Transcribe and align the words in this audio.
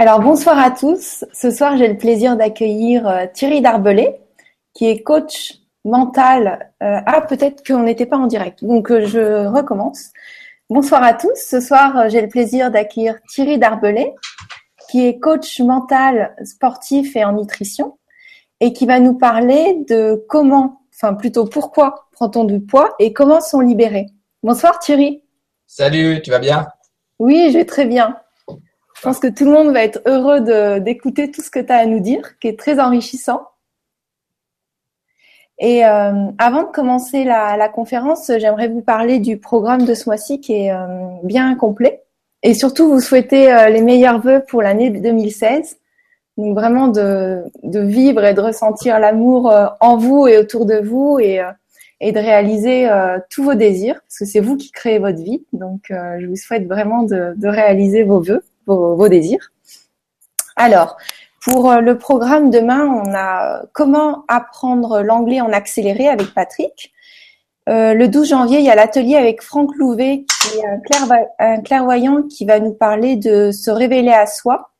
Alors 0.00 0.20
bonsoir 0.20 0.58
à 0.58 0.70
tous. 0.70 1.26
Ce 1.30 1.50
soir, 1.50 1.76
j'ai 1.76 1.86
le 1.86 1.98
plaisir 1.98 2.34
d'accueillir 2.34 3.06
euh, 3.06 3.26
Thierry 3.34 3.60
Darbelé, 3.60 4.16
qui 4.72 4.86
est 4.86 5.02
coach 5.02 5.58
mental. 5.84 6.72
Euh, 6.82 7.00
ah, 7.04 7.20
peut-être 7.20 7.62
qu'on 7.62 7.82
n'était 7.82 8.06
pas 8.06 8.16
en 8.16 8.26
direct, 8.26 8.64
donc 8.64 8.90
euh, 8.90 9.04
je 9.04 9.46
recommence. 9.46 10.08
Bonsoir 10.70 11.02
à 11.02 11.12
tous. 11.12 11.34
Ce 11.36 11.60
soir, 11.60 12.08
j'ai 12.08 12.22
le 12.22 12.28
plaisir 12.28 12.70
d'accueillir 12.70 13.16
Thierry 13.28 13.58
Darbelé, 13.58 14.14
qui 14.88 15.06
est 15.06 15.18
coach 15.18 15.60
mental, 15.60 16.34
sportif 16.44 17.14
et 17.14 17.22
en 17.22 17.32
nutrition, 17.32 17.98
et 18.60 18.72
qui 18.72 18.86
va 18.86 19.00
nous 19.00 19.18
parler 19.18 19.84
de 19.86 20.24
comment, 20.30 20.80
enfin 20.94 21.12
plutôt 21.12 21.44
pourquoi 21.44 22.08
prend-on 22.12 22.44
du 22.44 22.60
poids 22.62 22.94
et 23.00 23.12
comment 23.12 23.42
s'en 23.42 23.60
libérer. 23.60 24.06
Bonsoir 24.42 24.78
Thierry. 24.78 25.22
Salut, 25.66 26.22
tu 26.22 26.30
vas 26.30 26.38
bien? 26.38 26.68
Oui, 27.18 27.50
je 27.52 27.58
vais 27.58 27.66
très 27.66 27.84
bien. 27.84 28.16
Je 29.00 29.04
pense 29.06 29.18
que 29.18 29.28
tout 29.28 29.46
le 29.46 29.52
monde 29.52 29.72
va 29.72 29.82
être 29.82 30.02
heureux 30.04 30.42
d'écouter 30.78 31.30
tout 31.30 31.40
ce 31.40 31.50
que 31.50 31.58
tu 31.58 31.72
as 31.72 31.78
à 31.78 31.86
nous 31.86 32.00
dire, 32.00 32.38
qui 32.38 32.48
est 32.48 32.58
très 32.58 32.78
enrichissant. 32.78 33.40
Et 35.58 35.86
euh, 35.86 36.26
avant 36.36 36.64
de 36.64 36.68
commencer 36.68 37.24
la, 37.24 37.66
conférence, 37.70 38.30
j'aimerais 38.36 38.68
vous 38.68 38.82
parler 38.82 39.18
du 39.18 39.38
programme 39.38 39.86
de 39.86 39.94
ce 39.94 40.06
mois-ci 40.06 40.42
qui 40.42 40.52
est 40.52 40.72
euh, 40.72 41.08
bien 41.22 41.54
complet. 41.54 42.02
Et 42.42 42.52
surtout, 42.52 42.90
vous 42.90 43.00
souhaiter 43.00 43.50
euh, 43.50 43.70
les 43.70 43.80
meilleurs 43.80 44.20
vœux 44.20 44.44
pour 44.46 44.60
l'année 44.60 44.90
2016. 44.90 45.78
Donc 46.36 46.54
vraiment 46.54 46.88
de, 46.88 47.42
de, 47.62 47.80
vivre 47.80 48.22
et 48.26 48.34
de 48.34 48.40
ressentir 48.42 49.00
l'amour 49.00 49.50
en 49.80 49.96
vous 49.96 50.28
et 50.28 50.36
autour 50.36 50.66
de 50.66 50.76
vous 50.76 51.18
et, 51.18 51.40
et 52.00 52.12
de 52.12 52.18
réaliser 52.18 52.86
tous 53.30 53.44
vos 53.44 53.54
désirs, 53.54 53.94
parce 53.94 54.18
que 54.18 54.24
c'est 54.26 54.40
vous 54.40 54.58
qui 54.58 54.70
créez 54.70 54.98
votre 54.98 55.22
vie. 55.22 55.44
Donc 55.54 55.86
je 55.88 56.26
vous 56.26 56.36
souhaite 56.36 56.66
vraiment 56.66 57.02
de, 57.02 57.32
de 57.36 57.48
réaliser 57.48 58.04
vos 58.04 58.20
vœux 58.20 58.42
vos, 58.76 59.08
désirs. 59.08 59.52
Alors, 60.56 60.96
pour 61.42 61.70
euh, 61.70 61.80
le 61.80 61.98
programme 61.98 62.50
demain, 62.50 62.86
on 62.86 63.14
a 63.14 63.62
comment 63.72 64.24
apprendre 64.28 65.00
l'anglais 65.00 65.40
en 65.40 65.52
accéléré 65.52 66.08
avec 66.08 66.34
Patrick. 66.34 66.92
Euh, 67.68 67.94
le 67.94 68.08
12 68.08 68.28
janvier, 68.28 68.58
il 68.58 68.64
y 68.64 68.70
a 68.70 68.74
l'atelier 68.74 69.16
avec 69.16 69.42
Franck 69.42 69.74
Louvet, 69.76 70.24
qui 70.42 70.58
est 70.58 71.24
un, 71.38 71.60
clairvoyant 71.60 72.22
qui 72.22 72.44
va 72.44 72.58
nous 72.58 72.72
parler 72.72 73.16
de 73.16 73.52
se 73.52 73.70
révéler 73.70 74.12
à 74.12 74.26
soi. 74.26 74.70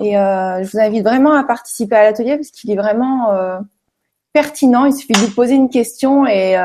Et 0.00 0.16
euh, 0.16 0.62
je 0.62 0.70
vous 0.70 0.78
invite 0.78 1.02
vraiment 1.02 1.32
à 1.32 1.44
participer 1.44 1.96
à 1.96 2.04
l'atelier 2.04 2.36
parce 2.36 2.50
qu'il 2.50 2.70
est 2.70 2.76
vraiment 2.76 3.30
pertinent. 4.32 4.86
Il 4.86 4.94
suffit 4.94 5.12
de 5.12 5.18
vous 5.18 5.34
poser 5.34 5.54
une 5.54 5.68
question 5.68 6.26
et 6.26 6.56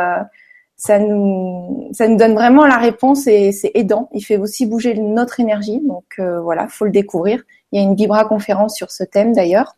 ça 0.78 1.00
nous 1.00 1.90
ça 1.92 2.08
nous 2.08 2.18
donne 2.18 2.36
vraiment 2.36 2.66
la 2.66 2.78
réponse 2.78 3.28
et 3.28 3.52
c'est 3.52 3.72
aidant. 3.74 4.10
Il 4.14 4.24
fait 4.24 4.38
aussi 4.38 4.66
bouger 4.66 4.94
notre 4.94 5.40
énergie, 5.40 5.80
donc 5.84 6.06
euh, 6.20 6.40
voilà, 6.40 6.68
faut 6.68 6.86
le 6.86 6.92
découvrir. 6.92 7.44
Il 7.72 7.80
y 7.80 7.84
a 7.84 7.86
une 7.86 7.96
Vibra 7.96 8.26
conférence 8.26 8.76
sur 8.76 8.92
ce 8.92 9.04
thème 9.04 9.34
d'ailleurs. 9.34 9.76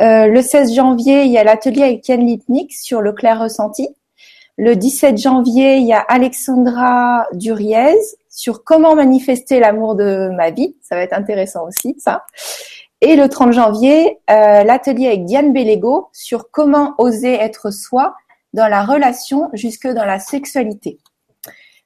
Euh, 0.00 0.26
le 0.26 0.42
16 0.42 0.74
janvier, 0.74 1.24
il 1.24 1.32
y 1.32 1.38
a 1.38 1.44
l'atelier 1.44 1.82
avec 1.82 2.08
Yann 2.08 2.20
Lipnik 2.20 2.72
sur 2.72 3.00
le 3.00 3.12
clair 3.12 3.40
ressenti. 3.40 3.88
Le 4.58 4.76
17 4.76 5.18
janvier, 5.18 5.76
il 5.76 5.86
y 5.86 5.92
a 5.92 6.00
Alexandra 6.00 7.26
Duriez 7.32 7.96
sur 8.30 8.64
comment 8.64 8.94
manifester 8.94 9.58
l'amour 9.58 9.94
de 9.94 10.30
ma 10.34 10.50
vie. 10.50 10.76
Ça 10.82 10.94
va 10.94 11.02
être 11.02 11.12
intéressant 11.14 11.66
aussi, 11.66 11.94
ça. 11.98 12.24
Et 13.00 13.16
le 13.16 13.28
30 13.28 13.52
janvier, 13.52 14.18
euh, 14.30 14.64
l'atelier 14.64 15.08
avec 15.08 15.24
Diane 15.24 15.52
Bellego 15.52 16.08
sur 16.12 16.50
comment 16.50 16.94
oser 16.98 17.34
être 17.34 17.70
soi 17.70 18.14
dans 18.56 18.68
la 18.68 18.84
relation 18.84 19.50
jusque 19.52 19.86
dans 19.86 20.06
la 20.06 20.18
sexualité. 20.18 20.98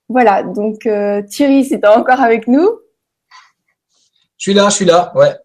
Voilà, 0.09 0.43
donc 0.43 0.87
euh, 0.87 1.21
Thierry, 1.23 1.65
c'est 1.65 1.85
encore 1.87 2.21
avec 2.21 2.47
nous 2.47 2.69
Je 4.39 4.45
suis 4.45 4.55
là, 4.55 4.69
je 4.71 4.77
suis 4.77 4.85
là, 4.85 5.13
ouais. 5.17 5.37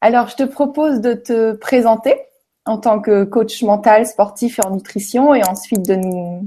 Alors, 0.00 0.28
je 0.28 0.36
te 0.36 0.44
propose 0.44 1.00
de 1.00 1.14
te 1.14 1.52
présenter 1.52 2.20
en 2.64 2.78
tant 2.78 3.00
que 3.00 3.24
coach 3.24 3.62
mental, 3.62 4.06
sportif 4.06 4.58
et 4.58 4.66
en 4.66 4.70
nutrition, 4.70 5.34
et 5.34 5.42
ensuite 5.44 5.86
de 5.88 5.94
nous, 5.94 6.46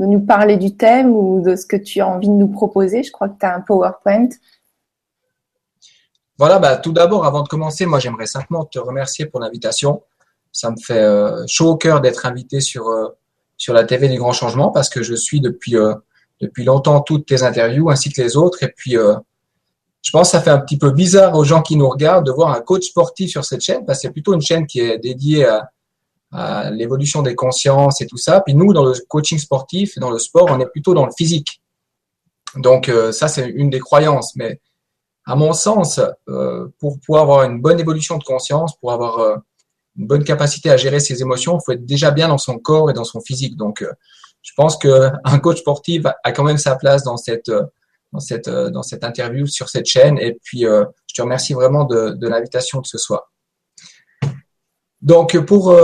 de 0.00 0.06
nous 0.06 0.20
parler 0.20 0.56
du 0.56 0.76
thème 0.76 1.10
ou 1.10 1.40
de 1.40 1.56
ce 1.56 1.64
que 1.64 1.76
tu 1.76 2.00
as 2.00 2.08
envie 2.08 2.28
de 2.28 2.34
nous 2.34 2.48
proposer. 2.48 3.02
Je 3.02 3.12
crois 3.12 3.28
que 3.28 3.38
tu 3.38 3.46
as 3.46 3.54
un 3.54 3.60
PowerPoint. 3.60 4.28
Voilà, 6.38 6.58
bah, 6.58 6.76
tout 6.76 6.92
d'abord, 6.92 7.24
avant 7.24 7.42
de 7.42 7.48
commencer, 7.48 7.86
moi 7.86 8.00
j'aimerais 8.00 8.26
simplement 8.26 8.64
te 8.64 8.78
remercier 8.78 9.26
pour 9.26 9.40
l'invitation. 9.40 10.02
Ça 10.52 10.70
me 10.70 10.76
fait 10.76 10.98
euh, 10.98 11.44
chaud 11.46 11.70
au 11.70 11.76
cœur 11.76 12.00
d'être 12.00 12.26
invité 12.26 12.60
sur, 12.60 12.88
euh, 12.88 13.08
sur 13.60 13.74
la 13.74 13.84
TV 13.84 14.08
du 14.08 14.16
Grand 14.16 14.32
Changement 14.32 14.70
parce 14.70 14.88
que 14.88 15.02
je 15.02 15.14
suis 15.14 15.40
depuis 15.40 15.76
euh, 15.76 15.94
depuis 16.40 16.64
longtemps 16.64 17.02
toutes 17.02 17.26
tes 17.26 17.42
interviews 17.42 17.90
ainsi 17.90 18.10
que 18.10 18.20
les 18.20 18.34
autres 18.34 18.62
et 18.62 18.72
puis 18.74 18.96
euh, 18.96 19.14
je 20.00 20.10
pense 20.10 20.28
que 20.28 20.32
ça 20.32 20.40
fait 20.40 20.50
un 20.50 20.60
petit 20.60 20.78
peu 20.78 20.92
bizarre 20.92 21.36
aux 21.36 21.44
gens 21.44 21.60
qui 21.60 21.76
nous 21.76 21.88
regardent 21.88 22.24
de 22.24 22.32
voir 22.32 22.52
un 22.52 22.62
coach 22.62 22.86
sportif 22.86 23.30
sur 23.30 23.44
cette 23.44 23.60
chaîne 23.60 23.84
parce 23.84 23.98
que 23.98 24.08
c'est 24.08 24.12
plutôt 24.12 24.32
une 24.32 24.40
chaîne 24.40 24.66
qui 24.66 24.80
est 24.80 24.98
dédiée 24.98 25.44
à, 25.44 25.70
à 26.32 26.70
l'évolution 26.70 27.20
des 27.20 27.34
consciences 27.34 28.00
et 28.00 28.06
tout 28.06 28.16
ça. 28.16 28.40
Puis 28.40 28.54
nous, 28.54 28.72
dans 28.72 28.86
le 28.86 28.94
coaching 29.08 29.38
sportif, 29.38 29.98
dans 29.98 30.10
le 30.10 30.18
sport, 30.18 30.46
on 30.48 30.58
est 30.58 30.70
plutôt 30.70 30.94
dans 30.94 31.04
le 31.04 31.12
physique. 31.12 31.60
Donc 32.56 32.88
euh, 32.88 33.12
ça, 33.12 33.28
c'est 33.28 33.46
une 33.46 33.68
des 33.68 33.78
croyances. 33.78 34.34
Mais 34.36 34.58
à 35.26 35.36
mon 35.36 35.52
sens, 35.52 36.00
pour 36.78 36.98
pouvoir 37.00 37.24
avoir 37.24 37.42
une 37.42 37.60
bonne 37.60 37.78
évolution 37.78 38.16
de 38.16 38.24
conscience, 38.24 38.74
pour 38.80 38.92
avoir 38.92 39.42
une 39.96 40.06
bonne 40.06 40.24
capacité 40.24 40.70
à 40.70 40.76
gérer 40.76 41.00
ses 41.00 41.20
émotions, 41.20 41.58
il 41.58 41.64
faut 41.64 41.72
être 41.72 41.84
déjà 41.84 42.10
bien 42.10 42.28
dans 42.28 42.38
son 42.38 42.58
corps 42.58 42.90
et 42.90 42.92
dans 42.92 43.04
son 43.04 43.20
physique. 43.20 43.56
Donc, 43.56 43.82
euh, 43.82 43.92
je 44.42 44.52
pense 44.56 44.76
que 44.76 45.10
un 45.24 45.38
coach 45.38 45.58
sportif 45.58 46.04
a 46.06 46.32
quand 46.32 46.44
même 46.44 46.58
sa 46.58 46.76
place 46.76 47.02
dans 47.02 47.16
cette 47.16 47.48
euh, 47.48 47.64
dans 48.12 48.20
cette 48.20 48.48
euh, 48.48 48.70
dans 48.70 48.82
cette 48.82 49.04
interview 49.04 49.46
sur 49.46 49.68
cette 49.68 49.86
chaîne. 49.86 50.18
Et 50.18 50.38
puis, 50.42 50.60
je 50.62 51.14
te 51.14 51.22
remercie 51.22 51.54
vraiment 51.54 51.84
de, 51.84 52.26
l'invitation 52.26 52.80
de 52.80 52.86
ce 52.86 52.98
soir. 52.98 53.32
Donc, 55.02 55.38
pour 55.46 55.74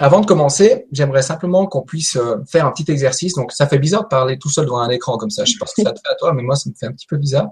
avant 0.00 0.20
de 0.20 0.26
commencer, 0.26 0.86
j'aimerais 0.92 1.22
simplement 1.22 1.66
qu'on 1.66 1.82
puisse 1.82 2.18
faire 2.46 2.66
un 2.66 2.72
petit 2.72 2.90
exercice. 2.90 3.34
Donc, 3.34 3.50
ça 3.52 3.66
fait 3.66 3.78
bizarre 3.78 4.04
de 4.04 4.08
parler 4.08 4.38
tout 4.38 4.50
seul 4.50 4.66
devant 4.66 4.80
un 4.80 4.90
écran 4.90 5.16
comme 5.18 5.30
ça. 5.30 5.44
Je 5.44 5.52
sais 5.52 5.58
pas 5.58 5.66
ce 5.66 5.74
que 5.74 5.82
ça 5.82 5.92
te 5.92 5.98
fait 5.98 6.12
à 6.12 6.14
toi, 6.14 6.32
mais 6.32 6.42
moi, 6.42 6.54
ça 6.54 6.70
me 6.70 6.74
fait 6.78 6.86
un 6.86 6.92
petit 6.92 7.06
peu 7.06 7.16
bizarre. 7.16 7.48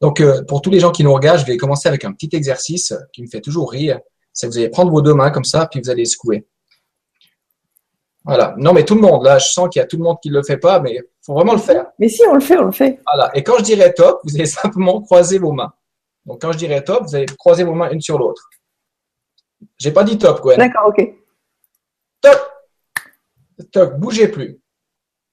Donc, 0.00 0.22
pour 0.48 0.62
tous 0.62 0.70
les 0.70 0.80
gens 0.80 0.90
qui 0.90 1.04
nous 1.04 1.12
regardent, 1.12 1.40
je 1.40 1.46
vais 1.46 1.56
commencer 1.56 1.88
avec 1.88 2.04
un 2.04 2.12
petit 2.12 2.30
exercice 2.32 2.94
qui 3.12 3.22
me 3.22 3.28
fait 3.28 3.40
toujours 3.40 3.70
rire 3.70 4.00
c'est 4.32 4.46
que 4.46 4.52
vous 4.52 4.58
allez 4.58 4.68
prendre 4.68 4.90
vos 4.90 5.02
deux 5.02 5.14
mains 5.14 5.30
comme 5.30 5.44
ça, 5.44 5.66
puis 5.66 5.80
vous 5.80 5.90
allez 5.90 6.04
secouer. 6.04 6.46
Voilà. 8.24 8.54
Non, 8.56 8.72
mais 8.72 8.84
tout 8.84 8.94
le 8.94 9.00
monde, 9.00 9.24
là, 9.24 9.38
je 9.38 9.48
sens 9.48 9.68
qu'il 9.68 9.80
y 9.80 9.82
a 9.82 9.86
tout 9.86 9.96
le 9.96 10.04
monde 10.04 10.18
qui 10.22 10.30
ne 10.30 10.34
le 10.34 10.42
fait 10.42 10.56
pas, 10.56 10.80
mais 10.80 10.94
il 10.94 11.02
faut 11.24 11.34
vraiment 11.34 11.52
le 11.52 11.58
faire. 11.58 11.86
Mais 11.98 12.08
si, 12.08 12.22
on 12.28 12.34
le 12.34 12.40
fait, 12.40 12.56
on 12.56 12.66
le 12.66 12.72
fait. 12.72 13.00
Voilà. 13.12 13.30
Et 13.34 13.42
quand 13.42 13.58
je 13.58 13.64
dirai 13.64 13.92
top, 13.94 14.20
vous 14.24 14.34
allez 14.36 14.46
simplement 14.62 15.00
croiser 15.02 15.38
vos 15.38 15.52
mains. 15.52 15.72
Donc, 16.24 16.40
quand 16.40 16.52
je 16.52 16.58
dirai 16.58 16.84
top, 16.84 17.04
vous 17.04 17.14
allez 17.16 17.26
croiser 17.26 17.64
vos 17.64 17.74
mains 17.74 17.90
une 17.90 18.00
sur 18.00 18.18
l'autre. 18.18 18.48
J'ai 19.78 19.90
pas 19.90 20.04
dit 20.04 20.18
top, 20.18 20.40
Gwen. 20.40 20.58
D'accord, 20.58 20.88
ok. 20.88 21.14
Top. 22.20 22.52
Top. 23.72 23.98
Bougez 23.98 24.28
plus. 24.28 24.60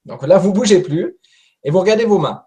Donc 0.06 0.26
là, 0.26 0.38
vous 0.38 0.54
bougez 0.54 0.82
plus 0.82 1.18
et 1.64 1.72
vous 1.72 1.80
regardez 1.80 2.06
vos 2.06 2.18
mains. 2.18 2.46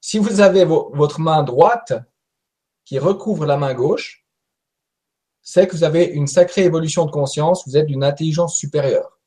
Si 0.00 0.18
vous 0.18 0.40
avez 0.40 0.64
votre 0.64 1.20
main 1.20 1.42
droite 1.42 1.92
qui 2.84 2.98
recouvre 2.98 3.46
la 3.46 3.56
main 3.56 3.74
gauche, 3.74 4.17
c'est 5.50 5.66
que 5.66 5.74
vous 5.74 5.82
avez 5.82 6.04
une 6.04 6.26
sacrée 6.26 6.64
évolution 6.64 7.06
de 7.06 7.10
conscience, 7.10 7.66
vous 7.66 7.78
êtes 7.78 7.86
d'une 7.86 8.04
intelligence 8.04 8.54
supérieure. 8.54 9.18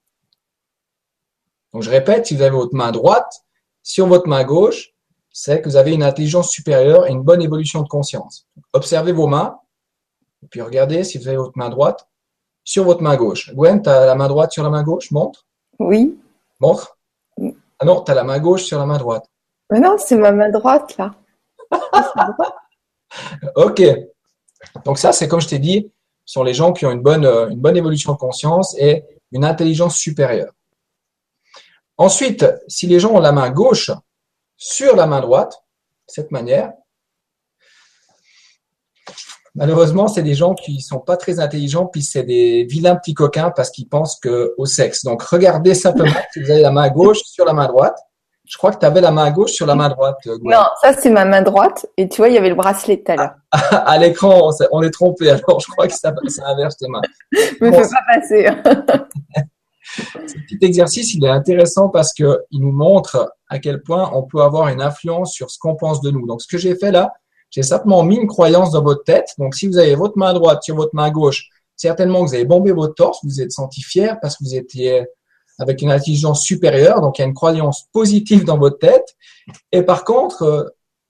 Donc 1.74 1.82
je 1.82 1.90
répète, 1.90 2.28
si 2.28 2.36
vous 2.36 2.44
avez 2.44 2.56
votre 2.56 2.76
main 2.76 2.92
droite 2.92 3.44
sur 3.82 4.06
votre 4.06 4.28
main 4.28 4.44
gauche, 4.44 4.94
c'est 5.32 5.62
que 5.62 5.68
vous 5.68 5.78
avez 5.78 5.94
une 5.94 6.04
intelligence 6.04 6.52
supérieure 6.52 7.08
et 7.08 7.09
une 7.09 7.24
bonne 7.24 7.42
évolution 7.42 7.82
de 7.82 7.88
conscience. 7.88 8.48
Observez 8.74 9.14
vos 9.14 9.26
mains, 9.26 9.58
et 10.44 10.48
puis 10.48 10.62
regardez 10.62 11.04
si 11.04 11.18
vous 11.18 11.28
avez 11.28 11.38
votre 11.38 11.58
main 11.58 11.70
droite 11.70 12.08
sur 12.64 12.84
votre 12.84 13.02
main 13.02 13.16
gauche. 13.16 13.52
Gwen, 13.56 13.82
tu 13.82 13.90
as 13.90 14.06
la 14.06 14.14
main 14.14 14.28
droite 14.28 14.52
sur 14.52 14.62
la 14.62 14.70
main 14.70 14.84
gauche? 14.84 15.09
Montre. 15.09 15.48
Oui. 15.80 16.20
Montre. 16.59 17.00
Ah 17.80 17.86
non, 17.86 18.03
tu 18.03 18.12
as 18.12 18.14
la 18.14 18.24
main 18.24 18.38
gauche 18.38 18.62
sur 18.66 18.78
la 18.78 18.86
main 18.86 19.00
droite. 19.00 19.26
Mais 19.72 19.80
non, 19.80 19.96
c'est 19.98 20.18
ma 20.18 20.32
main 20.32 20.52
droite 20.52 20.97
là. 21.00 21.16
ok. 23.56 23.82
Donc 24.85 25.00
ça, 25.00 25.14
c'est 25.14 25.28
comme 25.28 25.41
je 25.41 25.47
t'ai 25.47 25.58
dit, 25.58 25.91
sont 26.26 26.44
les 26.44 26.53
gens 26.53 26.73
qui 26.73 26.85
ont 26.85 26.91
une 26.91 27.02
bonne, 27.02 27.26
euh, 27.26 27.50
une 27.50 27.59
bonne 27.59 27.78
évolution 27.78 28.14
de 28.14 28.18
conscience 28.18 28.76
et 28.78 29.03
une 29.32 29.46
intelligence 29.46 29.96
supérieure. 29.96 30.53
Ensuite, 31.97 32.46
si 32.68 32.88
les 32.88 33.00
gens 33.00 33.12
ont 33.12 33.20
la 33.20 33.32
main 33.32 33.50
gauche 33.50 33.91
sur 34.58 34.96
la 34.96 35.08
main 35.08 35.22
droite, 35.22 35.64
de 36.08 36.14
cette 36.14 36.32
manière, 36.32 36.72
malheureusement, 39.56 40.08
c'est 40.08 40.23
des 40.23 40.34
gens 40.34 40.53
qui 40.53 40.82
sont 40.82 41.00
pas 41.00 41.18
très 41.18 41.40
intelligents, 41.40 41.85
puis 41.85 42.02
c'est 42.02 42.24
des 42.24 42.66
vilains 42.66 42.96
petits 42.96 43.14
coquins 43.14 43.52
parce 43.52 43.70
qu'ils 43.70 43.88
pensent 43.88 44.20
que 44.20 44.53
au 44.58 44.66
sexe. 44.66 45.03
Donc, 45.03 45.22
regardez 45.22 45.76
simplement 45.76 46.12
si 46.34 46.41
vous 46.41 46.50
avez 46.50 46.62
la 46.62 46.72
main 46.72 46.90
gauche 46.90 47.22
sur 47.24 47.46
la 47.46 47.53
main 47.53 47.67
droite 47.67 47.97
je 48.52 48.58
crois 48.58 48.72
que 48.72 48.80
tu 48.80 48.86
avais 48.86 49.00
la 49.00 49.12
main 49.12 49.32
gauche 49.32 49.52
sur 49.52 49.66
la 49.66 49.76
main 49.76 49.88
droite. 49.88 50.18
Non, 50.44 50.66
ça 50.82 50.92
c'est 50.94 51.09
ma 51.09 51.24
main 51.24 51.42
droite. 51.42 51.86
Et 51.96 52.09
tu 52.09 52.18
vois, 52.18 52.28
il 52.28 52.36
y 52.36 52.38
avait 52.38 52.50
le 52.50 52.56
bracelet 52.56 52.98
tout 52.98 53.14
à 53.14 53.16
l'heure. 53.16 53.36
à 53.52 53.98
l'écran, 53.98 54.50
on 54.74 54.82
est 54.82 54.90
trompé. 54.90 55.30
Alors, 55.30 55.62
je 55.62 55.72
crois 55.72 55.88
que 55.88 55.94
ça, 55.94 56.14
inverse 56.46 56.76
tes 56.76 56.90
mains. 56.90 57.02
ne 57.32 57.38
me 57.68 57.72
fais 57.72 57.82
pas 57.82 58.14
passer. 58.14 58.50
Ce 59.96 60.34
petit 60.34 60.66
exercice, 60.66 61.14
il 61.14 61.24
est 61.24 61.30
intéressant 61.30 61.88
parce 61.88 62.14
que 62.14 62.42
il 62.52 62.59
nous 62.59 62.74
montre 62.74 63.34
à 63.48 63.58
quel 63.59 63.82
point 63.82 64.12
on 64.14 64.24
peut 64.24 64.42
avoir 64.42 64.68
une 64.68 64.82
influence 64.82 65.34
sur 65.34 65.50
ce 65.50 65.58
qu'on 65.58 65.76
pense 65.76 66.02
de 66.02 66.12
nous. 66.12 66.28
Donc, 66.28 66.42
ce 66.42 66.48
que 66.48 66.58
j'ai 66.58 66.76
fait 66.76 66.92
là, 66.92 67.14
j'ai 67.52 67.64
simplement 67.64 68.03
mis 68.03 68.18
une 68.18 68.28
croyance 68.28 68.72
dans 68.72 68.84
votre 68.84 69.06
tête. 69.06 69.30
Donc, 69.38 69.56
si 69.56 69.68
vous 69.68 69.78
avez 69.78 69.96
votre 69.96 70.18
main 70.18 70.34
droite 70.34 70.62
sur 70.64 70.76
votre 70.76 70.94
main 70.94 71.09
gauche, 71.09 71.48
certainement 71.78 72.24
que 72.24 72.30
vous 72.30 72.36
avez 72.36 72.46
bombé 72.46 72.74
votre 72.74 72.96
torse, 72.96 73.20
vous 73.24 73.30
vous 73.30 73.42
êtes 73.42 73.53
senti 73.53 73.82
fier 73.82 74.20
parce 74.22 74.36
que 74.36 74.44
vous 74.44 74.56
étiez 74.56 75.06
avec 75.61 75.81
une 75.81 75.91
intelligence 75.91 76.43
supérieure. 76.43 77.02
Donc, 77.02 77.17
il 77.17 77.22
y 77.22 77.25
a 77.25 77.28
une 77.28 77.34
croyance 77.34 77.85
positive 77.93 78.43
dans 78.46 78.58
votre 78.58 78.79
tête. 78.79 79.16
Et 79.72 79.84
par 79.84 80.03
contre, 80.03 80.43
euh, 80.43 80.63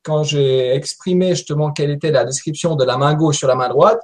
quand 0.04 0.24
j'ai 0.24 0.74
exprimé 0.74 1.30
justement 1.36 1.72
quelle 1.72 1.92
était 1.92 2.12
la 2.12 2.26
description 2.26 2.76
de 2.76 2.84
la 2.84 2.98
main 2.98 3.14
gauche 3.14 3.38
sur 3.38 3.48
la 3.48 3.56
main 3.56 3.70
droite, 3.70 4.02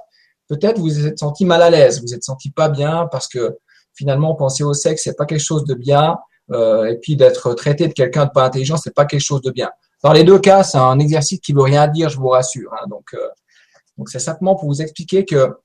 peut-être 0.48 0.78
vous 0.78 0.84
vous 0.84 1.06
êtes 1.06 1.18
senti 1.18 1.44
mal 1.44 1.62
à 1.62 1.70
l'aise, 1.70 2.00
vous 2.00 2.06
vous 2.08 2.14
êtes 2.14 2.24
senti 2.24 2.50
pas 2.50 2.68
bien 2.68 3.08
parce 3.10 3.28
que 3.28 3.58
finalement 3.94 4.34
penser 4.34 4.62
au 4.62 4.74
sexe 4.74 5.02
c'est 5.04 5.16
pas 5.16 5.26
quelque 5.26 5.42
chose 5.42 5.64
de 5.64 5.74
bien 5.74 6.16
euh, 6.52 6.86
et 6.86 6.96
puis 6.96 7.16
d'être 7.16 7.52
traité 7.54 7.88
de 7.88 7.92
quelqu'un 7.92 8.26
de 8.26 8.30
pas 8.30 8.44
intelligent 8.44 8.76
c'est 8.76 8.94
pas 8.94 9.06
quelque 9.06 9.24
chose 9.24 9.42
de 9.42 9.50
bien. 9.50 9.70
Dans 10.04 10.12
les 10.12 10.22
deux 10.22 10.38
cas, 10.38 10.62
c'est 10.62 10.78
un 10.78 11.00
exercice 11.00 11.40
qui 11.40 11.52
veut 11.52 11.62
rien 11.62 11.88
dire, 11.88 12.08
je 12.08 12.18
vous 12.18 12.28
rassure. 12.28 12.72
Hein. 12.74 12.86
donc, 12.88 13.14
euh, 13.14 13.28
donc 13.96 14.08
c'est 14.08 14.20
simplement 14.20 14.54
pour 14.54 14.68
vous 14.68 14.80
expliquer 14.80 15.24
que 15.24 15.58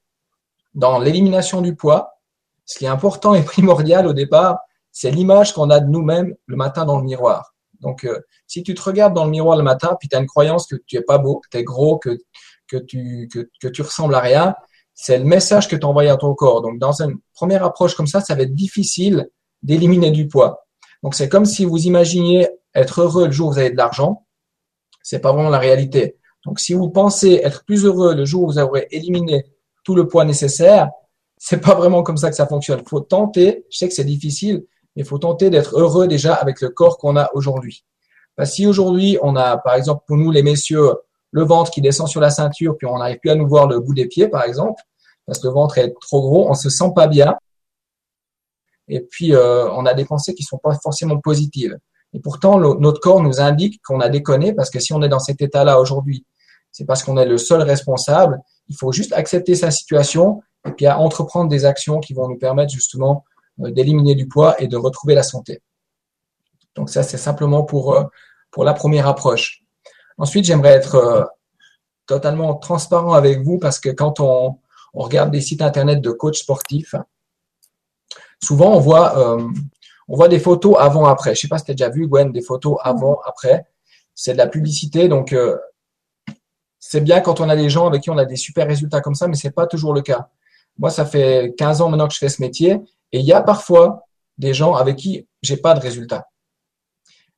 dans 0.73 0.97
l'élimination 0.97 1.61
du 1.61 1.75
poids, 1.75 2.19
ce 2.65 2.79
qui 2.79 2.85
est 2.85 2.89
important 2.89 3.35
et 3.35 3.43
primordial 3.43 4.07
au 4.07 4.13
départ, 4.13 4.59
c'est 4.93 5.11
l'image 5.11 5.53
qu'on 5.53 5.69
a 5.71 5.81
de 5.81 5.89
nous-mêmes 5.89 6.33
le 6.45 6.55
matin 6.55 6.85
dans 6.85 6.97
le 6.97 7.03
miroir. 7.03 7.53
Donc, 7.81 8.05
euh, 8.05 8.21
si 8.47 8.63
tu 8.63 8.73
te 8.73 8.81
regardes 8.81 9.13
dans 9.13 9.25
le 9.25 9.31
miroir 9.31 9.57
le 9.57 9.63
matin, 9.63 9.97
puis 9.99 10.07
tu 10.07 10.15
as 10.15 10.19
une 10.19 10.27
croyance 10.27 10.67
que 10.67 10.77
tu 10.87 10.95
es 10.95 11.01
pas 11.01 11.17
beau, 11.17 11.39
que 11.39 11.49
tu 11.51 11.57
es 11.57 11.63
gros, 11.63 11.97
que, 11.97 12.17
que, 12.67 12.77
tu, 12.77 13.27
que, 13.33 13.49
que 13.59 13.67
tu 13.67 13.81
ressembles 13.81 14.15
à 14.15 14.21
rien, 14.21 14.55
c'est 14.93 15.17
le 15.17 15.25
message 15.25 15.67
que 15.67 15.75
tu 15.75 15.85
envoies 15.85 16.09
à 16.09 16.15
ton 16.15 16.33
corps. 16.35 16.61
Donc, 16.61 16.79
dans 16.79 17.01
une 17.01 17.17
première 17.33 17.65
approche 17.65 17.95
comme 17.95 18.07
ça, 18.07 18.21
ça 18.21 18.35
va 18.35 18.43
être 18.43 18.55
difficile 18.55 19.29
d'éliminer 19.63 20.11
du 20.11 20.27
poids. 20.27 20.65
Donc, 21.01 21.15
c'est 21.15 21.27
comme 21.27 21.45
si 21.45 21.65
vous 21.65 21.85
imaginiez 21.87 22.47
être 22.75 23.01
heureux 23.01 23.25
le 23.25 23.31
jour 23.31 23.49
où 23.49 23.53
vous 23.53 23.59
avez 23.59 23.71
de 23.71 23.77
l'argent. 23.77 24.25
C'est 25.01 25.19
pas 25.19 25.33
vraiment 25.33 25.49
la 25.49 25.59
réalité. 25.59 26.17
Donc, 26.45 26.59
si 26.59 26.73
vous 26.73 26.89
pensez 26.89 27.41
être 27.43 27.65
plus 27.65 27.85
heureux 27.85 28.15
le 28.15 28.25
jour 28.25 28.43
où 28.43 28.47
vous 28.47 28.59
aurez 28.59 28.87
éliminé 28.91 29.43
tout 29.83 29.95
le 29.95 30.07
poids 30.07 30.23
nécessaire, 30.23 30.89
c'est 31.37 31.59
pas 31.59 31.75
vraiment 31.75 32.03
comme 32.03 32.17
ça 32.17 32.29
que 32.29 32.35
ça 32.35 32.47
fonctionne. 32.47 32.81
Faut 32.87 33.01
tenter, 33.01 33.65
je 33.69 33.77
sais 33.79 33.87
que 33.87 33.93
c'est 33.93 34.05
difficile, 34.05 34.63
il 34.95 35.05
faut 35.05 35.17
tenter 35.17 35.49
d'être 35.49 35.77
heureux 35.77 36.07
déjà 36.07 36.33
avec 36.33 36.61
le 36.61 36.69
corps 36.69 36.97
qu'on 36.97 37.17
a 37.17 37.29
aujourd'hui. 37.33 37.83
Parce 38.35 38.49
que 38.51 38.55
si 38.55 38.67
aujourd'hui, 38.67 39.17
on 39.21 39.35
a, 39.35 39.57
par 39.57 39.75
exemple, 39.75 40.03
pour 40.07 40.17
nous, 40.17 40.31
les 40.31 40.43
messieurs, 40.43 40.93
le 41.31 41.43
ventre 41.43 41.71
qui 41.71 41.81
descend 41.81 42.07
sur 42.07 42.21
la 42.21 42.29
ceinture, 42.29 42.75
puis 42.77 42.87
on 42.87 42.97
n'arrive 42.97 43.19
plus 43.19 43.29
à 43.29 43.35
nous 43.35 43.47
voir 43.47 43.67
le 43.67 43.79
bout 43.79 43.93
des 43.93 44.07
pieds, 44.07 44.27
par 44.27 44.43
exemple, 44.43 44.81
parce 45.25 45.39
que 45.39 45.47
le 45.47 45.53
ventre 45.53 45.77
est 45.77 45.93
trop 46.01 46.21
gros, 46.21 46.49
on 46.49 46.53
se 46.53 46.69
sent 46.69 46.91
pas 46.95 47.07
bien. 47.07 47.35
Et 48.87 49.01
puis, 49.01 49.33
euh, 49.33 49.69
on 49.71 49.85
a 49.85 49.93
des 49.93 50.05
pensées 50.05 50.33
qui 50.33 50.43
sont 50.43 50.57
pas 50.57 50.77
forcément 50.81 51.19
positives. 51.19 51.77
Et 52.13 52.19
pourtant, 52.19 52.59
notre 52.59 52.99
corps 52.99 53.21
nous 53.21 53.41
indique 53.41 53.81
qu'on 53.83 53.99
a 53.99 54.09
déconné, 54.09 54.53
parce 54.53 54.69
que 54.69 54.79
si 54.79 54.93
on 54.93 55.01
est 55.01 55.09
dans 55.09 55.19
cet 55.19 55.41
état-là 55.41 55.79
aujourd'hui, 55.79 56.25
c'est 56.71 56.85
parce 56.85 57.03
qu'on 57.03 57.17
est 57.17 57.25
le 57.25 57.37
seul 57.37 57.61
responsable. 57.61 58.39
Il 58.67 58.75
faut 58.75 58.91
juste 58.91 59.13
accepter 59.13 59.55
sa 59.55 59.71
situation 59.71 60.41
et 60.67 60.71
puis 60.71 60.85
à 60.85 60.99
entreprendre 60.99 61.49
des 61.49 61.65
actions 61.65 61.99
qui 61.99 62.13
vont 62.13 62.27
nous 62.27 62.37
permettre 62.37 62.71
justement 62.71 63.23
d'éliminer 63.57 64.15
du 64.15 64.27
poids 64.27 64.61
et 64.61 64.67
de 64.67 64.77
retrouver 64.77 65.15
la 65.15 65.23
santé. 65.23 65.61
Donc 66.75 66.89
ça, 66.89 67.03
c'est 67.03 67.17
simplement 67.17 67.63
pour, 67.63 67.93
euh, 67.93 68.03
pour 68.51 68.63
la 68.63 68.73
première 68.73 69.07
approche. 69.07 69.63
Ensuite, 70.17 70.45
j'aimerais 70.45 70.73
être 70.73 70.95
euh, 70.95 71.23
totalement 72.07 72.55
transparent 72.55 73.13
avec 73.13 73.41
vous 73.41 73.59
parce 73.59 73.79
que 73.79 73.89
quand 73.89 74.19
on, 74.19 74.59
on 74.93 75.01
regarde 75.01 75.31
des 75.31 75.41
sites 75.41 75.61
internet 75.61 76.01
de 76.01 76.11
coachs 76.11 76.35
sportifs, 76.35 76.95
souvent 78.43 78.75
on 78.75 78.79
voit, 78.79 79.37
on 80.07 80.15
voit 80.15 80.27
des 80.27 80.39
photos 80.39 80.75
avant-après. 80.77 81.33
Je 81.33 81.41
sais 81.41 81.47
pas 81.47 81.57
si 81.57 81.65
tu 81.65 81.71
as 81.71 81.75
déjà 81.75 81.89
vu, 81.89 82.07
Gwen, 82.07 82.31
des 82.31 82.41
photos 82.41 82.77
avant-après. 82.81 83.65
C'est 84.13 84.33
de 84.33 84.37
la 84.37 84.47
publicité, 84.47 85.07
donc 85.07 85.33
c'est 86.85 87.01
bien 87.01 87.21
quand 87.21 87.39
on 87.39 87.47
a 87.47 87.55
des 87.55 87.69
gens 87.69 87.87
avec 87.87 88.03
qui 88.03 88.09
on 88.09 88.17
a 88.17 88.25
des 88.25 88.35
super 88.35 88.67
résultats 88.67 88.99
comme 88.99 89.15
ça, 89.15 89.29
mais 89.29 89.35
c'est 89.35 89.51
pas 89.51 89.67
toujours 89.67 89.93
le 89.93 90.01
cas. 90.01 90.29
Moi, 90.77 90.89
ça 90.89 91.05
fait 91.05 91.53
15 91.57 91.79
ans 91.79 91.89
maintenant 91.89 92.09
que 92.09 92.13
je 92.13 92.19
fais 92.19 92.27
ce 92.27 92.41
métier 92.41 92.81
et 93.13 93.19
il 93.19 93.25
y 93.25 93.31
a 93.31 93.41
parfois 93.41 94.07
des 94.37 94.53
gens 94.53 94.73
avec 94.73 94.97
qui 94.97 95.27
j'ai 95.41 95.55
pas 95.55 95.73
de 95.75 95.79
résultats. 95.79 96.27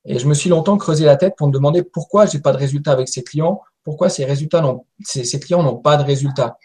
Et 0.06 0.18
je 0.18 0.28
me 0.28 0.34
suis 0.34 0.50
longtemps 0.50 0.78
creusé 0.78 1.06
la 1.06 1.18
tête 1.18 1.36
pour 1.38 1.48
me 1.48 1.52
demander 1.52 1.84
pourquoi 1.84 2.26
j'ai 2.26 2.40
pas 2.40 2.54
de 2.54 2.58
résultats 2.58 2.92
avec 2.92 3.10
ces 3.10 3.24
clients, 3.24 3.62
pourquoi 3.84 4.10
ces 4.10 4.24
résultats 4.24 4.62
n'ont, 4.62 4.86
ces, 5.04 5.40
clients 5.40 5.64
n'ont 5.64 5.78
pas 5.78 5.98
de 5.98 6.04
résultats. 6.04 6.58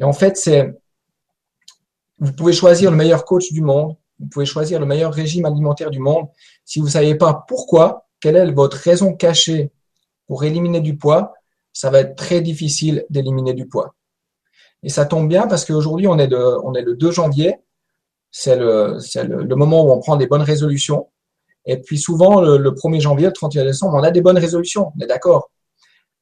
Et 0.00 0.04
en 0.04 0.12
fait, 0.12 0.36
c'est, 0.36 0.74
vous 2.18 2.32
pouvez 2.32 2.52
choisir 2.52 2.90
le 2.90 2.96
meilleur 2.96 3.24
coach 3.24 3.52
du 3.52 3.60
monde, 3.60 3.96
vous 4.18 4.28
pouvez 4.28 4.46
choisir 4.46 4.80
le 4.80 4.86
meilleur 4.86 5.12
régime 5.12 5.44
alimentaire 5.44 5.90
du 5.90 5.98
monde. 5.98 6.28
Si 6.64 6.80
vous 6.80 6.88
savez 6.88 7.14
pas 7.16 7.44
pourquoi, 7.46 8.06
quelle 8.20 8.36
est 8.36 8.50
votre 8.50 8.76
raison 8.76 9.14
cachée 9.14 9.70
pour 10.26 10.44
éliminer 10.44 10.80
du 10.80 10.96
poids, 10.96 11.34
ça 11.72 11.90
va 11.90 12.00
être 12.00 12.16
très 12.16 12.40
difficile 12.40 13.04
d'éliminer 13.10 13.54
du 13.54 13.66
poids. 13.66 13.94
Et 14.82 14.88
ça 14.88 15.04
tombe 15.04 15.28
bien 15.28 15.46
parce 15.46 15.64
qu'aujourd'hui, 15.64 16.06
on 16.06 16.18
est, 16.18 16.32
on 16.32 16.74
est 16.74 16.82
le 16.82 16.94
2 16.94 17.10
janvier. 17.10 17.56
C'est 18.40 18.54
le, 18.54 18.98
le, 19.24 19.56
moment 19.56 19.84
où 19.84 19.90
on 19.90 19.98
prend 19.98 20.16
des 20.16 20.28
bonnes 20.28 20.42
résolutions. 20.42 21.08
Et 21.66 21.76
puis 21.76 21.98
souvent, 21.98 22.40
le, 22.40 22.70
1er 22.70 23.00
janvier, 23.00 23.26
le 23.26 23.32
31 23.32 23.64
décembre, 23.64 23.96
on 23.96 24.02
a 24.04 24.12
des 24.12 24.20
bonnes 24.20 24.38
résolutions, 24.38 24.92
on 24.96 25.02
est 25.02 25.08
d'accord. 25.08 25.50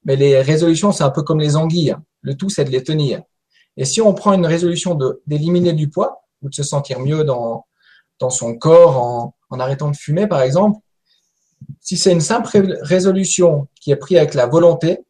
Mais 0.07 0.17
les 0.17 0.41
résolutions, 0.41 0.93
c'est 0.93 1.05
un 1.05 1.11
peu 1.11 1.23
comme 1.23 1.41
les 1.41 1.57
anguilles. 1.57 1.95
Le 2.23 2.35
tout, 2.35 2.49
c'est 2.49 2.65
de 2.65 2.71
les 2.71 2.83
tenir. 2.83 3.21
Et 3.77 3.85
si 3.85 4.01
on 4.01 4.15
prend 4.15 4.33
une 4.33 4.47
résolution 4.47 4.99
d'éliminer 5.27 5.75
du 5.75 5.91
poids 5.91 6.23
ou 6.41 6.49
de 6.49 6.55
se 6.55 6.63
sentir 6.63 7.01
mieux 7.01 7.23
dans, 7.23 7.67
dans 8.19 8.31
son 8.31 8.57
corps 8.57 8.97
en, 8.97 9.35
en 9.51 9.61
arrêtant 9.61 9.91
de 9.91 9.97
fumer, 9.97 10.27
par 10.27 10.41
exemple, 10.41 10.79
si 11.81 11.99
c'est 11.99 12.13
une 12.13 12.23
simple 12.23 12.49
résolution 12.81 13.69
qui 13.79 13.91
est 13.91 13.97
prise 13.97 14.17
avec 14.17 14.33
la 14.33 14.47
volonté, 14.47 15.05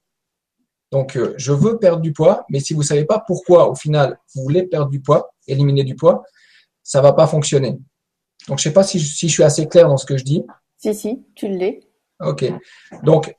donc, 0.91 1.17
euh, 1.17 1.35
je 1.37 1.53
veux 1.53 1.79
perdre 1.79 2.01
du 2.01 2.13
poids, 2.13 2.45
mais 2.49 2.61
si 2.61 2.75
vous 2.75 2.81
ne 2.81 2.87
savez 2.87 3.05
pas 3.05 3.23
pourquoi, 3.25 3.71
au 3.71 3.75
final, 3.75 4.19
vous 4.35 4.43
voulez 4.43 4.65
perdre 4.65 4.89
du 4.89 5.01
poids, 5.01 5.35
éliminer 5.47 5.85
du 5.85 5.97
poids, 5.97 6.25
ça 6.87 7.01
ne 7.01 7.03
va 7.03 7.13
pas 7.13 7.27
fonctionner. 7.27 7.73
Donc, 8.49 8.59
je 8.61 8.69
ne 8.69 8.71
sais 8.71 8.73
pas 8.73 8.85
si 8.85 9.01
je, 9.01 9.13
si 9.13 9.29
je 9.29 9.33
suis 9.33 9.43
assez 9.43 9.67
clair 9.67 9.89
dans 9.89 9.97
ce 9.97 10.07
que 10.07 10.17
je 10.17 10.23
dis. 10.23 10.45
Si, 10.79 10.95
si, 10.95 11.21
tu 11.35 11.49
l'es. 11.49 11.81
OK. 12.21 12.45
Donc, 13.03 13.35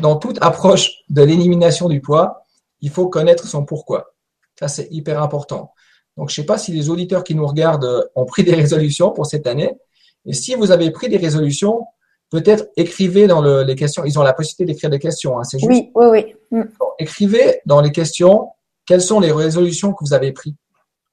dans 0.00 0.16
toute 0.16 0.38
approche 0.40 0.90
de 1.08 1.22
l'élimination 1.22 1.88
du 1.88 2.00
poids, 2.00 2.42
il 2.80 2.90
faut 2.90 3.08
connaître 3.08 3.46
son 3.46 3.64
pourquoi. 3.64 4.14
Ça, 4.58 4.66
c'est 4.66 4.88
hyper 4.90 5.22
important. 5.22 5.72
Donc, 6.16 6.30
je 6.30 6.40
ne 6.40 6.42
sais 6.42 6.46
pas 6.46 6.58
si 6.58 6.72
les 6.72 6.90
auditeurs 6.90 7.22
qui 7.22 7.36
nous 7.36 7.46
regardent 7.46 8.10
ont 8.16 8.24
pris 8.24 8.42
des 8.42 8.54
résolutions 8.54 9.12
pour 9.12 9.26
cette 9.26 9.46
année. 9.46 9.78
Et 10.26 10.32
si 10.32 10.56
vous 10.56 10.72
avez 10.72 10.90
pris 10.90 11.08
des 11.08 11.18
résolutions, 11.18 11.86
peut-être 12.28 12.66
écrivez 12.76 13.28
dans 13.28 13.40
les 13.40 13.76
questions. 13.76 14.04
Ils 14.04 14.18
ont 14.18 14.22
la 14.22 14.32
possibilité 14.32 14.64
d'écrire 14.64 14.90
des 14.90 14.98
questions, 14.98 15.38
hein, 15.38 15.44
c'est 15.44 15.60
juste. 15.60 15.70
Oui, 15.70 15.92
oui, 15.94 16.34
oui. 16.50 16.60
Écrivez 16.98 17.60
dans 17.66 17.80
les 17.80 17.92
questions 17.92 18.48
quelles 18.84 19.00
sont 19.00 19.20
les 19.20 19.30
résolutions 19.30 19.92
que 19.92 20.04
vous 20.04 20.12
avez 20.12 20.32
prises. 20.32 20.54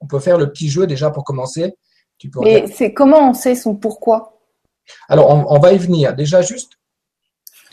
On 0.01 0.07
peut 0.07 0.19
faire 0.19 0.37
le 0.37 0.51
petit 0.51 0.69
jeu 0.69 0.87
déjà 0.87 1.09
pour 1.09 1.23
commencer. 1.23 1.75
Tu 2.17 2.29
peux 2.29 2.45
Et 2.45 2.67
c'est 2.67 2.93
comment 2.93 3.29
on 3.29 3.33
sait 3.33 3.55
son 3.55 3.75
pourquoi? 3.75 4.39
Alors, 5.07 5.29
on, 5.29 5.59
va 5.59 5.73
y 5.73 5.77
venir. 5.77 6.15
Déjà, 6.15 6.41
juste. 6.41 6.73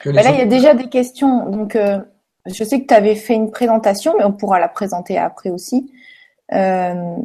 Que 0.01 0.11
bah 0.11 0.23
là, 0.23 0.31
il 0.33 0.39
y 0.39 0.43
a 0.43 0.47
déjà 0.47 0.75
des 0.75 0.89
questions. 0.89 1.49
Donc, 1.49 1.75
euh, 1.75 1.99
je 2.47 2.63
sais 2.63 2.81
que 2.81 2.87
tu 2.87 2.95
avais 2.95 3.15
fait 3.15 3.35
une 3.35 3.51
présentation, 3.51 4.15
mais 4.19 4.25
on 4.25 4.33
pourra 4.33 4.61
la 4.61 4.69
présenter 4.69 5.19
après 5.19 5.51
aussi. 5.51 5.91
Euh... 6.53 7.17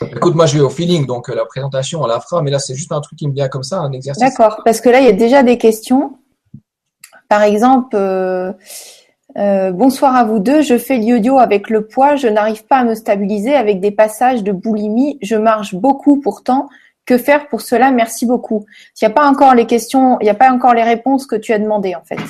Écoute, 0.00 0.34
moi 0.34 0.46
je 0.46 0.54
vais 0.54 0.62
au 0.62 0.70
feeling, 0.70 1.04
donc 1.04 1.28
euh, 1.28 1.34
la 1.34 1.44
présentation 1.44 2.00
on 2.00 2.06
la 2.06 2.18
fera, 2.18 2.40
mais 2.40 2.50
là 2.50 2.58
c'est 2.58 2.74
juste 2.74 2.92
un 2.92 3.00
truc 3.02 3.18
qui 3.18 3.28
me 3.28 3.34
vient 3.34 3.48
comme 3.48 3.62
ça, 3.62 3.78
un 3.78 3.92
exercice. 3.92 4.22
D'accord, 4.22 4.62
parce 4.64 4.80
que 4.80 4.88
là 4.88 5.00
il 5.00 5.06
y 5.06 5.10
a 5.10 5.12
déjà 5.12 5.42
des 5.42 5.58
questions. 5.58 6.16
Par 7.28 7.42
exemple, 7.42 7.94
euh, 7.94 8.52
euh, 9.36 9.70
bonsoir 9.72 10.16
à 10.16 10.24
vous 10.24 10.38
deux, 10.38 10.62
je 10.62 10.78
fais 10.78 10.96
l'yoyo 10.96 11.38
avec 11.38 11.70
le 11.70 11.86
poids, 11.86 12.16
je 12.16 12.28
n'arrive 12.28 12.64
pas 12.66 12.78
à 12.78 12.84
me 12.84 12.94
stabiliser 12.94 13.54
avec 13.54 13.80
des 13.80 13.90
passages 13.90 14.42
de 14.42 14.52
boulimie, 14.52 15.18
je 15.22 15.36
marche 15.36 15.74
beaucoup 15.74 16.20
pourtant. 16.20 16.68
Que 17.06 17.18
faire 17.18 17.48
pour 17.48 17.60
cela? 17.60 17.90
Merci 17.90 18.24
beaucoup. 18.26 18.66
Il 19.00 19.04
n'y 19.04 19.10
a 19.10 19.14
pas 19.14 19.26
encore 19.26 19.54
les 19.54 19.66
questions, 19.66 20.18
il 20.20 20.24
n'y 20.24 20.30
a 20.30 20.34
pas 20.34 20.50
encore 20.50 20.74
les 20.74 20.82
réponses 20.82 21.26
que 21.26 21.34
tu 21.36 21.52
as 21.52 21.58
demandées 21.58 21.94
en 21.94 22.04
fait. 22.04 22.20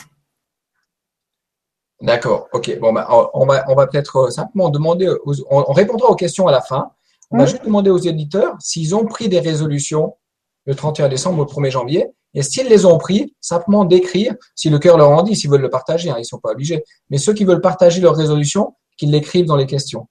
D'accord, 2.00 2.49
ok. 2.52 2.78
Bon, 2.78 2.92
bah, 2.92 3.07
on 3.35 3.45
va, 3.45 3.64
on 3.69 3.75
va 3.75 3.87
peut-être 3.87 4.16
euh, 4.16 4.30
simplement 4.30 4.71
demander, 4.71 5.12
on, 5.50 5.73
répondra 5.73 6.09
aux 6.09 6.14
questions 6.14 6.47
à 6.47 6.52
la 6.52 6.62
fin. 6.62 6.92
On 7.30 7.38
va 7.38 7.47
juste 7.47 7.64
demander 7.64 7.90
aux 7.90 7.99
éditeurs 7.99 8.57
s'ils 8.59 8.95
ont 8.95 9.04
pris 9.04 9.28
des 9.28 9.38
résolutions 9.38 10.16
le 10.64 10.75
31 10.75 11.09
décembre 11.09 11.38
ou 11.38 11.45
le 11.45 11.69
1er 11.69 11.71
janvier. 11.71 12.07
Et 12.34 12.42
s'ils 12.42 12.68
les 12.68 12.84
ont 12.84 12.99
pris, 12.99 13.34
simplement 13.40 13.84
d'écrire, 13.84 14.34
si 14.54 14.70
le 14.70 14.78
cœur 14.78 14.96
leur 14.96 15.10
en 15.10 15.22
dit, 15.22 15.34
s'ils 15.34 15.50
veulent 15.50 15.60
le 15.60 15.70
partager, 15.70 16.10
hein, 16.10 16.16
ils 16.18 16.25
sont 16.25 16.38
pas 16.38 16.50
obligés. 16.50 16.84
Mais 17.10 17.18
ceux 17.18 17.34
qui 17.34 17.44
veulent 17.44 17.60
partager 17.60 18.00
leurs 18.00 18.16
résolutions, 18.16 18.75
qu'ils 18.96 19.10
l'écrivent 19.10 19.46
dans 19.46 19.56
les 19.56 19.66
questions. 19.66 20.06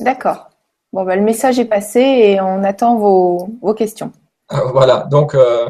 D'accord. 0.00 0.50
Bon, 0.92 1.04
bah, 1.04 1.16
le 1.16 1.22
message 1.22 1.58
est 1.58 1.64
passé 1.64 2.00
et 2.00 2.40
on 2.40 2.62
attend 2.64 2.96
vos, 2.96 3.48
vos 3.60 3.74
questions. 3.74 4.12
voilà. 4.72 5.06
Donc, 5.10 5.34
euh, 5.34 5.68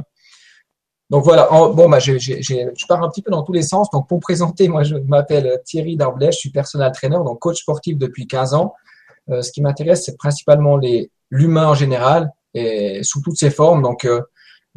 donc 1.10 1.24
voilà, 1.24 1.48
bon, 1.50 1.88
bah, 1.88 1.98
je, 1.98 2.18
je, 2.18 2.86
pars 2.86 3.02
un 3.02 3.08
petit 3.08 3.22
peu 3.22 3.30
dans 3.30 3.42
tous 3.42 3.54
les 3.54 3.62
sens. 3.62 3.90
Donc 3.90 4.08
pour 4.08 4.20
présenter, 4.20 4.68
moi 4.68 4.82
je 4.82 4.96
m'appelle 4.96 5.60
Thierry 5.64 5.96
Darblèche, 5.96 6.34
je 6.34 6.40
suis 6.40 6.50
personal 6.50 6.92
trainer, 6.92 7.16
donc 7.16 7.38
coach 7.38 7.60
sportif 7.60 7.96
depuis 7.96 8.26
15 8.26 8.52
ans. 8.52 8.74
Euh, 9.30 9.40
ce 9.40 9.50
qui 9.50 9.62
m'intéresse, 9.62 10.04
c'est 10.04 10.16
principalement 10.16 10.78
l'humain 11.30 11.68
en 11.68 11.74
général 11.74 12.30
et 12.52 13.02
sous 13.02 13.22
toutes 13.22 13.38
ses 13.38 13.50
formes. 13.50 13.82
Donc 13.82 14.04
euh, 14.04 14.20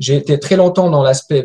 j'ai 0.02 0.16
été 0.16 0.40
très 0.40 0.56
longtemps 0.56 0.90
dans 0.90 1.04
l'aspect 1.04 1.44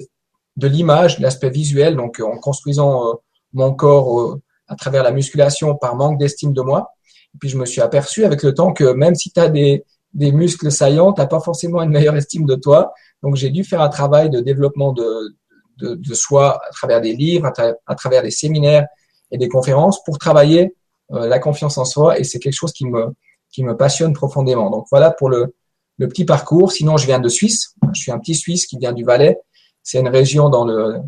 de 0.57 0.67
l'image, 0.67 1.21
l'aspect 1.21 1.51
visuel, 1.51 1.95
donc 1.95 2.21
en 2.21 2.39
construisant 2.39 3.07
euh, 3.07 3.13
mon 3.53 3.75
corps 3.75 4.39
à 4.67 4.75
travers 4.77 5.03
la 5.03 5.13
musculation 5.13 5.77
par 5.77 5.95
manque 5.95 6.19
d'estime 6.19 6.53
de 6.53 6.63
moi. 6.63 6.91
Et 7.35 7.39
puis 7.39 7.51
je 7.51 7.59
me 7.59 7.67
suis 7.67 7.83
aperçu 7.83 8.25
avec 8.25 8.43
le 8.43 8.55
temps 8.55 8.73
que 8.73 8.93
même 8.93 9.15
si 9.15 9.31
tu 9.31 9.39
as 9.39 9.51
des, 9.51 9.85
muscles 10.15 10.73
saillants, 10.73 11.13
tu 11.13 11.27
pas 11.29 11.41
forcément 11.41 11.83
une 11.83 11.91
meilleure 11.91 12.17
estime 12.17 12.47
de 12.47 12.55
toi. 12.55 12.95
Donc 13.23 13.37
j'ai 13.37 13.51
dû 13.51 13.63
faire 13.63 13.83
un 13.83 13.91
travail 13.91 14.31
de 14.31 14.41
développement 14.41 14.95
de, 14.95 16.15
soi 16.15 16.59
à 16.67 16.71
travers 16.71 17.03
des 17.03 17.15
livres, 17.15 17.53
à, 17.87 17.95
travers 17.95 18.23
des 18.23 18.31
séminaires 18.31 18.87
et 19.31 19.37
des 19.37 19.49
conférences 19.49 20.03
pour 20.03 20.17
travailler 20.17 20.75
euh, 21.13 21.27
la 21.29 21.39
confiance 21.39 21.77
en 21.77 21.85
soi. 21.85 22.19
Et 22.19 22.25
c'est 22.25 22.39
quelque 22.39 22.55
chose 22.55 22.73
qui 22.73 22.87
me, 22.87 23.75
passionne 23.75 24.15
profondément. 24.15 24.71
Donc 24.71 24.87
voilà 24.91 25.11
pour 25.11 25.29
le 25.29 25.53
petit 25.99 26.25
parcours. 26.25 26.73
Sinon, 26.73 26.97
je 26.97 27.05
viens 27.05 27.21
de 27.21 27.29
Suisse. 27.29 27.75
Je 27.97 28.03
suis 28.03 28.13
un 28.13 28.19
petit 28.19 28.35
Suisse 28.35 28.67
qui 28.67 28.79
vient 28.79 28.93
du 28.93 29.05
Valais. 29.05 29.39
C'est 29.83 30.01
une 30.01 30.09
région 30.09 30.49
dans 30.49 30.65
le, 30.65 31.01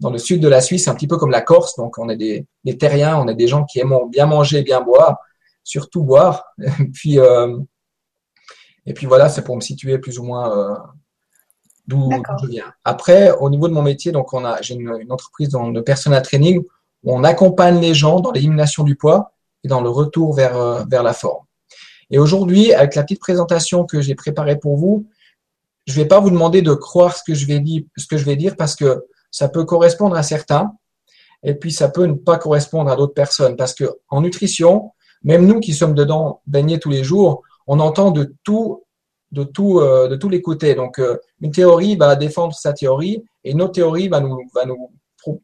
dans 0.00 0.10
le 0.10 0.18
sud 0.18 0.40
de 0.40 0.48
la 0.48 0.60
Suisse, 0.60 0.88
un 0.88 0.94
petit 0.94 1.06
peu 1.06 1.16
comme 1.16 1.30
la 1.30 1.40
Corse. 1.40 1.76
Donc, 1.76 1.98
on 1.98 2.08
est 2.08 2.16
des, 2.16 2.46
des 2.64 2.76
terriens, 2.76 3.18
on 3.18 3.28
est 3.28 3.34
des 3.34 3.48
gens 3.48 3.64
qui 3.64 3.80
aiment 3.80 3.94
bien 4.10 4.26
manger, 4.26 4.62
bien 4.62 4.80
boire, 4.80 5.18
surtout 5.64 6.02
boire. 6.02 6.44
Et 6.80 6.88
puis, 6.92 7.18
euh, 7.18 7.58
et 8.84 8.94
puis 8.94 9.06
voilà, 9.06 9.28
c'est 9.28 9.42
pour 9.42 9.56
me 9.56 9.60
situer 9.60 9.98
plus 9.98 10.18
ou 10.18 10.24
moins 10.24 10.56
euh, 10.56 10.76
d'où 11.86 12.10
je 12.42 12.46
viens. 12.48 12.72
Après, 12.84 13.30
au 13.30 13.48
niveau 13.48 13.68
de 13.68 13.72
mon 13.72 13.82
métier, 13.82 14.12
donc 14.12 14.32
on 14.32 14.44
a, 14.44 14.60
j'ai 14.60 14.74
une, 14.74 14.96
une, 15.00 15.12
entreprise 15.12 15.50
dans 15.50 15.70
le 15.70 15.82
personal 15.82 16.22
training 16.22 16.60
où 17.04 17.14
on 17.14 17.24
accompagne 17.24 17.80
les 17.80 17.94
gens 17.94 18.20
dans 18.20 18.32
l'élimination 18.32 18.84
du 18.84 18.96
poids 18.96 19.32
et 19.64 19.68
dans 19.68 19.80
le 19.80 19.88
retour 19.88 20.34
vers, 20.34 20.56
euh, 20.56 20.82
vers 20.90 21.02
la 21.02 21.12
forme. 21.12 21.44
Et 22.10 22.18
aujourd'hui, 22.18 22.72
avec 22.74 22.94
la 22.94 23.02
petite 23.02 23.20
présentation 23.20 23.84
que 23.84 24.00
j'ai 24.00 24.14
préparée 24.14 24.58
pour 24.58 24.76
vous, 24.76 25.06
je 25.86 25.92
ne 25.92 26.02
vais 26.02 26.08
pas 26.08 26.20
vous 26.20 26.30
demander 26.30 26.62
de 26.62 26.74
croire 26.74 27.16
ce 27.16 27.22
que 27.24 27.34
je 27.34 27.46
vais 27.46 27.60
dire, 27.60 27.82
ce 27.96 28.06
que 28.06 28.16
je 28.16 28.24
vais 28.24 28.36
dire 28.36 28.56
parce 28.56 28.76
que 28.76 29.04
ça 29.30 29.48
peut 29.48 29.64
correspondre 29.64 30.16
à 30.16 30.22
certains 30.22 30.72
et 31.42 31.54
puis 31.54 31.72
ça 31.72 31.88
peut 31.88 32.04
ne 32.04 32.14
pas 32.14 32.38
correspondre 32.38 32.90
à 32.90 32.96
d'autres 32.96 33.14
personnes 33.14 33.56
parce 33.56 33.74
que 33.74 33.84
en 34.08 34.20
nutrition, 34.20 34.92
même 35.24 35.46
nous 35.46 35.60
qui 35.60 35.74
sommes 35.74 35.94
dedans 35.94 36.40
baignés 36.46 36.78
tous 36.78 36.90
les 36.90 37.02
jours, 37.02 37.42
on 37.66 37.80
entend 37.80 38.10
de 38.10 38.34
tout, 38.44 38.84
de 39.32 39.44
tout, 39.44 39.80
euh, 39.80 40.08
de 40.08 40.16
tous 40.16 40.28
les 40.28 40.42
côtés. 40.42 40.74
Donc 40.74 40.98
euh, 40.98 41.16
une 41.40 41.50
théorie 41.50 41.96
va 41.96 42.14
défendre 42.16 42.54
sa 42.54 42.72
théorie 42.72 43.24
et 43.44 43.52
une 43.52 43.62
autre 43.62 43.72
théorie 43.72 44.08
va 44.08 44.20
nous, 44.20 44.38
va 44.54 44.64
nous, 44.64 44.92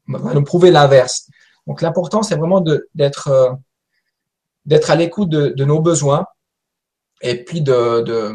va 0.07 0.35
nous 0.35 0.45
prouver 0.45 0.71
l'inverse. 0.71 1.29
Donc 1.67 1.83
l'important 1.83 2.23
c'est 2.23 2.37
vraiment 2.37 2.63
d'être 2.95 3.29
euh, 3.29 3.51
d'être 4.67 4.91
à 4.91 4.97
l'écoute 4.97 5.31
de, 5.31 5.49
de 5.49 5.65
nos 5.65 5.81
besoins 5.81 6.27
et 7.23 7.43
puis 7.43 7.63
de, 7.63 8.03
de, 8.03 8.33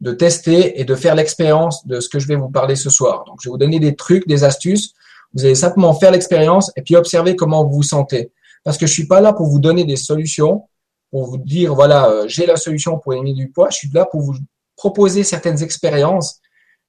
de 0.00 0.12
tester 0.12 0.80
et 0.80 0.84
de 0.84 0.94
faire 0.94 1.14
l'expérience 1.14 1.86
de 1.86 2.00
ce 2.00 2.08
que 2.08 2.18
je 2.18 2.28
vais 2.28 2.36
vous 2.36 2.50
parler 2.50 2.76
ce 2.76 2.90
soir. 2.90 3.24
Donc, 3.24 3.38
je 3.42 3.48
vais 3.48 3.52
vous 3.52 3.58
donner 3.58 3.80
des 3.80 3.96
trucs, 3.96 4.26
des 4.28 4.44
astuces. 4.44 4.94
Vous 5.34 5.44
allez 5.44 5.54
simplement 5.54 5.92
faire 5.94 6.12
l'expérience 6.12 6.70
et 6.76 6.82
puis 6.82 6.96
observer 6.96 7.36
comment 7.36 7.64
vous 7.64 7.76
vous 7.76 7.82
sentez. 7.82 8.32
Parce 8.64 8.78
que 8.78 8.86
je 8.86 8.92
suis 8.92 9.06
pas 9.06 9.20
là 9.20 9.32
pour 9.32 9.46
vous 9.46 9.58
donner 9.58 9.84
des 9.84 9.96
solutions, 9.96 10.68
pour 11.10 11.26
vous 11.26 11.38
dire, 11.38 11.74
voilà, 11.74 12.08
euh, 12.08 12.28
j'ai 12.28 12.46
la 12.46 12.56
solution 12.56 12.98
pour 12.98 13.12
éliminer 13.12 13.44
du 13.44 13.50
poids. 13.50 13.70
Je 13.70 13.78
suis 13.78 13.90
là 13.90 14.04
pour 14.04 14.20
vous 14.20 14.34
proposer 14.76 15.24
certaines 15.24 15.62
expériences 15.62 16.40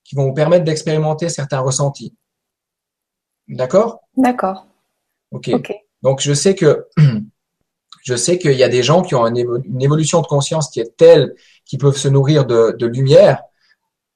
qui 0.03 0.15
vont 0.15 0.25
vous 0.25 0.33
permettre 0.33 0.65
d'expérimenter 0.65 1.29
certains 1.29 1.59
ressentis. 1.59 2.15
D'accord? 3.47 4.01
D'accord. 4.15 4.67
ok. 5.31 5.73
Donc, 6.01 6.21
je 6.21 6.33
sais 6.33 6.55
que 6.55 6.87
Je 8.09 8.15
sais 8.15 8.37
qu'il 8.37 8.53
y 8.53 8.63
a 8.63 8.69
des 8.69 8.83
gens 8.83 9.01
qui 9.01 9.15
ont 9.15 9.27
une 9.27 9.81
évolution 9.81 10.21
de 10.21 10.27
conscience 10.27 10.69
qui 10.69 10.79
est 10.79 10.97
telle 10.97 11.35
qu'ils 11.69 11.79
peuvent 11.79 11.95
se 11.95 12.07
nourrir 12.07 12.45
de, 12.45 12.85
lumière. 12.88 13.43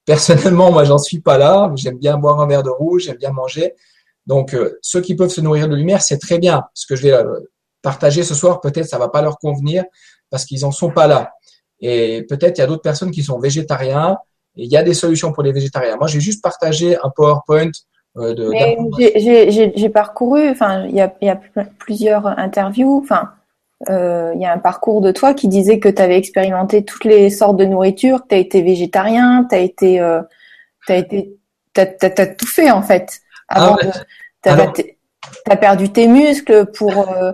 Personnellement, 0.04 0.72
moi, 0.72 0.84
j'en 0.84 0.98
suis 0.98 1.20
pas 1.20 1.38
là. 1.38 1.72
J'aime 1.76 1.98
bien 1.98 2.18
boire 2.18 2.40
un 2.40 2.46
verre 2.46 2.64
de 2.64 2.70
rouge, 2.70 3.04
j'aime 3.04 3.16
bien 3.16 3.30
manger. 3.30 3.74
Donc, 4.26 4.54
euh, 4.54 4.78
ceux 4.82 5.00
qui 5.00 5.14
peuvent 5.14 5.30
se 5.30 5.40
nourrir 5.40 5.68
de 5.68 5.76
lumière, 5.76 6.02
c'est 6.02 6.18
très 6.18 6.38
bien. 6.38 6.64
Ce 6.74 6.86
que 6.86 6.96
je 6.96 7.04
vais 7.04 7.12
euh, 7.12 7.40
partager 7.80 8.24
ce 8.24 8.34
soir, 8.34 8.60
peut-être 8.60 8.86
ça 8.86 8.98
va 8.98 9.08
pas 9.08 9.22
leur 9.22 9.38
convenir 9.38 9.84
parce 10.30 10.44
qu'ils 10.44 10.64
en 10.64 10.72
sont 10.72 10.90
pas 10.90 11.06
là. 11.06 11.32
Et 11.80 12.24
peut-être 12.28 12.58
il 12.58 12.60
y 12.60 12.64
a 12.64 12.66
d'autres 12.66 12.82
personnes 12.82 13.12
qui 13.12 13.22
sont 13.22 13.38
végétariens 13.38 14.18
et 14.56 14.64
il 14.64 14.70
y 14.70 14.76
a 14.76 14.82
des 14.82 14.94
solutions 14.94 15.32
pour 15.32 15.42
les 15.42 15.52
végétariens. 15.52 15.96
Moi, 15.96 16.08
j'ai 16.08 16.20
juste 16.20 16.42
partagé 16.42 16.96
un 16.96 17.10
PowerPoint 17.14 17.70
euh, 18.16 18.34
de. 18.34 18.50
J'ai 19.76 19.88
parcouru. 19.90 20.48
Enfin, 20.48 20.86
il 20.86 20.96
y 20.96 21.00
a, 21.00 21.14
y 21.20 21.28
a 21.28 21.40
plusieurs 21.78 22.26
interviews. 22.26 23.00
Enfin, 23.02 23.30
il 23.88 24.40
y 24.40 24.46
a 24.46 24.52
un 24.52 24.58
parcours 24.58 25.00
de 25.00 25.12
toi 25.12 25.34
qui 25.34 25.48
disait 25.48 25.78
que 25.78 25.88
tu 25.88 26.00
avais 26.00 26.16
expérimenté 26.16 26.84
toutes 26.84 27.04
les 27.04 27.30
sortes 27.30 27.56
de 27.56 27.64
nourriture, 27.64 28.22
que 28.22 28.28
tu 28.28 28.34
as 28.34 28.38
été 28.38 28.62
végétarien, 28.62 29.46
tu 29.48 29.54
as 29.54 29.58
été, 29.58 30.00
euh, 30.00 30.22
t'as 30.86 30.96
été, 30.96 31.36
t'as, 31.72 31.86
t'as, 31.86 32.26
tout 32.26 32.46
fait 32.46 32.70
en 32.70 32.82
fait. 32.82 33.20
Avant 33.48 33.76
ah 34.46 34.72
t'as, 35.44 35.56
perdu 35.56 35.90
tes 35.90 36.06
muscles 36.06 36.66
pour, 36.66 37.08
euh, 37.10 37.32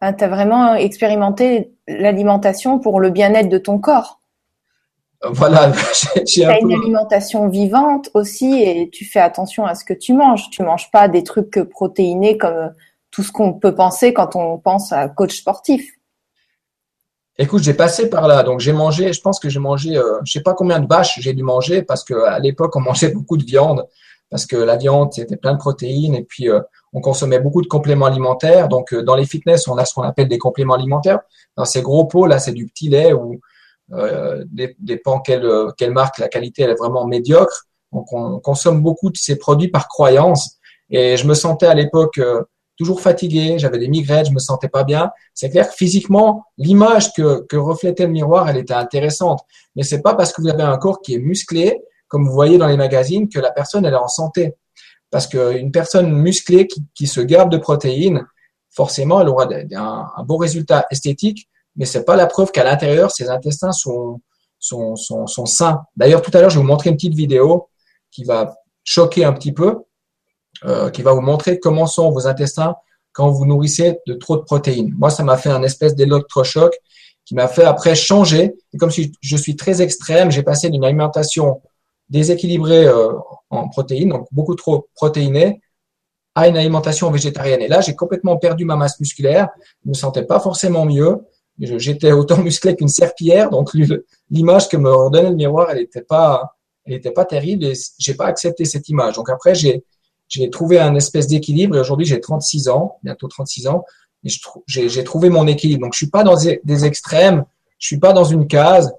t'as 0.00 0.28
vraiment 0.28 0.74
expérimenté 0.74 1.72
l'alimentation 1.86 2.78
pour 2.78 3.00
le 3.00 3.10
bien-être 3.10 3.48
de 3.48 3.58
ton 3.58 3.78
corps. 3.78 4.20
Voilà, 5.24 5.72
j'ai, 6.26 6.44
as 6.44 6.60
une 6.60 6.72
alimentation 6.72 7.48
vivante 7.48 8.10
aussi 8.14 8.62
et 8.62 8.88
tu 8.90 9.04
fais 9.04 9.20
attention 9.20 9.66
à 9.66 9.74
ce 9.74 9.84
que 9.84 9.94
tu 9.94 10.12
manges. 10.12 10.48
Tu 10.50 10.62
manges 10.62 10.90
pas 10.90 11.08
des 11.08 11.24
trucs 11.24 11.60
protéinés 11.70 12.38
comme 12.38 12.72
tout 13.18 13.24
ce 13.24 13.32
qu'on 13.32 13.52
peut 13.54 13.74
penser 13.74 14.14
quand 14.14 14.36
on 14.36 14.58
pense 14.58 14.92
à 14.92 15.08
coach 15.08 15.38
sportif. 15.38 15.84
Écoute, 17.36 17.64
j'ai 17.64 17.74
passé 17.74 18.08
par 18.08 18.28
là, 18.28 18.44
donc 18.44 18.60
j'ai 18.60 18.72
mangé, 18.72 19.12
je 19.12 19.20
pense 19.20 19.40
que 19.40 19.48
j'ai 19.48 19.58
mangé, 19.58 19.96
euh, 19.96 20.20
je 20.24 20.30
sais 20.30 20.40
pas 20.40 20.54
combien 20.54 20.78
de 20.78 20.86
bâches 20.86 21.18
j'ai 21.18 21.32
dû 21.32 21.42
manger 21.42 21.82
parce 21.82 22.04
que 22.04 22.14
à 22.14 22.38
l'époque 22.38 22.76
on 22.76 22.80
mangeait 22.88 23.08
beaucoup 23.08 23.36
de 23.36 23.42
viande 23.42 23.84
parce 24.30 24.46
que 24.46 24.54
la 24.54 24.76
viande 24.76 25.12
c'était 25.12 25.36
plein 25.36 25.54
de 25.54 25.58
protéines 25.58 26.14
et 26.14 26.22
puis 26.22 26.48
euh, 26.48 26.60
on 26.92 27.00
consommait 27.00 27.40
beaucoup 27.40 27.60
de 27.60 27.66
compléments 27.66 28.06
alimentaires. 28.06 28.68
Donc 28.68 28.92
euh, 28.92 29.02
dans 29.02 29.16
les 29.16 29.26
fitness 29.26 29.66
on 29.66 29.76
a 29.78 29.84
ce 29.84 29.94
qu'on 29.94 30.02
appelle 30.02 30.28
des 30.28 30.38
compléments 30.38 30.74
alimentaires. 30.74 31.18
Dans 31.56 31.64
ces 31.64 31.82
gros 31.82 32.04
pots 32.04 32.26
là 32.26 32.38
c'est 32.38 32.52
du 32.52 32.66
petit 32.66 32.88
lait 32.88 33.12
ou 33.12 33.40
euh, 33.94 34.44
dépend 34.78 35.18
quelle 35.18 35.50
quelle 35.76 35.90
marque, 35.90 36.18
la 36.18 36.28
qualité 36.28 36.62
elle 36.62 36.70
est 36.70 36.78
vraiment 36.78 37.04
médiocre. 37.04 37.64
Donc 37.92 38.12
on 38.12 38.38
consomme 38.38 38.80
beaucoup 38.80 39.10
de 39.10 39.16
ces 39.16 39.34
produits 39.34 39.72
par 39.72 39.88
croyance 39.88 40.60
et 40.88 41.16
je 41.16 41.26
me 41.26 41.34
sentais 41.34 41.66
à 41.66 41.74
l'époque 41.74 42.20
toujours 42.78 43.00
fatigué, 43.00 43.58
j'avais 43.58 43.78
des 43.78 43.88
migraines, 43.88 44.24
je 44.24 44.30
me 44.30 44.38
sentais 44.38 44.68
pas 44.68 44.84
bien. 44.84 45.10
C'est 45.34 45.50
clair 45.50 45.68
que 45.68 45.74
physiquement, 45.74 46.44
l'image 46.56 47.12
que, 47.12 47.44
que 47.46 47.56
reflétait 47.56 48.06
le 48.06 48.12
miroir, 48.12 48.48
elle 48.48 48.56
était 48.56 48.74
intéressante. 48.74 49.40
Mais 49.76 49.82
c'est 49.82 50.00
pas 50.00 50.14
parce 50.14 50.32
que 50.32 50.40
vous 50.40 50.48
avez 50.48 50.62
un 50.62 50.78
corps 50.78 51.02
qui 51.02 51.14
est 51.14 51.18
musclé, 51.18 51.82
comme 52.06 52.24
vous 52.24 52.32
voyez 52.32 52.56
dans 52.56 52.68
les 52.68 52.76
magazines, 52.76 53.28
que 53.28 53.40
la 53.40 53.50
personne 53.50 53.84
elle 53.84 53.94
est 53.94 53.96
en 53.96 54.08
santé. 54.08 54.54
Parce 55.10 55.26
qu'une 55.26 55.72
personne 55.72 56.12
musclée 56.12 56.66
qui, 56.66 56.84
qui, 56.94 57.06
se 57.06 57.20
garde 57.20 57.50
de 57.50 57.58
protéines, 57.58 58.26
forcément, 58.70 59.20
elle 59.20 59.28
aura 59.28 59.46
un, 59.46 60.06
un, 60.16 60.38
résultat 60.38 60.86
esthétique, 60.90 61.48
mais 61.76 61.84
c'est 61.84 62.04
pas 62.04 62.14
la 62.16 62.26
preuve 62.26 62.52
qu'à 62.52 62.64
l'intérieur, 62.64 63.10
ses 63.10 63.28
intestins 63.28 63.72
sont, 63.72 64.20
sont, 64.58 64.94
sont, 64.96 65.26
sont 65.26 65.46
sains. 65.46 65.82
D'ailleurs, 65.96 66.22
tout 66.22 66.30
à 66.34 66.40
l'heure, 66.40 66.50
je 66.50 66.56
vais 66.56 66.62
vous 66.62 66.68
montrer 66.68 66.90
une 66.90 66.96
petite 66.96 67.14
vidéo 67.14 67.68
qui 68.10 68.24
va 68.24 68.54
choquer 68.84 69.24
un 69.24 69.32
petit 69.32 69.52
peu. 69.52 69.78
Euh, 70.64 70.90
qui 70.90 71.02
va 71.02 71.12
vous 71.12 71.20
montrer 71.20 71.60
comment 71.60 71.86
sont 71.86 72.10
vos 72.10 72.26
intestins 72.26 72.74
quand 73.12 73.30
vous 73.30 73.46
nourrissez 73.46 73.98
de 74.08 74.14
trop 74.14 74.36
de 74.36 74.42
protéines. 74.42 74.92
Moi, 74.98 75.08
ça 75.08 75.22
m'a 75.22 75.36
fait 75.36 75.50
un 75.50 75.62
espèce 75.62 75.94
d'électrochoc 75.94 76.76
qui 77.24 77.36
m'a 77.36 77.46
fait 77.46 77.62
après 77.62 77.94
changer. 77.94 78.54
Et 78.72 78.76
comme 78.76 78.90
si 78.90 79.12
je 79.20 79.36
suis 79.36 79.54
très 79.54 79.82
extrême, 79.82 80.32
j'ai 80.32 80.42
passé 80.42 80.68
d'une 80.68 80.84
alimentation 80.84 81.62
déséquilibrée 82.08 82.86
euh, 82.86 83.12
en 83.50 83.68
protéines, 83.68 84.08
donc 84.08 84.26
beaucoup 84.32 84.56
trop 84.56 84.88
protéinée, 84.96 85.60
à 86.34 86.48
une 86.48 86.56
alimentation 86.56 87.08
végétarienne. 87.12 87.62
Et 87.62 87.68
là, 87.68 87.80
j'ai 87.80 87.94
complètement 87.94 88.36
perdu 88.36 88.64
ma 88.64 88.74
masse 88.74 88.98
musculaire. 88.98 89.50
Je 89.84 89.90
me 89.90 89.94
sentais 89.94 90.24
pas 90.24 90.40
forcément 90.40 90.86
mieux. 90.86 91.18
J'étais 91.60 92.10
autant 92.10 92.38
musclé 92.42 92.74
qu'une 92.74 92.88
serpillière. 92.88 93.50
Donc, 93.50 93.70
l'image 94.28 94.68
que 94.68 94.76
me 94.76 94.90
redonnait 94.90 95.30
le 95.30 95.36
miroir, 95.36 95.70
elle 95.70 95.78
n'était 95.78 96.02
pas, 96.02 96.56
elle 96.84 97.00
pas 97.14 97.24
terrible 97.24 97.64
et 97.64 97.74
j'ai 97.98 98.14
pas 98.14 98.26
accepté 98.26 98.64
cette 98.64 98.88
image. 98.88 99.14
Donc 99.14 99.30
après, 99.30 99.54
j'ai, 99.54 99.84
j'ai 100.28 100.50
trouvé 100.50 100.78
un 100.78 100.94
espèce 100.94 101.26
d'équilibre 101.26 101.76
et 101.76 101.80
aujourd'hui 101.80 102.06
j'ai 102.06 102.20
36 102.20 102.68
ans, 102.68 102.98
bientôt 103.02 103.28
36 103.28 103.66
ans, 103.66 103.84
et 104.24 104.30
j'ai 104.66 105.04
trouvé 105.04 105.30
mon 105.30 105.46
équilibre. 105.46 105.82
Donc 105.82 105.94
je 105.94 105.98
suis 105.98 106.10
pas 106.10 106.22
dans 106.22 106.36
des 106.36 106.84
extrêmes, 106.84 107.44
je 107.78 107.86
suis 107.86 107.98
pas 107.98 108.12
dans 108.12 108.24
une 108.24 108.46
case. 108.46 108.94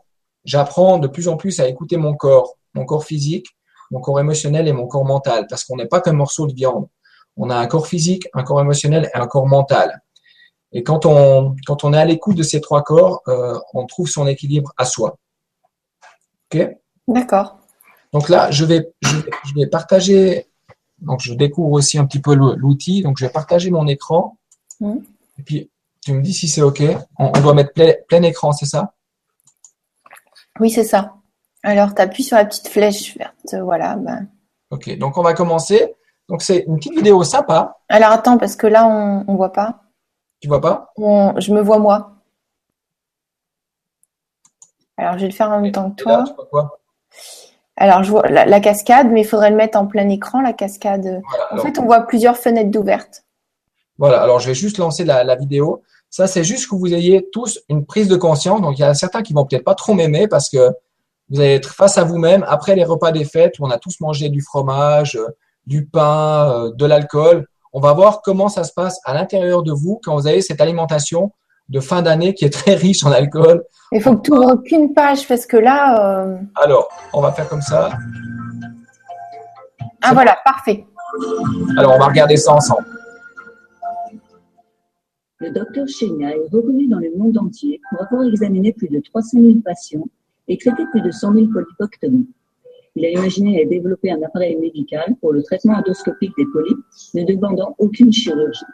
J'apprends 0.45 0.98
de 0.98 1.07
plus 1.07 1.27
en 1.27 1.38
plus 1.38 1.59
à 1.59 1.67
écouter 1.67 1.98
mon 1.98 2.15
corps, 2.15 2.55
mon 2.74 2.86
corps 2.86 3.03
physique, 3.03 3.48
mon 3.91 4.00
corps 4.00 4.19
émotionnel 4.19 4.67
et 4.67 4.74
mon 4.74 4.88
corps 4.88 5.05
mental, 5.05 5.45
parce 5.50 5.63
qu'on 5.63 5.75
n'est 5.75 5.88
pas 5.88 6.01
qu'un 6.01 6.13
morceau 6.13 6.48
de 6.48 6.53
viande. 6.53 6.88
On 7.38 7.50
a 7.50 7.55
un 7.55 7.67
corps 7.67 7.88
physique, 7.88 8.27
un 8.33 8.43
corps 8.43 8.62
émotionnel 8.62 9.09
et 9.13 9.17
un 9.17 9.27
corps 9.27 9.48
mental. 9.48 10.01
Et 10.71 10.83
quand 10.83 11.05
on 11.05 11.55
quand 11.65 11.83
on 11.83 11.93
est 11.93 11.98
à 11.98 12.05
l'écoute 12.05 12.38
de 12.38 12.43
ces 12.43 12.62
trois 12.62 12.83
corps, 12.83 13.21
euh, 13.27 13.59
on 13.74 13.86
trouve 13.86 14.07
son 14.07 14.25
équilibre 14.27 14.71
à 14.77 14.86
soi. 14.86 15.17
Ok? 16.51 16.67
D'accord. 17.07 17.57
Donc 18.13 18.29
là, 18.29 18.50
je 18.50 18.65
vais, 18.65 18.91
je 19.01 19.17
vais, 19.17 19.29
je 19.45 19.53
vais 19.55 19.67
partager 19.67 20.48
donc, 21.01 21.21
je 21.21 21.33
découvre 21.33 21.71
aussi 21.71 21.97
un 21.97 22.05
petit 22.05 22.19
peu 22.19 22.33
l'outil. 22.35 23.01
Donc, 23.01 23.17
je 23.17 23.25
vais 23.25 23.31
partager 23.31 23.71
mon 23.71 23.87
écran. 23.87 24.37
Mmh. 24.79 24.95
Et 25.37 25.43
puis, 25.43 25.71
tu 26.01 26.13
me 26.13 26.21
dis 26.21 26.33
si 26.33 26.47
c'est 26.47 26.61
OK. 26.61 26.81
On, 27.17 27.31
doit 27.31 27.53
mettre 27.53 27.71
plein, 27.73 28.23
écran, 28.23 28.51
c'est 28.51 28.65
ça? 28.65 28.93
Oui, 30.59 30.69
c'est 30.69 30.83
ça. 30.83 31.15
Alors, 31.63 31.93
tu 31.93 32.01
appuies 32.01 32.23
sur 32.23 32.37
la 32.37 32.45
petite 32.45 32.67
flèche 32.67 33.17
verte. 33.17 33.55
Voilà. 33.63 33.95
Ben. 33.95 34.27
OK. 34.71 34.97
Donc, 34.97 35.17
on 35.17 35.21
va 35.21 35.33
commencer. 35.33 35.95
Donc, 36.27 36.41
c'est 36.41 36.65
une 36.67 36.77
petite 36.77 36.95
vidéo 36.95 37.23
sympa. 37.23 37.77
Alors, 37.87 38.11
attends, 38.11 38.37
parce 38.37 38.55
que 38.55 38.67
là, 38.67 38.87
on 38.87 39.31
ne 39.31 39.37
voit 39.37 39.53
pas. 39.53 39.83
Tu 40.41 40.47
vois 40.47 40.61
pas? 40.61 40.93
Je 40.97 41.53
me 41.53 41.61
vois 41.61 41.79
moi. 41.79 42.13
Alors, 44.97 45.13
je 45.13 45.21
vais 45.21 45.27
le 45.27 45.33
faire 45.33 45.49
en 45.49 45.61
même 45.61 45.71
temps 45.71 45.91
que 45.91 46.03
toi. 46.03 46.23
Alors, 47.81 48.03
je 48.03 48.12
vois 48.12 48.27
la, 48.27 48.59
cascade, 48.59 49.09
mais 49.09 49.21
il 49.21 49.25
faudrait 49.25 49.50
le 49.50 49.55
mettre 49.55 49.77
en 49.77 49.88
plein 49.88 50.07
écran, 50.09 50.41
la 50.41 50.51
cascade. 50.51 51.21
en 51.50 51.57
fait, 51.57 51.79
on 51.79 51.86
voit 51.86 52.01
plusieurs 52.01 52.36
fenêtres 52.36 52.71
d'ouvertes. 52.71 53.24
Voilà, 53.98 54.21
alors 54.21 54.39
je 54.39 54.48
vais 54.48 54.53
juste 54.53 54.77
lancer 54.77 55.05
la, 55.05 55.36
vidéo. 55.36 55.81
Ça, 56.09 56.27
c'est 56.27 56.43
juste 56.43 56.69
que 56.69 56.75
vous 56.75 56.93
ayez 56.93 57.29
tous 57.31 57.62
une 57.69 57.86
prise 57.86 58.09
de 58.09 58.17
conscience. 58.17 58.59
Donc, 58.62 58.77
il 58.77 58.81
y 58.81 58.86
a 58.86 58.93
certains 58.93 59.21
qui 59.21 59.31
vont 59.31 59.45
peut-être 59.45 59.63
pas 59.63 59.75
trop 59.75 59.93
m'aimer 59.93 60.27
parce 60.27 60.50
que 60.50 60.71
vous 61.29 61.39
allez 61.39 61.53
être 61.53 61.74
face 61.74 61.98
à 61.98 62.03
vous-même 62.03 62.43
après 62.50 62.75
les 62.75 62.83
repas 62.83 63.13
des 63.13 63.24
fêtes 63.24 63.59
où 63.59 63.65
on 63.65 63.69
a 63.69 63.77
tous 63.77 64.01
mangé 64.01 64.27
du 64.27 64.41
fromage, 64.41 65.15
euh, 65.15 65.27
du 65.65 65.86
pain, 65.86 66.51
euh, 66.51 66.71
de 66.74 66.86
l'alcool. 66.86 67.48
On 67.71 67.79
va 67.79 67.93
voir 67.93 68.21
comment 68.21 68.50
ça 68.50 68.65
se 68.65 68.74
passe 68.74 69.00
à 69.05 69.13
l'intérieur 69.13 69.63
de 69.63 69.71
vous 69.71 70.01
quand 70.03 70.15
vous 70.15 70.27
avez 70.27 70.41
cette 70.41 70.59
alimentation 70.59 71.31
de 71.69 71.79
fin 71.79 72.01
d'année 72.01 72.33
qui 72.33 72.45
est 72.45 72.49
très 72.49 72.75
riche 72.75 73.03
en 73.05 73.11
alcool. 73.11 73.63
Il 73.91 74.01
faut 74.01 74.17
que 74.17 74.23
tu 74.23 74.31
ouvres 74.31 74.61
qu'une 74.63 74.93
page 74.93 75.27
parce 75.27 75.45
que 75.45 75.57
là. 75.57 76.23
Euh, 76.23 76.38
Alors, 76.55 76.89
on 77.13 77.21
va 77.21 77.31
faire 77.31 77.47
comme 77.47 77.61
ça. 77.61 77.91
Ah 80.01 80.13
voilà, 80.13 80.38
parfait. 80.43 80.85
Alors, 81.77 81.95
on 81.95 81.99
va 81.99 82.07
regarder 82.07 82.38
ça 82.38 82.53
ensemble. 82.53 82.85
Le 85.39 85.51
docteur 85.51 85.88
Chenia 85.88 86.35
est 86.35 86.49
reconnu 86.51 86.88
dans 86.88 86.99
le 86.99 87.11
monde 87.17 87.38
entier 87.38 87.79
pour 87.89 88.01
avoir 88.01 88.23
examiné 88.23 88.73
plus 88.73 88.89
de 88.89 88.99
300 88.99 89.39
000 89.39 89.59
patients 89.63 90.05
et 90.49 90.57
traité 90.57 90.83
plus 90.91 91.01
de 91.01 91.11
100 91.11 91.33
000 91.33 91.47
polypectomies. 91.47 92.27
Il 92.95 93.05
a 93.05 93.09
imaginé 93.09 93.61
et 93.61 93.65
développé 93.65 94.11
un 94.11 94.21
appareil 94.21 94.57
médical 94.57 95.15
pour 95.21 95.31
le 95.31 95.41
traitement 95.43 95.75
endoscopique 95.75 96.33
des 96.38 96.45
polypes, 96.45 96.79
ne 97.13 97.23
demandant 97.23 97.75
aucune 97.77 98.11
chirurgie. 98.11 98.65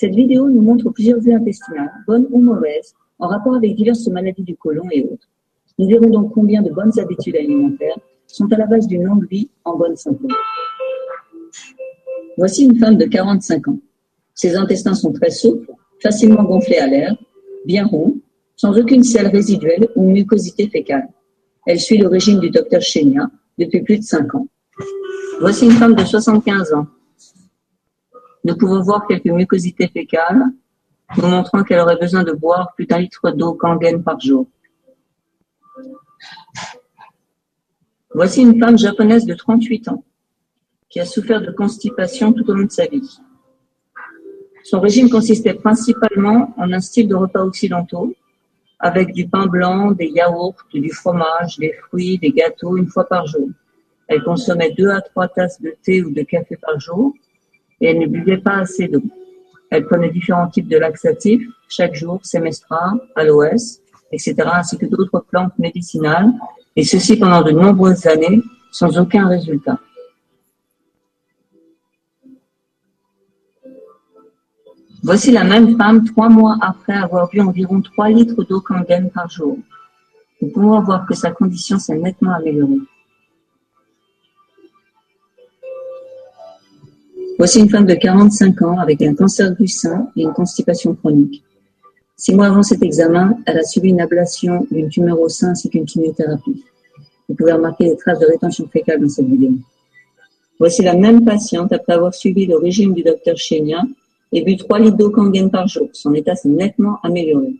Cette 0.00 0.14
vidéo 0.14 0.48
nous 0.48 0.60
montre 0.60 0.90
plusieurs 0.90 1.18
vues 1.18 1.32
intestinales, 1.32 1.90
bonnes 2.06 2.28
ou 2.30 2.40
mauvaises, 2.40 2.94
en 3.18 3.26
rapport 3.26 3.56
avec 3.56 3.74
diverses 3.74 4.06
maladies 4.06 4.44
du 4.44 4.54
côlon 4.54 4.84
et 4.92 5.02
autres. 5.02 5.28
Nous 5.76 5.88
verrons 5.88 6.08
donc 6.08 6.32
combien 6.32 6.62
de 6.62 6.70
bonnes 6.70 6.96
habitudes 7.00 7.34
alimentaires 7.34 7.98
sont 8.28 8.46
à 8.52 8.56
la 8.58 8.66
base 8.66 8.86
d'une 8.86 9.02
longue 9.02 9.26
vie 9.28 9.50
en 9.64 9.76
bonne 9.76 9.96
santé. 9.96 10.28
Voici 12.36 12.66
une 12.66 12.78
femme 12.78 12.96
de 12.96 13.06
45 13.06 13.66
ans. 13.66 13.78
Ses 14.34 14.54
intestins 14.54 14.94
sont 14.94 15.12
très 15.12 15.30
souples, 15.30 15.72
facilement 16.00 16.44
gonflés 16.44 16.78
à 16.78 16.86
l'air, 16.86 17.16
bien 17.66 17.84
ronds, 17.84 18.20
sans 18.54 18.78
aucune 18.78 19.02
selle 19.02 19.26
résiduelle 19.26 19.88
ou 19.96 20.12
mucosité 20.12 20.68
fécale. 20.68 21.08
Elle 21.66 21.80
suit 21.80 21.98
le 21.98 22.06
régime 22.06 22.38
du 22.38 22.50
docteur 22.50 22.82
Chenia 22.82 23.28
depuis 23.58 23.82
plus 23.82 23.98
de 23.98 24.04
5 24.04 24.32
ans. 24.36 24.46
Voici 25.40 25.64
une 25.64 25.72
femme 25.72 25.96
de 25.96 26.04
75 26.04 26.72
ans. 26.74 26.86
Nous 28.44 28.56
pouvons 28.56 28.80
voir 28.82 29.06
quelques 29.06 29.26
mucosités 29.26 29.88
fécales, 29.88 30.42
nous 31.16 31.26
montrant 31.26 31.64
qu'elle 31.64 31.80
aurait 31.80 31.98
besoin 31.98 32.22
de 32.22 32.32
boire 32.32 32.72
plus 32.74 32.86
d'un 32.86 32.98
litre 32.98 33.30
d'eau 33.30 33.54
kangen 33.54 34.02
par 34.02 34.20
jour. 34.20 34.46
Voici 38.14 38.42
une 38.42 38.58
femme 38.58 38.78
japonaise 38.78 39.26
de 39.26 39.34
38 39.34 39.88
ans 39.88 40.04
qui 40.88 41.00
a 41.00 41.04
souffert 41.04 41.40
de 41.42 41.50
constipation 41.50 42.32
tout 42.32 42.48
au 42.50 42.54
long 42.54 42.64
de 42.64 42.70
sa 42.70 42.86
vie. 42.86 43.18
Son 44.64 44.80
régime 44.80 45.10
consistait 45.10 45.54
principalement 45.54 46.54
en 46.56 46.72
un 46.72 46.80
style 46.80 47.08
de 47.08 47.14
repas 47.14 47.42
occidentaux, 47.42 48.14
avec 48.78 49.12
du 49.12 49.28
pain 49.28 49.46
blanc, 49.46 49.92
des 49.92 50.08
yaourts, 50.08 50.64
du 50.72 50.90
fromage, 50.90 51.58
des 51.58 51.72
fruits, 51.72 52.18
des 52.18 52.30
gâteaux 52.30 52.76
une 52.76 52.88
fois 52.88 53.06
par 53.06 53.26
jour. 53.26 53.48
Elle 54.06 54.22
consommait 54.22 54.72
deux 54.72 54.88
à 54.88 55.00
trois 55.00 55.28
tasses 55.28 55.60
de 55.60 55.74
thé 55.82 56.02
ou 56.02 56.10
de 56.10 56.22
café 56.22 56.56
par 56.56 56.78
jour 56.80 57.12
et 57.80 57.88
elle 57.88 57.98
ne 57.98 58.06
buvait 58.06 58.38
pas 58.38 58.56
assez 58.58 58.88
d'eau. 58.88 59.02
Elle 59.70 59.84
prenait 59.86 60.10
différents 60.10 60.48
types 60.48 60.68
de 60.68 60.78
laxatifs 60.78 61.46
chaque 61.68 61.94
jour, 61.94 62.20
Semestra, 62.22 62.94
Aloès, 63.14 63.80
etc., 64.10 64.34
ainsi 64.52 64.78
que 64.78 64.86
d'autres 64.86 65.24
plantes 65.30 65.58
médicinales, 65.58 66.32
et 66.74 66.84
ceci 66.84 67.16
pendant 67.16 67.42
de 67.42 67.50
nombreuses 67.50 68.06
années 68.06 68.42
sans 68.70 68.98
aucun 68.98 69.28
résultat. 69.28 69.78
Voici 75.02 75.30
la 75.30 75.44
même 75.44 75.76
femme 75.76 76.04
trois 76.04 76.28
mois 76.28 76.56
après 76.60 76.92
avoir 76.92 77.28
bu 77.28 77.40
environ 77.40 77.80
3 77.80 78.08
litres 78.10 78.42
d'eau 78.44 78.60
kangen 78.60 79.10
par 79.10 79.30
jour. 79.30 79.56
Nous 80.42 80.50
pouvons 80.50 80.80
voir 80.80 81.06
que 81.06 81.14
sa 81.14 81.30
condition 81.30 81.78
s'est 81.78 81.96
nettement 81.96 82.34
améliorée. 82.34 82.80
Voici 87.38 87.60
une 87.60 87.70
femme 87.70 87.86
de 87.86 87.94
45 87.94 88.62
ans 88.62 88.78
avec 88.80 89.00
un 89.00 89.14
cancer 89.14 89.54
du 89.54 89.68
sein 89.68 90.10
et 90.16 90.22
une 90.22 90.32
constipation 90.32 90.96
chronique. 90.96 91.44
Six 92.16 92.34
mois 92.34 92.46
avant 92.46 92.64
cet 92.64 92.82
examen, 92.82 93.38
elle 93.46 93.58
a 93.58 93.62
subi 93.62 93.90
une 93.90 94.00
ablation 94.00 94.66
d'une 94.72 94.88
tumeur 94.88 95.20
au 95.20 95.28
sein 95.28 95.50
ainsi 95.50 95.70
qu'une 95.70 95.86
chimiothérapie. 95.86 96.64
Vous 97.28 97.36
pouvez 97.36 97.52
remarquer 97.52 97.84
les 97.84 97.96
traces 97.96 98.18
de 98.18 98.26
rétention 98.26 98.66
fécale 98.66 99.00
dans 99.00 99.08
cette 99.08 99.28
vidéo. 99.28 99.52
Voici 100.58 100.82
la 100.82 100.96
même 100.96 101.24
patiente 101.24 101.72
après 101.72 101.92
avoir 101.92 102.12
suivi 102.12 102.44
le 102.44 102.56
régime 102.56 102.92
du 102.92 103.04
docteur 103.04 103.36
Chenia 103.36 103.84
et 104.32 104.42
bu 104.42 104.56
3 104.56 104.80
litres 104.80 104.96
d'eau 104.96 105.10
kangen 105.10 105.48
par 105.48 105.68
jour. 105.68 105.88
Son 105.92 106.12
état 106.14 106.34
s'est 106.34 106.48
nettement 106.48 106.98
amélioré. 107.04 107.54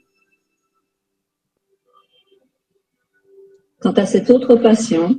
Quant 3.79 3.93
à 3.93 4.07
cet 4.07 4.29
autre 4.29 4.57
patient, 4.57 5.15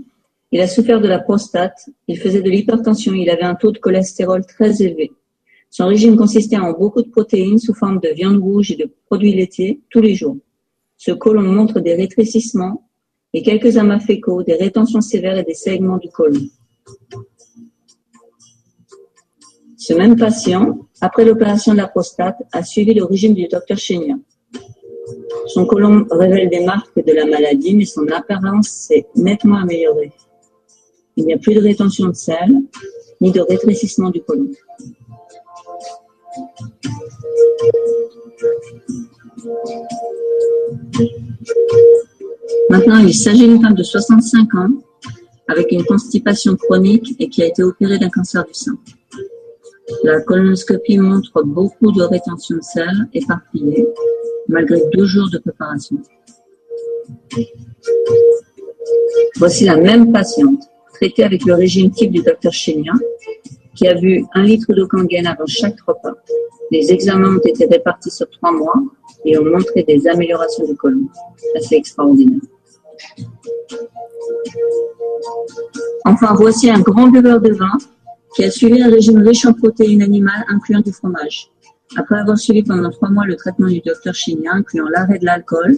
il 0.51 0.61
a 0.61 0.67
souffert 0.67 0.99
de 0.99 1.07
la 1.07 1.19
prostate, 1.19 1.89
il 2.07 2.17
faisait 2.17 2.41
de 2.41 2.49
l'hypertension, 2.49 3.13
il 3.13 3.29
avait 3.29 3.43
un 3.43 3.55
taux 3.55 3.71
de 3.71 3.77
cholestérol 3.77 4.45
très 4.45 4.81
élevé. 4.81 5.11
Son 5.69 5.85
régime 5.85 6.15
consistait 6.15 6.57
en 6.57 6.71
beaucoup 6.71 7.03
de 7.03 7.09
protéines 7.09 7.59
sous 7.59 7.75
forme 7.75 7.99
de 7.99 8.09
viande 8.09 8.41
rouge 8.41 8.71
et 8.71 8.75
de 8.75 8.91
produits 9.05 9.33
laitiers 9.33 9.81
tous 9.91 10.01
les 10.01 10.15
jours. 10.15 10.37
Ce 10.97 11.11
côlon 11.11 11.43
montre 11.43 11.79
des 11.79 11.93
rétrécissements 11.93 12.89
et 13.33 13.43
quelques 13.43 13.77
amas 13.77 13.99
fécaux, 13.99 14.41
des 14.41 14.55
rétentions 14.55 15.01
sévères 15.01 15.37
et 15.37 15.43
des 15.43 15.53
segments 15.53 15.97
du 15.97 16.09
côlon. 16.09 16.41
Ce 19.77 19.93
même 19.93 20.17
patient, 20.17 20.79
après 20.99 21.23
l'opération 21.23 21.73
de 21.73 21.77
la 21.77 21.87
prostate, 21.87 22.37
a 22.51 22.63
suivi 22.63 22.93
le 22.95 23.05
régime 23.05 23.35
du 23.35 23.47
docteur 23.47 23.77
Chenia. 23.77 24.15
Son 25.47 25.65
côlon 25.65 26.05
révèle 26.09 26.49
des 26.49 26.65
marques 26.65 27.03
de 27.03 27.13
la 27.13 27.25
maladie, 27.25 27.75
mais 27.75 27.85
son 27.85 28.07
apparence 28.07 28.67
s'est 28.67 29.07
nettement 29.15 29.57
améliorée. 29.57 30.11
Il 31.19 31.25
n'y 31.25 31.33
a 31.33 31.37
plus 31.37 31.53
de 31.53 31.59
rétention 31.59 32.07
de 32.07 32.13
sel, 32.13 32.63
ni 33.19 33.29
de 33.33 33.41
rétrécissement 33.41 34.09
du 34.09 34.21
côlon. 34.21 34.47
Maintenant, 42.69 42.99
il 42.99 43.13
s'agit 43.13 43.49
d'une 43.49 43.61
femme 43.61 43.73
de 43.73 43.83
65 43.83 44.55
ans 44.55 44.69
avec 45.49 45.73
une 45.73 45.83
constipation 45.83 46.55
chronique 46.55 47.13
et 47.19 47.27
qui 47.27 47.43
a 47.43 47.47
été 47.47 47.63
opérée 47.63 47.99
d'un 47.99 48.09
cancer 48.09 48.45
du 48.45 48.53
sein. 48.53 48.77
La 50.05 50.21
colonoscopie 50.21 50.99
montre 50.99 51.43
beaucoup 51.43 51.91
de 51.91 52.03
rétention 52.03 52.55
de 52.55 52.61
sel 52.61 53.09
éparpillée 53.13 53.85
malgré 54.47 54.81
deux 54.93 55.03
jours 55.03 55.29
de 55.29 55.39
préparation. 55.39 55.97
Voici 59.35 59.65
la 59.65 59.75
même 59.75 60.13
patiente 60.13 60.69
traité 60.99 61.23
avec 61.23 61.45
le 61.45 61.53
régime 61.53 61.91
type 61.91 62.11
du 62.11 62.21
docteur 62.21 62.51
Chenia, 62.51 62.91
qui 63.75 63.87
a 63.87 63.95
vu 63.95 64.25
un 64.33 64.43
litre 64.43 64.73
d'eau 64.73 64.87
kangen 64.87 65.25
avant 65.25 65.45
chaque 65.45 65.79
repas. 65.87 66.15
Les 66.71 66.91
examens 66.91 67.35
ont 67.37 67.45
été 67.51 67.65
répartis 67.65 68.11
sur 68.11 68.29
trois 68.29 68.51
mois 68.51 68.79
et 69.25 69.37
ont 69.37 69.45
montré 69.45 69.83
des 69.83 70.05
améliorations 70.07 70.65
du 70.65 70.75
côlon. 70.75 71.07
Assez 71.55 71.75
extraordinaire. 71.75 72.41
Enfin, 76.05 76.33
voici 76.35 76.69
un 76.69 76.81
grand 76.81 77.07
buveur 77.07 77.39
de 77.39 77.53
vin 77.53 77.77
qui 78.35 78.43
a 78.43 78.51
suivi 78.51 78.81
un 78.81 78.89
régime 78.89 79.19
riche 79.19 79.45
en 79.45 79.53
protéines 79.53 80.01
animales, 80.01 80.43
incluant 80.49 80.81
du 80.81 80.91
fromage. 80.91 81.49
Après 81.95 82.19
avoir 82.19 82.37
suivi 82.37 82.61
pendant 82.61 82.91
trois 82.91 83.09
mois 83.09 83.25
le 83.25 83.35
traitement 83.35 83.67
du 83.67 83.79
docteur 83.79 84.13
Chenia, 84.13 84.51
incluant 84.53 84.87
l'arrêt 84.89 85.17
de 85.17 85.25
l'alcool, 85.25 85.77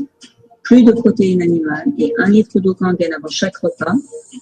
plus 0.72 0.84
de 0.84 0.94
protéines 0.94 1.42
animales 1.42 1.90
et 1.98 2.14
un 2.18 2.30
litre 2.30 2.58
d'eau 2.62 2.74
kangen 2.74 3.14
avant 3.14 3.28
chaque 3.28 3.58
repas, 3.58 3.94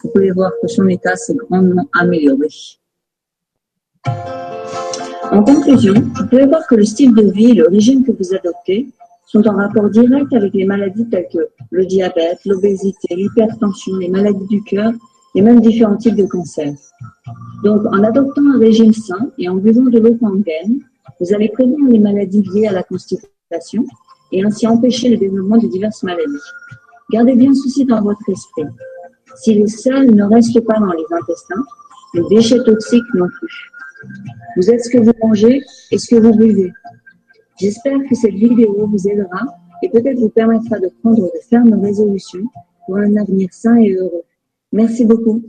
vous 0.04 0.10
pouvez 0.12 0.30
voir 0.30 0.52
que 0.62 0.68
son 0.68 0.88
état 0.88 1.16
s'est 1.16 1.34
grandement 1.34 1.88
amélioré. 1.92 2.50
En 5.32 5.44
conclusion, 5.44 5.96
vous 5.96 6.28
pouvez 6.30 6.46
voir 6.46 6.68
que 6.68 6.76
le 6.76 6.86
style 6.86 7.16
de 7.16 7.32
vie 7.32 7.50
et 7.50 7.54
le 7.56 7.68
régime 7.68 8.04
que 8.04 8.12
vous 8.12 8.36
adoptez 8.36 8.90
sont 9.26 9.44
en 9.48 9.56
rapport 9.56 9.90
direct 9.90 10.32
avec 10.32 10.54
les 10.54 10.66
maladies 10.66 11.10
telles 11.10 11.30
que 11.34 11.48
le 11.72 11.86
diabète, 11.88 12.38
l'obésité, 12.46 13.16
l'hypertension, 13.16 13.98
les 13.98 14.10
maladies 14.10 14.48
du 14.50 14.62
cœur 14.62 14.92
et 15.34 15.42
même 15.42 15.62
différents 15.62 15.98
types 15.98 16.16
de 16.16 16.28
cancers. 16.28 16.78
Donc, 17.64 17.88
en 17.88 18.04
adoptant 18.04 18.46
un 18.54 18.60
régime 18.60 18.94
sain 18.94 19.32
et 19.40 19.50
en 19.50 19.56
buvant 19.56 19.90
de 19.90 19.98
l'eau 19.98 20.14
kangen, 20.14 20.80
vous 21.20 21.34
allez 21.34 21.50
prévenir 21.50 21.90
les 21.90 21.98
maladies 21.98 22.44
liées 22.54 22.68
à 22.68 22.72
la 22.72 22.84
constipation 22.84 23.84
et 24.32 24.44
ainsi 24.44 24.68
empêcher 24.68 25.10
le 25.10 25.18
développement 25.18 25.58
de 25.58 25.68
diverses 25.68 26.04
maladies. 26.04 26.38
Gardez 27.12 27.36
bien 27.36 27.54
ceci 27.54 27.86
dans 27.86 28.02
votre 28.02 28.28
esprit. 28.30 28.66
Si 29.36 29.54
les 29.54 29.68
sels 29.68 30.14
ne 30.16 30.24
restent 30.24 30.62
pas 30.62 30.80
dans 30.80 30.92
les 30.92 31.06
intestins, 31.12 31.64
les 32.14 32.24
déchets 32.30 32.64
toxiques 32.64 33.14
non 33.14 33.28
plus. 33.28 33.72
Vous 34.56 34.70
êtes 34.70 34.84
ce 34.84 34.90
que 34.90 34.98
vous 34.98 35.12
mangez 35.22 35.62
et 35.92 35.98
ce 35.98 36.16
que 36.16 36.22
vous 36.22 36.34
buvez. 36.36 36.72
J'espère 37.60 38.00
que 38.10 38.16
cette 38.16 38.36
vidéo 38.36 38.88
vous 38.88 39.08
aidera 39.08 39.42
et 39.84 39.90
peut-être 39.90 40.20
vous 40.20 40.30
permettra 40.30 40.80
de 40.80 40.90
prendre 41.02 41.24
de 41.24 41.40
fermes 41.50 41.80
résolutions 41.82 42.44
pour 42.86 42.98
un 42.98 43.16
avenir 43.18 43.50
sain 43.52 43.78
et 43.78 43.94
heureux. 43.94 44.24
Merci 44.72 45.06
beaucoup. 45.06 45.44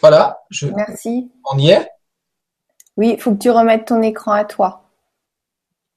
Voilà. 0.00 0.40
Je... 0.50 0.68
Merci. 0.68 1.30
On 1.50 1.58
y 1.58 1.70
est? 1.70 1.88
Oui, 2.96 3.12
il 3.14 3.20
faut 3.20 3.32
que 3.32 3.38
tu 3.38 3.50
remettes 3.50 3.86
ton 3.86 4.00
écran 4.02 4.32
à 4.32 4.44
toi, 4.44 4.84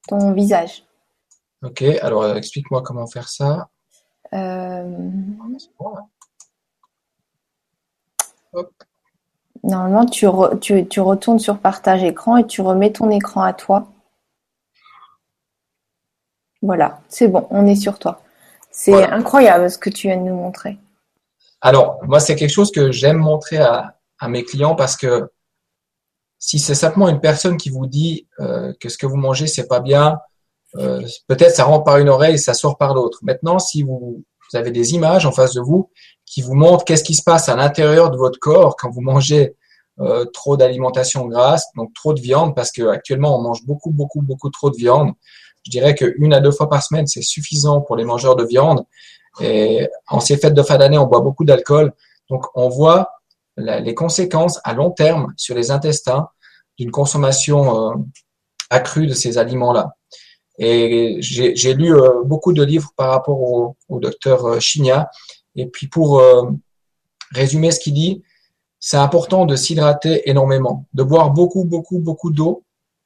ton 0.08 0.34
visage. 0.34 0.84
Ok, 1.64 1.82
alors 1.82 2.24
euh, 2.24 2.36
explique-moi 2.36 2.82
comment 2.82 3.08
faire 3.08 3.30
ça. 3.30 3.70
Euh, 4.34 4.98
là. 8.54 8.64
normalement, 9.64 10.06
tu, 10.06 10.26
re- 10.28 10.60
tu, 10.60 10.88
tu 10.88 11.00
retournes 11.00 11.40
sur 11.40 11.60
partage 11.60 12.04
écran 12.04 12.38
et 12.38 12.46
tu 12.46 12.62
remets 12.62 12.92
ton 12.92 13.10
écran 13.10 13.42
à 13.42 13.54
toi. 13.54 13.88
Voilà, 16.62 17.02
c'est 17.08 17.30
bon, 17.30 17.48
on 17.50 17.66
est 17.66 17.76
sur 17.76 17.98
toi. 17.98 18.22
C'est 18.72 18.92
Voilà. 18.92 19.14
incroyable 19.14 19.70
ce 19.70 19.78
que 19.78 19.90
tu 19.90 20.08
viens 20.08 20.18
de 20.18 20.24
nous 20.24 20.36
montrer. 20.36 20.78
Alors, 21.62 22.00
moi, 22.04 22.20
c'est 22.20 22.36
quelque 22.36 22.52
chose 22.52 22.72
que 22.72 22.92
j'aime 22.92 23.18
montrer 23.18 23.58
à, 23.58 23.98
à 24.20 24.28
mes 24.30 24.44
clients 24.44 24.76
parce 24.76 24.96
que 24.96 25.30
si 26.38 26.58
c'est 26.60 26.76
simplement 26.76 27.10
une 27.10 27.20
personne 27.20 27.58
qui 27.58 27.70
vous 27.70 27.86
dit 27.86 28.28
euh, 28.40 28.74
que 28.80 28.88
ce 28.90 28.98
que 28.98 29.06
vous 29.06 29.18
mangez, 29.18 29.48
c'est 29.48 29.68
pas 29.68 29.82
bien, 29.82 30.20
euh, 30.78 31.02
peut-être 31.28 31.56
ça 31.56 31.66
rentre 31.66 31.84
par 31.84 31.98
une 31.98 32.08
oreille 32.10 32.36
et 32.36 32.38
ça 32.38 32.54
sort 32.54 32.78
par 32.78 32.94
l'autre. 32.94 33.20
Maintenant, 33.24 33.60
si 33.60 33.84
vous, 33.84 34.24
vous 34.52 34.58
avez 34.58 34.72
des 34.72 34.94
images 34.94 35.26
en 35.26 35.32
face 35.32 35.54
de 35.54 35.62
vous 35.62 35.90
qui 36.26 36.42
vous 36.42 36.54
montrent 36.54 36.86
qu'est-ce 36.86 37.04
qui 37.04 37.16
se 37.16 37.24
passe 37.24 37.50
à 37.50 37.56
l'intérieur 37.56 38.12
de 38.12 38.18
votre 38.18 38.40
corps 38.40 38.76
quand 38.78 38.90
vous 38.90 39.02
mangez 39.02 39.56
euh, 40.00 40.24
trop 40.26 40.56
d'alimentation 40.56 41.26
grasse, 41.26 41.66
donc 41.76 41.94
trop 41.94 42.14
de 42.14 42.22
viande, 42.22 42.56
parce 42.56 42.72
que 42.72 42.88
actuellement 42.88 43.38
on 43.38 43.42
mange 43.42 43.66
beaucoup, 43.66 43.92
beaucoup, 43.92 44.22
beaucoup 44.22 44.50
trop 44.50 44.70
de 44.70 44.78
viande. 44.78 45.12
Je 45.66 45.72
dirais 45.72 45.96
que 45.96 46.14
une 46.18 46.34
à 46.34 46.40
deux 46.40 46.52
fois 46.52 46.70
par 46.70 46.84
semaine, 46.84 47.08
c'est 47.08 47.22
suffisant 47.22 47.82
pour 47.82 47.96
les 47.96 48.06
mangeurs 48.06 48.36
de 48.36 48.46
viande. 48.46 48.84
Et 49.42 49.88
en 50.08 50.20
ces 50.20 50.38
fêtes 50.38 50.54
de 50.54 50.64
fin 50.64 50.78
d'année, 50.78 50.98
on 50.98 51.08
boit 51.08 51.22
beaucoup 51.22 51.46
d'alcool. 51.46 51.94
Donc, 52.30 52.46
on 52.56 52.70
voit 52.70 53.10
les 53.58 53.94
conséquences 53.94 54.60
à 54.64 54.74
long 54.74 54.92
terme 54.92 55.34
sur 55.36 55.56
les 55.56 55.72
intestins 55.72 56.30
d'une 56.78 56.92
consommation 56.92 57.92
euh, 57.92 57.96
accrue 58.70 59.08
de 59.08 59.14
ces 59.14 59.38
aliments-là. 59.38 59.96
Et 60.58 61.18
j'ai 61.22 61.74
lu 61.74 61.94
euh, 61.94 62.24
beaucoup 62.26 62.54
de 62.54 62.64
livres 62.64 62.92
par 62.96 63.12
rapport 63.12 63.42
au, 63.42 63.76
docteur 64.00 64.46
euh, 64.46 64.60
Chigna. 64.60 65.10
Et 65.56 65.66
puis, 65.68 65.88
pour 65.88 66.22
résumer 67.32 67.72
ce 67.72 67.80
qu'il 67.80 67.94
dit, 67.94 68.24
c'est 68.80 68.98
important 68.98 69.46
de 69.46 69.58
s'hydrater 69.58 70.30
énormément, 70.30 70.86
de 70.94 71.04
boire 71.04 71.32
beaucoup, 71.32 71.66
beaucoup, 71.66 72.00
beaucoup 72.00 72.32
d'eau, 72.32 72.64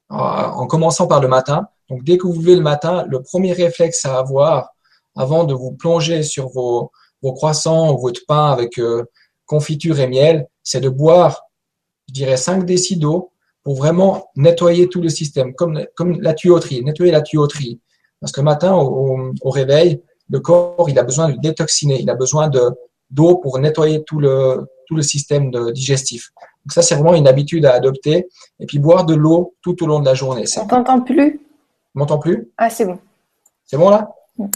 en 0.08 0.66
commençant 0.68 1.08
par 1.08 1.20
le 1.20 1.26
matin. 1.26 1.68
Donc, 1.90 2.04
dès 2.04 2.18
que 2.18 2.26
vous 2.26 2.40
levez 2.40 2.56
le 2.56 2.62
matin, 2.62 3.04
le 3.08 3.22
premier 3.22 3.52
réflexe 3.52 4.04
à 4.04 4.18
avoir 4.18 4.70
avant 5.16 5.44
de 5.44 5.54
vous 5.54 5.72
plonger 5.72 6.22
sur 6.22 6.48
vos, 6.48 6.90
croissants 7.22 7.94
ou 7.94 7.98
votre 7.98 8.20
pain 8.26 8.50
avec 8.50 8.78
euh, 8.78 9.04
confiture 9.46 9.98
et 9.98 10.06
miel, 10.06 10.46
c'est 10.62 10.80
de 10.80 10.90
boire, 10.90 11.46
je 12.08 12.12
dirais, 12.12 12.36
5 12.36 12.66
décis 12.66 12.98
d'eau 12.98 13.30
pour 13.62 13.76
vraiment 13.76 14.26
nettoyer 14.36 14.88
tout 14.90 15.00
le 15.00 15.08
système, 15.08 15.54
comme, 15.54 15.80
la 16.20 16.34
tuyauterie, 16.34 16.84
nettoyer 16.84 17.12
la 17.12 17.22
tuyauterie. 17.22 17.80
Parce 18.20 18.30
que 18.30 18.40
le 18.40 18.44
matin, 18.44 18.74
au, 18.74 19.50
réveil, 19.50 20.02
le 20.28 20.40
corps, 20.40 20.88
il 20.88 20.98
a 20.98 21.02
besoin 21.02 21.30
de 21.30 21.38
détoxiner, 21.40 22.00
il 22.00 22.10
a 22.10 22.14
besoin 22.14 22.48
de 22.48 22.60
d'eau 23.10 23.36
pour 23.36 23.58
nettoyer 23.58 24.02
tout 24.04 24.18
le, 24.18 24.66
tout 24.86 24.96
le 24.96 25.02
système 25.02 25.50
digestif. 25.72 26.30
Donc 26.64 26.72
ça, 26.72 26.82
c'est 26.82 26.94
vraiment 26.94 27.14
une 27.14 27.28
habitude 27.28 27.66
à 27.66 27.74
adopter. 27.74 28.26
Et 28.58 28.66
puis 28.66 28.78
boire 28.78 29.04
de 29.04 29.14
l'eau 29.14 29.54
tout 29.62 29.82
au 29.82 29.86
long 29.86 30.00
de 30.00 30.06
la 30.06 30.14
journée. 30.14 30.44
On 30.60 30.66
t'entend 30.66 31.00
plus? 31.00 31.40
M'entends 31.94 32.18
plus? 32.18 32.50
Ah, 32.58 32.70
c'est 32.70 32.84
bon. 32.84 32.98
C'est 33.64 33.76
bon 33.76 33.90
là? 33.90 34.10
Mm. 34.38 34.46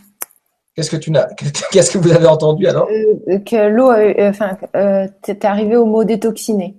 Qu'est-ce 0.75 0.91
que 0.91 0.97
tu 0.97 1.11
n'as 1.11 1.27
Qu'est-ce 1.73 1.91
que 1.91 1.99
vous 1.99 2.13
avez 2.13 2.27
entendu 2.27 2.67
alors? 2.67 2.89
Euh, 2.89 3.39
que 3.41 3.69
l'eau, 3.69 3.91
euh, 3.91 4.15
euh, 4.19 4.31
enfin, 4.31 4.57
euh, 4.77 5.09
t'es 5.23 5.45
arrivé 5.45 5.77
au 5.77 5.87
mot 5.87 6.05
détoxiner. 6.05 6.77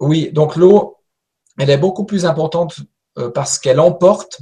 Oui, 0.00 0.30
donc 0.32 0.56
l'eau, 0.56 0.96
elle 1.58 1.70
est 1.70 1.76
beaucoup 1.78 2.04
plus 2.04 2.24
importante 2.24 2.76
euh, 3.18 3.30
parce 3.30 3.58
qu'elle 3.58 3.80
emporte 3.80 4.40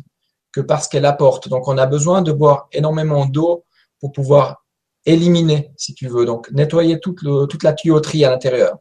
que 0.52 0.60
parce 0.60 0.86
qu'elle 0.88 1.04
apporte. 1.04 1.48
Donc 1.48 1.66
on 1.68 1.76
a 1.78 1.86
besoin 1.86 2.22
de 2.22 2.30
boire 2.32 2.68
énormément 2.72 3.26
d'eau 3.26 3.64
pour 4.00 4.12
pouvoir 4.12 4.64
éliminer, 5.04 5.72
si 5.76 5.94
tu 5.94 6.06
veux, 6.06 6.24
donc 6.24 6.50
nettoyer 6.52 7.00
toute, 7.00 7.22
le- 7.22 7.46
toute 7.46 7.62
la 7.64 7.72
tuyauterie 7.72 8.24
à 8.24 8.30
l'intérieur. 8.30 8.76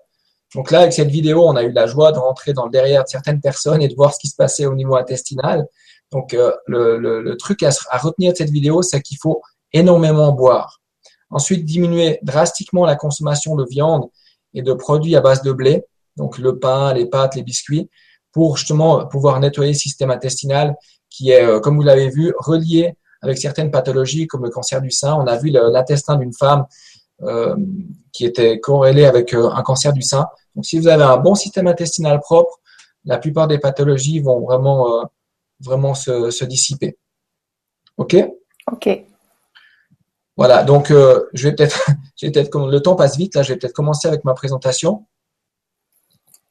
Donc 0.55 0.71
là, 0.71 0.79
avec 0.81 0.93
cette 0.93 1.09
vidéo, 1.09 1.43
on 1.45 1.55
a 1.55 1.63
eu 1.63 1.71
la 1.71 1.87
joie 1.87 2.11
de 2.11 2.19
rentrer 2.19 2.53
dans 2.53 2.65
le 2.65 2.71
derrière 2.71 3.03
de 3.03 3.09
certaines 3.09 3.41
personnes 3.41 3.81
et 3.81 3.87
de 3.87 3.95
voir 3.95 4.13
ce 4.13 4.19
qui 4.19 4.27
se 4.27 4.35
passait 4.35 4.65
au 4.65 4.75
niveau 4.75 4.95
intestinal. 4.95 5.67
Donc 6.11 6.33
euh, 6.33 6.53
le, 6.67 7.35
truc 7.35 7.63
à, 7.63 7.71
retenir 7.97 8.31
de 8.31 8.37
cette 8.37 8.49
vidéo, 8.49 8.81
c'est 8.81 9.01
qu'il 9.01 9.17
faut 9.17 9.41
énormément 9.73 10.31
boire. 10.31 10.81
Ensuite, 11.29 11.65
diminuer 11.65 12.19
drastiquement 12.23 12.85
la 12.85 12.95
consommation 12.95 13.55
de 13.55 13.65
viande 13.69 14.09
et 14.53 14.61
de 14.61 14.73
produits 14.73 15.15
à 15.15 15.21
base 15.21 15.41
de 15.41 15.51
blé, 15.51 15.83
donc 16.15 16.37
le 16.37 16.57
pain, 16.57 16.93
les 16.93 17.05
pâtes, 17.05 17.35
les 17.35 17.43
biscuits, 17.43 17.89
pour 18.31 18.57
justement 18.57 19.05
pouvoir 19.05 19.39
nettoyer 19.39 19.73
le 19.73 19.77
système 19.77 20.09
intestinal 20.09 20.75
qui 21.09 21.31
est, 21.31 21.43
euh, 21.43 21.59
comme 21.59 21.75
vous 21.75 21.83
l'avez 21.83 22.09
vu, 22.09 22.33
relié 22.37 22.95
avec 23.21 23.37
certaines 23.37 23.71
pathologies 23.71 24.27
comme 24.27 24.43
le 24.43 24.49
cancer 24.49 24.81
du 24.81 24.91
sein. 24.91 25.15
On 25.15 25.27
a 25.27 25.37
vu 25.37 25.49
l'intestin 25.49 26.15
d'une 26.15 26.33
femme 26.33 26.65
euh, 27.23 27.55
qui 28.13 28.25
était 28.25 28.59
corrélé 28.59 29.05
avec 29.05 29.33
un 29.33 29.61
cancer 29.63 29.91
du 29.91 30.01
sein. 30.01 30.27
Donc, 30.55 30.65
si 30.65 30.77
vous 30.77 30.87
avez 30.87 31.03
un 31.03 31.17
bon 31.17 31.35
système 31.35 31.67
intestinal 31.67 32.19
propre, 32.19 32.59
la 33.05 33.17
plupart 33.17 33.47
des 33.47 33.57
pathologies 33.57 34.19
vont 34.19 34.41
vraiment, 34.41 35.03
vraiment 35.59 35.93
se, 35.93 36.29
se 36.29 36.45
dissiper. 36.45 36.97
OK? 37.97 38.15
Ok. 38.71 38.89
Voilà, 40.35 40.63
donc 40.63 40.91
euh, 40.91 41.27
je 41.33 41.49
vais 41.49 41.55
peut-être, 41.55 42.49
comme 42.51 42.69
le 42.69 42.79
temps 42.81 42.95
passe 42.95 43.17
vite, 43.17 43.35
là, 43.35 43.41
je 43.41 43.53
vais 43.53 43.59
peut-être 43.59 43.73
commencer 43.73 44.07
avec 44.07 44.23
ma 44.23 44.35
présentation. 44.35 45.07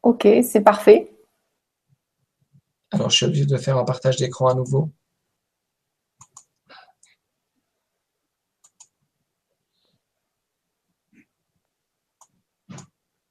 Ok, 0.03 0.27
c'est 0.43 0.61
parfait. 0.61 1.13
Alors, 2.91 3.11
je 3.11 3.17
suis 3.17 3.27
obligé 3.27 3.47
de 3.47 3.57
faire 3.57 3.77
un 3.77 3.85
partage 3.85 4.17
d'écran 4.17 4.49
à 4.49 4.55
nouveau. 4.55 4.91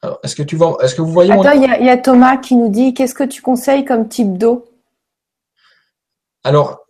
Alors, 0.02 0.20
est-ce 0.24 0.36
que 0.36 0.44
tu 0.44 0.56
vois, 0.56 0.78
est-ce 0.82 0.96
que 0.96 1.02
vous 1.02 1.12
voyez 1.12 1.34
mon 1.34 1.42
Attends, 1.42 1.60
il 1.60 1.64
y 1.64 1.66
a, 1.66 1.80
il 1.80 1.86
y 1.86 1.90
a 1.90 1.98
Thomas 1.98 2.38
qui 2.38 2.56
nous 2.56 2.70
dit 2.70 2.94
qu'est-ce 2.94 3.16
que 3.16 3.24
tu 3.24 3.42
conseilles 3.42 3.86
comme 3.86 4.08
type 4.08 4.38
d'eau? 4.38 4.66
Alors, 6.46 6.86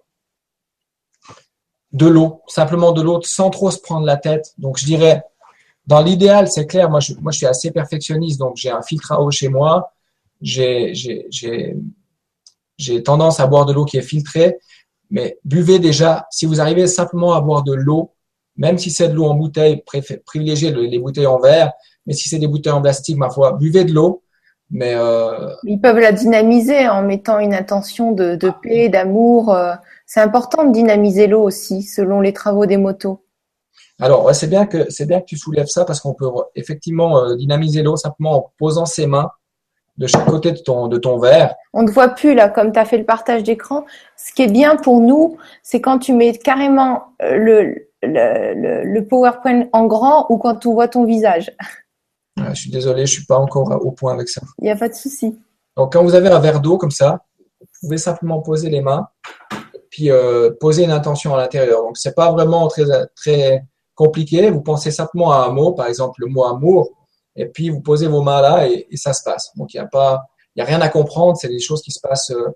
de 1.94 2.08
l'eau, 2.08 2.42
simplement 2.48 2.92
de 2.92 3.02
l'eau, 3.02 3.22
sans 3.24 3.50
trop 3.50 3.72
se 3.72 3.80
prendre 3.80 4.06
la 4.06 4.18
tête. 4.18 4.54
Donc, 4.58 4.78
je 4.78 4.84
dirais, 4.86 5.24
dans 5.88 6.02
l'idéal, 6.02 6.50
c'est 6.52 6.68
clair, 6.68 6.90
moi 6.90 7.00
je, 7.00 7.14
moi, 7.22 7.32
je 7.32 7.38
suis 7.38 7.46
assez 7.46 7.72
perfectionniste, 7.72 8.38
donc 8.38 8.58
j'ai 8.58 8.70
un 8.70 8.82
filtre 8.82 9.14
à 9.14 9.22
eau 9.22 9.32
chez 9.32 9.48
moi. 9.48 9.94
J'ai, 10.42 10.92
tendance 13.06 13.40
à 13.40 13.48
boire 13.48 13.66
de 13.66 13.72
l'eau 13.72 13.86
qui 13.86 13.96
est 13.96 14.02
filtrée, 14.02 14.58
mais 15.10 15.40
buvez 15.46 15.80
déjà, 15.80 16.28
si 16.32 16.46
vous 16.46 16.60
arrivez 16.60 16.86
simplement 16.88 17.34
à 17.34 17.40
boire 17.40 17.64
de 17.64 17.74
l'eau, 17.74 18.12
même 18.58 18.78
si 18.78 18.92
c'est 18.92 19.08
de 19.08 19.14
l'eau 19.14 19.28
en 19.28 19.36
bouteille, 19.36 19.82
privilégiez 20.26 20.72
le- 20.72 20.82
les 20.82 21.00
bouteilles 21.00 21.28
en 21.28 21.40
verre, 21.40 21.72
mais 22.06 22.14
si 22.14 22.28
c'est 22.28 22.40
des 22.40 22.48
bouteilles 22.48 22.74
en 22.74 22.82
plastique, 22.82 23.16
ma 23.16 23.30
foi, 23.30 23.54
buvez 23.54 23.86
de 23.86 23.94
l'eau, 23.94 24.22
mais 24.72 24.94
euh, 24.96 25.50
Ils 25.64 25.80
peuvent 25.80 26.00
la 26.00 26.12
dynamiser 26.12 26.88
en 26.88 27.02
mettant 27.04 27.40
une 27.40 27.54
intention 27.54 28.12
de, 28.12 28.36
de 28.36 28.52
paix, 28.64 28.90
d'amour. 28.90 29.54
euh. 29.54 29.74
C'est 30.06 30.22
important 30.22 30.66
de 30.66 30.72
dynamiser 30.72 31.28
l'eau 31.28 31.44
aussi, 31.44 31.82
selon 31.84 32.22
les 32.22 32.34
travaux 32.34 32.66
des 32.66 32.78
motos. 32.78 33.24
Alors, 34.00 34.26
ouais, 34.26 34.34
c'est 34.34 34.48
bien 34.48 34.66
que 34.66 34.90
c'est 34.90 35.06
bien 35.06 35.20
que 35.22 35.26
tu 35.26 35.38
soulèves 35.38 35.68
ça 35.68 35.86
parce 35.86 36.02
qu'on 36.02 36.14
peut 36.14 36.30
effectivement 36.56 37.18
euh, 37.20 37.36
dynamiser 37.36 37.82
l'eau 37.82 37.96
simplement 37.96 38.34
en 38.38 38.52
posant 38.58 38.86
ses 38.86 39.08
mains 39.08 39.30
de 39.98 40.08
chaque 40.08 40.26
côté 40.26 40.52
de 40.52 40.58
ton 40.58 40.88
de 40.90 40.98
ton 40.98 41.18
verre. 41.18 41.56
On 41.72 41.84
ne 41.84 41.90
voit 41.90 42.10
plus 42.10 42.34
là, 42.36 42.50
comme 42.50 42.74
tu 42.74 42.80
as 42.80 42.84
fait 42.86 42.98
le 42.98 43.06
partage 43.06 43.44
d'écran. 43.44 43.86
Ce 44.18 44.34
qui 44.34 44.42
est 44.44 44.52
bien 44.52 44.76
pour 44.76 45.00
nous, 45.00 45.38
c'est 45.64 45.80
quand 45.80 46.00
tu 46.00 46.12
mets 46.12 46.34
carrément 46.38 47.04
euh, 47.22 47.38
le, 47.38 47.88
le, 48.04 48.54
le, 48.54 48.84
le 48.84 49.08
PowerPoint 49.08 49.68
en 49.72 49.86
grand 49.86 50.26
ou 50.30 50.38
quand 50.38 50.66
on 50.66 50.74
voit 50.74 50.90
ton 50.90 51.06
visage. 51.06 51.56
Je 52.38 52.54
suis 52.54 52.70
désolé, 52.70 53.06
je 53.06 53.12
suis 53.12 53.26
pas 53.26 53.38
encore 53.38 53.70
au 53.86 53.92
point 53.92 54.14
avec 54.14 54.28
ça. 54.30 54.42
Il 54.60 54.66
n'y 54.66 54.72
a 54.72 54.76
pas 54.76 54.90
de 54.90 54.94
souci. 54.94 55.40
Donc, 55.78 55.94
quand 55.94 56.04
vous 56.04 56.16
avez 56.16 56.30
un 56.30 56.40
verre 56.40 56.62
d'eau 56.62 56.78
comme 56.78 56.92
ça, 56.92 57.26
vous 57.60 57.68
pouvez 57.82 57.98
simplement 57.98 58.42
poser 58.42 58.70
les 58.70 58.82
mains, 58.82 59.08
puis 59.90 60.12
euh, 60.12 60.52
poser 60.60 60.84
une 60.84 60.92
intention 60.92 61.34
à 61.34 61.38
l'intérieur. 61.38 61.82
Donc, 61.82 61.98
c'est 61.98 62.14
pas 62.14 62.32
vraiment 62.32 62.68
très 62.68 62.86
très 63.16 63.66
compliqué. 63.94 64.50
Vous 64.52 64.62
pensez 64.62 64.92
simplement 64.92 65.32
à 65.32 65.46
un 65.46 65.52
mot, 65.52 65.74
par 65.74 65.88
exemple 65.88 66.22
le 66.22 66.28
mot 66.28 66.46
amour, 66.46 66.92
et 67.36 67.48
puis 67.48 67.70
vous 67.70 67.82
posez 67.82 68.08
vos 68.08 68.22
mains 68.22 68.42
là 68.42 68.68
et, 68.68 68.88
et 68.90 68.98
ça 68.98 69.14
se 69.14 69.24
passe. 69.24 69.52
Donc, 69.56 69.74
il 69.74 69.78
n'y 69.78 69.84
a 69.84 69.88
pas, 69.88 70.26
il 70.56 70.60
y 70.60 70.64
a 70.64 70.66
rien 70.66 70.82
à 70.82 70.90
comprendre. 70.90 71.38
C'est 71.38 71.50
des 71.50 71.60
choses 71.60 71.82
qui 71.82 71.92
se 71.92 72.00
passent, 72.02 72.32
euh, 72.32 72.50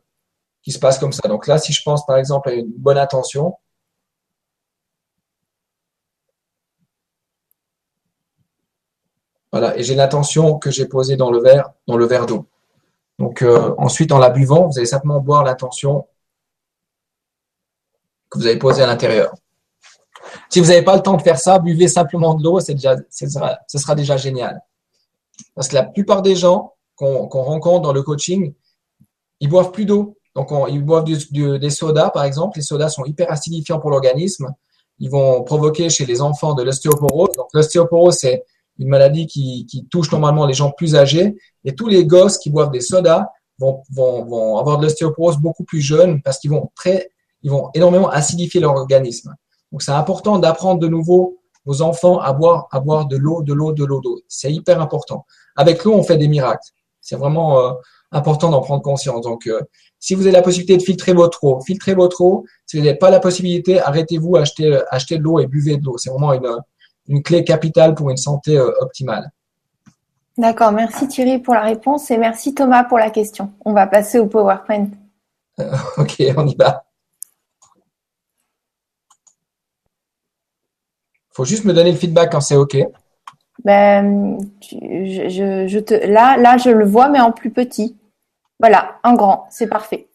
qui 0.62 0.72
se 0.72 0.80
passe 0.80 1.00
comme 1.00 1.14
ça. 1.14 1.28
Donc 1.28 1.48
là, 1.48 1.58
si 1.58 1.74
je 1.74 1.82
pense 1.84 2.06
par 2.06 2.18
exemple 2.18 2.50
à 2.50 2.54
une 2.54 2.72
bonne 2.78 2.98
intention, 2.98 3.56
voilà, 9.52 9.78
et 9.78 9.84
j'ai 9.84 9.96
l'intention 9.96 10.60
que 10.60 10.70
j'ai 10.70 10.86
posée 10.86 11.16
dans 11.16 11.32
le 11.32 11.40
verre, 11.40 11.72
dans 11.88 11.98
le 11.98 12.06
verre 12.06 12.26
d'eau. 12.26 12.46
Donc 13.18 13.42
euh, 13.42 13.74
ensuite, 13.78 14.12
en 14.12 14.18
la 14.18 14.30
buvant, 14.30 14.68
vous 14.68 14.78
allez 14.78 14.88
simplement 14.88 15.20
boire 15.20 15.44
l'intention 15.44 16.08
que 18.30 18.38
vous 18.38 18.46
avez 18.46 18.58
posée 18.58 18.84
à 18.84 18.88
l'intérieur. 18.88 19.34
Si 20.50 20.60
vous 20.60 20.68
n'avez 20.68 20.84
pas 20.84 20.96
le 20.96 21.02
temps 21.02 21.18
de 21.18 21.22
faire 21.22 21.40
ça, 21.40 21.60
buvez 21.60 21.88
simplement 21.88 22.36
de 22.36 22.44
l'eau, 22.44 22.60
ce 22.60 23.78
sera, 23.78 23.96
déjà 23.96 24.18
génial. 24.18 24.62
Parce 25.56 25.68
que 25.68 25.76
la 25.76 25.84
plupart 25.84 26.22
des 26.22 26.36
gens 26.36 26.74
qu'on 26.96 27.28
rencontre 27.28 27.82
dans 27.82 27.94
le 27.94 28.04
coaching, 28.04 28.54
ils 29.40 29.50
boivent 29.50 29.72
plus 29.72 29.86
d'eau. 29.86 30.18
Donc, 30.36 30.50
ils 30.70 30.84
boivent 30.84 31.06
des 31.06 31.70
sodas, 31.70 32.12
par 32.12 32.24
exemple. 32.24 32.58
Les 32.58 32.64
sodas 32.64 32.90
sont 32.90 33.06
hyper 33.06 33.32
acidifiants 33.32 33.80
pour 33.80 33.90
l'organisme. 33.90 34.54
Ils 35.00 35.10
vont 35.10 35.44
provoquer 35.44 35.90
chez 35.90 36.06
les 36.06 36.22
enfants 36.22 36.54
de 36.54 36.64
l'ostéoporose. 36.64 37.32
Donc, 37.36 37.48
l'ostéoporose, 37.54 38.16
c'est 38.16 38.44
une 38.80 38.88
maladie 38.88 39.28
qui, 39.28 39.88
touche 39.92 40.12
normalement 40.12 40.46
les 40.46 40.54
gens 40.54 40.72
plus 40.72 40.96
âgés. 40.96 41.38
Et 41.66 41.76
tous 41.76 41.88
les 41.88 42.06
gosses 42.06 42.38
qui 42.38 42.50
boivent 42.50 42.72
des 42.72 42.82
sodas 42.82 43.28
vont, 43.60 44.58
avoir 44.58 44.78
de 44.78 44.84
l'ostéoporose 44.84 45.38
beaucoup 45.38 45.66
plus 45.66 45.82
jeunes 45.82 46.22
parce 46.22 46.40
qu'ils 46.40 46.50
vont 46.50 46.72
très, 46.76 47.12
ils 47.44 47.52
vont 47.52 47.70
énormément 47.74 48.10
acidifier 48.10 48.62
leur 48.62 48.74
organisme. 48.74 49.36
Donc, 49.72 49.82
c'est 49.82 49.92
important 49.92 50.40
d'apprendre 50.40 50.80
de 50.80 50.88
nouveau 50.88 51.40
aux 51.66 51.82
enfants 51.82 52.20
à 52.20 52.32
boire, 52.34 52.68
à 52.72 52.80
boire 52.80 53.06
de 53.06 53.18
l'eau, 53.18 53.44
de 53.44 53.54
l'eau, 53.54 53.74
de 53.74 53.84
l'eau, 53.84 54.00
d'eau. 54.00 54.22
C'est 54.28 54.52
hyper 54.52 54.82
important. 54.82 55.26
Avec 55.56 55.84
l'eau, 55.84 55.94
on 55.94 56.04
fait 56.04 56.18
des 56.18 56.30
miracles. 56.30 56.70
C'est 57.02 57.18
vraiment 57.18 57.60
euh, 57.60 57.74
important 58.12 58.50
d'en 58.50 58.62
prendre 58.62 58.82
conscience. 58.82 59.22
Donc, 59.22 59.46
euh, 59.46 59.62
si 60.00 60.16
vous 60.16 60.22
avez 60.22 60.32
la 60.32 60.42
possibilité 60.42 60.78
de 60.78 60.82
filtrer 60.82 61.14
votre 61.14 61.44
eau, 61.44 61.60
filtrez 61.60 61.94
votre 61.94 62.22
eau. 62.22 62.46
Si 62.66 62.78
vous 62.78 62.84
n'avez 62.86 62.98
pas 62.98 63.10
la 63.10 63.20
possibilité, 63.20 63.80
arrêtez-vous, 63.80 64.38
achetez, 64.38 64.80
achetez 64.90 65.18
de 65.18 65.24
l'eau 65.24 65.40
et 65.40 65.48
buvez 65.48 65.76
de 65.76 65.84
l'eau. 65.84 65.98
C'est 65.98 66.10
vraiment 66.10 66.32
une, 66.34 66.48
une 67.10 67.22
clé 67.22 67.44
capitale 67.44 67.96
pour 67.96 68.10
une 68.10 68.18
santé 68.18 68.58
euh, 68.58 68.72
optimale. 68.80 69.30
D'accord, 70.38 70.72
merci 70.72 71.08
Thierry 71.10 71.40
pour 71.40 71.54
la 71.54 71.64
réponse 71.64 72.10
et 72.12 72.18
merci 72.18 72.54
Thomas 72.54 72.86
pour 72.86 72.98
la 72.98 73.10
question. 73.10 73.52
On 73.66 73.74
va 73.74 73.88
passer 73.88 74.20
au 74.20 74.28
PowerPoint. 74.28 74.88
ok, 75.98 76.24
on 76.38 76.48
y 76.48 76.56
va. 76.56 76.86
faut 81.40 81.46
juste 81.46 81.64
me 81.64 81.74
donner 81.74 81.94
le 81.94 81.98
feedback 81.98 82.34
quand 82.34 82.42
c'est 82.42 82.58
OK. 82.58 82.78
Ben, 83.64 84.38
je, 84.62 85.80
te, 85.80 85.94
là, 85.94 86.36
là, 86.36 86.58
je 86.58 86.70
le 86.70 86.86
vois, 86.86 87.08
mais 87.08 87.22
en 87.22 87.32
plus 87.32 87.50
petit. 87.50 87.96
Voilà, 88.60 89.00
en 89.06 89.14
grand, 89.14 89.48
c'est 89.50 89.68
parfait. 89.68 90.10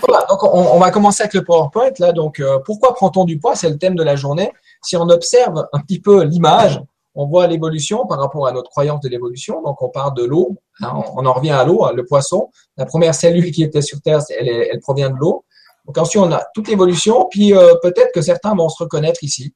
Voilà, 0.00 0.24
donc 0.30 0.42
on, 0.44 0.78
va 0.78 0.90
commencer 0.90 1.24
avec 1.24 1.34
le 1.34 1.44
PowerPoint. 1.44 1.90
Là, 1.98 2.12
donc, 2.12 2.40
euh, 2.40 2.58
pourquoi 2.64 2.94
prend-on 2.94 3.26
du 3.26 3.38
poids? 3.38 3.54
C'est 3.54 3.68
le 3.68 3.76
thème 3.76 3.94
de 3.94 4.02
la 4.02 4.16
journée. 4.16 4.50
Si 4.82 4.96
on 4.96 5.08
observe 5.08 5.66
un 5.72 5.80
petit 5.80 6.00
peu 6.00 6.24
l'image, 6.24 6.80
on 7.14 7.26
voit 7.26 7.46
l'évolution 7.46 8.06
par 8.06 8.18
rapport 8.18 8.46
à 8.46 8.52
notre 8.52 8.70
croyance 8.70 9.00
de 9.00 9.08
l'évolution. 9.08 9.62
Donc, 9.62 9.82
on 9.82 9.88
part 9.88 10.12
de 10.12 10.24
l'eau, 10.24 10.56
hein, 10.80 10.92
on, 11.14 11.26
en 11.26 11.32
revient 11.32 11.50
à 11.50 11.64
l'eau, 11.64 11.84
hein, 11.84 11.92
le 11.94 12.04
poisson. 12.04 12.50
La 12.76 12.86
première 12.86 13.14
cellule 13.14 13.50
qui 13.50 13.62
était 13.62 13.82
sur 13.82 14.00
Terre, 14.00 14.20
elle, 14.38 14.80
provient 14.80 15.10
de 15.10 15.16
l'eau. 15.16 15.44
Donc, 15.86 15.98
ensuite, 15.98 16.22
on 16.22 16.32
a 16.32 16.44
toute 16.54 16.68
l'évolution. 16.68 17.26
Puis, 17.30 17.54
euh, 17.54 17.74
peut-être 17.82 18.12
que 18.14 18.22
certains 18.22 18.54
vont 18.54 18.68
se 18.68 18.82
reconnaître 18.82 19.22
ici. 19.22 19.54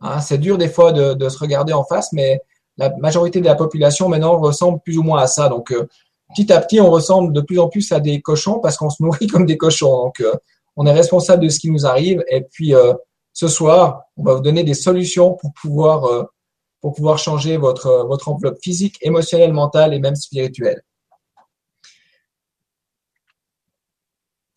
Hein, 0.00 0.20
c'est 0.20 0.38
dur 0.38 0.58
des 0.58 0.68
fois 0.68 0.92
de, 0.92 1.28
se 1.28 1.38
regarder 1.38 1.72
en 1.72 1.84
face, 1.84 2.12
mais 2.12 2.42
la 2.76 2.94
majorité 2.96 3.40
de 3.40 3.46
la 3.46 3.54
population 3.54 4.08
maintenant 4.08 4.38
ressemble 4.38 4.80
plus 4.80 4.98
ou 4.98 5.02
moins 5.02 5.22
à 5.22 5.26
ça. 5.26 5.48
Donc, 5.48 5.72
euh, 5.72 5.88
petit 6.34 6.52
à 6.52 6.60
petit, 6.60 6.80
on 6.80 6.90
ressemble 6.90 7.32
de 7.32 7.40
plus 7.40 7.58
en 7.58 7.68
plus 7.68 7.90
à 7.92 8.00
des 8.00 8.20
cochons 8.20 8.58
parce 8.58 8.76
qu'on 8.76 8.90
se 8.90 9.02
nourrit 9.02 9.26
comme 9.28 9.46
des 9.46 9.56
cochons. 9.56 10.04
Donc, 10.04 10.20
euh, 10.20 10.34
on 10.76 10.84
est 10.86 10.92
responsable 10.92 11.44
de 11.44 11.48
ce 11.48 11.58
qui 11.58 11.70
nous 11.70 11.86
arrive. 11.86 12.22
Et 12.28 12.42
puis, 12.42 12.74
ce 13.32 13.48
soir, 13.48 14.02
on 14.16 14.24
va 14.24 14.34
vous 14.34 14.42
donner 14.42 14.64
des 14.64 14.74
solutions 14.74 15.34
pour 15.34 15.52
pouvoir, 15.54 16.28
pour 16.80 16.92
pouvoir 16.92 17.18
changer 17.18 17.56
votre, 17.56 18.06
votre 18.06 18.28
enveloppe 18.28 18.58
physique, 18.62 18.98
émotionnelle, 19.00 19.52
mentale 19.52 19.94
et 19.94 20.00
même 20.00 20.16
spirituelle. 20.16 20.82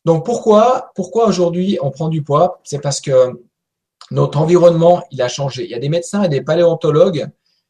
Donc, 0.06 0.24
pourquoi, 0.24 0.92
pourquoi 0.96 1.28
aujourd'hui 1.28 1.80
on 1.82 1.90
prend 1.90 2.10
du 2.10 2.22
poids? 2.24 2.62
C'est 2.64 2.80
parce 2.80 3.02
que 3.02 3.42
notre 4.12 4.38
environnement, 4.38 5.04
il 5.10 5.22
a 5.22 5.28
changé. 5.28 5.64
Il 5.64 5.72
y 5.72 5.74
a 5.74 5.80
des 5.80 5.90
médecins 5.90 6.24
et 6.24 6.30
des 6.30 6.42
paléontologues 6.42 7.28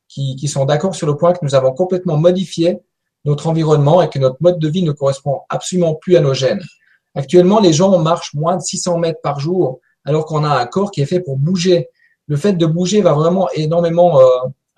qui, 0.09 0.35
qui 0.35 0.49
sont 0.49 0.65
d'accord 0.65 0.95
sur 0.95 1.07
le 1.07 1.15
point 1.15 1.31
que 1.31 1.43
nous 1.43 1.55
avons 1.55 1.71
complètement 1.71 2.17
modifié 2.17 2.79
notre 3.23 3.47
environnement 3.47 4.01
et 4.01 4.09
que 4.09 4.19
notre 4.19 4.37
mode 4.41 4.59
de 4.59 4.67
vie 4.67 4.83
ne 4.83 4.91
correspond 4.91 5.41
absolument 5.49 5.95
plus 5.95 6.17
à 6.17 6.21
nos 6.21 6.33
gènes. 6.33 6.61
Actuellement, 7.15 7.61
les 7.61 7.71
gens 7.71 7.97
marchent 7.99 8.33
moins 8.33 8.57
de 8.57 8.61
600 8.61 8.99
mètres 8.99 9.21
par 9.23 9.39
jour 9.39 9.79
alors 10.05 10.25
qu'on 10.25 10.43
a 10.43 10.49
un 10.49 10.65
corps 10.65 10.91
qui 10.91 11.01
est 11.01 11.05
fait 11.05 11.19
pour 11.19 11.37
bouger. 11.37 11.89
Le 12.27 12.37
fait 12.37 12.53
de 12.53 12.65
bouger 12.65 13.01
va 13.01 13.13
vraiment 13.13 13.49
énormément 13.53 14.19
euh, 14.19 14.25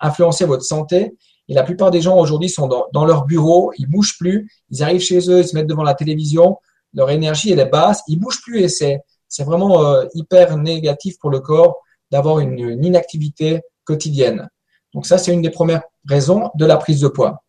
influencer 0.00 0.44
votre 0.44 0.64
santé. 0.64 1.14
Et 1.48 1.54
la 1.54 1.62
plupart 1.62 1.90
des 1.90 2.00
gens 2.00 2.18
aujourd'hui 2.18 2.50
sont 2.50 2.68
dans, 2.92 3.04
leur 3.06 3.24
bureau, 3.24 3.72
ils 3.78 3.86
bougent 3.86 4.18
plus, 4.18 4.50
ils 4.70 4.82
arrivent 4.82 5.00
chez 5.00 5.30
eux, 5.30 5.40
ils 5.40 5.48
se 5.48 5.54
mettent 5.54 5.66
devant 5.66 5.82
la 5.82 5.94
télévision, 5.94 6.58
leur 6.92 7.10
énergie 7.10 7.52
est 7.52 7.64
basse, 7.64 8.02
ils 8.06 8.18
bougent 8.18 8.42
plus 8.42 8.60
et 8.60 8.68
c'est 8.68 9.00
c'est 9.28 9.44
vraiment 9.44 9.84
euh, 9.84 10.06
hyper 10.14 10.56
négatif 10.56 11.18
pour 11.18 11.30
le 11.30 11.40
corps 11.40 11.78
d'avoir 12.10 12.38
une, 12.40 12.82
inactivité 12.82 13.60
quotidienne. 13.84 14.48
Donc 14.94 15.06
ça, 15.06 15.18
c'est 15.18 15.32
une 15.32 15.42
des 15.42 15.50
premières 15.50 15.82
raisons 16.06 16.50
de 16.54 16.64
la 16.64 16.78
prise 16.78 17.00
de 17.00 17.08
poids. 17.08 17.42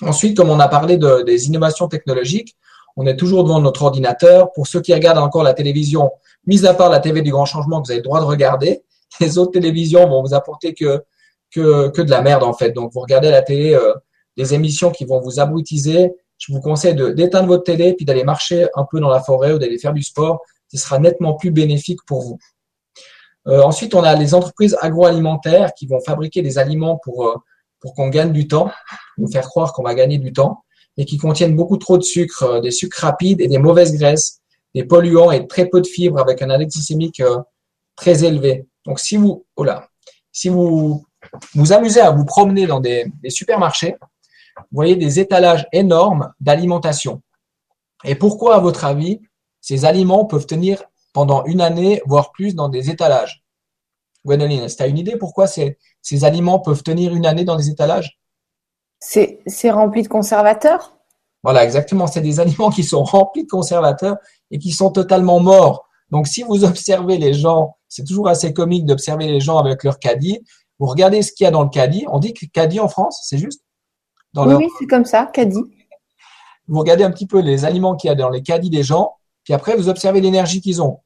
Ensuite, 0.00 0.36
comme 0.36 0.48
on 0.48 0.58
a 0.58 0.68
parlé 0.68 0.96
de, 0.96 1.22
des 1.22 1.46
innovations 1.46 1.86
technologiques, 1.88 2.56
on 2.96 3.06
est 3.06 3.16
toujours 3.16 3.44
devant 3.44 3.60
notre 3.60 3.82
ordinateur. 3.82 4.52
Pour 4.52 4.66
ceux 4.66 4.80
qui 4.80 4.92
regardent 4.94 5.18
encore 5.18 5.42
la 5.42 5.54
télévision, 5.54 6.10
mis 6.46 6.66
à 6.66 6.74
part 6.74 6.90
la 6.90 7.00
TV 7.00 7.22
du 7.22 7.30
grand 7.30 7.44
changement 7.44 7.80
que 7.80 7.86
vous 7.86 7.92
avez 7.92 8.00
le 8.00 8.04
droit 8.04 8.20
de 8.20 8.24
regarder, 8.24 8.82
les 9.20 9.38
autres 9.38 9.52
télévisions 9.52 10.08
vont 10.08 10.22
vous 10.22 10.34
apporter 10.34 10.74
que, 10.74 11.02
que, 11.50 12.02
de 12.02 12.10
la 12.10 12.22
merde 12.22 12.42
en 12.42 12.52
fait. 12.52 12.72
Donc 12.72 12.92
vous 12.92 13.00
regardez 13.00 13.30
la 13.30 13.42
télé, 13.42 13.74
euh, 13.74 13.94
des 14.36 14.54
émissions 14.54 14.90
qui 14.90 15.04
vont 15.04 15.20
vous 15.20 15.40
abrutiser. 15.40 16.12
Je 16.38 16.52
vous 16.52 16.60
conseille 16.60 16.94
d'éteindre 16.94 17.48
votre 17.48 17.64
télé 17.64 17.94
puis 17.94 18.04
d'aller 18.04 18.24
marcher 18.24 18.66
un 18.74 18.84
peu 18.90 19.00
dans 19.00 19.10
la 19.10 19.20
forêt 19.20 19.52
ou 19.52 19.58
d'aller 19.58 19.78
faire 19.78 19.92
du 19.92 20.02
sport 20.02 20.40
qui 20.68 20.78
sera 20.78 20.98
nettement 20.98 21.34
plus 21.34 21.50
bénéfique 21.50 22.00
pour 22.06 22.22
vous. 22.22 22.38
Euh, 23.48 23.62
ensuite, 23.62 23.94
on 23.94 24.02
a 24.02 24.14
les 24.14 24.34
entreprises 24.34 24.76
agroalimentaires 24.80 25.74
qui 25.74 25.86
vont 25.86 26.00
fabriquer 26.00 26.42
des 26.42 26.58
aliments 26.58 26.98
pour, 27.02 27.26
euh, 27.26 27.36
pour 27.80 27.94
qu'on 27.94 28.08
gagne 28.08 28.32
du 28.32 28.48
temps, 28.48 28.70
nous 29.18 29.30
faire 29.30 29.48
croire 29.48 29.72
qu'on 29.72 29.82
va 29.82 29.94
gagner 29.94 30.18
du 30.18 30.32
temps, 30.32 30.64
et 30.96 31.04
qui 31.04 31.16
contiennent 31.16 31.56
beaucoup 31.56 31.76
trop 31.76 31.98
de 31.98 32.02
sucre, 32.02 32.42
euh, 32.42 32.60
des 32.60 32.70
sucres 32.70 33.00
rapides 33.00 33.40
et 33.40 33.48
des 33.48 33.58
mauvaises 33.58 33.96
graisses, 33.96 34.40
des 34.74 34.84
polluants 34.84 35.30
et 35.30 35.46
très 35.46 35.66
peu 35.66 35.80
de 35.80 35.86
fibres 35.86 36.18
avec 36.20 36.42
un 36.42 36.50
index 36.50 36.74
glycémique 36.74 37.22
très 37.96 38.24
élevé. 38.24 38.66
Donc, 38.86 38.98
si 38.98 39.16
vous, 39.16 39.44
oh 39.56 39.66
si 40.32 40.48
vous 40.48 41.04
vous 41.54 41.72
amusez 41.72 42.00
à 42.00 42.10
vous 42.10 42.24
promener 42.24 42.66
dans 42.66 42.80
des, 42.80 43.10
supermarchés, 43.28 43.96
vous 44.56 44.64
voyez 44.72 44.96
des 44.96 45.20
étalages 45.20 45.66
énormes 45.72 46.32
d'alimentation. 46.40 47.22
Et 48.04 48.14
pourquoi, 48.14 48.56
à 48.56 48.58
votre 48.60 48.84
avis, 48.84 49.20
ces 49.60 49.84
aliments 49.84 50.24
peuvent 50.24 50.46
tenir 50.46 50.82
pendant 51.12 51.44
une 51.44 51.60
année, 51.60 52.02
voire 52.06 52.32
plus, 52.32 52.54
dans 52.54 52.68
des 52.68 52.90
étalages? 52.90 53.44
Gwendoline, 54.24 54.62
est-ce 54.62 54.74
que 54.74 54.78
tu 54.78 54.84
as 54.84 54.88
une 54.88 54.98
idée 54.98 55.16
pourquoi 55.16 55.46
ces 55.46 55.76
aliments 56.24 56.58
peuvent 56.58 56.82
tenir 56.82 57.14
une 57.14 57.26
année 57.26 57.44
dans 57.44 57.56
des 57.56 57.70
étalages? 57.70 58.18
C'est 59.04 59.70
rempli 59.70 60.02
de 60.02 60.08
conservateurs? 60.08 60.96
Voilà, 61.42 61.64
exactement. 61.64 62.06
C'est 62.06 62.20
des 62.20 62.38
aliments 62.40 62.70
qui 62.70 62.84
sont 62.84 63.02
remplis 63.02 63.44
de 63.44 63.48
conservateurs 63.48 64.16
et 64.50 64.58
qui 64.58 64.70
sont 64.70 64.90
totalement 64.90 65.40
morts. 65.40 65.88
Donc, 66.10 66.28
si 66.28 66.42
vous 66.42 66.64
observez 66.64 67.18
les 67.18 67.34
gens, 67.34 67.76
c'est 67.88 68.04
toujours 68.04 68.28
assez 68.28 68.52
comique 68.52 68.86
d'observer 68.86 69.26
les 69.26 69.40
gens 69.40 69.58
avec 69.58 69.82
leur 69.82 69.98
caddie. 69.98 70.40
Vous 70.78 70.86
regardez 70.86 71.22
ce 71.22 71.32
qu'il 71.32 71.44
y 71.44 71.48
a 71.48 71.50
dans 71.50 71.62
le 71.62 71.70
caddie. 71.70 72.04
On 72.10 72.18
dit 72.18 72.32
que 72.32 72.46
caddie 72.46 72.80
en 72.80 72.88
France, 72.88 73.20
c'est 73.24 73.38
juste? 73.38 73.62
Oui, 74.36 74.68
c'est 74.78 74.86
comme 74.86 75.04
ça, 75.04 75.26
caddie. 75.26 75.64
Vous 76.68 76.78
regardez 76.78 77.04
un 77.04 77.10
petit 77.10 77.26
peu 77.26 77.40
les 77.40 77.64
aliments 77.64 77.96
qu'il 77.96 78.08
y 78.08 78.10
a 78.10 78.14
dans 78.14 78.30
les 78.30 78.42
caddies 78.42 78.70
des 78.70 78.82
gens 78.82 79.16
puis 79.44 79.54
après, 79.54 79.76
vous 79.76 79.88
observez 79.88 80.20
l'énergie 80.20 80.60
qu'ils 80.60 80.82
ont. 80.82 81.00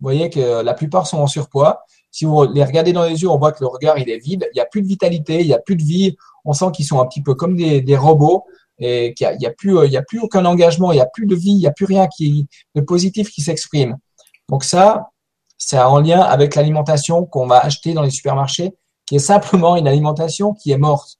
Vous 0.00 0.04
voyez 0.04 0.30
que 0.30 0.62
la 0.62 0.74
plupart 0.74 1.06
sont 1.06 1.18
en 1.18 1.26
surpoids. 1.26 1.82
Si 2.10 2.24
vous 2.24 2.44
les 2.44 2.64
regardez 2.64 2.92
dans 2.92 3.04
les 3.04 3.20
yeux, 3.22 3.28
on 3.28 3.38
voit 3.38 3.52
que 3.52 3.60
le 3.60 3.66
regard 3.66 3.98
il 3.98 4.08
est 4.08 4.18
vide. 4.18 4.48
Il 4.52 4.56
n'y 4.56 4.60
a 4.60 4.66
plus 4.66 4.82
de 4.82 4.86
vitalité, 4.86 5.40
il 5.40 5.46
n'y 5.46 5.54
a 5.54 5.58
plus 5.58 5.76
de 5.76 5.82
vie. 5.82 6.16
On 6.44 6.52
sent 6.52 6.66
qu'ils 6.72 6.86
sont 6.86 7.00
un 7.00 7.06
petit 7.06 7.22
peu 7.22 7.34
comme 7.34 7.56
des, 7.56 7.96
robots 7.96 8.44
et 8.78 9.14
qu'il 9.14 9.28
n'y 9.38 9.46
a, 9.46 9.50
plus, 9.50 10.18
aucun 10.20 10.44
engagement, 10.44 10.92
il 10.92 10.96
n'y 10.96 11.00
a 11.00 11.06
plus 11.06 11.26
de 11.26 11.34
vie, 11.34 11.50
il 11.50 11.58
n'y 11.58 11.66
a 11.66 11.72
plus 11.72 11.86
rien 11.86 12.06
qui, 12.06 12.46
de 12.74 12.80
positif 12.80 13.30
qui 13.30 13.42
s'exprime. 13.42 13.96
Donc 14.48 14.64
ça, 14.64 15.10
c'est 15.58 15.78
en 15.78 15.98
lien 16.00 16.20
avec 16.20 16.54
l'alimentation 16.54 17.26
qu'on 17.26 17.46
va 17.46 17.58
acheter 17.58 17.92
dans 17.92 18.02
les 18.02 18.10
supermarchés, 18.10 18.72
qui 19.06 19.16
est 19.16 19.20
simplement 19.20 19.76
une 19.76 19.88
alimentation 19.88 20.54
qui 20.54 20.70
est 20.70 20.78
morte. 20.78 21.18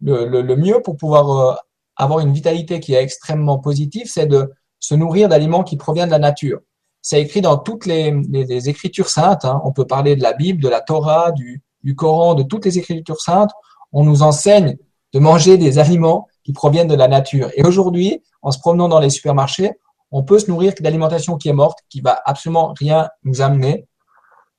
Le, 0.00 0.54
mieux 0.56 0.80
pour 0.82 0.96
pouvoir 0.96 1.30
euh, 1.30 1.54
avoir 1.96 2.20
une 2.20 2.32
vitalité 2.32 2.80
qui 2.80 2.94
est 2.94 3.02
extrêmement 3.02 3.58
positive, 3.58 4.06
c'est 4.06 4.26
de 4.26 4.52
se 4.78 4.94
nourrir 4.94 5.28
d'aliments 5.28 5.64
qui 5.64 5.76
proviennent 5.76 6.08
de 6.08 6.12
la 6.12 6.18
nature. 6.18 6.60
C'est 7.02 7.20
écrit 7.20 7.40
dans 7.40 7.56
toutes 7.56 7.86
les, 7.86 8.68
écritures 8.68 9.08
saintes. 9.08 9.44
Hein. 9.44 9.60
On 9.64 9.72
peut 9.72 9.86
parler 9.86 10.16
de 10.16 10.22
la 10.22 10.32
Bible, 10.32 10.62
de 10.62 10.68
la 10.68 10.80
Torah, 10.80 11.32
du 11.32 11.62
Coran, 11.96 12.34
de 12.34 12.42
toutes 12.42 12.64
les 12.64 12.78
écritures 12.78 13.20
saintes. 13.20 13.52
On 13.98 14.04
nous 14.04 14.22
enseigne 14.22 14.76
de 15.14 15.18
manger 15.18 15.56
des 15.56 15.78
aliments 15.78 16.28
qui 16.44 16.52
proviennent 16.52 16.86
de 16.86 16.94
la 16.94 17.08
nature. 17.08 17.48
Et 17.54 17.64
aujourd'hui, 17.64 18.22
en 18.42 18.50
se 18.50 18.58
promenant 18.58 18.88
dans 18.88 19.00
les 19.00 19.08
supermarchés, 19.08 19.70
on 20.10 20.22
peut 20.22 20.38
se 20.38 20.50
nourrir 20.50 20.74
d'alimentation 20.78 21.38
qui 21.38 21.48
est 21.48 21.54
morte, 21.54 21.78
qui 21.88 22.02
va 22.02 22.20
absolument 22.26 22.74
rien 22.78 23.08
nous 23.24 23.40
amener 23.40 23.88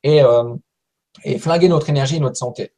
et, 0.02 0.24
euh, 0.24 0.56
flinguer 1.38 1.70
notre 1.70 1.88
énergie 1.88 2.16
et 2.16 2.20
notre 2.20 2.36
santé. 2.36 2.74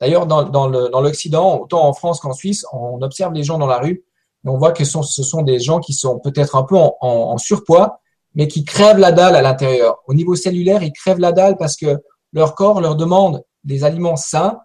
D'ailleurs, 0.00 0.26
dans, 0.26 1.00
l'Occident, 1.00 1.60
autant 1.60 1.86
en 1.86 1.92
France 1.92 2.18
qu'en 2.18 2.32
Suisse, 2.32 2.66
on 2.72 3.00
observe 3.00 3.32
les 3.32 3.44
gens 3.44 3.56
dans 3.56 3.68
la 3.68 3.78
rue 3.78 4.04
et 4.44 4.48
on 4.48 4.58
voit 4.58 4.72
que 4.72 4.82
ce 4.82 5.22
sont, 5.22 5.42
des 5.42 5.60
gens 5.60 5.78
qui 5.78 5.92
sont 5.92 6.18
peut-être 6.18 6.56
un 6.56 6.64
peu 6.64 6.74
en, 6.76 7.38
surpoids, 7.38 8.00
mais 8.34 8.48
qui 8.48 8.64
crèvent 8.64 8.98
la 8.98 9.12
dalle 9.12 9.36
à 9.36 9.40
l'intérieur. 9.40 9.98
Au 10.08 10.14
niveau 10.14 10.34
cellulaire, 10.34 10.82
ils 10.82 10.92
crèvent 10.92 11.20
la 11.20 11.30
dalle 11.30 11.56
parce 11.56 11.76
que 11.76 12.02
leur 12.32 12.56
corps 12.56 12.80
leur 12.80 12.96
demande 12.96 13.44
des 13.62 13.84
aliments 13.84 14.16
sains, 14.16 14.58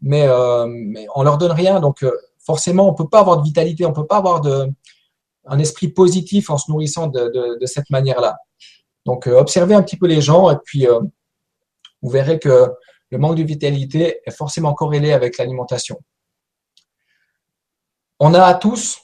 mais, 0.00 0.26
euh, 0.26 0.66
mais 0.66 1.06
on 1.14 1.22
leur 1.22 1.38
donne 1.38 1.52
rien. 1.52 1.80
Donc, 1.80 2.02
euh, 2.02 2.12
forcément, 2.38 2.88
on 2.88 2.94
peut 2.94 3.08
pas 3.08 3.20
avoir 3.20 3.38
de 3.38 3.42
vitalité, 3.42 3.84
on 3.84 3.92
peut 3.92 4.06
pas 4.06 4.18
avoir 4.18 4.40
de, 4.40 4.70
un 5.48 5.58
esprit 5.58 5.88
positif 5.88 6.50
en 6.50 6.58
se 6.58 6.70
nourrissant 6.70 7.08
de, 7.08 7.58
cette 7.64 7.90
manière-là. 7.90 8.38
Donc, 9.06 9.26
euh, 9.26 9.38
observez 9.38 9.74
un 9.74 9.82
petit 9.82 9.96
peu 9.96 10.06
les 10.06 10.20
gens 10.20 10.50
et 10.50 10.56
puis 10.64 10.86
euh, 10.86 11.00
vous 12.02 12.10
verrez 12.10 12.38
que 12.38 12.70
le 13.10 13.18
manque 13.18 13.36
de 13.36 13.42
vitalité 13.42 14.20
est 14.24 14.30
forcément 14.30 14.74
corrélé 14.74 15.12
avec 15.12 15.38
l'alimentation. 15.38 15.98
On 18.20 18.34
a 18.34 18.54
tous 18.54 18.98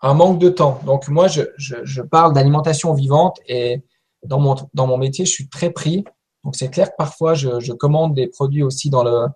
un 0.00 0.14
manque 0.14 0.38
de 0.38 0.48
temps. 0.48 0.80
Donc 0.84 1.08
moi, 1.08 1.28
je, 1.28 2.00
parle 2.02 2.32
d'alimentation 2.32 2.94
vivante 2.94 3.38
et 3.46 3.82
dans 4.22 4.40
mon, 4.40 4.56
dans 4.72 4.86
mon 4.86 4.96
métier, 4.96 5.26
je 5.26 5.32
suis 5.32 5.48
très 5.48 5.70
pris. 5.70 6.04
Donc 6.42 6.56
c'est 6.56 6.70
clair 6.70 6.90
que 6.90 6.96
parfois, 6.96 7.34
je, 7.34 7.72
commande 7.72 8.14
des 8.14 8.28
produits 8.28 8.62
aussi 8.62 8.88
dans 8.88 9.02
le 9.02 9.26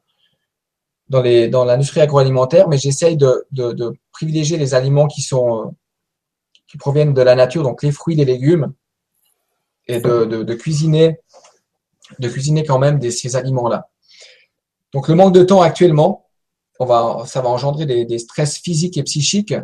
dans 1.09 1.23
les 1.23 1.49
dans 1.49 1.65
l'industrie 1.65 2.01
agroalimentaire, 2.01 2.69
mais 2.69 2.79
j'essaye 2.79 3.17
de, 3.17 3.47
de, 3.51 3.73
de, 3.73 3.93
privilégier 4.13 4.57
les 4.57 4.75
aliments 4.75 5.07
qui 5.07 5.23
sont 5.23 5.75
qui 6.67 6.77
proviennent 6.77 7.15
de 7.15 7.23
la 7.23 7.35
nature, 7.35 7.63
donc 7.63 7.83
les 7.83 7.93
fruits, 7.93 8.15
les 8.15 8.27
légumes, 8.27 8.75
et 9.87 10.01
de, 10.01 10.25
de, 10.25 10.43
de 10.43 10.55
cuisiner 10.55 11.19
de 12.19 12.29
cuisiner 12.29 12.65
quand 12.65 12.79
même 12.79 12.99
des, 12.99 13.11
ces 13.11 13.37
aliments-là. 13.37 13.91
Donc 14.93 15.09
le 15.09 15.15
manque 15.15 15.35
de 15.35 15.43
temps 15.43 15.61
actuellement, 15.61 16.27
on 16.81 16.87
va, 16.87 17.25
ça 17.27 17.43
va 17.43 17.49
engendrer 17.49 17.87
des, 17.87 18.05
des, 18.05 18.19
stress 18.19 18.59
physiques 18.59 18.97
et 18.97 19.03
psychiques 19.03 19.55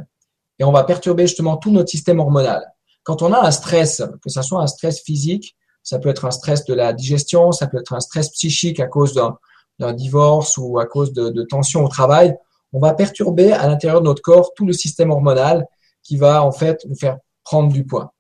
et 0.59 0.65
on 0.65 0.73
va 0.73 0.85
perturber 0.85 1.27
justement 1.27 1.57
tout 1.57 1.71
notre 1.71 1.89
système 1.89 2.21
hormonal. 2.21 2.63
Quand 3.03 3.23
on 3.23 3.33
a 3.33 3.47
un 3.47 3.51
stress, 3.51 4.03
que 4.23 4.31
ce 4.31 4.43
soit 4.43 4.61
un 4.61 4.67
stress 4.67 5.01
physique, 5.01 5.57
ça 5.83 5.99
peut 5.99 6.09
être 6.09 6.25
un 6.25 6.31
stress 6.31 6.65
de 6.65 6.75
la 6.75 6.93
digestion, 6.93 7.53
ça 7.53 7.67
peut 7.67 7.79
être 7.79 7.93
un 7.93 8.01
stress 8.01 8.31
psychique 8.31 8.81
à 8.81 8.87
cause 8.87 9.15
d'un 9.15 9.39
divorce 9.81 10.57
ou 10.57 10.79
à 10.79 10.87
cause 10.87 11.13
de, 11.13 11.43
tensions 11.43 11.85
au 11.85 11.89
travail, 11.89 12.37
on 12.73 12.81
va 12.81 12.95
perturber 12.95 13.53
à 13.53 13.67
l'intérieur 13.67 14.01
de 14.01 14.07
notre 14.07 14.23
corps 14.23 14.53
tout 14.55 14.67
le 14.67 14.73
système 14.73 15.11
hormonal 15.11 15.67
qui 16.03 16.17
va 16.17 16.45
en 16.45 16.53
fait 16.53 16.85
nous 16.87 16.97
faire 16.97 17.19
prendre 17.45 17.73
du 17.73 17.85
poids. 17.85 18.15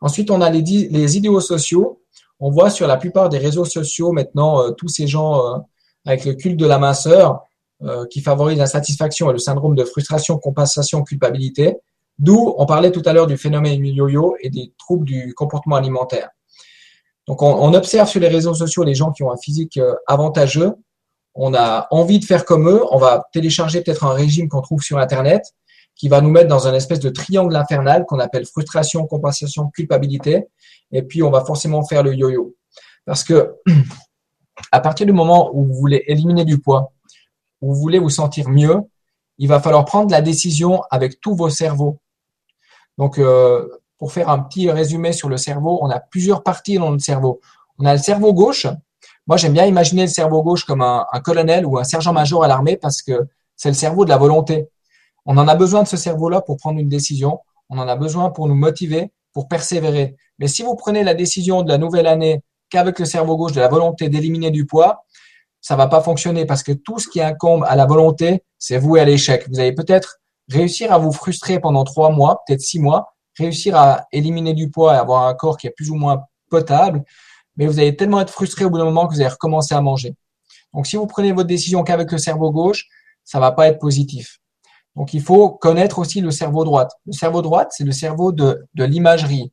Ensuite, 0.00 0.30
on 0.30 0.40
a 0.40 0.50
les, 0.50 1.16
idéaux 1.16 1.40
sociaux 1.40 2.02
on 2.38 2.50
voit 2.50 2.70
sur 2.70 2.86
la 2.86 2.96
plupart 2.96 3.28
des 3.28 3.38
réseaux 3.38 3.64
sociaux 3.64 4.12
maintenant 4.12 4.60
euh, 4.60 4.70
tous 4.70 4.88
ces 4.88 5.06
gens 5.06 5.54
euh, 5.54 5.58
avec 6.04 6.24
le 6.24 6.34
culte 6.34 6.58
de 6.58 6.66
la 6.66 6.78
minceur 6.78 7.42
euh, 7.82 8.06
qui 8.06 8.20
favorisent 8.20 8.58
l'insatisfaction 8.58 9.30
et 9.30 9.32
le 9.32 9.38
syndrome 9.38 9.74
de 9.74 9.84
frustration, 9.84 10.38
compensation, 10.38 11.02
culpabilité. 11.02 11.76
D'où 12.18 12.54
on 12.56 12.66
parlait 12.66 12.92
tout 12.92 13.02
à 13.04 13.12
l'heure 13.12 13.26
du 13.26 13.36
phénomène 13.36 13.84
yo-yo 13.84 14.36
et 14.40 14.48
des 14.48 14.72
troubles 14.78 15.04
du 15.04 15.34
comportement 15.34 15.76
alimentaire. 15.76 16.30
Donc 17.26 17.42
on, 17.42 17.74
observe 17.74 18.08
sur 18.08 18.20
les 18.20 18.28
réseaux 18.28 18.54
sociaux 18.54 18.84
les 18.84 18.94
gens 18.94 19.10
qui 19.10 19.22
ont 19.24 19.32
un 19.32 19.36
physique 19.36 19.80
avantageux. 20.06 20.74
On 21.34 21.54
a 21.54 21.88
envie 21.90 22.20
de 22.20 22.24
faire 22.24 22.44
comme 22.44 22.68
eux. 22.68 22.82
On 22.90 22.98
va 22.98 23.26
télécharger 23.32 23.82
peut-être 23.82 24.04
un 24.04 24.12
régime 24.12 24.48
qu'on 24.48 24.62
trouve 24.62 24.82
sur 24.82 24.98
Internet 24.98 25.42
qui 25.96 26.08
va 26.08 26.20
nous 26.20 26.30
mettre 26.30 26.48
dans 26.48 26.68
un 26.68 26.74
espèce 26.74 27.00
de 27.00 27.08
triangle 27.08 27.56
infernal 27.56 28.04
qu'on 28.06 28.20
appelle 28.20 28.46
frustration, 28.46 29.06
compensation, 29.06 29.70
culpabilité. 29.70 30.46
Et 30.92 31.02
puis, 31.02 31.22
on 31.22 31.30
va 31.30 31.44
forcément 31.44 31.84
faire 31.84 32.02
le 32.02 32.14
yo-yo. 32.14 32.54
Parce 33.06 33.24
que, 33.24 33.54
à 34.72 34.80
partir 34.80 35.06
du 35.06 35.12
moment 35.12 35.50
où 35.54 35.64
vous 35.64 35.74
voulez 35.74 36.04
éliminer 36.06 36.44
du 36.44 36.58
poids, 36.58 36.92
où 37.62 37.74
vous 37.74 37.80
voulez 37.80 37.98
vous 37.98 38.10
sentir 38.10 38.50
mieux, 38.50 38.82
il 39.38 39.48
va 39.48 39.58
falloir 39.58 39.84
prendre 39.86 40.10
la 40.10 40.20
décision 40.20 40.82
avec 40.90 41.20
tous 41.20 41.34
vos 41.34 41.48
cerveaux. 41.48 41.98
Donc, 42.98 43.18
euh, 43.18 43.66
pour 43.98 44.12
faire 44.12 44.28
un 44.28 44.40
petit 44.40 44.70
résumé 44.70 45.12
sur 45.12 45.28
le 45.28 45.36
cerveau, 45.36 45.78
on 45.82 45.90
a 45.90 46.00
plusieurs 46.00 46.42
parties 46.42 46.76
dans 46.76 46.90
le 46.90 46.98
cerveau. 46.98 47.40
On 47.78 47.86
a 47.86 47.92
le 47.92 47.98
cerveau 47.98 48.32
gauche. 48.32 48.66
Moi, 49.26 49.36
j'aime 49.36 49.52
bien 49.52 49.66
imaginer 49.66 50.02
le 50.02 50.08
cerveau 50.08 50.42
gauche 50.42 50.64
comme 50.64 50.82
un, 50.82 51.06
colonel 51.24 51.66
ou 51.66 51.78
un 51.78 51.84
sergent-major 51.84 52.44
à 52.44 52.48
l'armée 52.48 52.76
parce 52.76 53.02
que 53.02 53.26
c'est 53.56 53.68
le 53.68 53.74
cerveau 53.74 54.04
de 54.04 54.10
la 54.10 54.18
volonté. 54.18 54.68
On 55.24 55.36
en 55.38 55.48
a 55.48 55.54
besoin 55.54 55.82
de 55.82 55.88
ce 55.88 55.96
cerveau-là 55.96 56.40
pour 56.40 56.56
prendre 56.58 56.78
une 56.78 56.88
décision. 56.88 57.40
On 57.68 57.78
en 57.78 57.88
a 57.88 57.96
besoin 57.96 58.30
pour 58.30 58.46
nous 58.46 58.54
motiver, 58.54 59.12
pour 59.32 59.48
persévérer. 59.48 60.16
Mais 60.38 60.46
si 60.46 60.62
vous 60.62 60.76
prenez 60.76 61.02
la 61.02 61.14
décision 61.14 61.62
de 61.62 61.68
la 61.68 61.78
nouvelle 61.78 62.06
année 62.06 62.42
qu'avec 62.70 62.98
le 62.98 63.04
cerveau 63.04 63.36
gauche 63.36 63.52
de 63.52 63.60
la 63.60 63.68
volonté 63.68 64.08
d'éliminer 64.08 64.50
du 64.50 64.66
poids, 64.66 65.04
ça 65.60 65.74
va 65.74 65.88
pas 65.88 66.00
fonctionner 66.00 66.46
parce 66.46 66.62
que 66.62 66.72
tout 66.72 66.98
ce 66.98 67.08
qui 67.08 67.20
incombe 67.20 67.64
à 67.66 67.74
la 67.74 67.86
volonté, 67.86 68.44
c'est 68.58 68.78
voué 68.78 69.00
à 69.00 69.04
l'échec. 69.04 69.48
Vous 69.48 69.58
allez 69.58 69.72
peut-être 69.72 70.18
réussir 70.48 70.92
à 70.92 70.98
vous 70.98 71.10
frustrer 71.10 71.58
pendant 71.58 71.82
trois 71.82 72.10
mois, 72.10 72.42
peut-être 72.46 72.60
six 72.60 72.78
mois, 72.78 73.15
réussir 73.38 73.76
à 73.76 74.06
éliminer 74.12 74.54
du 74.54 74.70
poids 74.70 74.94
et 74.94 74.98
avoir 74.98 75.26
un 75.26 75.34
corps 75.34 75.56
qui 75.56 75.66
est 75.66 75.70
plus 75.70 75.90
ou 75.90 75.94
moins 75.94 76.24
potable, 76.50 77.04
mais 77.56 77.66
vous 77.66 77.78
allez 77.78 77.96
tellement 77.96 78.20
être 78.20 78.32
frustré 78.32 78.64
au 78.64 78.70
bout 78.70 78.78
d'un 78.78 78.84
moment 78.84 79.06
que 79.06 79.14
vous 79.14 79.20
allez 79.20 79.28
recommencer 79.28 79.74
à 79.74 79.80
manger. 79.80 80.14
Donc, 80.74 80.86
si 80.86 80.96
vous 80.96 81.06
prenez 81.06 81.32
votre 81.32 81.48
décision 81.48 81.82
qu'avec 81.82 82.12
le 82.12 82.18
cerveau 82.18 82.50
gauche, 82.50 82.86
ça 83.24 83.40
va 83.40 83.52
pas 83.52 83.68
être 83.68 83.78
positif. 83.78 84.38
Donc, 84.94 85.14
il 85.14 85.22
faut 85.22 85.50
connaître 85.50 85.98
aussi 85.98 86.20
le 86.20 86.30
cerveau 86.30 86.64
droit. 86.64 86.88
Le 87.06 87.12
cerveau 87.12 87.42
droit, 87.42 87.66
c'est 87.70 87.84
le 87.84 87.92
cerveau 87.92 88.32
de, 88.32 88.66
de 88.74 88.84
l'imagerie. 88.84 89.52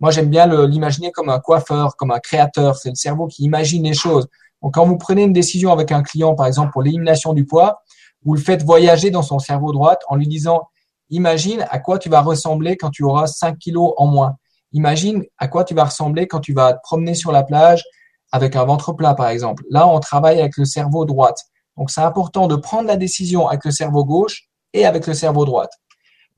Moi, 0.00 0.10
j'aime 0.10 0.30
bien 0.30 0.46
l'imaginer 0.66 1.12
comme 1.12 1.28
un 1.28 1.40
coiffeur, 1.40 1.96
comme 1.96 2.10
un 2.10 2.18
créateur. 2.18 2.76
C'est 2.76 2.88
le 2.88 2.94
cerveau 2.94 3.26
qui 3.26 3.44
imagine 3.44 3.84
les 3.84 3.94
choses. 3.94 4.26
Donc, 4.62 4.74
quand 4.74 4.86
vous 4.86 4.96
prenez 4.96 5.22
une 5.22 5.32
décision 5.32 5.72
avec 5.72 5.92
un 5.92 6.02
client, 6.02 6.34
par 6.34 6.46
exemple, 6.46 6.72
pour 6.72 6.82
l'élimination 6.82 7.32
du 7.32 7.44
poids, 7.44 7.82
vous 8.24 8.34
le 8.34 8.40
faites 8.40 8.62
voyager 8.62 9.10
dans 9.10 9.22
son 9.22 9.38
cerveau 9.38 9.72
droit 9.72 9.98
en 10.08 10.16
lui 10.16 10.26
disant, 10.26 10.68
imagine 11.10 11.66
à 11.70 11.78
quoi 11.78 11.98
tu 11.98 12.08
vas 12.08 12.22
ressembler 12.22 12.76
quand 12.76 12.90
tu 12.90 13.04
auras 13.04 13.26
5 13.26 13.58
kilos 13.58 13.92
en 13.96 14.06
moins. 14.06 14.36
Imagine 14.72 15.24
à 15.38 15.48
quoi 15.48 15.64
tu 15.64 15.74
vas 15.74 15.84
ressembler 15.84 16.26
quand 16.26 16.40
tu 16.40 16.52
vas 16.52 16.74
te 16.74 16.80
promener 16.82 17.14
sur 17.14 17.32
la 17.32 17.42
plage 17.42 17.84
avec 18.32 18.56
un 18.56 18.64
ventre 18.64 18.92
plat, 18.92 19.14
par 19.14 19.28
exemple. 19.28 19.64
Là, 19.70 19.88
on 19.88 19.98
travaille 20.00 20.40
avec 20.40 20.56
le 20.56 20.64
cerveau 20.64 21.04
droit. 21.04 21.34
Donc, 21.76 21.90
c'est 21.90 22.00
important 22.00 22.46
de 22.46 22.56
prendre 22.56 22.86
la 22.86 22.96
décision 22.96 23.48
avec 23.48 23.64
le 23.64 23.70
cerveau 23.70 24.04
gauche 24.04 24.48
et 24.72 24.86
avec 24.86 25.06
le 25.06 25.14
cerveau 25.14 25.44
droit. 25.44 25.66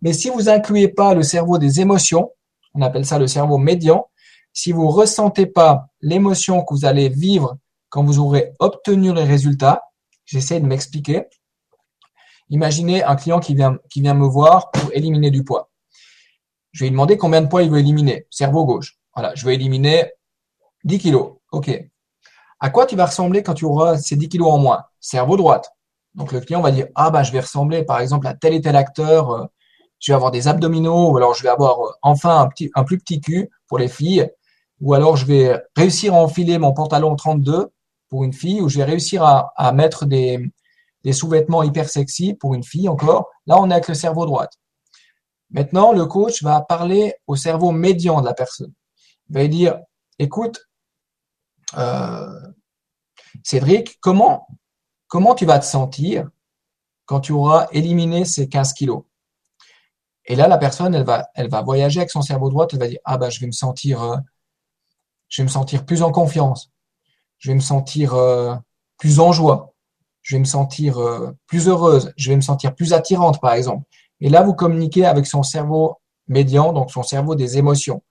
Mais 0.01 0.13
si 0.13 0.31
vous 0.31 0.49
incluez 0.49 0.89
pas 0.89 1.15
le 1.15 1.23
cerveau 1.23 1.59
des 1.59 1.81
émotions, 1.81 2.31
on 2.75 2.83
appelle 2.83 3.05
ça 3.05 3.19
le 3.19 3.27
cerveau 3.27 3.59
médian, 3.59 4.07
si 4.53 4.73
vous 4.73 4.89
ressentez 4.89 5.47
pas 5.47 5.87
l'émotion 6.01 6.65
que 6.65 6.75
vous 6.75 6.85
allez 6.85 7.09
vivre 7.09 7.57
quand 7.89 8.05
vous 8.05 8.19
aurez 8.19 8.53
obtenu 8.59 9.13
les 9.13 9.25
résultats, 9.25 9.83
j'essaie 10.25 10.61
de 10.61 10.67
m'expliquer. 10.67 11.25
Imaginez 12.53 13.03
un 13.03 13.17
client 13.17 13.41
qui 13.41 13.55
vient, 13.55 13.79
me 14.15 14.27
voir 14.27 14.71
pour 14.73 14.93
éliminer 14.93 15.31
du 15.31 15.43
poids. 15.43 15.71
Je 16.73 16.85
vais 16.85 16.89
lui 16.89 16.91
demander 16.91 17.17
combien 17.17 17.41
de 17.41 17.47
poids 17.47 17.63
il 17.63 17.71
veut 17.71 17.79
éliminer. 17.79 18.27
Cerveau 18.29 18.67
gauche. 18.67 18.99
Voilà, 19.15 19.35
je 19.35 19.47
vais 19.47 19.55
éliminer 19.55 20.13
10 20.85 20.99
kilos. 20.99 21.37
OK. 21.51 21.71
À 22.61 22.69
quoi 22.69 22.85
tu 22.85 22.95
vas 22.95 23.07
ressembler 23.07 23.43
quand 23.43 23.55
tu 23.55 23.65
auras 23.65 23.97
ces 23.97 24.17
10 24.17 24.29
kilos 24.29 24.53
en 24.53 24.59
moins? 24.59 24.85
Cerveau 25.01 25.39
droite. 25.39 25.71
Donc 26.15 26.31
le 26.33 26.41
client 26.41 26.61
va 26.61 26.71
dire 26.73 26.89
ah 26.95 27.11
bah 27.11 27.23
je 27.23 27.33
vais 27.33 27.41
ressembler 27.41 27.85
par 27.85 28.01
exemple 28.01 28.27
à 28.27 28.35
tel 28.35 28.53
et 28.53 28.61
tel 28.61 28.77
acteur, 28.77 29.31
euh, 29.31 29.47
je 29.99 30.13
vais 30.13 30.17
avoir 30.17 30.31
des 30.31 30.47
abdominaux 30.47 31.11
ou 31.11 31.17
alors 31.17 31.33
je 31.33 31.43
vais 31.43 31.49
avoir 31.49 31.81
euh, 31.81 31.91
enfin 32.03 32.51
un 32.75 32.85
plus 32.85 32.99
petit 32.99 33.23
cul 33.23 33.49
pour 33.67 33.79
les 33.79 33.89
filles 33.89 34.31
ou 34.83 34.93
alors 34.93 35.17
je 35.17 35.25
vais 35.25 35.59
réussir 35.75 36.13
à 36.13 36.19
enfiler 36.19 36.59
mon 36.59 36.75
pantalon 36.75 37.17
32 37.17 37.71
pour 38.11 38.25
une 38.25 38.35
fille 38.35 38.61
ou 38.61 38.69
je 38.69 38.77
vais 38.77 38.85
réussir 38.85 39.25
à 39.25 39.73
mettre 39.73 40.05
des 40.05 40.53
des 41.05 41.13
sous-vêtements 41.13 41.63
hyper 41.63 41.89
sexy 41.89 42.35
pour 42.35 42.55
une 42.55 42.65
fille 42.65 42.89
encore. 42.89 43.29
Là 43.47 43.57
on 43.59 43.71
est 43.71 43.75
avec 43.75 43.89
le 43.89 43.95
cerveau 43.95 44.27
droit. 44.27 44.47
Maintenant 45.51 45.93
le 45.93 46.07
coach 46.07 46.43
va 46.43 46.61
parler 46.61 47.15
au 47.27 47.37
cerveau 47.37 47.73
médian 47.73 48.21
de 48.21 48.27
la 48.27 48.35
personne. 48.35 48.73
Il 49.29 49.35
va 49.35 49.43
lui 49.43 49.49
dire 49.49 49.79
écoute 50.19 50.69
euh, 51.77 52.41
Cédric, 53.43 53.99
comment 54.01 54.47
comment 55.09 55.35
tu 55.35 55.45
vas 55.45 55.59
te 55.59 55.67
sentir 55.67 56.29
quand 57.05 57.21
tu 57.21 57.33
auras 57.33 57.69
éliminé 57.73 58.25
ces 58.25 58.49
15 58.49 58.73
kilos? 58.73 59.05
Et 60.25 60.37
là, 60.37 60.49
la 60.49 60.59
personne, 60.59 60.95
elle 60.95 61.05
va, 61.05 61.29
elle 61.35 61.49
va 61.49 61.63
voyager 61.63 62.01
avec 62.01 62.11
son 62.11 62.23
cerveau 62.23 62.49
droit, 62.49 62.67
elle 62.73 62.79
va 62.79 62.89
dire, 62.89 63.01
ah 63.05 63.19
bah, 63.19 63.29
je 63.29 63.41
vais 63.41 63.47
me 63.47 63.53
sentir, 63.53 64.03
euh, 64.03 64.17
je 65.29 65.43
vais 65.43 65.45
me 65.45 65.51
sentir 65.51 65.85
plus 65.85 66.03
en 66.03 66.13
confiance, 66.13 66.71
je 67.39 67.51
vais 67.51 67.55
me 67.55 67.61
sentir 67.61 68.15
euh, 68.15 68.55
plus 68.99 69.21
en 69.21 69.33
joie, 69.33 69.72
je 70.23 70.37
vais 70.37 70.41
me 70.41 70.45
sentir 70.45 70.99
euh, 70.99 71.33
plus 71.47 71.69
heureuse, 71.69 72.13
je 72.17 72.31
vais 72.31 72.37
me 72.37 72.41
sentir 72.41 72.75
plus 72.75 72.93
attirante, 72.93 73.41
par 73.41 73.53
exemple. 73.53 73.85
Et 74.21 74.29
là, 74.29 74.43
vous 74.43 74.55
communiquez 74.55 75.05
avec 75.05 75.27
son 75.27 75.43
cerveau 75.43 75.97
médian, 76.29 76.73
donc 76.73 76.91
son 76.91 77.03
cerveau 77.03 77.35
des 77.35 77.59
émotions. 77.59 78.03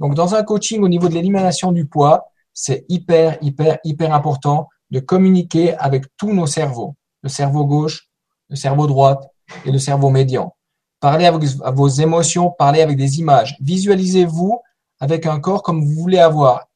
Donc, 0.00 0.14
dans 0.14 0.34
un 0.34 0.42
coaching 0.42 0.82
au 0.82 0.88
niveau 0.88 1.08
de 1.08 1.14
l'élimination 1.14 1.72
du 1.72 1.86
poids, 1.86 2.26
c'est 2.52 2.84
hyper, 2.88 3.38
hyper, 3.40 3.78
hyper 3.84 4.12
important 4.12 4.68
de 4.90 5.00
communiquer 5.00 5.74
avec 5.76 6.04
tous 6.16 6.32
nos 6.32 6.46
cerveaux, 6.46 6.94
le 7.22 7.28
cerveau 7.28 7.64
gauche, 7.64 8.08
le 8.50 8.56
cerveau 8.56 8.86
droit 8.86 9.20
et 9.64 9.70
le 9.70 9.78
cerveau 9.78 10.10
médian. 10.10 10.54
parlez 11.00 11.26
avec 11.26 11.42
vos 11.42 11.88
émotions, 11.88 12.50
parlez 12.50 12.82
avec 12.82 12.96
des 12.96 13.18
images. 13.18 13.56
Visualisez-vous 13.60 14.60
avec 15.00 15.26
un 15.26 15.40
corps 15.40 15.62
comme 15.62 15.84
vous 15.84 16.00
voulez 16.02 16.18
avoir. 16.18 16.66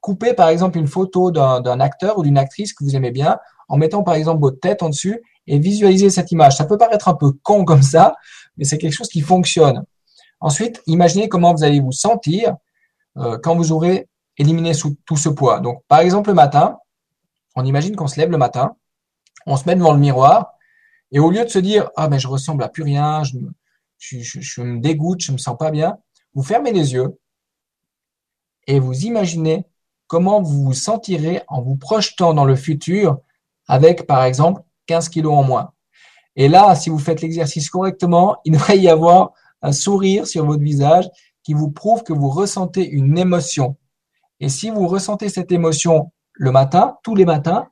Coupez 0.00 0.34
par 0.34 0.48
exemple 0.48 0.78
une 0.78 0.86
photo 0.86 1.30
d'un 1.30 1.80
acteur 1.80 2.18
ou 2.18 2.22
d'une 2.22 2.38
actrice 2.38 2.74
que 2.74 2.84
vous 2.84 2.94
aimez 2.94 3.10
bien 3.10 3.38
en 3.68 3.76
mettant 3.76 4.02
par 4.02 4.14
exemple 4.14 4.40
votre 4.40 4.60
tête 4.60 4.82
en 4.82 4.88
dessus 4.88 5.20
et 5.46 5.58
visualisez 5.58 6.10
cette 6.10 6.32
image. 6.32 6.56
Ça 6.56 6.64
peut 6.64 6.78
paraître 6.78 7.08
un 7.08 7.14
peu 7.14 7.32
con 7.42 7.64
comme 7.64 7.82
ça, 7.82 8.14
mais 8.56 8.64
c'est 8.64 8.78
quelque 8.78 8.94
chose 8.94 9.08
qui 9.08 9.20
fonctionne. 9.20 9.84
Ensuite, 10.40 10.82
imaginez 10.86 11.28
comment 11.28 11.54
vous 11.54 11.64
allez 11.64 11.80
vous 11.80 11.92
sentir 11.92 12.56
euh, 13.16 13.38
quand 13.42 13.56
vous 13.56 13.72
aurez 13.72 14.08
éliminé 14.36 14.72
tout 15.06 15.16
ce 15.16 15.28
poids. 15.28 15.60
Donc, 15.60 15.82
par 15.88 16.00
exemple, 16.00 16.30
le 16.30 16.34
matin, 16.34 16.78
on 17.54 17.64
imagine 17.64 17.94
qu'on 17.96 18.08
se 18.08 18.18
lève 18.18 18.30
le 18.30 18.38
matin, 18.38 18.76
on 19.46 19.56
se 19.56 19.64
met 19.66 19.76
devant 19.76 19.92
le 19.92 19.98
miroir, 19.98 20.54
et 21.12 21.20
au 21.20 21.30
lieu 21.30 21.44
de 21.44 21.48
se 21.48 21.58
dire 21.58 21.90
ah 21.96 22.08
mais 22.08 22.18
je 22.18 22.28
ressemble 22.28 22.64
à 22.64 22.68
plus 22.68 22.82
rien, 22.82 23.22
je 23.22 23.36
me, 23.36 23.52
je, 23.98 24.60
me 24.60 24.80
dégoûte, 24.80 25.20
je 25.20 25.32
me 25.32 25.38
sens 25.38 25.56
pas 25.56 25.70
bien, 25.70 25.98
vous 26.34 26.42
fermez 26.42 26.72
les 26.72 26.92
yeux 26.92 27.18
et 28.66 28.80
vous 28.80 29.04
imaginez 29.04 29.64
comment 30.06 30.42
vous 30.42 30.64
vous 30.64 30.74
sentirez 30.74 31.42
en 31.48 31.62
vous 31.62 31.76
projetant 31.76 32.34
dans 32.34 32.44
le 32.44 32.56
futur 32.56 33.18
avec 33.68 34.06
par 34.06 34.24
exemple 34.24 34.62
15 34.86 35.08
kilos 35.08 35.34
en 35.34 35.42
moins. 35.42 35.72
Et 36.36 36.48
là, 36.48 36.74
si 36.74 36.90
vous 36.90 36.98
faites 36.98 37.20
l'exercice 37.20 37.70
correctement, 37.70 38.36
il 38.44 38.52
devrait 38.52 38.78
y 38.78 38.88
avoir 38.88 39.32
un 39.62 39.72
sourire 39.72 40.26
sur 40.26 40.44
votre 40.44 40.62
visage 40.62 41.08
qui 41.42 41.54
vous 41.54 41.70
prouve 41.70 42.02
que 42.02 42.12
vous 42.12 42.30
ressentez 42.30 42.86
une 42.86 43.18
émotion. 43.18 43.76
Et 44.40 44.48
si 44.48 44.70
vous 44.70 44.88
ressentez 44.88 45.28
cette 45.28 45.52
émotion 45.52 46.10
le 46.32 46.50
matin, 46.50 46.96
tous 47.02 47.14
les 47.14 47.24
matins, 47.24 47.68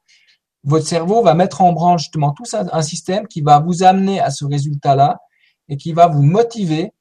votre 0.64 0.86
cerveau 0.86 1.22
va 1.22 1.34
mettre 1.34 1.60
en 1.60 1.72
branle 1.72 1.98
justement 1.98 2.32
tout 2.32 2.44
un 2.54 2.82
système 2.82 3.26
qui 3.26 3.40
va 3.40 3.58
vous 3.58 3.82
amener 3.82 4.20
à 4.20 4.30
ce 4.30 4.44
résultat-là 4.44 5.18
et 5.68 5.76
qui 5.76 5.92
va 5.92 6.06
vous 6.06 6.22
motiver. 6.22 6.92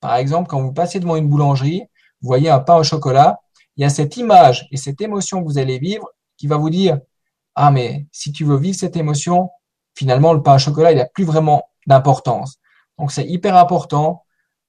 Par 0.00 0.16
exemple, 0.16 0.48
quand 0.48 0.60
vous 0.60 0.72
passez 0.72 0.98
devant 0.98 1.16
une 1.16 1.28
boulangerie, 1.28 1.82
vous 2.20 2.26
voyez 2.26 2.50
un 2.50 2.58
pain 2.58 2.76
au 2.76 2.82
chocolat, 2.82 3.38
il 3.76 3.82
y 3.82 3.84
a 3.84 3.90
cette 3.90 4.16
image 4.16 4.66
et 4.72 4.76
cette 4.76 5.00
émotion 5.00 5.40
que 5.40 5.46
vous 5.46 5.58
allez 5.58 5.78
vivre 5.78 6.08
qui 6.36 6.46
va 6.46 6.56
vous 6.56 6.70
dire, 6.70 6.98
ah, 7.54 7.70
mais 7.70 8.06
si 8.12 8.32
tu 8.32 8.44
veux 8.44 8.56
vivre 8.56 8.76
cette 8.76 8.96
émotion, 8.96 9.50
finalement, 9.94 10.32
le 10.32 10.42
pain 10.42 10.56
au 10.56 10.58
chocolat, 10.58 10.92
il 10.92 10.98
n'a 10.98 11.06
plus 11.06 11.24
vraiment 11.24 11.70
d'importance. 11.86 12.58
Donc, 12.98 13.12
c'est 13.12 13.26
hyper 13.26 13.56
important 13.56 14.24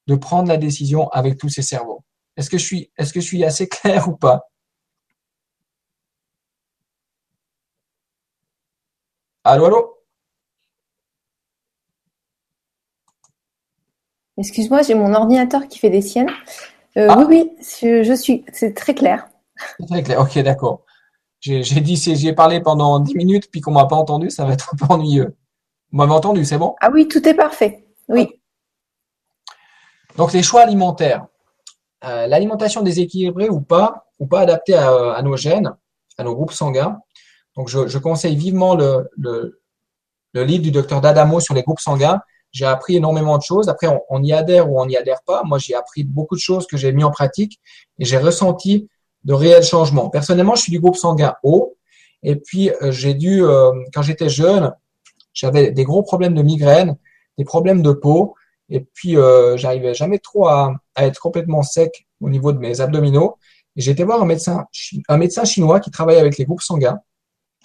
de 0.07 0.15
prendre 0.15 0.49
la 0.49 0.57
décision 0.57 1.09
avec 1.09 1.37
tous 1.37 1.49
ces 1.49 1.61
cerveaux. 1.61 2.03
Est-ce 2.37 2.49
que 2.49 2.57
je 2.57 2.65
suis, 2.65 2.91
est-ce 2.97 3.13
que 3.13 3.21
je 3.21 3.25
suis 3.25 3.43
assez 3.43 3.67
clair 3.69 4.07
ou 4.07 4.15
pas? 4.15 4.43
Allô, 9.43 9.65
allô? 9.65 9.95
Excuse-moi, 14.37 14.81
j'ai 14.81 14.95
mon 14.95 15.13
ordinateur 15.13 15.67
qui 15.67 15.79
fait 15.79 15.89
des 15.89 16.01
siennes. 16.01 16.29
Euh, 16.97 17.07
ah. 17.09 17.17
Oui, 17.17 17.25
oui, 17.29 18.03
je, 18.03 18.13
suis. 18.13 18.43
C'est 18.51 18.73
très 18.73 18.93
clair. 18.93 19.27
Très 19.87 20.03
clair. 20.03 20.19
Ok, 20.19 20.37
d'accord. 20.39 20.84
J'ai 21.45 21.81
dit, 21.81 21.95
j'ai 21.95 22.33
parlé 22.33 22.59
pendant 22.59 22.99
10 22.99 23.15
minutes, 23.15 23.49
puis 23.51 23.61
qu'on 23.61 23.71
m'a 23.71 23.85
pas 23.85 23.95
entendu, 23.95 24.29
ça 24.29 24.45
va 24.45 24.53
être 24.53 24.73
un 24.73 24.77
peu 24.77 24.93
ennuyeux. 24.93 25.35
Vous 25.91 25.97
m'avez 25.97 26.11
entendu, 26.11 26.43
c'est 26.43 26.57
bon? 26.57 26.75
Ah 26.81 26.89
oui, 26.91 27.07
tout 27.07 27.27
est 27.27 27.33
parfait. 27.33 27.85
Oui. 28.07 28.41
Donc 30.17 30.33
les 30.33 30.43
choix 30.43 30.61
alimentaires. 30.61 31.27
Euh, 32.03 32.27
l'alimentation 32.27 32.81
déséquilibrée 32.81 33.49
ou 33.49 33.61
pas, 33.61 34.07
ou 34.19 34.27
pas 34.27 34.41
adaptée 34.41 34.75
à 34.75 35.21
nos 35.23 35.35
gènes, 35.35 35.75
à 36.17 36.23
nos 36.23 36.35
groupes 36.35 36.51
sanguins, 36.51 36.99
donc, 37.55 37.69
je, 37.69 37.97
conseille 37.97 38.35
vivement 38.35 38.75
le, 38.75 39.09
livre 40.33 40.63
du 40.63 40.71
docteur 40.71 41.01
D'Adamo 41.01 41.39
sur 41.39 41.53
les 41.53 41.63
groupes 41.63 41.79
sanguins. 41.79 42.21
J'ai 42.51 42.65
appris 42.65 42.97
énormément 42.97 43.37
de 43.37 43.43
choses. 43.43 43.69
Après, 43.69 43.87
on, 44.09 44.23
y 44.23 44.33
adhère 44.33 44.69
ou 44.69 44.79
on 44.79 44.85
n'y 44.85 44.97
adhère 44.97 45.21
pas. 45.25 45.43
Moi, 45.43 45.57
j'ai 45.57 45.75
appris 45.75 46.03
beaucoup 46.03 46.35
de 46.35 46.41
choses 46.41 46.67
que 46.67 46.77
j'ai 46.77 46.91
mis 46.91 47.03
en 47.03 47.11
pratique 47.11 47.59
et 47.99 48.05
j'ai 48.05 48.17
ressenti 48.17 48.89
de 49.25 49.33
réels 49.33 49.63
changements. 49.63 50.09
Personnellement, 50.09 50.55
je 50.55 50.61
suis 50.61 50.71
du 50.71 50.79
groupe 50.79 50.95
sanguin 50.95 51.35
O. 51.43 51.75
Et 52.23 52.35
puis, 52.35 52.69
euh, 52.69 52.91
j'ai 52.91 53.13
dû, 53.13 53.43
euh, 53.43 53.71
quand 53.93 54.01
j'étais 54.01 54.29
jeune, 54.29 54.73
j'avais 55.33 55.71
des 55.71 55.83
gros 55.83 56.03
problèmes 56.03 56.35
de 56.35 56.41
migraine, 56.41 56.97
des 57.37 57.43
problèmes 57.43 57.81
de 57.81 57.91
peau. 57.91 58.35
Et 58.69 58.79
puis, 58.79 59.17
euh, 59.17 59.57
j'arrivais 59.57 59.93
jamais 59.93 60.19
trop 60.19 60.47
à, 60.47 60.73
être 60.97 61.19
complètement 61.19 61.61
sec 61.61 62.07
au 62.21 62.29
niveau 62.29 62.53
de 62.53 62.59
mes 62.59 62.79
abdominaux. 62.81 63.37
J'ai 63.75 63.91
été 63.91 64.03
voir 64.03 64.21
un 64.21 64.25
médecin, 64.25 64.65
un 65.09 65.17
médecin 65.17 65.43
chinois 65.43 65.81
qui 65.81 65.91
travaille 65.91 66.17
avec 66.17 66.37
les 66.37 66.45
groupes 66.45 66.61
sanguins 66.61 66.99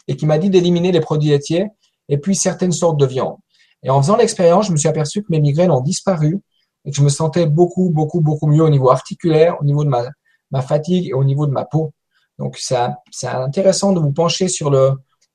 et 0.09 0.17
qui 0.17 0.27
m'a 0.27 0.39
dit 0.39 0.51
d'éliminer 0.51 0.91
les 0.91 1.01
produits 1.01 1.31
laitiers 1.31 1.67
et 2.09 2.19
puis 2.19 2.35
certaines 2.35 2.73
sortes 2.73 2.99
de 2.99 3.07
viande. 3.07 3.37
Et 3.85 3.91
en 3.91 4.03
faisant 4.03 4.17
l'expérience, 4.17 4.67
je 4.67 4.73
me 4.73 4.77
suis 4.77 4.89
aperçu 4.89 5.23
que 5.23 5.29
mes 5.31 5.41
migraines 5.41 5.71
ont 5.71 5.81
disparu 5.81 6.41
et 6.85 6.91
que 6.91 6.97
je 6.97 7.03
me 7.03 7.09
sentais 7.09 7.47
beaucoup, 7.47 7.91
beaucoup, 7.91 8.21
beaucoup 8.21 8.49
mieux 8.49 8.65
au 8.65 8.71
niveau 8.71 8.91
articulaire, 8.91 9.57
au 9.61 9.65
niveau 9.65 9.85
de 9.85 9.89
ma, 9.89 10.03
ma 10.51 10.63
fatigue 10.63 11.09
et 11.09 11.13
au 11.13 11.25
niveau 11.25 11.47
de 11.47 11.53
ma 11.53 11.65
peau. 11.65 11.93
Donc, 12.39 12.57
c'est 12.59 13.27
intéressant 13.27 13.93
de 13.93 14.01
vous 14.01 14.13
pencher 14.13 14.49
sur 14.49 14.71
le, 14.71 14.93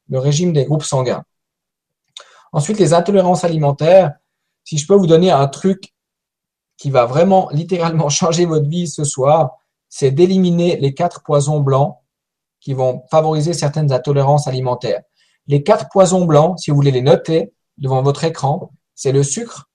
le 0.09 0.20
régime 0.20 0.53
des 0.53 0.66
groupes 0.66 0.84
sanguins. 0.84 1.24
Ensuite, 2.51 2.80
les 2.80 2.93
intolérances 2.93 3.43
alimentaires. 3.43 4.13
Si 4.63 4.78
je 4.78 4.88
peux 4.88 4.95
vous 4.95 5.07
donner 5.07 5.30
un 5.30 5.47
truc 5.47 5.93
qui 6.78 6.89
va 6.89 7.05
vraiment 7.05 7.49
littéralement 7.51 8.09
changer 8.22 8.45
votre 8.45 8.68
vie 8.68 8.88
ce 8.88 9.03
soir, 9.03 9.57
c'est 9.89 10.11
d'éliminer 10.11 10.78
les 10.78 10.93
quatre 10.93 11.22
poisons 11.24 11.59
blancs 11.59 11.97
qui 12.59 12.74
vont 12.74 13.03
favoriser 13.11 13.53
certaines 13.53 13.91
intolérances 13.91 14.47
alimentaires. 14.47 15.01
Les 15.47 15.61
quatre 15.61 15.89
poisons 15.91 16.26
blancs, 16.26 16.57
si 16.59 16.72
vous 16.72 16.76
voulez 16.76 16.91
les 16.91 17.01
noter 17.01 17.53
devant 17.78 18.01
votre 18.01 18.24
écran, 18.24 18.72
c'est 18.95 19.11
le 19.11 19.22
sucre 19.22 19.70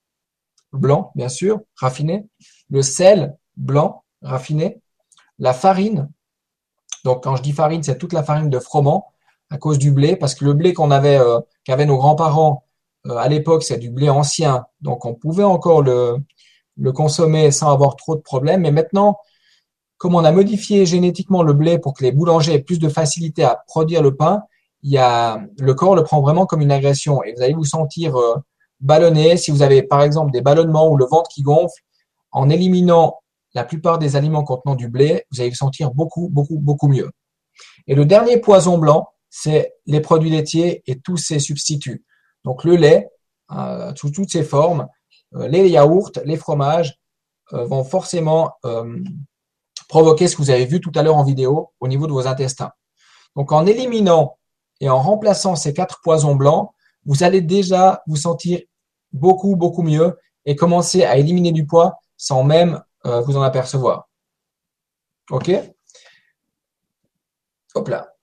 blanc, 0.72 1.12
bien 1.14 1.28
sûr, 1.28 1.60
raffiné, 1.76 2.26
le 2.68 2.82
sel 2.82 3.36
blanc, 3.56 4.04
raffiné, 4.22 4.80
la 5.40 5.52
farine. 5.52 6.08
Donc, 7.04 7.24
quand 7.24 7.34
je 7.34 7.42
dis 7.42 7.52
farine, 7.52 7.82
c'est 7.82 7.98
toute 7.98 8.12
la 8.12 8.22
farine 8.22 8.50
de 8.50 8.58
froment 8.58 9.12
à 9.50 9.58
cause 9.58 9.78
du 9.78 9.90
blé, 9.90 10.14
parce 10.14 10.36
que 10.36 10.44
le 10.44 10.52
blé 10.52 10.72
qu'on 10.72 10.92
avait, 10.92 11.18
euh, 11.18 11.40
qu'avaient 11.64 11.86
nos 11.86 11.96
grands-parents 11.96 12.64
euh, 13.06 13.16
à 13.16 13.28
l'époque, 13.28 13.64
c'est 13.64 13.78
du 13.78 13.90
blé 13.90 14.08
ancien, 14.08 14.66
donc 14.80 15.04
on 15.04 15.14
pouvait 15.14 15.44
encore 15.44 15.82
le, 15.82 16.18
consommer 16.94 17.50
sans 17.50 17.72
avoir 17.72 17.96
trop 17.96 18.14
de 18.14 18.20
problèmes. 18.20 18.60
Mais 18.62 18.70
maintenant, 18.70 19.18
comme 19.98 20.14
on 20.14 20.24
a 20.24 20.32
modifié 20.32 20.86
génétiquement 20.86 21.42
le 21.42 21.52
blé 21.52 21.78
pour 21.78 21.94
que 21.94 22.04
les 22.04 22.12
boulangers 22.12 22.54
aient 22.54 22.62
plus 22.62 22.78
de 22.78 22.88
facilité 22.88 23.42
à 23.42 23.62
produire 23.66 24.02
le 24.02 24.14
pain, 24.14 24.44
il 24.82 24.92
y 24.92 24.98
a, 24.98 25.42
le 25.58 25.74
corps 25.74 25.94
le 25.94 26.04
prend 26.04 26.22
vraiment 26.22 26.46
comme 26.46 26.62
une 26.62 26.72
agression 26.72 27.22
et 27.22 27.34
vous 27.34 27.42
allez 27.42 27.52
vous 27.52 27.64
sentir 27.64 28.16
euh, 28.16 28.36
ballonné. 28.80 29.36
Si 29.36 29.50
vous 29.50 29.60
avez 29.60 29.82
par 29.82 30.02
exemple 30.02 30.30
des 30.30 30.40
ballonnements 30.40 30.88
ou 30.88 30.96
le 30.96 31.04
ventre 31.04 31.28
qui 31.28 31.42
gonfle, 31.42 31.82
en 32.32 32.48
éliminant 32.48 33.20
la 33.54 33.64
plupart 33.64 33.98
des 33.98 34.16
aliments 34.16 34.44
contenant 34.44 34.74
du 34.74 34.88
blé, 34.88 35.26
vous 35.30 35.40
allez 35.40 35.50
vous 35.50 35.56
sentir 35.56 35.92
beaucoup, 35.92 36.28
beaucoup, 36.28 36.58
beaucoup 36.58 36.88
mieux. 36.88 37.10
Et 37.86 37.94
le 37.94 38.04
dernier 38.04 38.38
poison 38.38 38.78
blanc, 38.78 39.08
c'est 39.28 39.74
les 39.86 40.00
produits 40.00 40.30
laitiers 40.30 40.82
et 40.86 40.98
tous 40.98 41.16
ces 41.16 41.38
substituts. 41.38 42.04
Donc 42.44 42.64
le 42.64 42.76
lait, 42.76 43.08
euh, 43.52 43.92
sous 43.96 44.10
toutes 44.10 44.30
ses 44.30 44.44
formes, 44.44 44.88
euh, 45.34 45.48
les 45.48 45.68
yaourts, 45.68 46.12
les 46.24 46.36
fromages 46.36 46.96
vont 47.52 47.82
forcément 47.82 48.52
provoquer 49.88 50.28
ce 50.28 50.36
que 50.36 50.42
vous 50.42 50.50
avez 50.50 50.66
vu 50.66 50.80
tout 50.80 50.92
à 50.94 51.02
l'heure 51.02 51.16
en 51.16 51.24
vidéo 51.24 51.72
au 51.80 51.88
niveau 51.88 52.06
de 52.06 52.12
vos 52.12 52.28
intestins. 52.28 52.70
Donc 53.34 53.50
en 53.50 53.66
éliminant 53.66 54.38
et 54.80 54.88
en 54.88 55.00
remplaçant 55.00 55.56
ces 55.56 55.74
quatre 55.74 56.00
poisons 56.00 56.36
blancs, 56.36 56.70
vous 57.06 57.24
allez 57.24 57.40
déjà 57.40 58.02
vous 58.06 58.16
sentir 58.16 58.60
beaucoup, 59.12 59.56
beaucoup 59.56 59.82
mieux 59.82 60.16
et 60.44 60.54
commencer 60.54 61.04
à 61.04 61.16
éliminer 61.16 61.52
du 61.52 61.66
poids 61.66 61.98
sans 62.16 62.44
même 62.44 62.82
euh, 63.06 63.20
vous 63.20 63.36
en 63.36 63.42
apercevoir. 63.42 64.08
OK? 65.30 65.50
Hop 67.74 67.88
là. 67.88 68.14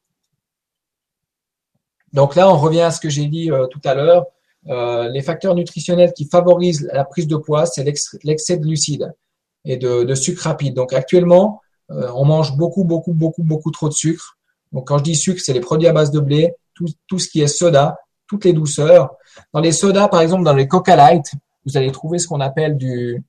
Donc 2.13 2.35
là, 2.35 2.49
on 2.49 2.57
revient 2.57 2.81
à 2.81 2.91
ce 2.91 2.99
que 2.99 3.09
j'ai 3.09 3.25
dit 3.27 3.51
euh, 3.51 3.67
tout 3.67 3.81
à 3.83 3.93
l'heure. 3.93 4.25
Euh, 4.67 5.09
les 5.09 5.21
facteurs 5.21 5.55
nutritionnels 5.55 6.13
qui 6.13 6.25
favorisent 6.25 6.89
la 6.93 7.05
prise 7.05 7.27
de 7.27 7.37
poids, 7.37 7.65
c'est 7.65 7.83
l'excès 7.83 8.57
de 8.57 8.63
glucides 8.63 9.13
et 9.65 9.77
de, 9.77 10.13
sucre 10.15 10.43
rapide. 10.43 10.73
Donc 10.73 10.93
actuellement, 10.93 11.61
on 11.89 12.25
mange 12.25 12.55
beaucoup, 12.57 12.83
beaucoup, 12.83 13.13
beaucoup, 13.13 13.43
beaucoup 13.43 13.71
trop 13.71 13.87
de 13.87 13.93
sucre. 13.93 14.37
Donc 14.71 14.87
quand 14.87 14.97
je 14.97 15.03
dis 15.03 15.15
sucre, 15.15 15.41
c'est 15.43 15.53
les 15.53 15.59
produits 15.61 15.87
à 15.87 15.93
base 15.93 16.11
de 16.11 16.19
blé, 16.19 16.53
tout, 16.73 16.87
tout 17.07 17.19
ce 17.19 17.29
qui 17.29 17.41
est 17.41 17.47
soda, 17.47 17.97
toutes 18.27 18.45
les 18.45 18.53
douceurs. 18.53 19.15
Dans 19.53 19.59
les 19.59 19.71
sodas, 19.71 20.07
par 20.07 20.21
exemple, 20.21 20.43
dans 20.43 20.53
les 20.53 20.67
Coca 20.67 20.95
Light, 20.95 21.25
vous 21.65 21.77
allez 21.77 21.91
trouver 21.91 22.19
ce 22.19 22.27
qu'on 22.27 22.41
appelle 22.41 22.77
du, 22.77 23.23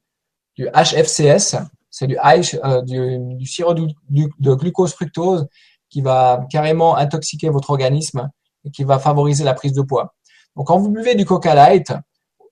du 0.58 0.66
HFCS, 0.66 1.56
c'est 1.88 2.06
du, 2.08 2.18
euh, 2.18 3.44
sirop 3.44 3.74
de, 3.74 4.54
glucose 4.54 4.92
fructose 4.92 5.46
qui 5.88 6.02
va 6.02 6.44
carrément 6.50 6.96
intoxiquer 6.96 7.48
votre 7.48 7.70
organisme 7.70 8.28
et 8.64 8.70
qui 8.70 8.84
va 8.84 8.98
favoriser 8.98 9.44
la 9.44 9.54
prise 9.54 9.72
de 9.72 9.82
poids. 9.82 10.14
Donc 10.56 10.66
quand 10.66 10.78
vous 10.78 10.90
buvez 10.90 11.14
du 11.14 11.24
Coca 11.24 11.54
Light, 11.54 11.92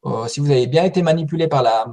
euh, 0.05 0.29
si 0.29 0.41
vous 0.41 0.51
avez 0.51 0.69
bien 0.69 0.85
été 0.85 1.03
manipulé 1.03 1.49
par 1.49 1.63
la, 1.63 1.87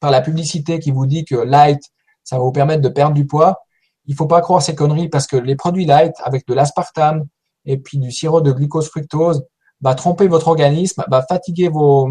par 0.00 0.10
la 0.10 0.20
publicité 0.20 0.80
qui 0.80 0.90
vous 0.90 1.06
dit 1.06 1.24
que 1.24 1.36
light, 1.36 1.80
ça 2.24 2.36
va 2.36 2.42
vous 2.42 2.52
permettre 2.52 2.82
de 2.82 2.88
perdre 2.88 3.14
du 3.14 3.26
poids, 3.26 3.62
il 4.06 4.16
faut 4.16 4.26
pas 4.26 4.40
croire 4.40 4.60
ces 4.60 4.74
conneries 4.74 5.08
parce 5.08 5.28
que 5.28 5.36
les 5.36 5.54
produits 5.54 5.86
light 5.86 6.12
avec 6.24 6.46
de 6.48 6.54
l'aspartame 6.54 7.24
et 7.64 7.78
puis 7.78 7.98
du 7.98 8.10
sirop 8.10 8.40
de 8.40 8.50
glucose 8.50 8.88
fructose 8.88 9.44
va 9.80 9.94
tromper 9.94 10.26
votre 10.26 10.48
organisme, 10.48 11.04
va 11.08 11.22
fatiguer 11.22 11.68
vos, 11.68 12.08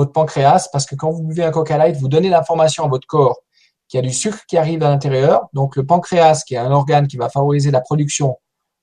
votre 0.00 0.12
pancréas 0.12 0.68
parce 0.72 0.86
que 0.86 0.94
quand 0.94 1.10
vous 1.10 1.22
buvez 1.22 1.44
un 1.44 1.50
Coca 1.50 1.76
Light, 1.78 1.96
vous 1.96 2.08
donnez 2.08 2.28
l'information 2.28 2.84
à 2.84 2.88
votre 2.88 3.06
corps 3.06 3.40
qu'il 3.88 3.98
y 3.98 4.02
a 4.02 4.06
du 4.06 4.12
sucre 4.12 4.40
qui 4.48 4.56
arrive 4.56 4.82
à 4.82 4.88
l'intérieur. 4.88 5.48
Donc 5.52 5.76
le 5.76 5.84
pancréas, 5.84 6.42
qui 6.46 6.54
est 6.54 6.58
un 6.58 6.70
organe 6.70 7.06
qui 7.06 7.16
va 7.16 7.28
favoriser 7.28 7.70
la 7.70 7.80
production 7.80 8.38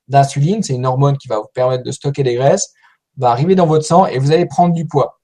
d'insuline, 0.06 0.62
c'est 0.62 0.74
une 0.74 0.86
hormone 0.86 1.16
qui 1.16 1.28
va 1.28 1.38
vous 1.38 1.48
permettre 1.52 1.82
de 1.82 1.90
stocker 1.90 2.22
des 2.22 2.34
graisses, 2.34 2.72
va 3.16 3.30
arriver 3.30 3.54
dans 3.54 3.66
votre 3.66 3.84
sang 3.84 4.06
et 4.06 4.18
vous 4.18 4.32
allez 4.32 4.46
prendre 4.46 4.74
du 4.74 4.86
poids. 4.86 5.18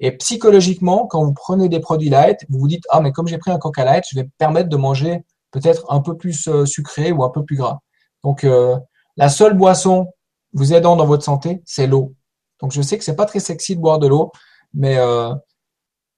Et 0.00 0.10
psychologiquement, 0.12 1.06
quand 1.06 1.24
vous 1.24 1.32
prenez 1.32 1.68
des 1.68 1.78
produits 1.78 2.10
light, 2.10 2.40
vous 2.48 2.58
vous 2.58 2.68
dites, 2.68 2.84
ah, 2.90 3.00
mais 3.00 3.12
comme 3.12 3.28
j'ai 3.28 3.38
pris 3.38 3.52
un 3.52 3.58
Coca 3.58 3.84
Light, 3.84 4.04
je 4.10 4.16
vais 4.16 4.24
me 4.24 4.30
permettre 4.36 4.68
de 4.68 4.76
manger 4.76 5.24
peut-être 5.52 5.86
un 5.90 6.00
peu 6.00 6.16
plus 6.16 6.48
euh, 6.48 6.66
sucré 6.66 7.12
ou 7.12 7.22
un 7.22 7.30
peu 7.30 7.44
plus 7.44 7.56
gras. 7.56 7.78
Donc, 8.24 8.42
euh, 8.42 8.76
la 9.16 9.28
seule 9.28 9.54
boisson 9.54 10.08
vous 10.52 10.74
aidant 10.74 10.96
dans 10.96 11.06
votre 11.06 11.22
santé, 11.22 11.62
c'est 11.64 11.86
l'eau. 11.86 12.14
Donc, 12.60 12.72
je 12.72 12.82
sais 12.82 12.98
que 12.98 13.04
c'est 13.04 13.14
pas 13.14 13.26
très 13.26 13.38
sexy 13.38 13.76
de 13.76 13.80
boire 13.80 14.00
de 14.00 14.08
l'eau, 14.08 14.32
mais 14.74 14.98
euh, 14.98 15.34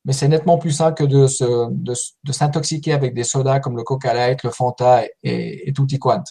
mais 0.05 0.13
c'est 0.13 0.29
nettement 0.29 0.59
plus 0.59 0.73
sain 0.73 0.93
que 0.93 1.05
de 1.05 1.27
se 1.27 1.71
de, 1.71 2.33
s'intoxiquer 2.33 2.93
avec 2.93 3.15
des 3.15 3.25
sodas 3.25 3.61
comme 3.61 3.77
le 3.77 3.83
Coca 3.83 4.13
Light, 4.13 4.43
le 4.43 4.51
Fanta 4.51 5.05
et, 5.23 5.69
et 5.69 5.73
tutti 5.73 5.99
quant. 5.99 6.23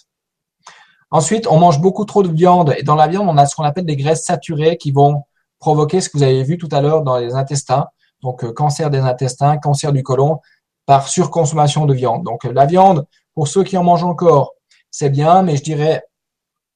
Ensuite, 1.11 1.47
on 1.47 1.59
mange 1.59 1.79
beaucoup 1.79 2.05
trop 2.05 2.23
de 2.23 2.31
viande 2.31 2.73
et 2.77 2.83
dans 2.83 2.95
la 2.95 3.07
viande, 3.07 3.27
on 3.29 3.37
a 3.37 3.45
ce 3.45 3.55
qu'on 3.55 3.63
appelle 3.63 3.85
des 3.85 3.95
graisses 3.95 4.25
saturées 4.25 4.77
qui 4.77 4.91
vont 4.91 5.23
provoquer 5.59 6.01
ce 6.01 6.09
que 6.09 6.17
vous 6.17 6.23
avez 6.23 6.43
vu 6.43 6.57
tout 6.57 6.69
à 6.71 6.81
l'heure 6.81 7.03
dans 7.03 7.17
les 7.17 7.35
intestins, 7.35 7.87
donc 8.21 8.51
cancer 8.53 8.89
des 8.89 8.99
intestins, 8.99 9.57
cancer 9.57 9.93
du 9.93 10.03
côlon, 10.03 10.39
par 10.85 11.07
surconsommation 11.07 11.85
de 11.85 11.93
viande. 11.93 12.23
Donc 12.23 12.43
la 12.43 12.65
viande, 12.65 13.05
pour 13.33 13.47
ceux 13.47 13.63
qui 13.63 13.77
en 13.77 13.83
mangent 13.83 14.03
encore, 14.03 14.53
c'est 14.91 15.09
bien, 15.09 15.41
mais 15.41 15.55
je 15.55 15.63
dirais 15.63 16.03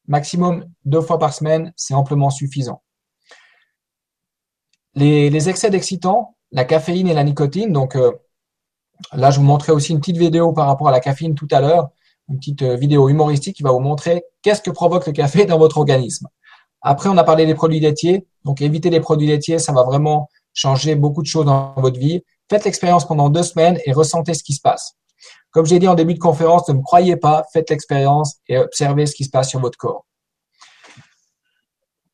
maximum 0.08 0.66
deux 0.86 1.02
fois 1.02 1.20
par 1.20 1.34
semaine, 1.34 1.74
c'est 1.76 1.93
amplement 1.93 2.30
suffisant. 2.30 2.82
Les, 4.98 5.48
excès 5.48 5.70
d'excitants, 5.70 6.36
la 6.52 6.66
caféine 6.66 7.08
et 7.08 7.14
la 7.14 7.24
nicotine, 7.24 7.72
donc 7.72 7.95
euh, 7.95 8.12
là 9.14 9.30
je 9.30 9.39
vous 9.39 9.45
montrais 9.45 9.72
aussi 9.72 9.91
une 9.91 10.00
petite 10.00 10.18
vidéo 10.18 10.54
par 10.54 10.66
rapport 10.66 10.88
à 10.88 10.91
la 10.91 11.00
caféine 11.00 11.36
tout 11.36 11.48
à 11.52 11.62
l'heure, 11.62 11.89
une 12.30 12.39
petite 12.39 12.64
euh, 12.64 12.76
vidéo 12.76 13.08
humoristique 13.08 13.58
qui 13.58 13.62
va 13.62 13.72
vous 13.72 13.80
montrer 13.80 14.24
qu'est-ce 14.41 14.64
que 14.64 14.72
provoque 14.72 15.06
le 15.06 15.14
café 15.14 15.45
dans 15.45 15.60
votre 15.60 15.78
organisme. 15.78 16.28
Après, 16.82 17.10
on 17.10 17.18
a 17.18 17.24
parlé 17.24 17.45
des 17.45 17.54
produits 17.54 17.80
laitiers, 17.80 18.26
donc 18.43 18.60
éviter 18.60 18.89
les 18.89 19.00
produits 19.00 19.28
laitiers, 19.28 19.60
ça 19.60 19.72
va 19.72 19.84
vraiment 19.84 20.30
changer 20.56 20.95
beaucoup 20.95 21.22
de 21.22 21.28
choses 21.28 21.45
dans 21.45 21.76
votre 21.78 22.00
vie. 22.00 22.24
Faites 22.50 22.66
l'expérience 22.66 23.06
pendant 23.06 23.30
deux 23.30 23.43
semaines 23.43 23.78
et 23.86 23.93
ressentez 23.93 24.34
ce 24.34 24.43
qui 24.43 24.54
se 24.54 24.62
passe. 24.62 24.93
Comme 25.52 25.68
j'ai 25.68 25.78
dit 25.78 25.88
en 25.88 25.93
début 25.93 26.16
de 26.16 26.20
conférence, 26.20 26.68
ne 26.70 26.74
me 26.74 26.82
croyez 26.82 27.18
pas, 27.18 27.43
faites 27.54 27.70
l'expérience 27.70 28.38
et 28.48 28.58
observez 28.58 29.06
ce 29.06 29.14
qui 29.14 29.26
se 29.26 29.30
passe 29.30 29.50
sur 29.50 29.60
votre 29.60 29.78
corps. 29.78 30.08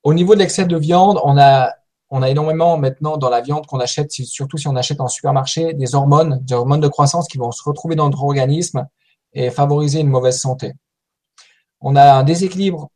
Au 0.04 0.14
niveau 0.14 0.34
de 0.34 0.40
l'excès 0.40 0.66
de 0.66 0.76
viande, 0.76 1.18
on 1.24 1.38
a, 1.38 1.72
on 2.16 2.22
a 2.22 2.30
énormément 2.30 2.78
maintenant 2.78 3.18
dans 3.18 3.32
la 3.32 3.42
viande 3.42 3.66
qu'on 3.66 3.80
achète, 3.80 4.12
surtout 4.12 4.58
si 4.58 4.68
on 4.68 4.76
achète 4.76 5.02
en 5.02 5.08
supermarché, 5.08 5.74
des 5.74 5.96
hormones, 5.96 6.40
des 6.44 6.54
hormones 6.54 6.80
de 6.80 6.88
croissance 6.88 7.28
qui 7.28 7.40
vont 7.40 7.52
se 7.52 7.64
retrouver 7.64 7.96
dans 7.96 8.06
notre 8.06 8.24
organisme 8.24 8.88
et 9.34 9.50
favoriser 9.50 10.02
une 10.02 10.10
mauvaise 10.10 10.40
santé. 10.40 10.74
On 11.82 11.96
a 11.96 12.14
un 12.14 12.22
déséquilibre 12.22 12.92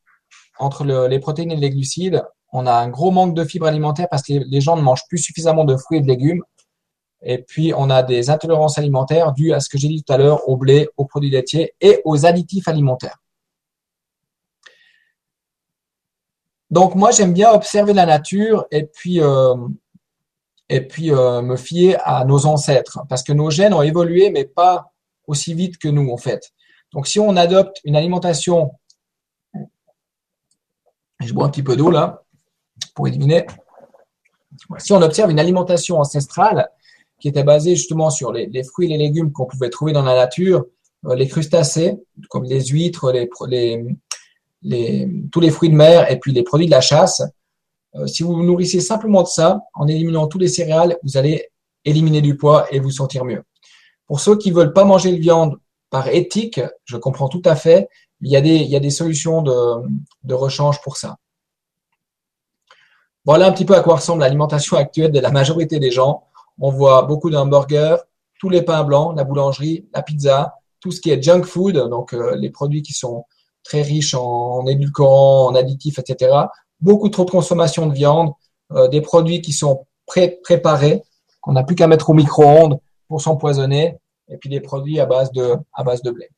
entre 0.60 0.86
les 1.08 1.18
protéines 1.18 1.52
et 1.52 1.56
les 1.56 1.72
glucides. 1.72 2.24
On 2.54 2.68
a 2.68 2.74
un 2.74 2.90
gros 2.90 3.10
manque 3.10 3.34
de 3.34 3.44
fibres 3.44 3.66
alimentaires 3.66 4.08
parce 4.08 4.22
que 4.22 4.34
les 4.34 4.62
gens 4.62 4.78
ne 4.78 4.84
mangent 4.84 5.08
plus 5.10 5.18
suffisamment 5.18 5.66
de 5.66 5.76
fruits 5.76 5.98
et 5.98 6.02
de 6.02 6.08
légumes. 6.08 6.44
Et 7.24 7.40
puis, 7.40 7.74
on 7.76 7.90
a 7.90 8.04
des 8.04 8.30
intolérances 8.30 8.78
alimentaires 8.78 9.34
dues 9.34 9.52
à 9.52 9.60
ce 9.60 9.68
que 9.68 9.80
j'ai 9.80 9.88
dit 9.88 10.04
tout 10.04 10.14
à 10.14 10.18
l'heure, 10.18 10.48
au 10.48 10.58
blé, 10.58 10.90
aux 10.96 11.06
produits 11.06 11.32
laitiers 11.32 11.74
et 11.82 12.02
aux 12.06 12.28
additifs 12.28 12.68
alimentaires. 12.68 13.18
Donc, 16.70 16.96
moi, 16.96 17.12
j'aime 17.12 17.34
bien 17.34 17.52
observer 17.52 17.94
la 17.94 18.06
nature 18.06 18.66
et 18.72 18.86
puis, 18.86 19.22
euh, 19.22 19.56
et 20.70 20.82
puis 20.82 21.12
euh, 21.12 21.42
me 21.42 21.56
fier 21.56 21.96
à 22.04 22.26
nos 22.26 22.46
ancêtres 22.46 23.00
parce 23.08 23.24
que 23.24 23.32
nos 23.34 23.50
gènes 23.50 23.74
ont 23.74 23.82
évolué, 23.82 24.30
mais 24.30 24.46
pas 24.46 24.92
aussi 25.28 25.54
vite 25.54 25.78
que 25.78 25.88
nous, 25.88 26.12
en 26.12 26.18
fait. 26.18 26.52
Donc, 26.94 27.08
si 27.08 27.20
on 27.20 27.36
adopte 27.36 27.80
une 27.84 27.96
alimentation, 27.96 28.72
je 31.20 31.34
bois 31.34 31.46
un 31.46 31.50
petit 31.50 31.64
peu 31.64 31.76
d'eau 31.76 31.90
là 31.90 32.24
pour 32.96 33.08
éliminer. 33.08 33.46
Si 34.78 34.92
on 34.94 35.02
observe 35.02 35.32
une 35.32 35.40
alimentation 35.40 36.00
ancestrale, 36.00 36.70
qui 37.20 37.28
était 37.28 37.44
basé 37.44 37.76
justement 37.76 38.10
sur 38.10 38.32
les, 38.32 38.64
fruits 38.64 38.88
et 38.88 38.98
les 38.98 38.98
légumes 38.98 39.32
qu'on 39.32 39.46
pouvait 39.46 39.70
trouver 39.70 39.92
dans 39.92 40.04
la 40.04 40.16
nature, 40.16 40.66
euh, 41.06 41.16
les 41.16 41.28
crustacés, 41.28 41.98
comme 42.30 42.44
les 42.44 42.66
huîtres, 42.66 43.12
les, 43.12 43.86
les, 44.62 45.10
tous 45.32 45.40
les 45.40 45.52
fruits 45.52 45.70
de 45.70 45.76
mer 45.76 46.12
et 46.12 46.20
puis 46.20 46.34
les 46.34 46.44
produits 46.44 46.66
de 46.66 46.72
la 46.72 46.82
chasse. 46.82 47.22
Euh, 47.96 48.08
si 48.08 48.24
vous 48.24 48.34
vous 48.34 48.44
nourrissez 48.44 48.80
simplement 48.82 49.24
de 49.24 49.28
ça, 49.28 49.62
en 49.74 49.88
éliminant 49.88 50.28
tous 50.28 50.40
les 50.40 50.48
céréales, 50.48 50.98
vous 51.04 51.18
allez 51.18 51.50
éliminer 51.86 52.22
du 52.22 52.36
poids 52.38 52.68
et 52.72 52.80
vous 52.80 52.92
sentir 52.92 53.24
mieux. 53.24 53.44
Pour 54.08 54.20
ceux 54.20 54.38
qui 54.38 54.52
veulent 54.52 54.74
pas 54.74 54.84
manger 54.84 55.12
de 55.12 55.22
viande 55.22 55.58
par 55.90 56.08
éthique, 56.10 56.60
je 56.86 56.98
comprends 56.98 57.30
tout 57.30 57.42
à 57.46 57.56
fait, 57.56 57.88
il 58.22 58.32
y 58.32 58.36
a 58.36 58.42
des, 58.42 58.56
il 58.56 58.70
y 58.70 58.76
a 58.76 58.80
des 58.80 58.90
solutions 58.90 59.42
de, 59.42 59.54
de 60.24 60.34
rechange 60.34 60.82
pour 60.82 60.98
ça. 60.98 61.18
Voilà 63.26 63.48
un 63.48 63.52
petit 63.52 63.66
peu 63.66 63.76
à 63.76 63.82
quoi 63.82 63.96
ressemble 63.96 64.22
l'alimentation 64.22 64.78
actuelle 64.78 65.12
de 65.12 65.20
la 65.20 65.32
majorité 65.32 65.80
des 65.80 65.92
gens 65.92 66.28
on 66.60 66.72
voit 66.72 67.04
beaucoup 67.04 67.30
d'hamburgers, 67.30 67.98
tous 68.40 68.50
les 68.50 68.62
pains 68.62 68.84
blancs, 68.84 69.16
la 69.16 69.24
boulangerie, 69.24 69.88
la 69.94 70.02
pizza, 70.02 70.56
tout 70.80 70.92
ce 70.92 71.02
qui 71.02 71.12
est 71.12 71.22
junk 71.22 71.44
food, 71.44 71.76
donc 71.90 72.14
euh, 72.14 72.36
les 72.36 72.50
produits 72.50 72.82
qui 72.82 72.94
sont 72.94 73.26
très 73.68 73.82
riches 73.82 74.14
en, 74.14 74.66
édulcorants, 74.66 75.48
en 75.48 75.56
additifs, 75.56 76.00
etc. 76.00 76.34
Beaucoup 76.80 77.10
trop 77.10 77.26
de 77.26 77.32
consommation 77.32 77.86
de 77.86 77.94
viande, 77.94 78.32
euh, 78.72 78.88
des 78.88 79.02
produits 79.02 79.42
qui 79.42 79.52
sont 79.52 79.86
pré 80.06 80.40
préparés, 80.42 81.04
qu'on 81.42 81.54
n'a 81.54 81.64
plus 81.64 81.76
qu'à 81.76 81.88
mettre 81.88 82.10
au 82.10 82.14
micro-ondes 82.14 82.80
pour 83.08 83.22
s'empoisonner, 83.22 83.98
et 84.30 84.38
puis 84.38 84.50
des 84.50 84.62
produits 84.62 85.00
à 85.00 85.06
base 85.06 85.32
de, 85.32 85.56
à 85.74 85.84
de 85.84 86.12
blé. 86.12 86.30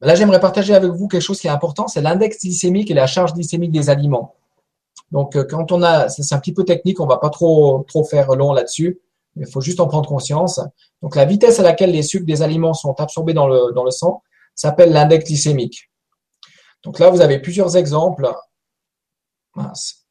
Là, 0.00 0.14
j'aimerais 0.14 0.40
partager 0.40 0.74
avec 0.74 0.90
vous 0.92 1.08
quelque 1.08 1.22
chose 1.22 1.40
qui 1.40 1.48
est 1.48 1.50
important, 1.50 1.88
c'est 1.88 2.02
l'index 2.02 2.38
glycémique 2.40 2.90
et 2.90 2.94
la 2.94 3.06
charge 3.06 3.32
glycémique 3.34 3.72
des 3.72 3.90
aliments. 3.90 4.34
Donc, 5.10 5.36
euh, 5.36 5.44
quand 5.44 5.72
on 5.72 5.82
a, 5.82 6.08
c'est 6.08 6.34
un 6.34 6.38
petit 6.38 6.52
peu 6.52 6.64
technique, 6.64 7.00
on 7.00 7.06
va 7.06 7.16
pas 7.16 7.30
trop, 7.30 7.84
trop 7.88 8.04
faire 8.04 8.34
long 8.36 8.52
là-dessus, 8.52 9.00
il 9.36 9.46
faut 9.46 9.60
juste 9.60 9.80
en 9.80 9.86
prendre 9.86 10.08
conscience. 10.08 10.60
Donc, 11.02 11.16
la 11.16 11.24
vitesse 11.24 11.60
à 11.60 11.62
laquelle 11.62 11.90
les 11.90 12.02
sucres 12.02 12.26
des 12.26 12.42
aliments 12.42 12.74
sont 12.74 12.94
absorbés 13.00 13.34
dans 13.34 13.46
le, 13.46 13.90
sang 13.90 14.22
s'appelle 14.54 14.92
l'index 14.92 15.26
glycémique. 15.26 15.90
Donc 16.82 16.98
là, 16.98 17.10
vous 17.10 17.20
avez 17.20 17.38
plusieurs 17.40 17.76
exemples. 17.76 18.32
Mince. 19.54 20.06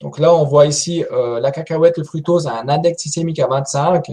Donc 0.00 0.18
là, 0.18 0.34
on 0.34 0.44
voit 0.44 0.66
ici 0.66 1.04
euh, 1.10 1.40
la 1.40 1.50
cacahuète, 1.50 1.98
le 1.98 2.04
fructose 2.04 2.46
a 2.46 2.58
un 2.58 2.68
index 2.68 3.02
glycémique 3.02 3.38
à 3.38 3.46
25. 3.46 4.06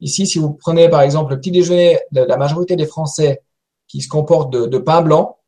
Ici, 0.00 0.26
si 0.26 0.38
vous 0.38 0.54
prenez 0.54 0.88
par 0.88 1.02
exemple 1.02 1.32
le 1.32 1.40
petit 1.40 1.50
déjeuner 1.50 1.98
de 2.12 2.22
la 2.22 2.36
majorité 2.36 2.76
des 2.76 2.86
Français 2.86 3.42
qui 3.88 4.00
se 4.00 4.08
comporte 4.08 4.50
de, 4.50 4.78
pain 4.78 5.02
blanc, 5.02 5.38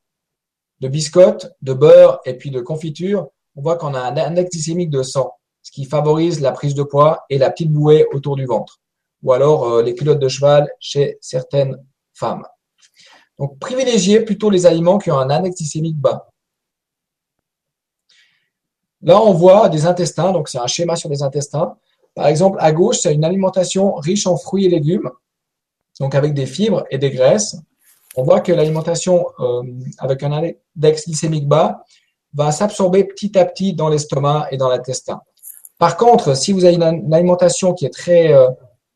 de 0.81 0.89
biscottes, 0.89 1.53
de 1.63 1.73
beurre 1.73 2.21
et 2.25 2.35
puis 2.35 2.51
de 2.51 2.61
confiture, 2.61 3.29
on 3.57 3.63
voit 3.63 3.77
qu'on 3.77 3.95
a 3.95 4.01
un 4.01 4.17
index 4.17 4.51
glycémique 4.51 4.91
de 4.91 5.03
100, 5.03 5.33
ce 5.35 5.38
qui 5.79 5.85
favorise 5.85 6.41
la 6.41 6.51
prise 6.51 6.75
de 6.75 6.83
poids 6.83 7.25
et 7.31 7.39
la 7.39 7.53
petite 7.53 7.71
bouée 7.71 8.05
autour 8.13 8.35
du 8.35 8.47
ventre, 8.47 8.81
ou 9.23 9.33
alors 9.33 9.63
euh, 9.63 9.81
les 9.81 9.95
culottes 9.95 10.19
de 10.19 10.27
cheval 10.27 10.69
chez 10.81 11.19
certaines 11.21 11.77
femmes. 12.15 12.43
Donc, 13.39 13.61
privilégiez 13.61 14.23
plutôt 14.23 14.51
les 14.51 14.67
aliments 14.67 14.99
qui 14.99 15.13
ont 15.13 15.19
un 15.21 15.31
index 15.31 15.55
glycémique 15.55 15.97
bas. 15.97 16.33
Là, 19.03 19.23
on 19.23 19.33
voit 19.35 19.69
des 19.69 19.87
intestins, 19.87 20.33
donc 20.33 20.49
c'est 20.49 20.59
un 20.59 20.67
schéma 20.67 20.97
sur 20.97 21.09
des 21.09 21.23
intestins. 21.23 21.77
Par 22.17 22.27
exemple, 22.27 22.59
à 22.61 22.73
gauche, 22.73 22.99
c'est 22.99 23.15
une 23.15 23.25
alimentation 23.25 23.95
riche 23.95 24.27
en 24.27 24.37
fruits 24.37 24.65
et 24.65 24.69
légumes, 24.69 25.09
donc 26.01 26.17
avec 26.17 26.35
des 26.35 26.47
fibres 26.47 26.85
et 26.91 26.99
des 26.99 27.13
graisses. 27.13 27.57
On 28.17 28.25
voit 28.25 28.41
que 28.41 28.51
l'alimentation 28.51 29.27
euh, 29.39 29.63
avec 29.99 30.25
un 30.25 30.33
index 30.33 31.07
glycémique 31.07 31.47
bas 31.47 31.85
va 32.35 32.51
s'absorber 32.51 33.05
petit 33.05 33.39
à 33.39 33.45
petit 33.45 33.75
dans 33.75 33.89
l'estomac 33.89 34.49
et 34.51 34.57
dans 34.57 34.69
l'intestin. 34.69 35.21
Par 35.79 35.97
contre, 35.97 36.37
si 36.37 36.53
vous 36.53 36.65
avez 36.65 36.75
une, 36.75 37.15
alimentation 37.15 37.73
qui 37.73 37.87
est 37.87 37.95
très, 37.95 38.33
euh, 38.33 38.51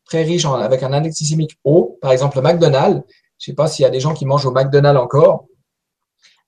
très 0.04 0.24
riche 0.24 0.44
avec 0.44 0.82
un 0.82 0.92
index 0.92 1.18
glycémique 1.18 1.56
haut, 1.64 1.98
par 2.00 2.12
exemple 2.12 2.36
le 2.36 2.42
McDonald's, 2.42 3.02
je 3.38 3.50
ne 3.50 3.52
sais 3.52 3.54
pas 3.54 3.68
s'il 3.68 3.84
y 3.84 3.86
a 3.86 3.90
des 3.90 4.00
gens 4.00 4.14
qui 4.14 4.26
mangent 4.26 4.46
au 4.46 4.52
McDonald's 4.52 5.00
encore, 5.00 5.46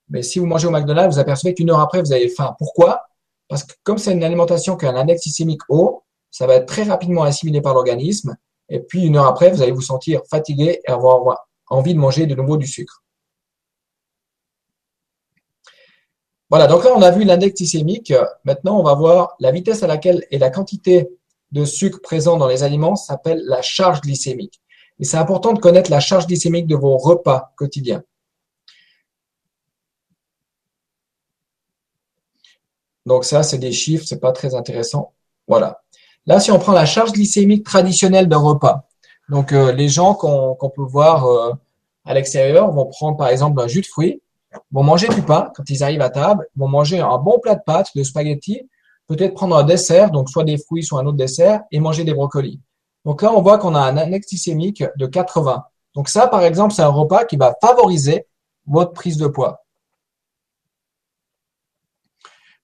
mais 0.09 0.23
si 0.23 0.39
vous 0.39 0.47
mangez 0.47 0.67
au 0.67 0.71
McDonald's, 0.71 1.15
vous 1.15 1.21
apercevez 1.21 1.55
qu'une 1.55 1.71
heure 1.71 1.81
après, 1.81 2.01
vous 2.01 2.13
avez 2.13 2.29
faim. 2.29 2.55
Pourquoi? 2.59 3.03
Parce 3.49 3.65
que 3.65 3.73
comme 3.85 3.99
c'est 3.99 4.13
une 4.13 4.25
alimentation 4.25 4.77
qui 4.77 4.87
a 4.87 4.91
un 4.91 4.97
index 4.97 5.23
glycémique 5.23 5.63
haut, 5.69 6.03
ça 6.31 6.47
va 6.47 6.55
être 6.57 6.67
très 6.67 6.83
rapidement 6.83 7.23
assimilé 7.23 7.61
par 7.61 7.75
l'organisme, 7.75 8.37
et 8.69 8.81
puis 8.81 9.05
une 9.05 9.17
heure 9.17 9.27
après, 9.27 9.51
vous 9.51 9.63
allez 9.63 9.73
vous 9.73 9.81
sentir 9.81 10.21
fatigué 10.29 10.81
et 10.85 10.91
avoir 10.91 11.47
envie 11.69 11.95
de 11.95 11.99
manger 11.99 12.27
de 12.27 12.35
nouveau 12.35 12.57
du 12.57 12.67
sucre. 12.67 13.04
Voilà, 16.51 16.67
donc 16.67 16.85
là, 16.85 16.93
on 16.95 17.03
a 17.03 17.11
vu 17.11 17.25
l'index 17.25 17.57
glycémique. 17.57 18.13
Maintenant, 18.45 18.79
on 18.79 18.83
va 18.83 18.95
voir 18.95 19.35
la 19.41 19.51
vitesse 19.51 19.83
à 19.83 19.87
laquelle 19.87 20.25
et 20.31 20.39
la 20.39 20.51
quantité 20.51 21.09
de 21.53 21.65
sucre 21.65 22.01
présent 22.03 22.37
dans 22.37 22.49
les 22.49 22.63
aliments 22.63 22.97
s'appelle 22.97 23.43
la 23.47 23.63
charge 23.63 24.01
glycémique. 24.01 24.61
Et 24.99 25.05
c'est 25.05 25.17
important 25.17 25.53
de 25.53 25.59
connaître 25.59 25.91
la 25.91 26.01
charge 26.01 26.27
glycémique 26.27 26.67
de 26.67 26.77
vos 26.77 26.97
repas 26.99 27.53
quotidiens. 27.57 28.03
Donc 33.07 33.25
ça, 33.25 33.43
c'est 33.43 33.59
des 33.59 33.73
chiffres, 33.73 34.05
c'est 34.07 34.21
pas 34.21 34.33
très 34.33 34.55
intéressant. 34.55 35.13
Voilà. 35.47 35.83
Là, 36.27 36.41
si 36.41 36.51
on 36.51 36.59
prend 36.59 36.73
la 36.73 36.87
charge 36.87 37.13
glycémique 37.13 37.65
traditionnelle 37.65 38.29
d'un 38.29 38.39
repas, 38.39 38.89
donc 39.29 39.53
euh, 39.53 39.73
les 39.73 39.89
gens 39.89 40.15
qu'on 40.15 40.71
peut 40.75 40.83
voir 40.83 41.27
euh, 41.27 41.53
à 42.05 42.15
l'extérieur 42.15 42.71
vont 42.71 42.87
prendre 42.87 43.17
par 43.17 43.29
exemple 43.29 43.61
un 43.61 43.67
jus 43.67 43.83
de 43.83 43.87
fruits, 43.87 44.23
vont 44.73 44.83
manger 44.83 45.09
du 45.09 45.23
pain 45.23 45.51
quand 45.55 45.69
ils 45.69 45.83
arrivent 45.83 46.03
à 46.03 46.11
table, 46.11 46.47
vont 46.57 46.69
manger 46.69 47.01
un 47.01 47.19
bon 47.19 47.39
plat 47.41 47.55
de 47.55 47.63
pâtes, 47.65 47.89
de 47.95 48.03
spaghettis, 48.03 48.69
peut-être 49.07 49.35
prendre 49.35 49.57
un 49.57 49.65
dessert, 49.65 50.11
donc 50.11 50.31
soit 50.31 50.45
des 50.45 50.59
fruits, 50.59 50.83
soit 50.83 51.01
un 51.01 51.07
autre 51.07 51.17
dessert, 51.17 51.63
et 51.71 51.81
manger 51.81 52.05
des 52.05 52.15
brocolis. 52.15 52.61
Donc 53.05 53.23
là, 53.23 53.33
on 53.33 53.43
voit 53.43 53.59
qu'on 53.59 53.75
a 53.75 53.81
un 53.81 53.97
index 53.97 54.29
glycémique 54.29 54.83
de 54.97 55.07
80. 55.07 55.65
Donc 55.95 56.09
ça, 56.09 56.27
par 56.27 56.43
exemple, 56.43 56.75
c'est 56.75 56.83
un 56.83 56.89
repas 56.89 57.25
qui 57.25 57.37
va 57.37 57.55
favoriser 57.61 58.27
votre 58.67 58.93
prise 58.93 59.19
de 59.19 59.27
poids. 59.27 59.65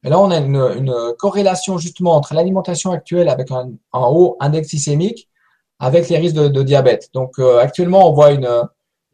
Et 0.02 0.08
là, 0.08 0.18
on 0.18 0.30
a 0.30 0.38
une, 0.38 1.14
corrélation 1.18 1.76
justement 1.76 2.14
entre 2.14 2.34
l'alimentation 2.34 2.90
actuelle 2.90 3.28
avec 3.28 3.50
un, 3.50 3.70
haut 3.92 4.36
index 4.40 4.70
glycémique 4.70 5.28
avec 5.78 6.08
les 6.08 6.16
risques 6.16 6.36
de, 6.36 6.62
diabète. 6.62 7.10
Donc 7.12 7.38
euh, 7.38 7.58
actuellement, 7.58 8.08
on 8.08 8.12
voit 8.12 8.32
une, 8.32 8.48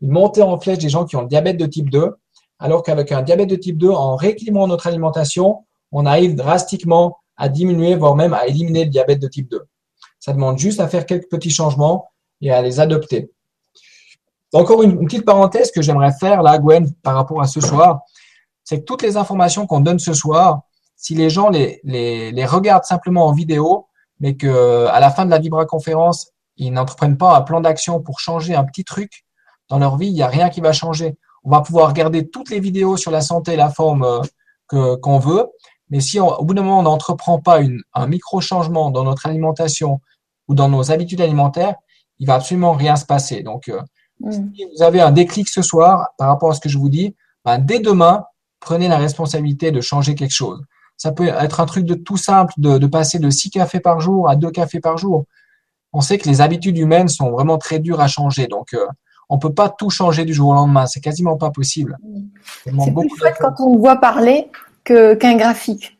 montée 0.00 0.42
en 0.42 0.58
flèche 0.58 0.78
des 0.78 0.88
gens 0.88 1.04
qui 1.04 1.16
ont 1.16 1.22
le 1.22 1.28
diabète 1.28 1.56
de 1.56 1.66
type 1.66 1.90
2, 1.90 2.14
alors 2.58 2.82
qu'avec 2.82 3.12
un 3.12 3.22
diabète 3.22 3.50
de 3.50 3.56
type 3.56 3.78
2, 3.78 3.90
en 3.90 4.16
rééquilibrant 4.16 4.66
notre 4.66 4.86
alimentation, 4.86 5.64
on 5.92 6.06
arrive 6.06 6.34
drastiquement 6.34 7.18
à 7.36 7.48
diminuer, 7.48 7.94
voire 7.96 8.16
même 8.16 8.34
à 8.34 8.46
éliminer 8.46 8.84
le 8.84 8.90
diabète 8.90 9.20
de 9.20 9.28
type 9.28 9.50
2. 9.50 9.66
Ça 10.18 10.32
demande 10.32 10.58
juste 10.58 10.80
à 10.80 10.88
faire 10.88 11.06
quelques 11.06 11.28
petits 11.28 11.50
changements 11.50 12.08
et 12.40 12.50
à 12.50 12.62
les 12.62 12.80
adopter. 12.80 13.30
Encore 14.52 14.82
une, 14.82 15.04
petite 15.06 15.24
parenthèse 15.24 15.70
que 15.70 15.82
j'aimerais 15.82 16.12
faire 16.18 16.42
là, 16.42 16.58
Gwen, 16.58 16.92
par 17.02 17.14
rapport 17.14 17.42
à 17.42 17.46
ce 17.46 17.60
soir, 17.60 18.00
c'est 18.64 18.80
que 18.80 18.84
toutes 18.84 19.02
les 19.02 19.16
informations 19.16 19.66
qu'on 19.66 19.80
donne 19.80 19.98
ce 19.98 20.14
soir, 20.14 20.62
si 20.96 21.14
les 21.14 21.28
gens 21.28 21.50
les, 21.50 21.80
les, 21.84 22.46
regardent 22.46 22.84
simplement 22.84 23.26
en 23.26 23.32
vidéo, 23.32 23.86
mais 24.18 24.36
que 24.36 24.86
à 24.86 24.98
la 24.98 25.10
fin 25.10 25.26
de 25.26 25.30
la 25.30 25.38
Vibra 25.38 25.66
conférence, 25.66 26.30
ils 26.56 26.72
n'entreprennent 26.72 27.18
pas 27.18 27.36
un 27.36 27.42
plan 27.42 27.60
d'action 27.60 28.00
pour 28.00 28.18
changer 28.18 28.54
un 28.54 28.64
petit 28.64 28.84
truc 28.84 29.26
dans 29.68 29.78
leur 29.78 29.96
vie, 29.96 30.06
il 30.06 30.14
n'y 30.14 30.22
a 30.22 30.28
rien 30.28 30.48
qui 30.48 30.60
va 30.60 30.72
changer. 30.72 31.18
On 31.46 31.50
va 31.50 31.60
pouvoir 31.60 31.88
regarder 31.88 32.28
toutes 32.28 32.50
les 32.50 32.58
vidéos 32.58 32.96
sur 32.96 33.12
la 33.12 33.20
santé 33.20 33.52
et 33.52 33.56
la 33.56 33.70
forme 33.70 34.02
euh, 34.02 34.20
que 34.68 34.96
qu'on 34.96 35.20
veut, 35.20 35.46
mais 35.90 36.00
si 36.00 36.18
au 36.18 36.44
bout 36.44 36.54
d'un 36.54 36.62
moment 36.62 36.80
on 36.80 36.82
n'entreprend 36.82 37.40
pas 37.40 37.60
une, 37.60 37.80
un 37.94 38.08
micro 38.08 38.40
changement 38.40 38.90
dans 38.90 39.04
notre 39.04 39.26
alimentation 39.26 40.00
ou 40.48 40.56
dans 40.56 40.68
nos 40.68 40.90
habitudes 40.90 41.20
alimentaires, 41.20 41.76
il 42.18 42.26
va 42.26 42.34
absolument 42.34 42.72
rien 42.72 42.96
se 42.96 43.06
passer. 43.06 43.44
Donc, 43.44 43.68
euh, 43.68 43.80
mm. 44.18 44.32
si 44.32 44.66
vous 44.74 44.82
avez 44.82 45.00
un 45.00 45.12
déclic 45.12 45.48
ce 45.48 45.62
soir 45.62 46.08
par 46.18 46.28
rapport 46.28 46.50
à 46.50 46.54
ce 46.54 46.60
que 46.60 46.68
je 46.68 46.78
vous 46.78 46.88
dis, 46.88 47.14
ben, 47.44 47.58
dès 47.58 47.78
demain, 47.78 48.24
prenez 48.58 48.88
la 48.88 48.98
responsabilité 48.98 49.70
de 49.70 49.80
changer 49.80 50.16
quelque 50.16 50.34
chose. 50.34 50.60
Ça 50.96 51.12
peut 51.12 51.28
être 51.28 51.60
un 51.60 51.66
truc 51.66 51.84
de 51.84 51.94
tout 51.94 52.16
simple, 52.16 52.54
de, 52.56 52.78
de 52.78 52.86
passer 52.88 53.20
de 53.20 53.30
6 53.30 53.50
cafés 53.50 53.80
par 53.80 54.00
jour 54.00 54.28
à 54.28 54.34
2 54.34 54.50
cafés 54.50 54.80
par 54.80 54.98
jour. 54.98 55.26
On 55.92 56.00
sait 56.00 56.18
que 56.18 56.28
les 56.28 56.40
habitudes 56.40 56.76
humaines 56.76 57.08
sont 57.08 57.30
vraiment 57.30 57.58
très 57.58 57.78
dures 57.78 58.00
à 58.00 58.08
changer. 58.08 58.48
Donc, 58.48 58.74
euh, 58.74 58.86
on 59.28 59.38
peut 59.38 59.52
pas 59.52 59.68
tout 59.68 59.90
changer 59.90 60.24
du 60.24 60.32
jour 60.32 60.50
au 60.50 60.54
lendemain. 60.54 60.86
C'est 60.86 61.00
quasiment 61.00 61.36
pas 61.36 61.50
possible. 61.50 61.98
C'est 62.64 62.92
plus 62.92 63.10
chouette 63.16 63.36
quand 63.40 63.54
on 63.60 63.74
te 63.74 63.78
voit 63.78 63.96
parler 63.96 64.50
que 64.84 65.14
qu'un 65.14 65.36
graphique. 65.36 65.98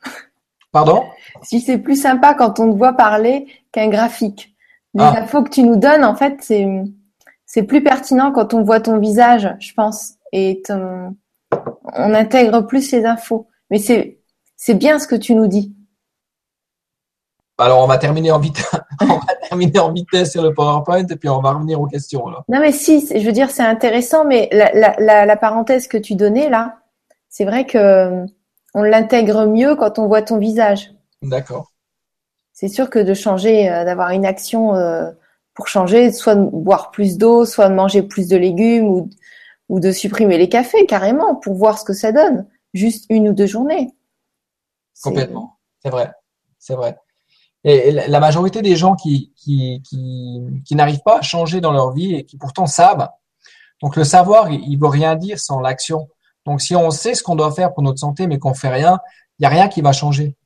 Pardon? 0.72 1.04
Si 1.42 1.60
c'est 1.60 1.78
plus 1.78 2.00
sympa 2.00 2.34
quand 2.34 2.60
on 2.60 2.72
te 2.72 2.76
voit 2.76 2.92
parler 2.92 3.46
qu'un 3.72 3.88
graphique. 3.88 4.54
Les 4.94 5.02
ah. 5.02 5.22
infos 5.22 5.42
que 5.42 5.50
tu 5.50 5.62
nous 5.62 5.76
donnes, 5.76 6.04
en 6.04 6.14
fait, 6.14 6.38
c'est 6.40 6.66
c'est 7.44 7.62
plus 7.62 7.82
pertinent 7.82 8.32
quand 8.32 8.54
on 8.54 8.62
voit 8.62 8.80
ton 8.80 8.98
visage, 8.98 9.48
je 9.60 9.72
pense, 9.72 10.14
et 10.32 10.62
on 10.70 12.14
intègre 12.14 12.62
plus 12.66 12.90
les 12.92 13.04
infos. 13.04 13.48
Mais 13.70 13.78
c'est 13.78 14.18
c'est 14.56 14.74
bien 14.74 14.98
ce 14.98 15.06
que 15.06 15.16
tu 15.16 15.34
nous 15.34 15.46
dis. 15.46 15.75
Alors, 17.58 17.82
on 17.82 17.86
va 17.86 17.96
terminer 17.96 18.30
en 18.32 18.38
vitesse, 18.38 18.70
on 19.00 19.06
va 19.06 19.34
terminer 19.48 19.78
en 19.78 19.92
vitesse 19.92 20.32
sur 20.32 20.42
le 20.42 20.52
PowerPoint 20.52 21.06
et 21.06 21.16
puis 21.16 21.28
on 21.28 21.40
va 21.40 21.52
revenir 21.52 21.80
aux 21.80 21.86
questions. 21.86 22.28
Là. 22.28 22.44
Non, 22.48 22.60
mais 22.60 22.72
si, 22.72 23.06
je 23.06 23.24
veux 23.24 23.32
dire, 23.32 23.50
c'est 23.50 23.62
intéressant, 23.62 24.24
mais 24.24 24.48
la, 24.52 24.70
la, 24.98 25.24
la, 25.24 25.36
parenthèse 25.36 25.88
que 25.88 25.96
tu 25.96 26.16
donnais 26.16 26.50
là, 26.50 26.80
c'est 27.30 27.44
vrai 27.44 27.64
que 27.64 28.26
on 28.74 28.82
l'intègre 28.82 29.46
mieux 29.46 29.74
quand 29.74 29.98
on 29.98 30.06
voit 30.06 30.20
ton 30.20 30.38
visage. 30.38 30.92
D'accord. 31.22 31.72
C'est 32.52 32.68
sûr 32.68 32.90
que 32.90 32.98
de 32.98 33.14
changer, 33.14 33.70
euh, 33.70 33.84
d'avoir 33.84 34.10
une 34.10 34.26
action 34.26 34.74
euh, 34.74 35.10
pour 35.54 35.66
changer, 35.68 36.12
soit 36.12 36.34
de 36.34 36.42
boire 36.42 36.90
plus 36.90 37.16
d'eau, 37.16 37.46
soit 37.46 37.70
de 37.70 37.74
manger 37.74 38.02
plus 38.02 38.28
de 38.28 38.36
légumes 38.36 38.86
ou, 38.86 39.08
ou 39.70 39.80
de 39.80 39.92
supprimer 39.92 40.36
les 40.36 40.50
cafés 40.50 40.84
carrément 40.84 41.34
pour 41.36 41.54
voir 41.54 41.78
ce 41.78 41.84
que 41.84 41.94
ça 41.94 42.12
donne. 42.12 42.46
Juste 42.74 43.06
une 43.08 43.30
ou 43.30 43.32
deux 43.32 43.46
journées. 43.46 43.94
Complètement. 45.02 45.58
C'est 45.82 45.90
vrai. 45.90 46.12
C'est 46.58 46.74
vrai. 46.74 46.98
Et 47.68 47.90
la 47.90 48.20
majorité 48.20 48.62
des 48.62 48.76
gens 48.76 48.94
qui, 48.94 49.32
qui, 49.34 49.82
qui, 49.82 50.40
qui 50.64 50.74
n'arrivent 50.76 51.02
pas 51.04 51.18
à 51.18 51.22
changer 51.22 51.60
dans 51.60 51.72
leur 51.72 51.92
vie 51.92 52.14
et 52.14 52.24
qui 52.24 52.36
pourtant 52.36 52.66
savent, 52.66 53.08
donc 53.82 53.96
le 53.96 54.04
savoir, 54.04 54.50
il 54.52 54.70
ne 54.70 54.80
veut 54.80 54.88
rien 54.88 55.16
dire 55.16 55.40
sans 55.40 55.58
l'action. 55.58 56.08
Donc 56.44 56.62
si 56.62 56.76
on 56.76 56.92
sait 56.92 57.14
ce 57.14 57.24
qu'on 57.24 57.34
doit 57.34 57.50
faire 57.50 57.74
pour 57.74 57.82
notre 57.82 57.98
santé 57.98 58.28
mais 58.28 58.38
qu'on 58.38 58.54
fait 58.54 58.68
rien, 58.68 59.00
il 59.38 59.42
n'y 59.42 59.46
a 59.46 59.48
rien 59.48 59.68
qui 59.68 59.80
va 59.82 59.92
changer. 59.92 60.36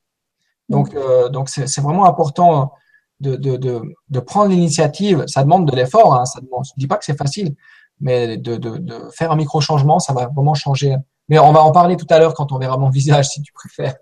Donc 0.71 0.95
euh, 0.95 1.29
donc 1.29 1.51
c'est 1.51 1.81
vraiment 1.83 2.07
important 2.07 2.73
de, 3.21 3.37
de, 3.37 3.59
de, 3.59 3.83
de 4.09 4.21
prendre 4.21 4.49
l'initiative. 4.49 5.25
Ça 5.27 5.43
demande 5.43 5.71
de 5.71 5.77
l'effort. 5.77 6.15
Hein, 6.15 6.25
ça 6.25 6.41
demande, 6.41 6.65
je 6.65 6.73
dis 6.79 6.87
pas 6.87 6.97
que 6.97 7.05
c'est 7.05 7.19
facile, 7.19 7.55
mais 8.01 8.39
de, 8.39 8.57
de, 8.57 8.79
de 8.79 9.11
faire 9.13 9.31
un 9.31 9.37
micro 9.37 9.61
changement, 9.61 9.99
ça 9.99 10.15
va 10.15 10.29
vraiment 10.35 10.55
changer. 10.55 10.97
Mais 11.29 11.39
on 11.39 11.53
va 11.53 11.61
en 11.63 11.71
parler 11.71 11.99
tout 11.99 12.07
à 12.09 12.19
l'heure 12.19 12.33
quand 12.33 12.51
on 12.51 12.59
verra 12.59 12.79
mon 12.79 12.89
visage, 12.99 13.29
si 13.29 13.43
tu 13.43 13.53
préfères. 13.53 13.97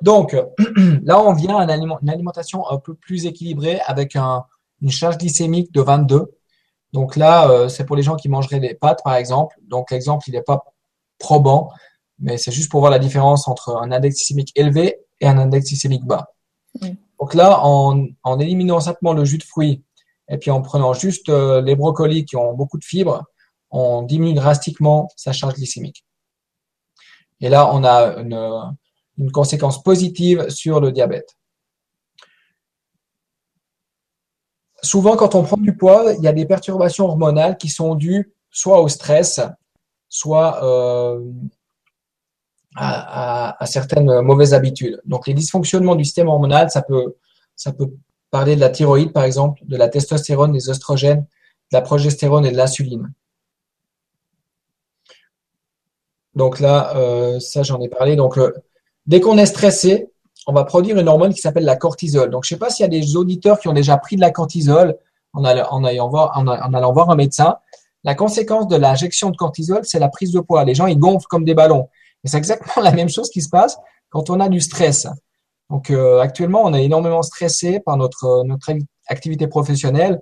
Donc, 0.00 0.36
là, 1.02 1.20
on 1.20 1.32
vient 1.32 1.56
à 1.56 1.74
une 1.74 2.10
alimentation 2.10 2.68
un 2.70 2.78
peu 2.78 2.94
plus 2.94 3.26
équilibrée 3.26 3.80
avec 3.86 4.16
un, 4.16 4.44
une 4.80 4.90
charge 4.90 5.18
glycémique 5.18 5.72
de 5.72 5.80
22. 5.80 6.34
Donc 6.92 7.16
là, 7.16 7.50
euh, 7.50 7.68
c'est 7.68 7.84
pour 7.84 7.96
les 7.96 8.02
gens 8.02 8.16
qui 8.16 8.28
mangeraient 8.28 8.60
des 8.60 8.74
pâtes, 8.74 9.00
par 9.04 9.14
exemple. 9.14 9.56
Donc 9.62 9.90
l'exemple, 9.90 10.24
il 10.28 10.32
n'est 10.32 10.42
pas 10.42 10.64
probant, 11.18 11.70
mais 12.18 12.38
c'est 12.38 12.52
juste 12.52 12.70
pour 12.70 12.80
voir 12.80 12.90
la 12.90 12.98
différence 12.98 13.48
entre 13.48 13.76
un 13.76 13.92
index 13.92 14.16
glycémique 14.16 14.52
élevé 14.54 15.00
et 15.20 15.26
un 15.26 15.38
index 15.38 15.66
glycémique 15.66 16.04
bas. 16.04 16.32
Donc 17.18 17.34
là, 17.34 17.60
en, 17.64 18.06
en, 18.22 18.38
éliminant 18.38 18.80
simplement 18.80 19.12
le 19.12 19.24
jus 19.24 19.38
de 19.38 19.42
fruits 19.42 19.82
et 20.28 20.38
puis 20.38 20.50
en 20.50 20.62
prenant 20.62 20.92
juste 20.92 21.28
euh, 21.28 21.60
les 21.60 21.74
brocolis 21.74 22.24
qui 22.24 22.36
ont 22.36 22.54
beaucoup 22.54 22.78
de 22.78 22.84
fibres, 22.84 23.24
on 23.70 24.02
diminue 24.02 24.34
drastiquement 24.34 25.08
sa 25.16 25.32
charge 25.32 25.54
glycémique. 25.54 26.04
Et 27.40 27.48
là, 27.48 27.70
on 27.72 27.82
a 27.84 28.16
une, 28.18 28.76
une 29.18 29.32
conséquence 29.32 29.82
positive 29.82 30.48
sur 30.48 30.80
le 30.80 30.92
diabète. 30.92 31.36
Souvent, 34.82 35.16
quand 35.16 35.34
on 35.34 35.42
prend 35.42 35.56
du 35.56 35.76
poids, 35.76 36.12
il 36.16 36.22
y 36.22 36.28
a 36.28 36.32
des 36.32 36.46
perturbations 36.46 37.06
hormonales 37.06 37.58
qui 37.58 37.68
sont 37.68 37.94
dues 37.94 38.32
soit 38.50 38.80
au 38.80 38.88
stress, 38.88 39.40
soit 40.08 40.64
euh, 40.64 41.20
à, 42.76 43.56
certaines 43.66 44.20
mauvaises 44.20 44.54
habitudes. 44.54 45.00
Donc, 45.04 45.26
les 45.26 45.34
dysfonctionnements 45.34 45.96
du 45.96 46.04
système 46.04 46.28
hormonal, 46.28 46.70
ça 46.70 46.82
peut, 46.82 47.16
ça 47.56 47.72
peut 47.72 47.92
parler 48.30 48.54
de 48.54 48.60
la 48.60 48.70
thyroïde, 48.70 49.12
par 49.12 49.24
exemple, 49.24 49.60
de 49.64 49.76
la 49.76 49.88
testostérone, 49.88 50.52
des 50.52 50.70
oestrogènes, 50.70 51.26
de 51.72 51.76
la 51.76 51.82
progestérone 51.82 52.46
et 52.46 52.52
de 52.52 52.56
l'insuline. 52.56 53.12
Donc 56.38 56.60
là, 56.60 56.96
euh, 56.96 57.40
ça 57.40 57.64
j'en 57.64 57.80
ai 57.80 57.88
parlé. 57.88 58.14
Donc 58.14 58.38
Dès 59.08 59.20
qu'on 59.20 59.38
est 59.38 59.46
stressé, 59.46 60.10
on 60.46 60.52
va 60.52 60.64
produire 60.64 60.98
une 60.98 61.08
hormone 61.08 61.32
qui 61.32 61.40
s'appelle 61.40 61.64
la 61.64 61.76
cortisol. 61.76 62.28
Donc, 62.30 62.44
je 62.44 62.54
ne 62.54 62.56
sais 62.56 62.60
pas 62.60 62.70
s'il 62.70 62.84
y 62.84 62.86
a 62.86 62.88
des 62.88 63.16
auditeurs 63.16 63.58
qui 63.58 63.66
ont 63.66 63.72
déjà 63.72 63.96
pris 63.96 64.16
de 64.16 64.20
la 64.20 64.30
cortisol 64.30 64.96
en 65.32 65.44
allant, 65.44 66.08
voir, 66.10 67.10
un 67.10 67.16
médecin. 67.16 67.56
La 68.04 68.14
conséquence 68.14 68.68
de 68.68 68.76
l'injection 68.76 69.30
de 69.30 69.36
cortisol, 69.36 69.80
c'est 69.84 69.98
la 69.98 70.10
prise 70.10 70.30
de 70.30 70.40
poids. 70.40 70.62
Les 70.64 70.74
gens, 70.74 70.86
ils 70.86 70.98
gonflent 70.98 71.26
comme 71.26 71.44
des 71.44 71.54
ballons. 71.54 71.88
Et 72.22 72.28
c'est 72.28 72.36
exactement 72.36 72.82
la 72.84 72.92
même 72.92 73.08
chose 73.08 73.30
qui 73.30 73.40
se 73.40 73.48
passe 73.48 73.78
quand 74.10 74.28
on 74.28 74.40
a 74.40 74.50
du 74.50 74.60
stress. 74.60 75.06
Donc, 75.70 75.90
euh, 75.90 76.20
actuellement, 76.20 76.62
on 76.64 76.74
est 76.74 76.84
énormément 76.84 77.22
stressé 77.22 77.80
par 77.80 77.96
notre, 77.96 78.44
notre 78.44 78.70
activité 79.08 79.46
professionnelle. 79.46 80.20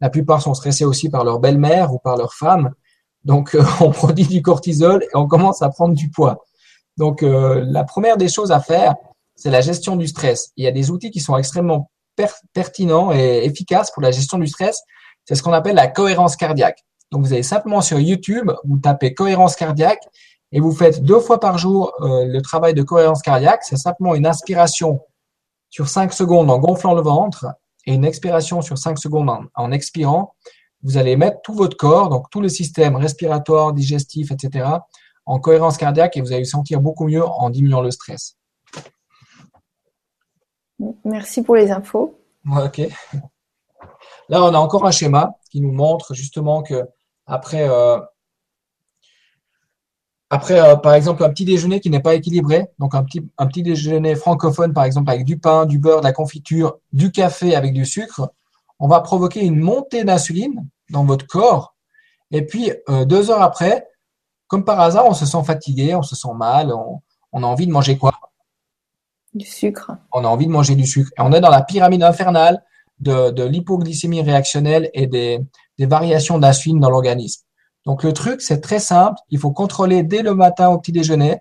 La 0.00 0.10
plupart 0.10 0.42
sont 0.42 0.54
stressés 0.54 0.84
aussi 0.84 1.08
par 1.08 1.24
leur 1.24 1.40
belle-mère 1.40 1.92
ou 1.92 1.98
par 1.98 2.16
leur 2.16 2.34
femme. 2.34 2.72
Donc, 3.24 3.56
euh, 3.56 3.64
on 3.80 3.90
produit 3.90 4.26
du 4.26 4.42
cortisol 4.42 5.02
et 5.02 5.16
on 5.16 5.26
commence 5.26 5.60
à 5.60 5.70
prendre 5.70 5.94
du 5.94 6.08
poids. 6.08 6.44
Donc, 6.98 7.22
euh, 7.22 7.64
la 7.64 7.84
première 7.84 8.16
des 8.16 8.28
choses 8.28 8.50
à 8.50 8.60
faire, 8.60 8.96
c'est 9.36 9.50
la 9.50 9.60
gestion 9.60 9.94
du 9.94 10.08
stress. 10.08 10.50
Il 10.56 10.64
y 10.64 10.66
a 10.66 10.72
des 10.72 10.90
outils 10.90 11.12
qui 11.12 11.20
sont 11.20 11.36
extrêmement 11.36 11.90
pertinents 12.52 13.12
et 13.12 13.44
efficaces 13.44 13.92
pour 13.92 14.02
la 14.02 14.10
gestion 14.10 14.36
du 14.36 14.48
stress. 14.48 14.82
C'est 15.24 15.36
ce 15.36 15.42
qu'on 15.44 15.52
appelle 15.52 15.76
la 15.76 15.86
cohérence 15.86 16.34
cardiaque. 16.34 16.80
Donc, 17.12 17.24
vous 17.24 17.32
allez 17.32 17.44
simplement 17.44 17.80
sur 17.80 18.00
YouTube, 18.00 18.50
vous 18.64 18.78
tapez 18.78 19.14
cohérence 19.14 19.54
cardiaque 19.54 20.02
et 20.50 20.58
vous 20.58 20.72
faites 20.72 21.04
deux 21.04 21.20
fois 21.20 21.38
par 21.38 21.56
jour 21.56 21.92
euh, 22.00 22.24
le 22.26 22.42
travail 22.42 22.74
de 22.74 22.82
cohérence 22.82 23.22
cardiaque. 23.22 23.60
C'est 23.62 23.76
simplement 23.76 24.16
une 24.16 24.26
inspiration 24.26 25.00
sur 25.70 25.88
5 25.88 26.12
secondes 26.12 26.50
en 26.50 26.58
gonflant 26.58 26.94
le 26.94 27.02
ventre 27.02 27.46
et 27.86 27.94
une 27.94 28.04
expiration 28.04 28.60
sur 28.60 28.76
5 28.76 28.98
secondes 28.98 29.30
en, 29.30 29.44
en 29.54 29.70
expirant. 29.70 30.34
Vous 30.82 30.96
allez 30.96 31.16
mettre 31.16 31.38
tout 31.44 31.54
votre 31.54 31.76
corps, 31.76 32.08
donc 32.08 32.28
tout 32.30 32.40
le 32.40 32.48
système 32.48 32.96
respiratoire, 32.96 33.72
digestif, 33.72 34.32
etc., 34.32 34.64
en 35.28 35.38
cohérence 35.38 35.76
cardiaque 35.76 36.16
et 36.16 36.22
vous 36.22 36.32
allez 36.32 36.42
vous 36.42 36.48
sentir 36.48 36.80
beaucoup 36.80 37.06
mieux 37.06 37.24
en 37.24 37.50
diminuant 37.50 37.82
le 37.82 37.90
stress. 37.90 38.38
Merci 41.04 41.42
pour 41.42 41.54
les 41.54 41.70
infos. 41.70 42.18
Ok. 42.50 42.80
Là, 44.30 44.42
on 44.42 44.54
a 44.54 44.58
encore 44.58 44.86
un 44.86 44.90
schéma 44.90 45.38
qui 45.50 45.60
nous 45.60 45.72
montre 45.72 46.14
justement 46.14 46.62
que 46.62 46.82
après, 47.26 47.68
euh, 47.68 47.98
après 50.30 50.60
euh, 50.60 50.76
par 50.76 50.94
exemple, 50.94 51.22
un 51.22 51.28
petit 51.28 51.44
déjeuner 51.44 51.80
qui 51.80 51.90
n'est 51.90 52.00
pas 52.00 52.14
équilibré, 52.14 52.68
donc 52.78 52.94
un 52.94 53.04
petit, 53.04 53.20
un 53.36 53.46
petit 53.46 53.62
déjeuner 53.62 54.14
francophone, 54.14 54.72
par 54.72 54.84
exemple, 54.84 55.10
avec 55.10 55.26
du 55.26 55.38
pain, 55.38 55.66
du 55.66 55.78
beurre, 55.78 56.00
de 56.00 56.06
la 56.06 56.12
confiture, 56.12 56.78
du 56.92 57.12
café 57.12 57.54
avec 57.54 57.74
du 57.74 57.84
sucre, 57.84 58.32
on 58.78 58.88
va 58.88 59.00
provoquer 59.00 59.44
une 59.44 59.60
montée 59.60 60.04
d'insuline 60.04 60.66
dans 60.88 61.04
votre 61.04 61.26
corps. 61.26 61.74
Et 62.30 62.46
puis, 62.46 62.72
euh, 62.88 63.04
deux 63.04 63.30
heures 63.30 63.42
après, 63.42 63.88
comme 64.48 64.64
par 64.64 64.80
hasard, 64.80 65.06
on 65.06 65.14
se 65.14 65.26
sent 65.26 65.44
fatigué, 65.44 65.94
on 65.94 66.02
se 66.02 66.16
sent 66.16 66.34
mal, 66.34 66.72
on, 66.72 67.42
a 67.42 67.46
envie 67.46 67.66
de 67.66 67.72
manger 67.72 67.96
quoi? 67.96 68.12
Du 69.34 69.44
sucre. 69.44 69.92
On 70.12 70.24
a 70.24 70.28
envie 70.28 70.46
de 70.46 70.50
manger 70.50 70.74
du 70.74 70.86
sucre. 70.86 71.10
Et 71.18 71.20
on 71.20 71.32
est 71.32 71.40
dans 71.40 71.50
la 71.50 71.62
pyramide 71.62 72.02
infernale 72.02 72.64
de, 72.98 73.44
l'hypoglycémie 73.44 74.22
réactionnelle 74.22 74.90
et 74.94 75.06
des, 75.06 75.40
variations 75.78 76.38
d'insuline 76.38 76.80
dans 76.80 76.90
l'organisme. 76.90 77.44
Donc 77.84 78.02
le 78.02 78.12
truc, 78.12 78.40
c'est 78.40 78.60
très 78.60 78.80
simple. 78.80 79.18
Il 79.28 79.38
faut 79.38 79.52
contrôler 79.52 80.02
dès 80.02 80.22
le 80.22 80.34
matin 80.34 80.70
au 80.70 80.78
petit 80.78 80.92
déjeuner 80.92 81.36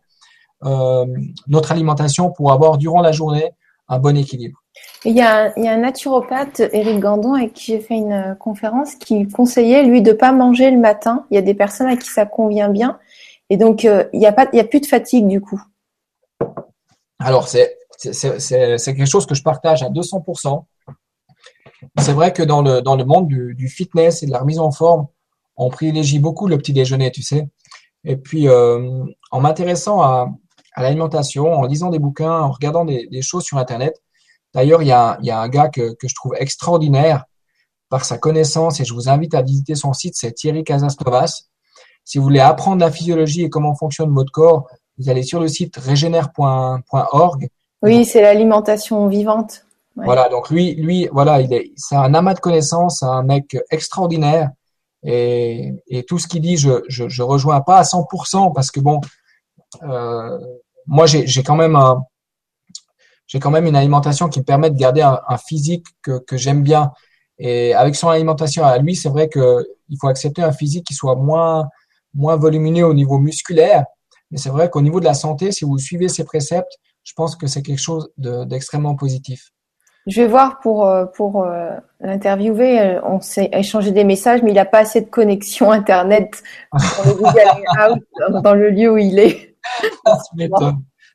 euh, 0.66 1.06
notre 1.48 1.72
alimentation 1.72 2.32
pour 2.32 2.52
avoir 2.52 2.78
durant 2.78 3.02
la 3.02 3.12
journée 3.12 3.52
un 3.88 4.00
bon 4.00 4.16
équilibre. 4.18 4.62
Il 5.06 5.16
y, 5.16 5.22
a, 5.22 5.54
un 5.56 5.78
naturopathe, 5.78 6.62
Eric 6.74 7.00
Gandon, 7.00 7.36
avec 7.36 7.54
qui 7.54 7.72
j'ai 7.72 7.80
fait 7.80 7.94
une 7.96 8.12
euh, 8.12 8.36
conférence, 8.36 8.96
qui 8.96 9.28
conseillait, 9.28 9.84
lui, 9.84 10.02
de 10.02 10.12
pas 10.12 10.32
manger 10.32 10.72
le 10.72 10.80
matin. 10.80 11.26
Il 11.30 11.36
y 11.36 11.38
a 11.38 11.42
des 11.42 11.54
personnes 11.54 11.88
à 11.88 11.96
qui 11.96 12.10
ça 12.10 12.26
convient 12.26 12.70
bien. 12.70 13.00
Et 13.50 13.58
donc, 13.58 13.86
euh, 13.86 14.06
il 14.12 14.20
n'y 14.20 14.26
a, 14.26 14.34
a 14.36 14.64
plus 14.64 14.82
de 14.82 14.86
fatigue, 14.86 15.28
du 15.28 15.40
coup. 15.40 15.62
Alors, 17.20 17.48
c'est, 17.48 17.78
c'est, 17.98 18.80
quelque 18.80 19.06
chose 19.06 19.26
que 19.26 19.36
je 19.36 19.44
partage 19.44 19.84
à 19.84 19.90
200%. 19.90 20.64
C'est 22.00 22.14
vrai 22.14 22.34
que 22.34 22.44
dans 22.44 22.62
le, 22.62 22.82
dans 22.82 22.96
le 22.96 23.06
monde 23.06 23.28
du, 23.28 23.68
fitness 23.68 24.24
et 24.24 24.26
de 24.26 24.32
la 24.32 24.40
remise 24.40 24.60
en 24.60 24.72
forme, 24.72 25.08
on 25.56 25.70
privilégie 25.70 26.20
beaucoup 26.20 26.48
le 26.48 26.58
petit 26.58 26.74
déjeuner, 26.74 27.12
tu 27.12 27.22
sais. 27.22 27.48
Et 28.04 28.16
puis, 28.16 28.48
euh, 28.48 29.04
en 29.32 29.42
m'intéressant 29.42 30.02
à, 30.02 30.30
l'alimentation, 30.76 31.54
en 31.54 31.64
lisant 31.64 31.90
des 31.90 32.00
bouquins, 32.00 32.40
en 32.40 32.52
regardant 32.52 32.86
des, 32.86 33.22
choses 33.22 33.44
sur 33.44 33.58
Internet, 33.58 34.00
d'ailleurs, 34.58 34.82
il 34.82 34.88
y 34.88 34.92
a, 34.92 35.20
y 35.22 35.30
a, 35.30 35.40
un 35.40 35.50
gars 35.50 35.70
que, 35.70 35.94
que 35.94 36.08
je 36.08 36.16
trouve 36.16 36.34
extraordinaire 36.36 37.26
par 37.90 38.04
sa 38.04 38.18
connaissance 38.18 38.80
et 38.80 38.86
je 38.86 38.94
vous 38.94 39.08
invite 39.08 39.36
à 39.36 39.44
visiter 39.44 39.76
son 39.76 39.94
site, 39.94 40.16
c'est 40.18 40.32
Thierry 40.32 40.64
Casastovas. 40.64 41.44
Si 42.04 42.18
vous 42.18 42.24
voulez 42.24 42.40
apprendre 42.40 42.82
la 42.82 42.90
physiologie 42.90 43.44
et 43.44 43.50
comment 43.50 43.76
fonctionne 43.76 44.12
votre 44.12 44.32
corps, 44.32 44.68
vous 44.98 45.10
allez 45.10 45.22
sur 45.22 45.40
le 45.40 45.48
site 45.48 45.78
régénère.org. 45.78 47.50
Oui, 47.84 48.04
c'est 48.04 48.22
l'alimentation 48.24 49.08
vivante. 49.08 49.64
Voilà, 49.96 50.28
donc 50.30 50.50
lui, 50.50 50.74
lui, 50.74 51.08
voilà, 51.12 51.40
il 51.42 51.54
est, 51.54 51.72
c'est 51.76 51.96
un 51.96 52.14
amas 52.16 52.34
de 52.34 52.40
connaissances, 52.40 53.04
un 53.04 53.22
mec 53.22 53.58
extraordinaire. 53.70 54.50
Et, 55.04 55.74
et 55.88 56.04
tout 56.04 56.18
ce 56.18 56.28
qu'il 56.28 56.42
dit, 56.42 56.58
je, 56.58 56.84
je, 56.88 57.08
je, 57.10 57.22
rejoins 57.22 57.62
pas 57.62 57.78
à 57.78 57.84
100% 57.84 58.54
parce 58.54 58.72
que 58.72 58.80
bon, 58.80 59.02
euh, 59.84 60.40
moi 60.88 61.06
j'ai, 61.06 61.28
j'ai 61.28 61.44
quand 61.44 61.56
même 61.56 61.76
un, 61.76 62.04
j'ai 63.28 63.40
quand 63.40 63.52
même 63.52 63.68
une 63.68 63.76
alimentation 63.76 64.30
qui 64.30 64.40
me 64.40 64.46
permet 64.46 64.72
de 64.72 64.78
garder 64.78 65.02
un, 65.02 65.20
un 65.28 65.38
physique 65.38 65.86
que, 66.02 66.20
que 66.20 66.38
j'aime 66.38 66.64
bien. 66.64 66.92
Et 67.40 67.74
avec 67.74 67.96
son 67.96 68.10
alimentation 68.10 68.64
à 68.64 68.78
lui, 68.78 68.96
c'est 68.96 69.10
vrai 69.10 69.28
que 69.30 69.68
il 69.90 69.98
faut 70.00 70.08
accepter 70.08 70.42
un 70.42 70.52
physique 70.52 70.86
qui 70.86 70.94
soit 70.94 71.16
moins, 71.16 71.70
moins 72.14 72.36
volumineux 72.36 72.86
au 72.86 72.94
niveau 72.94 73.20
musculaire. 73.20 73.86
Mais 74.32 74.38
c'est 74.38 74.50
vrai 74.50 74.70
qu'au 74.70 74.82
niveau 74.82 75.00
de 75.00 75.06
la 75.06 75.14
santé, 75.14 75.52
si 75.52 75.64
vous 75.64 75.78
suivez 75.78 76.10
ces 76.10 76.24
préceptes, 76.24 76.78
je 77.04 77.14
pense 77.14 77.36
que 77.36 77.48
c'est 77.48 77.62
quelque 77.62 77.82
chose 77.82 78.10
de, 78.18 78.44
d'extrêmement 78.44 78.96
positif. 78.96 79.52
Je 80.08 80.22
vais 80.22 80.28
voir 80.28 80.60
pour 80.60 80.88
euh, 80.88 81.06
pour 81.06 81.44
euh, 81.44 81.72
l'interviewer. 82.00 82.80
Euh, 82.80 83.02
on 83.04 83.20
s'est 83.20 83.50
échangé 83.52 83.92
des 83.92 84.06
messages, 84.06 84.42
mais 84.42 84.52
il 84.52 84.56
n'a 84.56 84.66
pas 84.66 84.80
assez 84.80 85.02
de 85.02 85.10
connexion 85.10 85.70
internet 85.70 86.44
dans 88.44 88.54
le 88.54 88.70
lieu 88.70 88.92
où 88.92 88.98
il 88.98 89.20
est. 89.20 89.58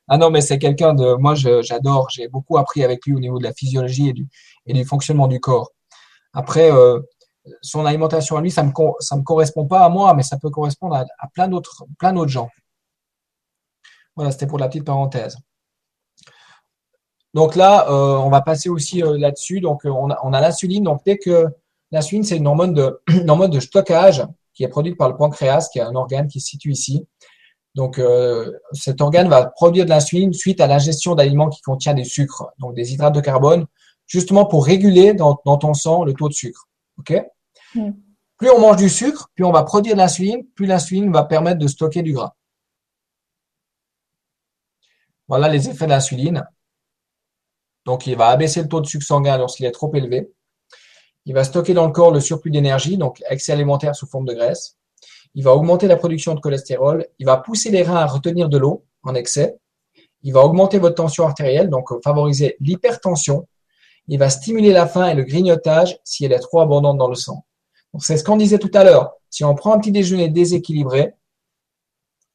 ah 0.07 0.17
non, 0.17 0.29
mais 0.29 0.41
c'est 0.41 0.59
quelqu'un 0.59 0.93
de. 0.93 1.15
Moi, 1.15 1.35
j'adore. 1.35 2.09
J'ai 2.09 2.27
beaucoup 2.27 2.57
appris 2.57 2.83
avec 2.83 3.05
lui 3.05 3.13
au 3.13 3.19
niveau 3.19 3.39
de 3.39 3.43
la 3.43 3.53
physiologie 3.53 4.09
et 4.09 4.13
du 4.13 4.27
et 4.65 4.73
du 4.73 4.85
fonctionnement 4.85 5.27
du 5.27 5.39
corps. 5.39 5.71
Après, 6.33 6.69
son 7.61 7.85
alimentation 7.85 8.37
à 8.37 8.41
lui, 8.41 8.51
ça 8.51 8.63
me 8.63 8.71
ça 8.99 9.15
me 9.15 9.23
correspond 9.23 9.65
pas 9.65 9.83
à 9.85 9.89
moi, 9.89 10.13
mais 10.13 10.23
ça 10.23 10.37
peut 10.37 10.49
correspondre 10.49 10.95
à, 10.95 11.27
plein 11.33 11.47
d'autres 11.47 11.85
plein 11.99 12.13
d'autres 12.13 12.31
gens. 12.31 12.49
Voilà, 14.15 14.31
c'était 14.31 14.47
pour 14.47 14.59
la 14.59 14.67
petite 14.67 14.85
parenthèse. 14.85 15.37
Donc 17.33 17.55
là, 17.55 17.89
euh, 17.89 18.17
on 18.17 18.29
va 18.29 18.41
passer 18.41 18.69
aussi 18.69 19.03
euh, 19.03 19.17
là-dessus. 19.17 19.59
Donc 19.59 19.85
euh, 19.85 19.89
on 19.89 20.33
a, 20.33 20.41
l'insuline. 20.41 20.83
Donc 20.83 21.01
dès 21.05 21.17
que 21.17 21.47
l'insuline, 21.91 22.23
c'est 22.23 22.37
une 22.37 22.47
hormone 22.47 22.73
de, 22.73 23.01
hormone 23.27 23.49
de 23.49 23.59
stockage 23.59 24.23
qui 24.53 24.63
est 24.63 24.67
produite 24.67 24.97
par 24.97 25.09
le 25.09 25.17
pancréas, 25.17 25.67
qui 25.71 25.79
est 25.79 25.81
un 25.81 25.95
organe 25.95 26.27
qui 26.27 26.39
se 26.39 26.47
situe 26.47 26.71
ici. 26.71 27.07
Donc 27.75 27.99
cet 28.73 29.01
organe 29.01 29.29
va 29.29 29.47
produire 29.47 29.85
de 29.85 29.89
l'insuline 29.89 30.31
suite 30.33 30.61
à 30.61 30.67
l'ingestion 30.67 31.15
d'aliments 31.15 31.49
qui 31.49 31.61
contiennent 31.61 31.95
des 31.95 32.03
sucres, 32.03 32.51
donc 32.59 32.75
des 32.75 32.93
hydrates 32.93 33.15
de 33.15 33.21
carbone, 33.21 33.65
justement 34.05 34.45
pour 34.45 34.65
réguler 34.65 35.13
dans, 35.13 35.35
ton 35.35 35.73
sang 35.73 36.03
le 36.03 36.13
taux 36.13 36.29
de 36.29 36.33
sucre. 36.33 36.67
Ok? 36.99 37.13
Mm. 37.75 37.91
Plus 38.37 38.49
on 38.51 38.59
mange 38.59 38.77
du 38.77 38.89
sucre, 38.89 39.29
plus 39.35 39.45
on 39.45 39.51
va 39.51 39.63
produire 39.63 39.95
de 39.95 39.99
l'insuline, 39.99 40.45
plus 40.55 40.65
l'insuline 40.65 41.11
va 41.11 41.23
permettre 41.23 41.59
de 41.59 41.67
stocker 41.67 42.01
du 42.01 42.13
gras. 42.13 42.35
Voilà 45.27 45.47
les 45.47 45.69
effets 45.69 45.85
de 45.85 45.91
l'insuline. 45.91 46.45
Donc, 47.85 48.07
il 48.07 48.15
va 48.15 48.27
abaisser 48.27 48.61
le 48.61 48.67
taux 48.67 48.81
de 48.81 48.85
sucre 48.85 49.05
sanguin 49.05 49.37
lorsqu'il 49.37 49.65
est 49.65 49.71
trop 49.71 49.93
élevé. 49.93 50.31
Il 51.25 51.33
va 51.33 51.43
stocker 51.43 51.73
dans 51.73 51.85
le 51.85 51.91
corps 51.91 52.11
le 52.11 52.19
surplus 52.19 52.51
d'énergie, 52.51 52.97
donc 52.97 53.23
excès 53.29 53.53
alimentaire 53.53 53.95
sous 53.95 54.07
forme 54.07 54.25
de 54.25 54.33
graisse. 54.33 54.77
Il 55.35 55.43
va 55.43 55.53
augmenter 55.55 55.87
la 55.87 55.95
production 55.95 56.35
de 56.35 56.39
cholestérol. 56.39 57.07
Il 57.19 57.25
va 57.25 57.37
pousser 57.37 57.71
les 57.71 57.83
reins 57.83 57.95
à 57.95 58.05
retenir 58.05 58.49
de 58.49 58.57
l'eau 58.57 58.85
en 59.03 59.15
excès. 59.15 59.57
Il 60.21 60.33
va 60.33 60.41
augmenter 60.45 60.79
votre 60.79 60.95
tension 60.95 61.25
artérielle, 61.25 61.69
donc 61.69 61.89
favoriser 62.03 62.55
l'hypertension. 62.59 63.47
Il 64.07 64.19
va 64.19 64.29
stimuler 64.29 64.71
la 64.71 64.87
faim 64.87 65.07
et 65.07 65.15
le 65.15 65.23
grignotage 65.23 65.97
si 66.03 66.25
elle 66.25 66.33
est 66.33 66.39
trop 66.39 66.61
abondante 66.61 66.97
dans 66.97 67.07
le 67.07 67.15
sang. 67.15 67.45
C'est 67.99 68.17
ce 68.17 68.23
qu'on 68.23 68.37
disait 68.37 68.59
tout 68.59 68.71
à 68.73 68.83
l'heure. 68.83 69.13
Si 69.29 69.43
on 69.43 69.55
prend 69.55 69.73
un 69.73 69.79
petit 69.79 69.91
déjeuner 69.91 70.29
déséquilibré, 70.29 71.13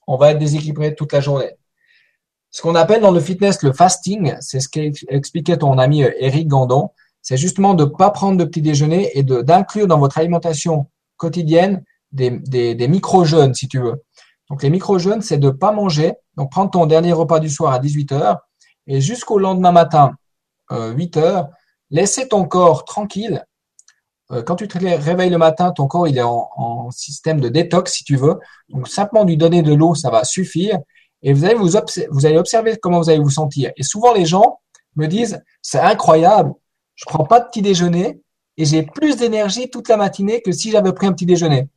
on 0.07 0.17
va 0.17 0.33
être 0.33 0.39
déséquilibré 0.39 0.95
toute 0.95 1.13
la 1.13 1.21
journée. 1.21 1.53
Ce 2.51 2.63
qu'on 2.63 2.75
appelle 2.75 3.03
dans 3.03 3.11
le 3.11 3.21
fitness 3.21 3.63
le 3.63 3.73
fasting, 3.73 4.35
c'est 4.41 4.61
ce 4.61 4.69
qu'expliquait 4.69 5.59
ton 5.59 5.79
ami 5.79 6.05
euh, 6.05 6.13
Eric 6.19 6.49
Gandon, 6.49 6.91
c'est 7.21 7.37
justement 7.37 7.75
de 7.75 7.85
ne 7.85 7.91
pas 7.91 8.11
prendre 8.11 8.39
de 8.39 8.45
petit 8.45 8.63
déjeuner 8.63 9.17
et 9.19 9.23
d'inclure 9.23 9.87
dans 9.87 9.99
votre 9.99 10.17
alimentation 10.17 10.87
quotidienne 11.17 11.85
des, 12.13 12.31
des, 12.75 12.89
micro-jeûnes, 12.89 13.55
si 13.55 13.69
tu 13.69 13.81
veux. 13.81 14.03
Donc 14.51 14.63
les 14.63 14.71
micro-jeûnes, 14.71 15.21
c'est 15.21 15.39
de 15.39 15.49
ne 15.49 15.53
pas 15.53 15.73
manger, 15.73 16.15
donc 16.37 16.51
prendre 16.51 16.71
ton 16.71 16.87
dernier 16.87 17.13
repas 17.13 17.39
du 17.39 17.51
soir 17.51 17.73
à 17.73 17.79
18 17.79 18.13
heures 18.13 18.39
et 18.87 19.01
jusqu'au 19.01 19.39
lendemain 19.39 19.73
matin, 19.73 20.13
8 20.71 21.17
euh, 21.17 21.21
heures, 21.21 21.49
laisser 21.91 22.29
ton 22.29 22.45
corps 22.45 22.85
tranquille. 22.85 23.45
Euh, 24.31 24.43
quand 24.43 24.57
tu 24.57 24.69
te 24.69 24.79
réveilles 24.79 25.31
le 25.31 25.39
matin, 25.39 25.73
ton 25.73 25.87
corps 25.87 26.09
il 26.09 26.19
est 26.19 26.23
en, 26.23 26.49
en 26.57 26.91
système 26.91 27.41
de 27.41 27.49
détox, 27.49 27.93
si 27.93 28.05
tu 28.05 28.17
veux. 28.17 28.39
Donc 28.69 28.89
simplement 28.89 29.25
lui 29.25 29.37
donner 29.37 29.63
de 29.63 29.75
l'eau, 29.75 29.95
ça 29.95 30.11
va 30.11 30.25
suffire 30.25 30.79
et 31.23 31.33
vous 31.33 31.45
allez 31.45 31.55
vous, 31.55 31.71
vous 32.11 32.27
allez 32.27 32.39
observer 32.39 32.77
comment 32.77 33.01
vous 33.01 33.11
allez 33.11 33.19
vous 33.19 33.31
sentir. 33.31 33.73
Et 33.77 33.83
souvent 33.83 34.13
les 34.15 34.25
gens 34.25 34.61
me 34.97 35.07
disent 35.07 35.43
c'est 35.63 35.81
incroyable, 35.81 36.53
je 36.95 37.05
prends 37.07 37.25
pas 37.25 37.41
de 37.41 37.47
petit 37.47 37.63
déjeuner 37.63 38.21
et 38.57 38.65
j'ai 38.65 38.83
plus 38.83 39.17
d'énergie 39.17 39.71
toute 39.71 39.89
la 39.89 39.97
matinée 39.97 40.43
que 40.43 40.53
si 40.53 40.71
j'avais 40.71 40.93
pris 40.93 41.07
un 41.07 41.13
petit 41.13 41.27
déjeuner. 41.27 41.69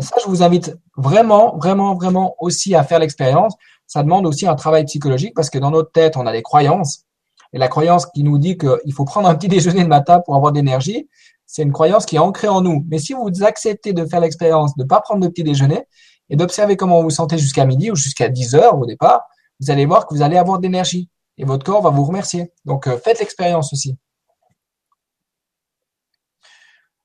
Ça, 0.00 0.16
je 0.22 0.28
vous 0.28 0.42
invite 0.42 0.76
vraiment, 0.96 1.56
vraiment, 1.56 1.94
vraiment 1.94 2.34
aussi 2.38 2.74
à 2.74 2.84
faire 2.84 2.98
l'expérience. 2.98 3.54
Ça 3.86 4.02
demande 4.02 4.26
aussi 4.26 4.46
un 4.46 4.54
travail 4.54 4.84
psychologique 4.84 5.34
parce 5.34 5.50
que 5.50 5.58
dans 5.58 5.70
notre 5.70 5.92
tête, 5.92 6.16
on 6.16 6.26
a 6.26 6.32
des 6.32 6.42
croyances. 6.42 7.04
Et 7.52 7.58
la 7.58 7.68
croyance 7.68 8.06
qui 8.06 8.22
nous 8.22 8.38
dit 8.38 8.58
qu'il 8.58 8.92
faut 8.92 9.04
prendre 9.04 9.28
un 9.28 9.34
petit 9.34 9.48
déjeuner 9.56 9.82
le 9.82 9.88
matin 9.88 10.20
pour 10.20 10.34
avoir 10.36 10.52
de 10.52 10.58
l'énergie, 10.58 11.08
c'est 11.46 11.62
une 11.62 11.72
croyance 11.72 12.04
qui 12.06 12.16
est 12.16 12.20
ancrée 12.20 12.48
en 12.48 12.60
nous. 12.60 12.84
Mais 12.88 12.98
si 12.98 13.12
vous 13.12 13.30
acceptez 13.42 13.92
de 13.92 14.04
faire 14.04 14.20
l'expérience 14.20 14.76
de 14.76 14.82
ne 14.82 14.88
pas 14.88 15.00
prendre 15.00 15.20
de 15.20 15.28
petit 15.28 15.44
déjeuner, 15.44 15.84
et 16.30 16.36
d'observer 16.36 16.76
comment 16.76 16.98
vous 16.98 17.04
vous 17.04 17.10
sentez 17.10 17.38
jusqu'à 17.38 17.64
midi 17.64 17.90
ou 17.90 17.96
jusqu'à 17.96 18.28
10 18.28 18.54
heures 18.54 18.78
au 18.78 18.86
départ, 18.86 19.22
vous 19.60 19.70
allez 19.70 19.86
voir 19.86 20.06
que 20.06 20.14
vous 20.14 20.22
allez 20.22 20.36
avoir 20.36 20.58
de 20.58 20.64
l'énergie 20.64 21.08
et 21.38 21.44
votre 21.44 21.64
corps 21.64 21.82
va 21.82 21.90
vous 21.90 22.04
remercier. 22.04 22.52
Donc 22.64 22.86
euh, 22.86 22.98
faites 22.98 23.20
l'expérience 23.20 23.72
aussi. 23.72 23.96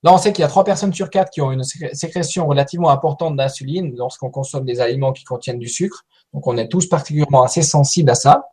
Là, 0.04 0.14
on 0.14 0.18
sait 0.18 0.34
qu'il 0.34 0.42
y 0.42 0.46
a 0.46 0.48
trois 0.48 0.64
personnes 0.64 0.94
sur 0.94 1.10
quatre 1.10 1.30
qui 1.30 1.42
ont 1.42 1.52
une 1.52 1.64
sécrétion 1.64 2.48
relativement 2.48 2.90
importante 2.90 3.36
d'insuline 3.36 3.96
lorsqu'on 3.96 4.32
consomme 4.32 4.66
des 4.66 4.82
aliments 4.82 5.14
qui 5.14 5.24
contiennent 5.24 5.60
du 5.60 5.68
sucre. 5.68 6.04
Donc, 6.34 6.48
on 6.48 6.58
est 6.58 6.68
tous 6.68 6.88
particulièrement 6.88 7.44
assez 7.44 7.62
sensibles 7.62 8.10
à 8.10 8.16
ça. 8.16 8.46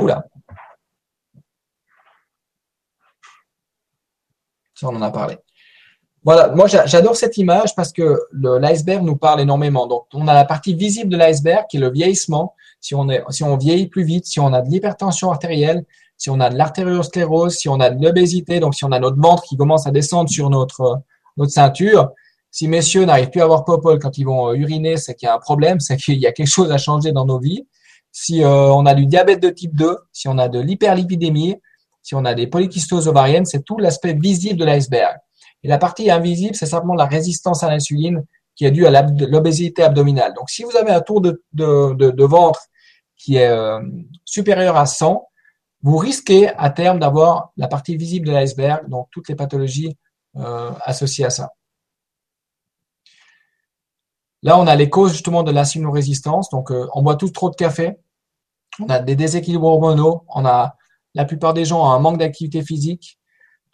Oula. 0.00 0.24
Ça, 4.74 4.88
on 4.88 4.96
en 4.96 5.02
a 5.02 5.10
parlé. 5.10 5.38
Voilà, 6.26 6.48
moi 6.48 6.66
j'adore 6.66 7.14
cette 7.14 7.36
image 7.36 7.76
parce 7.76 7.92
que 7.92 8.20
l'iceberg 8.32 9.04
nous 9.04 9.14
parle 9.14 9.40
énormément. 9.40 9.86
Donc 9.86 10.06
on 10.12 10.26
a 10.26 10.34
la 10.34 10.44
partie 10.44 10.74
visible 10.74 11.08
de 11.08 11.16
l'iceberg 11.16 11.66
qui 11.70 11.76
est 11.76 11.80
le 11.80 11.88
vieillissement. 11.88 12.56
Si 12.80 12.96
on 12.96 13.08
est, 13.08 13.22
si 13.30 13.44
on 13.44 13.56
vieillit 13.56 13.86
plus 13.86 14.02
vite, 14.02 14.26
si 14.26 14.40
on 14.40 14.52
a 14.52 14.60
de 14.60 14.68
l'hypertension 14.68 15.30
artérielle, 15.30 15.84
si 16.16 16.30
on 16.30 16.40
a 16.40 16.50
de 16.50 16.56
l'artériosclérose, 16.56 17.54
si 17.54 17.68
on 17.68 17.80
a 17.80 17.90
de 17.90 18.02
l'obésité, 18.02 18.60
donc 18.60 18.74
si 18.74 18.84
on 18.84 18.92
a 18.92 18.98
notre 18.98 19.20
ventre 19.20 19.42
qui 19.44 19.56
commence 19.56 19.86
à 19.86 19.90
descendre 19.90 20.30
sur 20.30 20.50
notre 20.50 21.02
notre 21.36 21.52
ceinture, 21.52 22.12
si 22.50 22.68
messieurs 22.68 23.04
n'arrivent 23.04 23.28
plus 23.28 23.42
à 23.42 23.44
avoir 23.44 23.64
popole 23.64 23.98
quand 23.98 24.16
ils 24.16 24.24
vont 24.24 24.48
euh, 24.48 24.54
uriner, 24.54 24.96
c'est 24.96 25.14
qu'il 25.14 25.26
y 25.26 25.28
a 25.28 25.34
un 25.34 25.38
problème, 25.38 25.80
c'est 25.80 25.96
qu'il 25.96 26.18
y 26.18 26.26
a 26.26 26.32
quelque 26.32 26.46
chose 26.46 26.72
à 26.72 26.78
changer 26.78 27.12
dans 27.12 27.26
nos 27.26 27.38
vies. 27.38 27.66
Si 28.12 28.42
euh, 28.42 28.72
on 28.72 28.86
a 28.86 28.94
du 28.94 29.04
diabète 29.06 29.42
de 29.42 29.50
type 29.50 29.76
2, 29.76 29.98
si 30.12 30.26
on 30.28 30.38
a 30.38 30.48
de 30.48 30.58
l'hyperlipidémie, 30.58 31.56
si 32.02 32.14
on 32.14 32.24
a 32.24 32.34
des 32.34 32.46
polykystoses 32.46 33.08
ovariennes, 33.08 33.44
c'est 33.44 33.62
tout 33.62 33.78
l'aspect 33.78 34.14
visible 34.14 34.58
de 34.58 34.64
l'iceberg. 34.64 35.18
Et 35.64 35.68
la 35.68 35.76
partie 35.76 36.10
invisible, 36.10 36.54
c'est 36.54 36.66
simplement 36.66 36.94
la 36.94 37.04
résistance 37.04 37.62
à 37.62 37.68
l'insuline 37.68 38.24
qui 38.54 38.64
est 38.64 38.70
due 38.70 38.86
à 38.86 39.02
l'obésité 39.02 39.82
abdominale. 39.82 40.32
Donc, 40.34 40.48
si 40.48 40.62
vous 40.62 40.76
avez 40.76 40.92
un 40.92 41.00
tour 41.00 41.20
de, 41.20 41.42
de, 41.52 42.24
ventre 42.24 42.60
qui 43.18 43.36
est 43.36 43.48
euh, 43.48 43.80
supérieur 44.24 44.76
à 44.76 44.86
100, 44.86 45.26
vous 45.82 45.96
risquez 45.96 46.48
à 46.48 46.70
terme 46.70 46.98
d'avoir 46.98 47.52
la 47.56 47.68
partie 47.68 47.96
visible 47.96 48.26
de 48.26 48.32
l'iceberg, 48.32 48.88
donc 48.88 49.08
toutes 49.10 49.28
les 49.28 49.36
pathologies 49.36 49.96
euh, 50.36 50.72
associées 50.82 51.24
à 51.24 51.30
ça. 51.30 51.50
Là, 54.42 54.58
on 54.58 54.66
a 54.66 54.74
les 54.76 54.90
causes 54.90 55.12
justement 55.12 55.42
de 55.42 55.50
l'insulino-résistance. 55.50 56.50
Donc, 56.50 56.70
euh, 56.70 56.86
on 56.94 57.02
boit 57.02 57.16
tous 57.16 57.30
trop 57.30 57.50
de 57.50 57.56
café, 57.56 57.96
on 58.80 58.88
a 58.88 58.98
des 58.98 59.16
déséquilibres 59.16 59.66
hormonaux, 59.66 60.24
on 60.28 60.44
a 60.44 60.76
la 61.14 61.24
plupart 61.24 61.54
des 61.54 61.64
gens 61.64 61.80
ont 61.82 61.90
un 61.90 61.98
manque 61.98 62.18
d'activité 62.18 62.62
physique, 62.62 63.18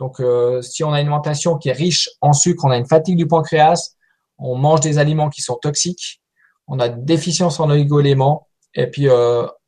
donc, 0.02 0.18
euh, 0.18 0.62
si 0.62 0.82
on 0.82 0.88
a 0.88 1.00
une 1.00 1.06
alimentation 1.06 1.58
qui 1.58 1.68
est 1.68 1.72
riche 1.72 2.10
en 2.20 2.32
sucre, 2.32 2.64
on 2.64 2.70
a 2.70 2.76
une 2.76 2.86
fatigue 2.86 3.16
du 3.16 3.28
pancréas, 3.28 3.94
on 4.36 4.56
mange 4.56 4.80
des 4.80 4.98
aliments 4.98 5.28
qui 5.30 5.42
sont 5.42 5.54
toxiques, 5.54 6.20
on 6.66 6.80
a 6.80 6.86
une 6.86 7.04
déficience 7.04 7.60
en 7.60 7.70
oligo-éléments, 7.70 8.48
et 8.74 8.88
puis 8.88 9.06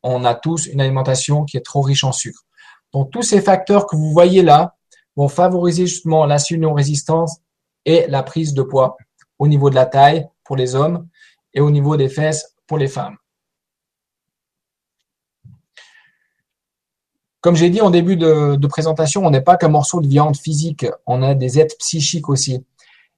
on 0.04 0.24
a 0.24 0.34
tous 0.34 0.66
une 0.66 0.80
alimentation 0.80 1.44
qui 1.44 1.56
est 1.56 1.64
trop 1.64 1.80
riche 1.80 2.04
en 2.04 2.12
sucre. 2.12 2.44
Donc, 2.92 3.10
tous 3.10 3.22
ces 3.22 3.40
facteurs 3.40 3.86
que 3.86 3.96
vous 3.96 4.12
voyez 4.12 4.42
là 4.42 4.76
vont 5.16 5.28
favoriser 5.28 5.86
justement 5.86 6.26
l'insulino-résistance 6.26 7.38
et 7.86 8.06
la 8.08 8.22
prise 8.22 8.54
de 8.54 8.62
poids 8.62 8.96
au 9.38 9.48
niveau 9.48 9.70
de 9.70 9.74
la 9.74 9.86
taille 9.86 10.28
pour 10.44 10.56
les 10.56 10.74
hommes 10.74 11.08
et 11.54 11.60
au 11.60 11.70
niveau 11.70 11.96
des 11.96 12.08
fesses 12.08 12.54
pour 12.66 12.78
les 12.78 12.86
femmes. 12.86 13.16
Comme 17.40 17.56
j'ai 17.56 17.70
dit 17.70 17.80
en 17.80 17.90
début 17.90 18.16
de, 18.16 18.66
présentation, 18.66 19.24
on 19.24 19.30
n'est 19.30 19.42
pas 19.42 19.56
qu'un 19.56 19.68
morceau 19.68 20.00
de 20.00 20.06
viande 20.06 20.36
physique, 20.36 20.86
on 21.06 21.22
a 21.22 21.34
des 21.34 21.58
êtres 21.58 21.76
psychiques 21.78 22.28
aussi. 22.28 22.64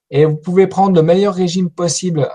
Et 0.09 0.25
vous 0.25 0.37
pouvez 0.37 0.67
prendre 0.67 0.95
le 0.95 1.01
meilleur 1.01 1.33
régime 1.33 1.69
possible 1.69 2.29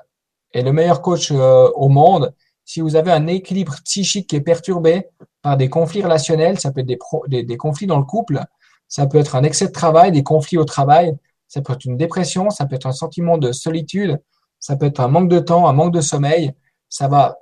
et 0.53 0.62
le 0.62 0.72
meilleur 0.72 1.00
coach 1.03 1.30
euh, 1.30 1.68
au 1.74 1.88
monde. 1.88 2.34
Si 2.72 2.80
vous 2.80 2.96
avez 2.96 3.12
un 3.12 3.26
équilibre 3.26 3.74
psychique 3.84 4.30
qui 4.30 4.36
est 4.36 4.40
perturbé 4.40 5.06
par 5.42 5.58
des 5.58 5.68
conflits 5.68 6.02
relationnels, 6.02 6.58
ça 6.58 6.72
peut 6.72 6.80
être 6.80 6.86
des, 7.28 7.56
conflits 7.58 7.86
dans 7.86 7.98
le 7.98 8.04
couple, 8.06 8.40
ça 8.88 9.06
peut 9.06 9.18
être 9.18 9.36
un 9.36 9.42
excès 9.42 9.66
de 9.66 9.72
travail, 9.72 10.10
des 10.10 10.22
conflits 10.22 10.56
au 10.56 10.64
travail, 10.64 11.14
ça 11.48 11.60
peut 11.60 11.74
être 11.74 11.84
une 11.84 11.98
dépression, 11.98 12.48
ça 12.48 12.64
peut 12.64 12.76
être 12.76 12.86
un 12.86 12.92
sentiment 12.92 13.36
de 13.36 13.52
solitude, 13.52 14.18
ça 14.58 14.76
peut 14.76 14.86
être 14.86 15.00
un 15.00 15.08
manque 15.08 15.28
de 15.28 15.38
temps, 15.38 15.68
un 15.68 15.74
manque 15.74 15.92
de 15.92 16.00
sommeil. 16.00 16.52
Ça 16.88 17.08
va 17.08 17.36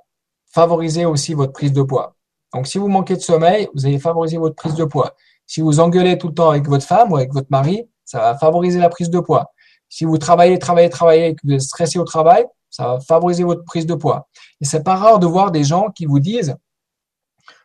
favoriser 0.47 1.05
aussi 1.05 1.33
votre 1.33 1.53
prise 1.53 1.71
de 1.71 1.81
poids. 1.81 2.17
Donc, 2.53 2.67
si 2.67 2.77
vous 2.77 2.89
manquez 2.89 3.15
de 3.15 3.21
sommeil, 3.21 3.69
vous 3.73 3.85
allez 3.85 3.99
favoriser 3.99 4.35
votre 4.35 4.55
prise 4.55 4.75
de 4.75 4.83
poids. 4.83 5.15
Si 5.47 5.61
vous 5.61 5.79
engueulez 5.79 6.17
tout 6.17 6.27
le 6.27 6.33
temps 6.33 6.49
avec 6.49 6.67
votre 6.67 6.85
femme 6.85 7.09
ou 7.13 7.15
avec 7.15 7.31
votre 7.31 7.47
mari, 7.51 7.87
ça 8.03 8.19
va 8.19 8.37
favoriser 8.37 8.79
la 8.79 8.89
prise 8.89 9.09
de 9.09 9.21
poids. 9.21 9.53
Si 9.87 10.03
vous 10.03 10.17
travaillez, 10.17 10.59
travaillez, 10.59 10.89
travaillez 10.89 11.27
et 11.27 11.35
que 11.35 11.39
vous 11.45 11.53
êtes 11.53 11.61
stressé 11.61 11.99
au 11.99 12.03
travail, 12.03 12.43
ça 12.71 12.87
va 12.87 12.99
favoriser 12.99 13.43
votre 13.43 13.63
prise 13.63 13.85
de 13.85 13.93
poids. 13.93 14.27
Et 14.61 14.65
c'est 14.65 14.83
pas 14.83 14.95
rare 14.95 15.19
de 15.19 15.27
voir 15.27 15.51
des 15.51 15.63
gens 15.63 15.91
qui 15.91 16.05
vous 16.05 16.19
disent, 16.19 16.55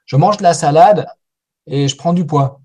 je 0.05 0.17
mange 0.17 0.37
de 0.37 0.43
la 0.43 0.53
salade 0.53 1.07
et 1.67 1.89
je 1.89 1.97
prends 1.97 2.13
du 2.13 2.27
poids. 2.27 2.61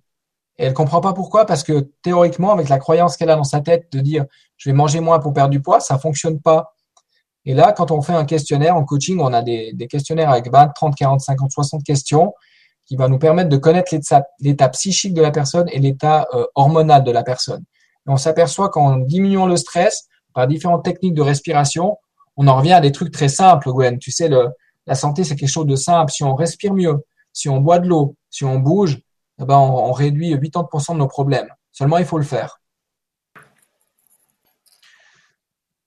Et 0.57 0.65
elle 0.65 0.73
comprend 0.73 1.01
pas 1.01 1.13
pourquoi, 1.13 1.45
parce 1.45 1.63
que 1.63 1.91
théoriquement, 2.03 2.51
avec 2.51 2.67
la 2.67 2.77
croyance 2.77 3.15
qu'elle 3.15 3.29
a 3.29 3.35
dans 3.35 3.43
sa 3.43 3.61
tête 3.61 3.91
de 3.91 3.99
dire, 3.99 4.25
je 4.57 4.69
vais 4.69 4.73
manger 4.73 4.99
moins 4.99 5.19
pour 5.19 5.33
perdre 5.33 5.51
du 5.51 5.61
poids, 5.61 5.79
ça 5.79 5.97
fonctionne 5.97 6.39
pas. 6.41 6.73
Et 7.45 7.53
là, 7.53 7.73
quand 7.73 7.91
on 7.91 8.01
fait 8.01 8.13
un 8.13 8.25
questionnaire 8.25 8.75
en 8.75 8.83
coaching, 8.83 9.19
on 9.19 9.33
a 9.33 9.41
des, 9.41 9.75
questionnaires 9.89 10.29
avec 10.29 10.51
20, 10.51 10.69
30, 10.69 10.95
40, 10.95 11.21
50, 11.21 11.51
60 11.51 11.83
questions 11.83 12.33
qui 12.85 12.95
va 12.95 13.07
nous 13.07 13.17
permettre 13.17 13.49
de 13.49 13.57
connaître 13.57 13.95
l'état 14.39 14.69
psychique 14.69 15.13
de 15.13 15.21
la 15.21 15.31
personne 15.31 15.67
et 15.71 15.79
l'état 15.79 16.27
euh, 16.33 16.45
hormonal 16.55 17.03
de 17.03 17.11
la 17.11 17.23
personne. 17.23 17.63
Et 18.07 18.09
on 18.11 18.17
s'aperçoit 18.17 18.69
qu'en 18.69 18.97
diminuant 18.97 19.45
le 19.45 19.57
stress 19.57 20.07
par 20.33 20.47
différentes 20.47 20.83
techniques 20.83 21.13
de 21.13 21.21
respiration, 21.21 21.97
on 22.41 22.47
en 22.47 22.57
revient 22.57 22.73
à 22.73 22.81
des 22.81 22.91
trucs 22.91 23.11
très 23.11 23.29
simples, 23.29 23.71
Gwen. 23.71 23.99
Tu 23.99 24.09
sais, 24.09 24.27
la 24.87 24.95
santé, 24.95 25.23
c'est 25.23 25.35
quelque 25.35 25.47
chose 25.47 25.67
de 25.67 25.75
simple. 25.75 26.11
Si 26.11 26.23
on 26.23 26.33
respire 26.33 26.73
mieux, 26.73 27.05
si 27.33 27.49
on 27.49 27.61
boit 27.61 27.77
de 27.77 27.87
l'eau, 27.87 28.15
si 28.31 28.43
on 28.45 28.57
bouge, 28.57 28.99
eh 29.39 29.45
ben 29.45 29.57
on, 29.57 29.91
réduit 29.91 30.33
80% 30.33 30.93
de 30.93 30.97
nos 30.97 31.07
problèmes. 31.07 31.49
Seulement, 31.71 31.99
il 31.99 32.05
faut 32.05 32.17
le 32.17 32.23
faire. 32.23 32.59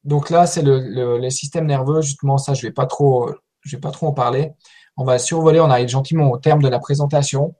Donc 0.04 0.30
là, 0.30 0.46
c'est 0.46 0.62
le, 0.62 1.28
systèmes 1.28 1.66
nerveux. 1.66 2.02
Justement, 2.02 2.38
ça, 2.38 2.54
je 2.54 2.60
je 2.60 2.66
vais 2.68 2.72
pas 2.72 2.86
trop 2.86 4.06
en 4.06 4.12
parler. 4.12 4.52
On 4.96 5.04
va 5.04 5.18
survoler. 5.18 5.58
On 5.58 5.70
arrive 5.70 5.88
gentiment 5.88 6.30
au 6.30 6.38
terme 6.38 6.62
de 6.62 6.68
la 6.68 6.78
présentation. 6.78 7.56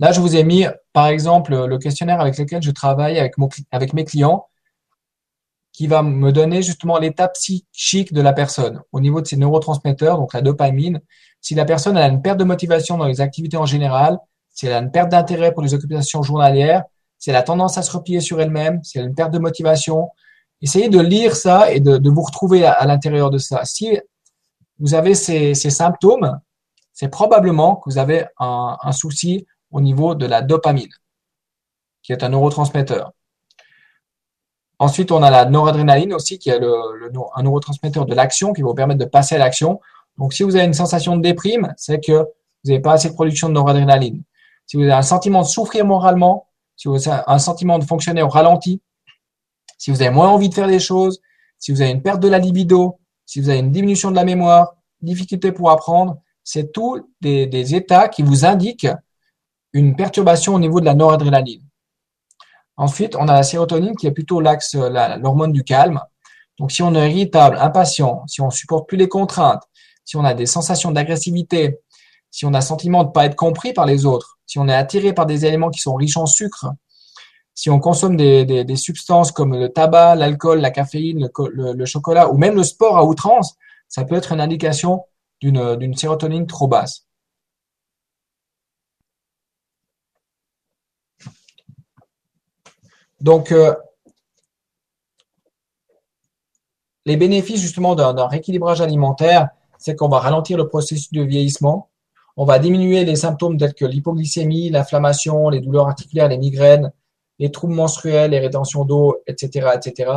Là, 0.00 0.10
je 0.10 0.20
vous 0.20 0.34
ai 0.34 0.42
mis, 0.42 0.66
par 0.92 1.06
exemple, 1.06 1.54
le 1.54 1.78
questionnaire 1.78 2.20
avec 2.20 2.36
lequel 2.36 2.62
je 2.62 2.72
travaille 2.72 3.20
avec 3.70 3.92
mes 3.92 4.04
clients, 4.04 4.48
qui 5.72 5.86
va 5.86 6.02
me 6.02 6.32
donner 6.32 6.62
justement 6.62 6.98
l'état 6.98 7.28
psychique 7.28 8.12
de 8.12 8.20
la 8.20 8.32
personne 8.32 8.82
au 8.92 9.00
niveau 9.00 9.20
de 9.20 9.26
ses 9.26 9.36
neurotransmetteurs, 9.36 10.18
donc 10.18 10.34
la 10.34 10.42
dopamine. 10.42 11.00
Si 11.40 11.54
la 11.54 11.64
personne 11.64 11.96
a 11.96 12.06
une 12.06 12.20
perte 12.20 12.38
de 12.38 12.44
motivation 12.44 12.98
dans 12.98 13.06
les 13.06 13.20
activités 13.20 13.56
en 13.56 13.66
général, 13.66 14.18
si 14.50 14.66
elle 14.66 14.74
a 14.74 14.78
une 14.78 14.90
perte 14.90 15.10
d'intérêt 15.10 15.52
pour 15.52 15.62
les 15.62 15.72
occupations 15.74 16.22
journalières, 16.22 16.84
si 17.18 17.30
elle 17.30 17.36
a 17.36 17.42
tendance 17.42 17.78
à 17.78 17.82
se 17.82 17.90
replier 17.90 18.20
sur 18.20 18.40
elle-même, 18.40 18.82
si 18.82 18.98
elle 18.98 19.04
a 19.04 19.06
une 19.06 19.14
perte 19.14 19.32
de 19.32 19.38
motivation, 19.38 20.10
essayez 20.60 20.88
de 20.88 21.00
lire 21.00 21.36
ça 21.36 21.72
et 21.72 21.80
de, 21.80 22.10
vous 22.10 22.22
retrouver 22.22 22.64
à, 22.64 22.84
l'intérieur 22.84 23.30
de 23.30 23.38
ça. 23.38 23.64
Si 23.64 23.98
vous 24.78 24.94
avez 24.94 25.14
ces, 25.14 25.54
symptômes, 25.54 26.38
c'est 26.92 27.08
probablement 27.08 27.76
que 27.76 27.90
vous 27.90 27.98
avez 27.98 28.26
un, 28.38 28.92
souci 28.92 29.46
au 29.70 29.80
niveau 29.80 30.14
de 30.14 30.26
la 30.26 30.42
dopamine, 30.42 30.92
qui 32.02 32.12
est 32.12 32.22
un 32.22 32.28
neurotransmetteur. 32.28 33.12
Ensuite, 34.82 35.12
on 35.12 35.22
a 35.22 35.30
la 35.30 35.44
noradrénaline 35.44 36.12
aussi, 36.12 36.40
qui 36.40 36.50
est 36.50 36.58
le, 36.58 36.74
un 37.36 37.42
neurotransmetteur 37.44 38.04
de 38.04 38.16
l'action, 38.16 38.52
qui 38.52 38.62
va 38.62 38.68
vous 38.68 38.74
permettre 38.74 38.98
de 38.98 39.04
passer 39.04 39.36
à 39.36 39.38
l'action. 39.38 39.80
Donc, 40.18 40.32
si 40.32 40.42
vous 40.42 40.56
avez 40.56 40.64
une 40.64 40.74
sensation 40.74 41.16
de 41.16 41.22
déprime, 41.22 41.72
c'est 41.76 42.04
que 42.04 42.12
vous 42.12 42.70
n'avez 42.70 42.80
pas 42.80 42.94
assez 42.94 43.08
de 43.08 43.14
production 43.14 43.48
de 43.48 43.54
noradrénaline. 43.54 44.24
Si 44.66 44.76
vous 44.76 44.82
avez 44.82 44.92
un 44.92 45.02
sentiment 45.02 45.42
de 45.42 45.46
souffrir 45.46 45.86
moralement, 45.86 46.48
si 46.74 46.88
vous 46.88 47.08
avez 47.08 47.22
un 47.28 47.38
sentiment 47.38 47.78
de 47.78 47.84
fonctionner 47.84 48.22
au 48.22 48.28
ralenti, 48.28 48.80
si 49.78 49.92
vous 49.92 50.02
avez 50.02 50.10
moins 50.10 50.30
envie 50.30 50.48
de 50.48 50.54
faire 50.54 50.66
des 50.66 50.80
choses, 50.80 51.20
si 51.60 51.70
vous 51.70 51.80
avez 51.80 51.92
une 51.92 52.02
perte 52.02 52.18
de 52.18 52.26
la 52.26 52.40
libido, 52.40 52.98
si 53.24 53.40
vous 53.40 53.50
avez 53.50 53.60
une 53.60 53.70
diminution 53.70 54.10
de 54.10 54.16
la 54.16 54.24
mémoire, 54.24 54.74
difficulté 55.00 55.52
pour 55.52 55.70
apprendre, 55.70 56.18
c'est 56.42 56.72
tous 56.72 57.00
des, 57.20 57.74
états 57.76 58.08
qui 58.08 58.24
vous 58.24 58.44
indiquent 58.44 58.88
une 59.72 59.94
perturbation 59.94 60.56
au 60.56 60.58
niveau 60.58 60.80
de 60.80 60.86
la 60.86 60.94
noradrénaline. 60.94 61.62
Ensuite, 62.82 63.14
on 63.14 63.28
a 63.28 63.34
la 63.34 63.44
sérotonine 63.44 63.94
qui 63.94 64.08
est 64.08 64.10
plutôt 64.10 64.40
l'axe, 64.40 64.74
l'hormone 64.74 65.52
du 65.52 65.62
calme. 65.62 66.00
Donc, 66.58 66.72
si 66.72 66.82
on 66.82 66.92
est 66.96 67.12
irritable, 67.12 67.56
impatient, 67.60 68.26
si 68.26 68.40
on 68.40 68.50
supporte 68.50 68.88
plus 68.88 68.98
les 68.98 69.06
contraintes, 69.06 69.62
si 70.04 70.16
on 70.16 70.24
a 70.24 70.34
des 70.34 70.46
sensations 70.46 70.90
d'agressivité, 70.90 71.78
si 72.32 72.44
on 72.44 72.52
a 72.54 72.58
le 72.58 72.64
sentiment 72.64 73.04
de 73.04 73.10
ne 73.10 73.12
pas 73.12 73.26
être 73.26 73.36
compris 73.36 73.72
par 73.72 73.86
les 73.86 74.04
autres, 74.04 74.36
si 74.46 74.58
on 74.58 74.66
est 74.66 74.74
attiré 74.74 75.12
par 75.12 75.26
des 75.26 75.46
éléments 75.46 75.70
qui 75.70 75.78
sont 75.78 75.94
riches 75.94 76.16
en 76.16 76.26
sucre, 76.26 76.72
si 77.54 77.70
on 77.70 77.78
consomme 77.78 78.16
des, 78.16 78.76
substances 78.76 79.30
comme 79.30 79.56
le 79.56 79.68
tabac, 79.68 80.16
l'alcool, 80.16 80.58
la 80.58 80.72
caféine, 80.72 81.30
le, 81.54 81.84
chocolat 81.84 82.32
ou 82.32 82.36
même 82.36 82.56
le 82.56 82.64
sport 82.64 82.96
à 82.96 83.04
outrance, 83.04 83.54
ça 83.86 84.02
peut 84.04 84.16
être 84.16 84.32
une 84.32 84.40
indication 84.40 85.04
d'une 85.40 85.94
sérotonine 85.94 86.48
trop 86.48 86.66
basse. 86.66 87.06
Donc, 93.22 93.52
euh, 93.52 93.72
les 97.06 97.16
bénéfices 97.16 97.60
justement 97.60 97.94
d'un 97.94 98.26
rééquilibrage 98.26 98.80
alimentaire, 98.80 99.48
c'est 99.78 99.94
qu'on 99.94 100.08
va 100.08 100.18
ralentir 100.18 100.58
le 100.58 100.66
processus 100.66 101.12
de 101.12 101.22
vieillissement, 101.22 101.88
on 102.36 102.44
va 102.44 102.58
diminuer 102.58 103.04
les 103.04 103.14
symptômes 103.14 103.58
tels 103.58 103.74
que 103.74 103.84
l'hypoglycémie, 103.84 104.70
l'inflammation, 104.70 105.50
les 105.50 105.60
douleurs 105.60 105.86
articulaires, 105.86 106.28
les 106.28 106.38
migraines, 106.38 106.92
les 107.38 107.52
troubles 107.52 107.74
menstruels, 107.74 108.32
les 108.32 108.40
rétentions 108.40 108.84
d'eau, 108.84 109.16
etc., 109.28 109.68
etc. 109.76 110.12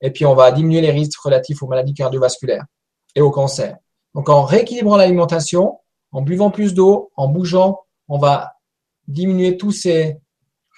Et 0.00 0.10
puis, 0.10 0.26
on 0.26 0.34
va 0.34 0.50
diminuer 0.50 0.80
les 0.80 0.90
risques 0.90 1.20
relatifs 1.20 1.62
aux 1.62 1.68
maladies 1.68 1.94
cardiovasculaires 1.94 2.64
et 3.14 3.20
au 3.20 3.30
cancer. 3.30 3.76
Donc, 4.16 4.28
en 4.28 4.42
rééquilibrant 4.42 4.96
l'alimentation, 4.96 5.78
en 6.10 6.22
buvant 6.22 6.50
plus 6.50 6.74
d'eau, 6.74 7.12
en 7.14 7.28
bougeant, 7.28 7.78
on 8.08 8.18
va 8.18 8.54
diminuer 9.06 9.56
tous 9.56 9.70
ces, 9.70 10.18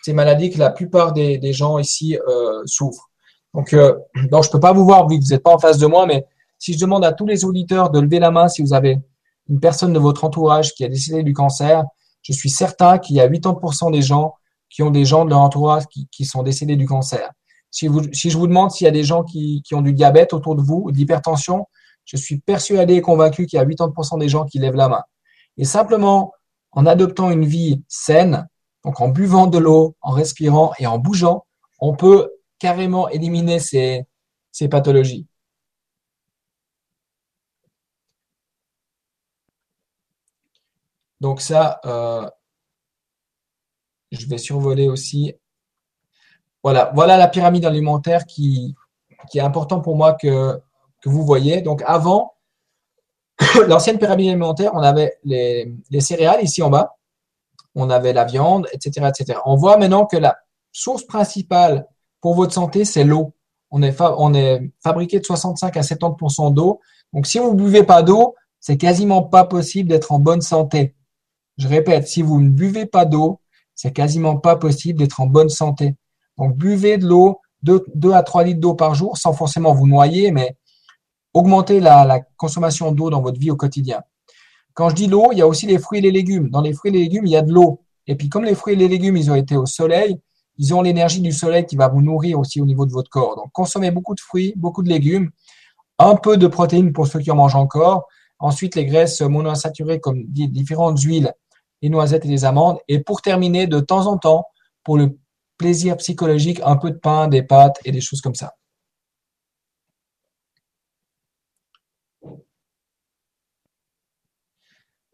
ces 0.04 0.12
maladies 0.12 0.50
que 0.50 0.58
la 0.58 0.68
plupart 0.68 1.14
des, 1.14 1.52
gens 1.54 1.78
ici 1.78 2.18
euh, 2.28 2.60
souffrent. 2.66 3.08
Donc, 3.54 3.72
euh, 3.72 3.96
donc 4.30 4.44
je 4.44 4.50
peux 4.50 4.60
pas 4.60 4.74
vous 4.74 4.84
voir 4.84 5.08
vu 5.08 5.18
que 5.18 5.24
vous 5.24 5.30
n'êtes 5.30 5.42
pas 5.42 5.54
en 5.54 5.58
face 5.58 5.78
de 5.78 5.86
moi, 5.86 6.04
mais 6.04 6.26
si 6.58 6.74
je 6.74 6.78
demande 6.78 7.06
à 7.06 7.12
tous 7.12 7.24
les 7.24 7.46
auditeurs 7.46 7.88
de 7.88 8.00
lever 8.00 8.18
la 8.18 8.30
main 8.30 8.48
si 8.48 8.60
vous 8.60 8.74
avez 8.74 8.98
une 9.48 9.60
personne 9.60 9.94
de 9.94 9.98
votre 9.98 10.24
entourage 10.24 10.74
qui 10.74 10.84
a 10.84 10.88
décédé 10.88 11.22
du 11.22 11.32
cancer, 11.32 11.84
je 12.20 12.34
suis 12.34 12.50
certain 12.50 12.98
qu'il 12.98 13.16
y 13.16 13.20
a 13.20 13.28
80% 13.28 13.92
des 13.92 14.02
gens 14.02 14.34
qui 14.68 14.82
ont 14.82 14.90
des 14.90 15.06
gens 15.06 15.24
de 15.24 15.30
leur 15.30 15.38
entourage 15.38 15.86
qui, 15.86 16.06
qui 16.12 16.26
sont 16.26 16.42
décédés 16.42 16.76
du 16.76 16.84
cancer. 16.84 17.30
Si, 17.70 17.86
vous, 17.86 18.02
si 18.12 18.28
je 18.28 18.36
vous 18.36 18.46
demande 18.46 18.72
s'il 18.72 18.84
y 18.84 18.88
a 18.88 18.92
des 18.92 19.04
gens 19.04 19.22
qui, 19.22 19.62
qui 19.64 19.74
ont 19.74 19.80
du 19.80 19.94
diabète 19.94 20.34
autour 20.34 20.54
de 20.54 20.60
vous 20.60 20.82
ou 20.84 20.92
de 20.92 20.98
l'hypertension, 20.98 21.66
je 22.04 22.18
suis 22.18 22.40
persuadé 22.40 22.96
et 22.96 23.00
convaincu 23.00 23.46
qu'il 23.46 23.56
y 23.56 23.60
a 23.60 23.64
80% 23.64 24.18
des 24.18 24.28
gens 24.28 24.44
qui 24.44 24.58
lèvent 24.58 24.76
la 24.76 24.90
main. 24.90 25.02
Et 25.56 25.64
simplement, 25.64 26.32
en 26.72 26.84
adoptant 26.84 27.30
une 27.30 27.46
vie 27.46 27.82
saine, 27.88 28.46
donc 28.84 29.00
en 29.00 29.08
buvant 29.08 29.46
de 29.46 29.58
l'eau, 29.58 29.96
en 30.00 30.12
respirant 30.12 30.72
et 30.78 30.86
en 30.86 30.98
bougeant, 30.98 31.46
on 31.80 31.94
peut 31.94 32.30
carrément 32.58 33.08
éliminer 33.08 33.58
ces, 33.58 34.06
pathologies. 34.70 35.26
Donc 41.20 41.40
ça, 41.40 41.80
euh, 41.84 42.28
je 44.12 44.26
vais 44.26 44.38
survoler 44.38 44.88
aussi. 44.88 45.34
Voilà, 46.62 46.92
voilà 46.94 47.16
la 47.16 47.28
pyramide 47.28 47.64
alimentaire 47.64 48.24
qui, 48.26 48.74
est 49.34 49.40
important 49.40 49.80
pour 49.80 49.96
moi 49.96 50.14
que, 50.14 50.60
que 51.00 51.08
vous 51.08 51.24
voyez. 51.24 51.62
Donc 51.62 51.82
avant, 51.86 52.34
l'ancienne 53.68 53.98
pyramide 53.98 54.28
alimentaire, 54.28 54.72
on 54.74 54.80
avait 54.80 55.18
les, 55.24 55.72
céréales 56.00 56.42
ici 56.42 56.62
en 56.62 56.70
bas, 56.70 56.96
on 57.74 57.90
avait 57.90 58.12
la 58.12 58.24
viande, 58.24 58.66
etc., 58.72 59.08
etc. 59.08 59.38
On 59.44 59.56
voit 59.56 59.76
maintenant 59.76 60.06
que 60.06 60.16
la 60.16 60.36
source 60.72 61.04
principale 61.04 61.86
pour 62.20 62.34
votre 62.34 62.52
santé, 62.52 62.84
c'est 62.84 63.04
l'eau. 63.04 63.34
On 63.70 63.82
est, 63.82 64.72
fabriqué 64.82 65.18
de 65.18 65.24
65 65.24 65.76
à 65.76 65.80
70% 65.80 66.54
d'eau. 66.54 66.80
Donc 67.12 67.26
si 67.26 67.38
vous 67.38 67.50
ne 67.52 67.56
buvez 67.56 67.82
pas 67.82 68.02
d'eau, 68.02 68.34
c'est 68.60 68.76
quasiment 68.76 69.22
pas 69.22 69.44
possible 69.44 69.88
d'être 69.88 70.12
en 70.12 70.18
bonne 70.18 70.40
santé. 70.40 70.94
Je 71.58 71.68
répète, 71.68 72.06
si 72.06 72.22
vous 72.22 72.40
ne 72.40 72.48
buvez 72.48 72.86
pas 72.86 73.04
d'eau, 73.04 73.40
c'est 73.74 73.92
quasiment 73.92 74.36
pas 74.36 74.56
possible 74.56 75.00
d'être 75.00 75.20
en 75.20 75.26
bonne 75.26 75.48
santé. 75.48 75.96
Donc, 76.38 76.56
buvez 76.56 76.98
de 76.98 77.06
l'eau, 77.06 77.40
2, 77.62 78.12
à 78.12 78.22
3 78.22 78.44
litres 78.44 78.60
d'eau 78.60 78.74
par 78.74 78.94
jour, 78.94 79.18
sans 79.18 79.32
forcément 79.32 79.72
vous 79.72 79.86
noyer, 79.86 80.30
mais 80.30 80.56
augmentez 81.32 81.80
la 81.80 82.20
consommation 82.36 82.92
d'eau 82.92 83.10
dans 83.10 83.20
votre 83.20 83.38
vie 83.38 83.50
au 83.50 83.56
quotidien. 83.56 84.02
Quand 84.74 84.88
je 84.90 84.94
dis 84.94 85.06
l'eau, 85.06 85.30
il 85.32 85.38
y 85.38 85.42
a 85.42 85.46
aussi 85.46 85.66
les 85.66 85.78
fruits 85.78 86.00
et 86.00 86.02
les 86.02 86.10
légumes. 86.10 86.50
Dans 86.50 86.60
les 86.60 86.72
fruits 86.72 86.90
et 86.90 86.94
les 86.94 87.04
légumes, 87.04 87.26
il 87.26 87.32
y 87.32 87.36
a 87.36 87.42
de 87.42 87.52
l'eau. 87.52 87.80
Et 88.06 88.16
puis, 88.16 88.28
comme 88.28 88.44
les 88.44 88.54
fruits 88.54 88.74
et 88.74 88.76
les 88.76 88.88
légumes, 88.88 89.16
ils 89.16 89.30
ont 89.30 89.34
été 89.34 89.56
au 89.56 89.66
soleil, 89.66 90.18
ils 90.58 90.74
ont 90.74 90.82
l'énergie 90.82 91.20
du 91.20 91.32
soleil 91.32 91.64
qui 91.64 91.76
va 91.76 91.88
vous 91.88 92.02
nourrir 92.02 92.38
aussi 92.38 92.60
au 92.60 92.66
niveau 92.66 92.84
de 92.86 92.92
votre 92.92 93.10
corps. 93.10 93.36
Donc, 93.36 93.50
consommez 93.52 93.90
beaucoup 93.90 94.14
de 94.14 94.20
fruits, 94.20 94.52
beaucoup 94.56 94.82
de 94.82 94.88
légumes, 94.88 95.30
un 95.98 96.16
peu 96.16 96.36
de 96.36 96.46
protéines 96.46 96.92
pour 96.92 97.06
ceux 97.06 97.20
qui 97.20 97.30
en 97.30 97.36
mangent 97.36 97.56
encore. 97.56 98.08
Ensuite, 98.38 98.74
les 98.74 98.84
graisses 98.84 99.20
monoinsaturées 99.20 100.00
comme 100.00 100.24
différentes 100.26 101.00
huiles 101.00 101.32
les 101.84 101.90
noisettes 101.90 102.24
et 102.24 102.28
les 102.28 102.46
amandes. 102.46 102.78
Et 102.88 103.00
pour 103.00 103.20
terminer, 103.20 103.66
de 103.66 103.78
temps 103.78 104.06
en 104.06 104.16
temps, 104.16 104.46
pour 104.82 104.96
le 104.96 105.18
plaisir 105.58 105.98
psychologique, 105.98 106.60
un 106.64 106.76
peu 106.76 106.90
de 106.90 106.96
pain, 106.96 107.28
des 107.28 107.42
pâtes 107.42 107.78
et 107.84 107.92
des 107.92 108.00
choses 108.00 108.22
comme 108.22 108.34
ça. 108.34 108.54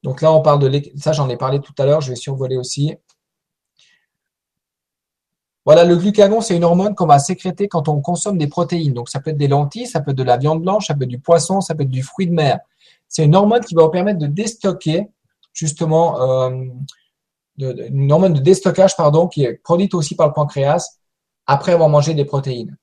Donc 0.02 0.22
là, 0.22 0.32
on 0.32 0.40
parle 0.40 0.60
de 0.60 0.82
ça, 0.96 1.12
j'en 1.12 1.28
ai 1.28 1.36
parlé 1.36 1.60
tout 1.60 1.74
à 1.78 1.84
l'heure, 1.84 2.00
je 2.00 2.10
vais 2.10 2.16
survoler 2.16 2.56
aussi. 2.56 2.94
Voilà, 5.66 5.84
le 5.84 5.96
glucagon, 5.96 6.40
c'est 6.40 6.56
une 6.56 6.64
hormone 6.64 6.94
qu'on 6.94 7.06
va 7.06 7.18
sécréter 7.18 7.68
quand 7.68 7.88
on 7.88 8.00
consomme 8.00 8.38
des 8.38 8.46
protéines. 8.46 8.94
Donc, 8.94 9.10
ça 9.10 9.20
peut 9.20 9.30
être 9.30 9.36
des 9.36 9.48
lentilles, 9.48 9.86
ça 9.86 10.00
peut 10.00 10.12
être 10.12 10.16
de 10.16 10.22
la 10.22 10.38
viande 10.38 10.62
blanche, 10.62 10.86
ça 10.86 10.94
peut 10.94 11.04
être 11.04 11.10
du 11.10 11.20
poisson, 11.20 11.60
ça 11.60 11.74
peut 11.74 11.82
être 11.82 11.90
du 11.90 12.02
fruit 12.02 12.26
de 12.26 12.32
mer. 12.32 12.60
C'est 13.08 13.24
une 13.24 13.36
hormone 13.36 13.62
qui 13.62 13.74
va 13.74 13.84
vous 13.84 13.90
permettre 13.90 14.18
de 14.18 14.26
déstocker 14.26 15.08
justement 15.52 16.20
euh, 16.20 16.64
une 17.58 18.10
hormone 18.10 18.32
de 18.32 18.40
déstockage 18.40 18.96
pardon, 18.96 19.28
qui 19.28 19.44
est 19.44 19.54
produite 19.54 19.94
aussi 19.94 20.14
par 20.16 20.28
le 20.28 20.32
pancréas 20.32 20.98
après 21.46 21.72
avoir 21.72 21.88
mangé 21.88 22.14
des 22.14 22.24
protéines. 22.24 22.76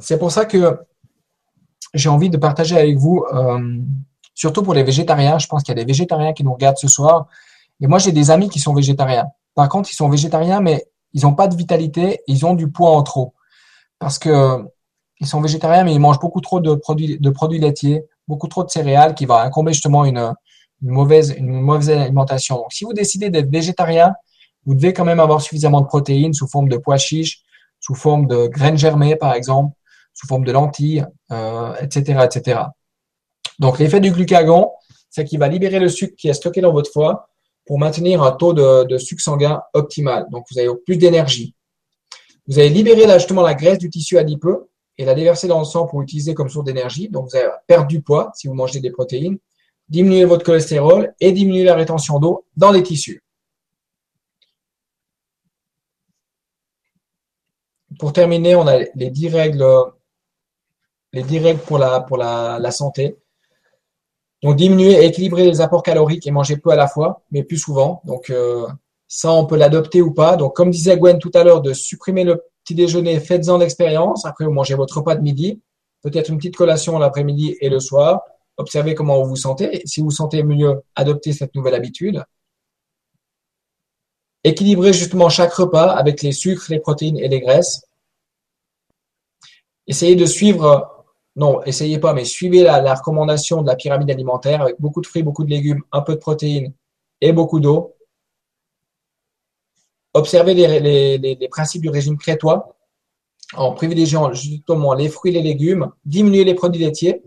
C'est 0.00 0.18
pour 0.18 0.32
ça 0.32 0.44
que 0.44 0.78
j'ai 1.94 2.08
envie 2.08 2.30
de 2.30 2.36
partager 2.36 2.76
avec 2.76 2.96
vous, 2.96 3.24
euh, 3.32 3.78
surtout 4.34 4.62
pour 4.62 4.74
les 4.74 4.82
végétariens. 4.82 5.38
Je 5.38 5.46
pense 5.46 5.62
qu'il 5.62 5.76
y 5.76 5.78
a 5.78 5.82
des 5.82 5.86
végétariens 5.86 6.32
qui 6.32 6.44
nous 6.44 6.52
regardent 6.52 6.78
ce 6.78 6.88
soir. 6.88 7.26
Et 7.80 7.86
moi, 7.86 7.98
j'ai 7.98 8.12
des 8.12 8.30
amis 8.30 8.48
qui 8.48 8.58
sont 8.58 8.74
végétariens. 8.74 9.26
Par 9.54 9.68
contre, 9.68 9.90
ils 9.90 9.94
sont 9.94 10.08
végétariens, 10.08 10.60
mais 10.60 10.86
ils 11.14 11.22
n'ont 11.22 11.34
pas 11.34 11.48
de 11.48 11.56
vitalité, 11.56 12.20
ils 12.26 12.44
ont 12.44 12.54
du 12.54 12.70
poids 12.70 12.90
en 12.90 13.02
trop. 13.02 13.34
Parce 13.98 14.18
que 14.18 14.64
ils 15.20 15.26
sont 15.26 15.40
végétariens, 15.40 15.84
mais 15.84 15.94
ils 15.94 16.00
mangent 16.00 16.20
beaucoup 16.20 16.40
trop 16.40 16.60
de 16.60 16.74
produits, 16.74 17.18
de 17.18 17.30
produits 17.30 17.58
laitiers, 17.58 18.04
beaucoup 18.28 18.46
trop 18.46 18.62
de 18.62 18.70
céréales 18.70 19.14
qui 19.14 19.26
va 19.26 19.42
incomber 19.42 19.72
justement 19.72 20.04
une, 20.04 20.32
mauvaise, 20.82 21.34
une 21.36 21.60
mauvaise 21.60 21.90
alimentation. 21.90 22.56
Donc, 22.56 22.72
si 22.72 22.84
vous 22.84 22.92
décidez 22.92 23.30
d'être 23.30 23.50
végétarien, 23.50 24.14
vous 24.64 24.74
devez 24.74 24.92
quand 24.92 25.04
même 25.04 25.20
avoir 25.20 25.40
suffisamment 25.40 25.80
de 25.80 25.86
protéines 25.86 26.34
sous 26.34 26.46
forme 26.46 26.68
de 26.68 26.76
pois 26.76 26.98
chiches, 26.98 27.42
sous 27.80 27.94
forme 27.94 28.26
de 28.26 28.46
graines 28.46 28.78
germées, 28.78 29.16
par 29.16 29.34
exemple, 29.34 29.74
sous 30.18 30.26
forme 30.26 30.44
de 30.44 30.50
lentilles, 30.50 31.06
euh, 31.30 31.74
etc., 31.80 32.24
etc. 32.24 32.60
Donc, 33.60 33.78
l'effet 33.78 34.00
du 34.00 34.10
glucagon, 34.10 34.72
c'est 35.10 35.24
qu'il 35.24 35.38
va 35.38 35.46
libérer 35.48 35.78
le 35.78 35.88
sucre 35.88 36.14
qui 36.16 36.28
est 36.28 36.34
stocké 36.34 36.60
dans 36.60 36.72
votre 36.72 36.90
foie 36.90 37.28
pour 37.66 37.78
maintenir 37.78 38.22
un 38.22 38.32
taux 38.32 38.52
de, 38.52 38.98
sucre 38.98 39.22
sanguin 39.22 39.62
optimal. 39.74 40.26
Donc, 40.30 40.46
vous 40.50 40.58
avez 40.58 40.68
plus 40.84 40.96
d'énergie. 40.96 41.54
Vous 42.48 42.58
allez 42.58 42.70
libérer 42.70 43.08
justement 43.14 43.42
la 43.42 43.54
graisse 43.54 43.78
du 43.78 43.90
tissu 43.90 44.18
adipeux 44.18 44.68
et 44.96 45.04
la 45.04 45.14
déverser 45.14 45.46
dans 45.46 45.60
le 45.60 45.64
sang 45.64 45.86
pour 45.86 46.02
utiliser 46.02 46.34
comme 46.34 46.48
source 46.48 46.64
d'énergie. 46.64 47.08
Donc, 47.08 47.28
vous 47.30 47.36
allez 47.36 47.48
perdre 47.66 47.86
du 47.86 48.02
poids 48.02 48.32
si 48.34 48.48
vous 48.48 48.54
mangez 48.54 48.80
des 48.80 48.90
protéines, 48.90 49.38
diminuer 49.88 50.24
votre 50.24 50.44
cholestérol 50.44 51.14
et 51.20 51.30
diminuer 51.30 51.62
la 51.62 51.74
rétention 51.74 52.18
d'eau 52.18 52.44
dans 52.56 52.72
les 52.72 52.82
tissus. 52.82 53.22
Pour 57.98 58.12
terminer, 58.12 58.56
on 58.56 58.66
a 58.66 58.78
les 58.78 59.10
10 59.10 59.28
règles, 59.28 59.64
les 61.12 61.22
10 61.22 61.38
règles 61.38 61.60
pour, 61.60 61.78
la, 61.78 62.00
pour 62.00 62.16
la 62.16 62.70
santé. 62.70 63.16
Donc, 64.42 64.56
diminuer 64.56 64.92
et 64.92 65.06
équilibrer 65.06 65.44
les 65.44 65.60
apports 65.60 65.82
caloriques 65.82 66.26
et 66.26 66.30
manger 66.30 66.56
peu 66.56 66.70
à 66.70 66.76
la 66.76 66.86
fois, 66.86 67.22
mais 67.32 67.42
plus 67.42 67.56
souvent. 67.56 68.00
Donc, 68.04 68.30
euh, 68.30 68.66
ça, 69.08 69.32
on 69.32 69.46
peut 69.46 69.56
l'adopter 69.56 70.00
ou 70.00 70.12
pas. 70.12 70.36
Donc, 70.36 70.54
comme 70.54 70.70
disait 70.70 70.96
Gwen 70.96 71.18
tout 71.18 71.32
à 71.34 71.42
l'heure, 71.42 71.60
de 71.60 71.72
supprimer 71.72 72.22
le 72.22 72.42
petit 72.62 72.74
déjeuner, 72.74 73.18
faites-en 73.18 73.58
l'expérience. 73.58 74.26
Après, 74.26 74.44
vous 74.44 74.52
mangez 74.52 74.74
votre 74.74 74.98
repas 74.98 75.16
de 75.16 75.22
midi, 75.22 75.60
peut-être 76.02 76.28
une 76.28 76.36
petite 76.36 76.56
collation 76.56 76.98
l'après-midi 76.98 77.56
et 77.60 77.68
le 77.68 77.80
soir. 77.80 78.22
Observez 78.58 78.94
comment 78.94 79.20
vous 79.22 79.30
vous 79.30 79.36
sentez. 79.36 79.82
Si 79.86 80.00
vous 80.00 80.06
vous 80.06 80.12
sentez 80.12 80.42
mieux, 80.44 80.82
adoptez 80.94 81.32
cette 81.32 81.54
nouvelle 81.56 81.74
habitude. 81.74 82.22
Équilibrez 84.44 84.92
justement 84.92 85.28
chaque 85.28 85.52
repas 85.52 85.90
avec 85.90 86.22
les 86.22 86.32
sucres, 86.32 86.66
les 86.70 86.78
protéines 86.78 87.18
et 87.18 87.28
les 87.28 87.40
graisses. 87.40 87.82
Essayez 89.88 90.14
de 90.14 90.26
suivre, 90.26 90.97
non, 91.38 91.62
essayez 91.62 92.00
pas, 92.00 92.14
mais 92.14 92.24
suivez 92.24 92.64
la, 92.64 92.94
recommandation 92.94 93.62
de 93.62 93.68
la 93.68 93.76
pyramide 93.76 94.10
alimentaire 94.10 94.60
avec 94.60 94.74
beaucoup 94.80 95.00
de 95.00 95.06
fruits, 95.06 95.22
beaucoup 95.22 95.44
de 95.44 95.50
légumes, 95.50 95.82
un 95.92 96.00
peu 96.00 96.14
de 96.14 96.18
protéines 96.18 96.74
et 97.20 97.32
beaucoup 97.32 97.60
d'eau. 97.60 97.94
Observez 100.14 100.54
les, 100.54 101.48
principes 101.48 101.82
du 101.82 101.90
régime 101.90 102.18
crétois 102.18 102.76
en 103.54 103.72
privilégiant 103.72 104.32
justement 104.32 104.94
les 104.94 105.08
fruits 105.08 105.30
et 105.30 105.40
les 105.40 105.42
légumes, 105.42 105.92
diminuer 106.04 106.42
les 106.42 106.54
produits 106.54 106.82
laitiers, 106.82 107.22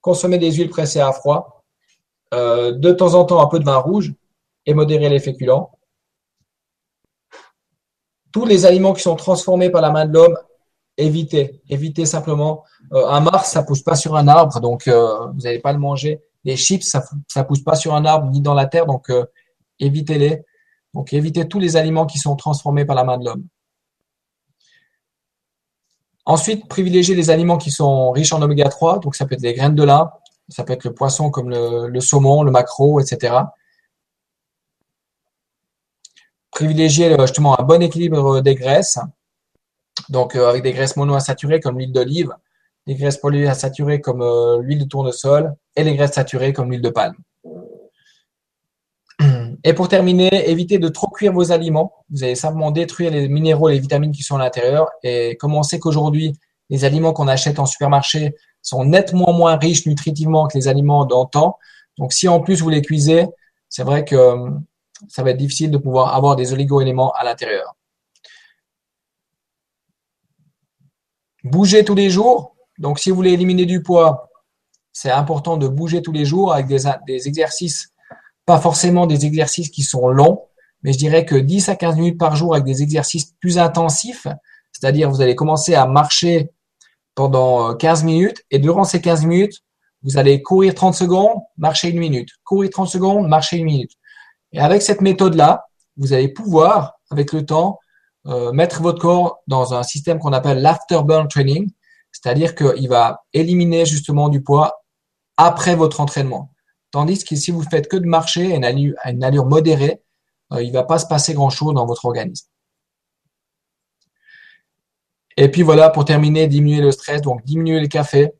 consommer 0.00 0.38
des 0.38 0.50
huiles 0.50 0.68
pressées 0.68 1.00
à 1.00 1.12
froid, 1.12 1.64
euh, 2.34 2.72
de 2.72 2.90
temps 2.90 3.14
en 3.14 3.24
temps 3.24 3.40
un 3.40 3.46
peu 3.46 3.60
de 3.60 3.64
vin 3.64 3.76
rouge 3.76 4.12
et 4.66 4.74
modérer 4.74 5.08
les 5.08 5.20
féculents. 5.20 5.70
Tous 8.32 8.44
les 8.44 8.66
aliments 8.66 8.92
qui 8.92 9.02
sont 9.02 9.14
transformés 9.14 9.70
par 9.70 9.82
la 9.82 9.90
main 9.92 10.04
de 10.04 10.14
l'homme, 10.14 10.36
évitez. 10.96 11.62
Évitez 11.68 12.06
simplement. 12.06 12.64
Euh, 12.92 13.06
un 13.08 13.20
mars, 13.20 13.50
ça 13.50 13.62
pousse 13.62 13.82
pas 13.82 13.96
sur 13.96 14.16
un 14.16 14.28
arbre, 14.28 14.60
donc 14.60 14.88
euh, 14.88 15.26
vous 15.28 15.40
n'allez 15.40 15.60
pas 15.60 15.72
le 15.72 15.78
manger. 15.78 16.20
Les 16.44 16.56
chips, 16.56 16.84
ça 16.84 17.02
ne 17.36 17.42
pousse 17.42 17.62
pas 17.62 17.74
sur 17.74 17.94
un 17.94 18.04
arbre 18.04 18.30
ni 18.30 18.40
dans 18.40 18.54
la 18.54 18.66
terre, 18.66 18.86
donc 18.86 19.10
évitez-les. 19.80 20.44
Donc, 20.96 21.12
évitez 21.12 21.46
tous 21.46 21.58
les 21.58 21.76
aliments 21.76 22.06
qui 22.06 22.18
sont 22.18 22.36
transformés 22.36 22.86
par 22.86 22.96
la 22.96 23.04
main 23.04 23.18
de 23.18 23.26
l'homme. 23.26 23.46
Ensuite, 26.24 26.68
privilégiez 26.68 27.14
les 27.14 27.28
aliments 27.28 27.58
qui 27.58 27.70
sont 27.70 28.10
riches 28.12 28.32
en 28.32 28.40
oméga 28.40 28.68
3. 28.70 29.00
Donc, 29.00 29.14
ça 29.14 29.26
peut 29.26 29.34
être 29.34 29.42
les 29.42 29.52
graines 29.52 29.74
de 29.74 29.82
lin, 29.84 30.10
ça 30.48 30.64
peut 30.64 30.72
être 30.72 30.84
le 30.84 30.94
poisson 30.94 31.30
comme 31.30 31.50
le, 31.50 32.00
saumon, 32.00 32.42
le 32.42 32.50
maquereau, 32.50 32.98
etc. 32.98 33.34
Privilégiez 36.50 37.12
euh, 37.12 37.26
justement 37.26 37.60
un 37.60 37.62
bon 37.62 37.82
équilibre 37.82 38.40
des 38.40 38.54
graisses. 38.54 38.98
Donc, 40.08 40.36
euh, 40.36 40.48
avec 40.48 40.62
des 40.62 40.72
graisses 40.72 40.96
monoinsaturées 40.96 41.60
comme 41.60 41.78
l'huile 41.78 41.92
d'olive, 41.92 42.32
des 42.86 42.94
graisses 42.94 43.16
polyinsaturées 43.16 44.00
comme 44.00 44.22
euh, 44.22 44.60
l'huile 44.62 44.80
de 44.80 44.84
tournesol 44.84 45.54
et 45.74 45.84
les 45.84 45.96
graisses 45.96 46.12
saturées 46.12 46.52
comme 46.52 46.70
l'huile 46.70 46.82
de 46.82 46.90
palme. 46.90 47.16
Et 49.64 49.72
pour 49.72 49.88
terminer, 49.88 50.48
évitez 50.48 50.78
de 50.78 50.88
trop 50.88 51.08
cuire 51.08 51.32
vos 51.32 51.50
aliments. 51.50 51.92
Vous 52.10 52.22
allez 52.22 52.36
simplement 52.36 52.70
détruire 52.70 53.10
les 53.10 53.28
minéraux 53.28 53.68
et 53.68 53.74
les 53.74 53.80
vitamines 53.80 54.12
qui 54.12 54.22
sont 54.22 54.36
à 54.36 54.38
l'intérieur. 54.38 54.88
Et 55.02 55.36
comme 55.40 55.54
on 55.54 55.64
sait 55.64 55.80
qu'aujourd'hui, 55.80 56.34
les 56.70 56.84
aliments 56.84 57.12
qu'on 57.12 57.28
achète 57.28 57.58
en 57.58 57.66
supermarché 57.66 58.34
sont 58.62 58.84
nettement 58.84 59.32
moins 59.32 59.56
riches 59.56 59.86
nutritivement 59.86 60.46
que 60.46 60.56
les 60.56 60.68
aliments 60.68 61.04
d'antan. 61.04 61.58
Donc, 61.98 62.12
si 62.12 62.28
en 62.28 62.40
plus 62.40 62.62
vous 62.62 62.68
les 62.68 62.82
cuisez, 62.82 63.26
c'est 63.68 63.82
vrai 63.82 64.04
que 64.04 64.16
euh, 64.16 64.50
ça 65.08 65.22
va 65.22 65.30
être 65.30 65.36
difficile 65.36 65.70
de 65.70 65.78
pouvoir 65.78 66.14
avoir 66.14 66.36
des 66.36 66.52
oligo-éléments 66.52 67.12
à 67.12 67.24
l'intérieur. 67.24 67.75
Bougez 71.50 71.84
tous 71.84 71.94
les 71.94 72.10
jours. 72.10 72.56
Donc, 72.78 72.98
si 72.98 73.10
vous 73.10 73.16
voulez 73.16 73.32
éliminer 73.32 73.66
du 73.66 73.82
poids, 73.82 74.30
c'est 74.92 75.10
important 75.10 75.56
de 75.56 75.68
bouger 75.68 76.02
tous 76.02 76.12
les 76.12 76.24
jours 76.24 76.52
avec 76.52 76.66
des, 76.66 76.78
des, 77.06 77.28
exercices, 77.28 77.92
pas 78.46 78.58
forcément 78.58 79.06
des 79.06 79.26
exercices 79.26 79.70
qui 79.70 79.82
sont 79.82 80.08
longs, 80.08 80.42
mais 80.82 80.92
je 80.92 80.98
dirais 80.98 81.24
que 81.24 81.36
10 81.36 81.68
à 81.68 81.76
15 81.76 81.96
minutes 81.96 82.18
par 82.18 82.34
jour 82.34 82.54
avec 82.54 82.64
des 82.64 82.82
exercices 82.82 83.34
plus 83.40 83.58
intensifs, 83.58 84.26
c'est-à-dire 84.72 85.08
vous 85.08 85.20
allez 85.20 85.36
commencer 85.36 85.74
à 85.74 85.86
marcher 85.86 86.50
pendant 87.14 87.74
15 87.74 88.02
euh, 88.02 88.06
minutes 88.06 88.44
et 88.50 88.58
durant 88.58 88.84
ces 88.84 89.00
15 89.00 89.24
minutes, 89.24 89.62
vous 90.02 90.18
allez 90.18 90.42
courir 90.42 90.74
30 90.74 90.94
secondes, 90.94 91.38
marcher 91.56 91.90
une 91.90 91.98
minute, 91.98 92.30
courir 92.44 92.70
30 92.70 92.88
secondes, 92.88 93.28
marcher 93.28 93.56
une 93.56 93.66
minute. 93.66 93.92
Et 94.52 94.58
avec 94.58 94.82
cette 94.82 95.00
méthode-là, 95.00 95.64
vous 95.96 96.12
allez 96.12 96.28
pouvoir, 96.28 96.98
avec 97.10 97.32
le 97.32 97.44
temps, 97.46 97.78
euh, 98.28 98.50
mettre 98.50 98.82
votre 98.82 99.00
corps 99.00 99.42
dans 99.46 99.72
un 99.74 99.84
système 99.84 100.18
qu'on 100.18 100.32
appelle 100.32 100.60
l'afterburn 100.60 101.28
training, 101.28 101.70
c'est-à-dire 102.10 102.56
qu'il 102.56 102.88
va 102.88 103.24
éliminer 103.32 103.86
justement 103.86 104.28
du 104.28 104.42
poids 104.42 104.82
après 105.36 105.76
votre 105.76 106.00
entraînement. 106.00 106.50
Tandis 106.90 107.22
que 107.24 107.36
si 107.36 107.52
vous 107.52 107.62
faites 107.62 107.88
que 107.88 107.96
de 107.96 108.06
marcher 108.06 108.52
à 108.52 109.10
une 109.10 109.24
allure, 109.24 109.46
modérée, 109.46 110.02
euh, 110.52 110.62
il 110.62 110.68
ne 110.68 110.72
va 110.72 110.82
pas 110.82 110.98
se 110.98 111.06
passer 111.06 111.34
grand-chose 111.34 111.74
dans 111.74 111.86
votre 111.86 112.04
organisme. 112.04 112.48
Et 115.36 115.48
puis 115.48 115.62
voilà, 115.62 115.90
pour 115.90 116.04
terminer, 116.04 116.48
diminuer 116.48 116.80
le 116.80 116.90
stress, 116.90 117.20
donc 117.20 117.44
diminuer 117.44 117.78
le 117.78 117.86
café, 117.86 118.32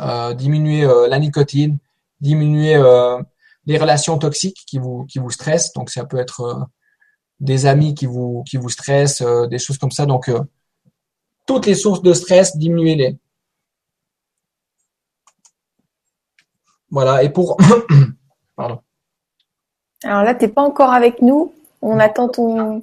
euh, 0.00 0.34
diminuer 0.34 0.86
la 1.08 1.18
nicotine, 1.18 1.78
diminuer 2.20 2.74
les 3.66 3.78
relations 3.78 4.18
toxiques 4.18 4.64
qui 4.66 4.78
vous 4.78 5.30
stressent. 5.30 5.72
Donc 5.74 5.90
ça 5.90 6.04
peut 6.04 6.18
être 6.18 6.66
des 7.40 7.66
amis 7.66 7.94
qui 7.94 8.06
vous 8.06 8.42
qui 8.44 8.56
vous 8.56 8.68
stressent, 8.68 9.22
des 9.22 9.58
choses 9.58 9.78
comme 9.78 9.92
ça. 9.92 10.06
Donc 10.06 10.30
toutes 11.46 11.66
les 11.66 11.74
sources 11.74 12.02
de 12.02 12.12
stress, 12.12 12.56
diminuez-les. 12.56 13.16
Voilà. 16.90 17.22
Et 17.22 17.30
pour 17.30 17.56
pardon. 18.56 18.80
Alors 20.04 20.22
là, 20.22 20.34
t'es 20.34 20.48
pas 20.48 20.62
encore 20.62 20.92
avec 20.92 21.22
nous. 21.22 21.52
On 21.82 21.98
attend 21.98 22.28
ton 22.28 22.82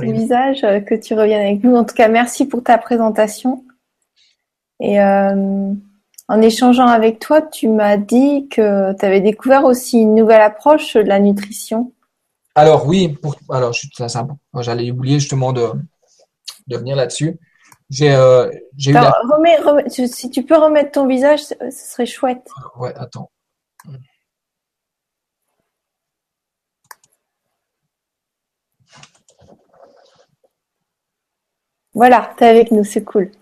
visage, 0.00 0.64
euh, 0.64 0.80
que 0.80 0.94
tu 0.94 1.14
reviennes 1.14 1.46
avec 1.46 1.62
nous. 1.62 1.76
En 1.76 1.84
tout 1.84 1.94
cas, 1.94 2.08
merci 2.08 2.46
pour 2.46 2.62
ta 2.62 2.78
présentation. 2.78 3.64
Et 4.80 5.00
euh, 5.00 5.72
en 6.28 6.42
échangeant 6.42 6.86
avec 6.86 7.18
toi, 7.18 7.42
tu 7.42 7.68
m'as 7.68 7.96
dit 7.96 8.48
que 8.48 8.92
tu 8.94 9.04
avais 9.04 9.20
découvert 9.20 9.64
aussi 9.64 10.00
une 10.00 10.14
nouvelle 10.14 10.40
approche 10.40 10.94
de 10.94 11.00
la 11.00 11.20
nutrition. 11.20 11.92
Alors 12.56 12.86
oui, 12.86 13.08
pour, 13.10 13.36
alors 13.50 13.74
ça, 13.74 14.08
ça, 14.08 14.26
j'allais 14.60 14.90
oublier 14.90 15.20
justement 15.20 15.52
de, 15.52 15.72
de 16.66 16.76
venir 16.78 16.96
là-dessus. 16.96 17.38
J'ai 17.90 18.14
euh, 18.14 18.50
si 19.88 20.30
tu 20.30 20.42
peux 20.42 20.56
remettre 20.56 20.92
ton 20.92 21.06
visage, 21.06 21.44
ce 21.44 21.70
serait 21.70 22.06
chouette. 22.06 22.48
Ouais, 22.78 22.94
attends. 22.96 23.30
Voilà, 31.92 32.34
tu 32.38 32.44
es 32.44 32.48
avec 32.48 32.70
nous, 32.70 32.84
c'est 32.84 33.04
cool. 33.04 33.32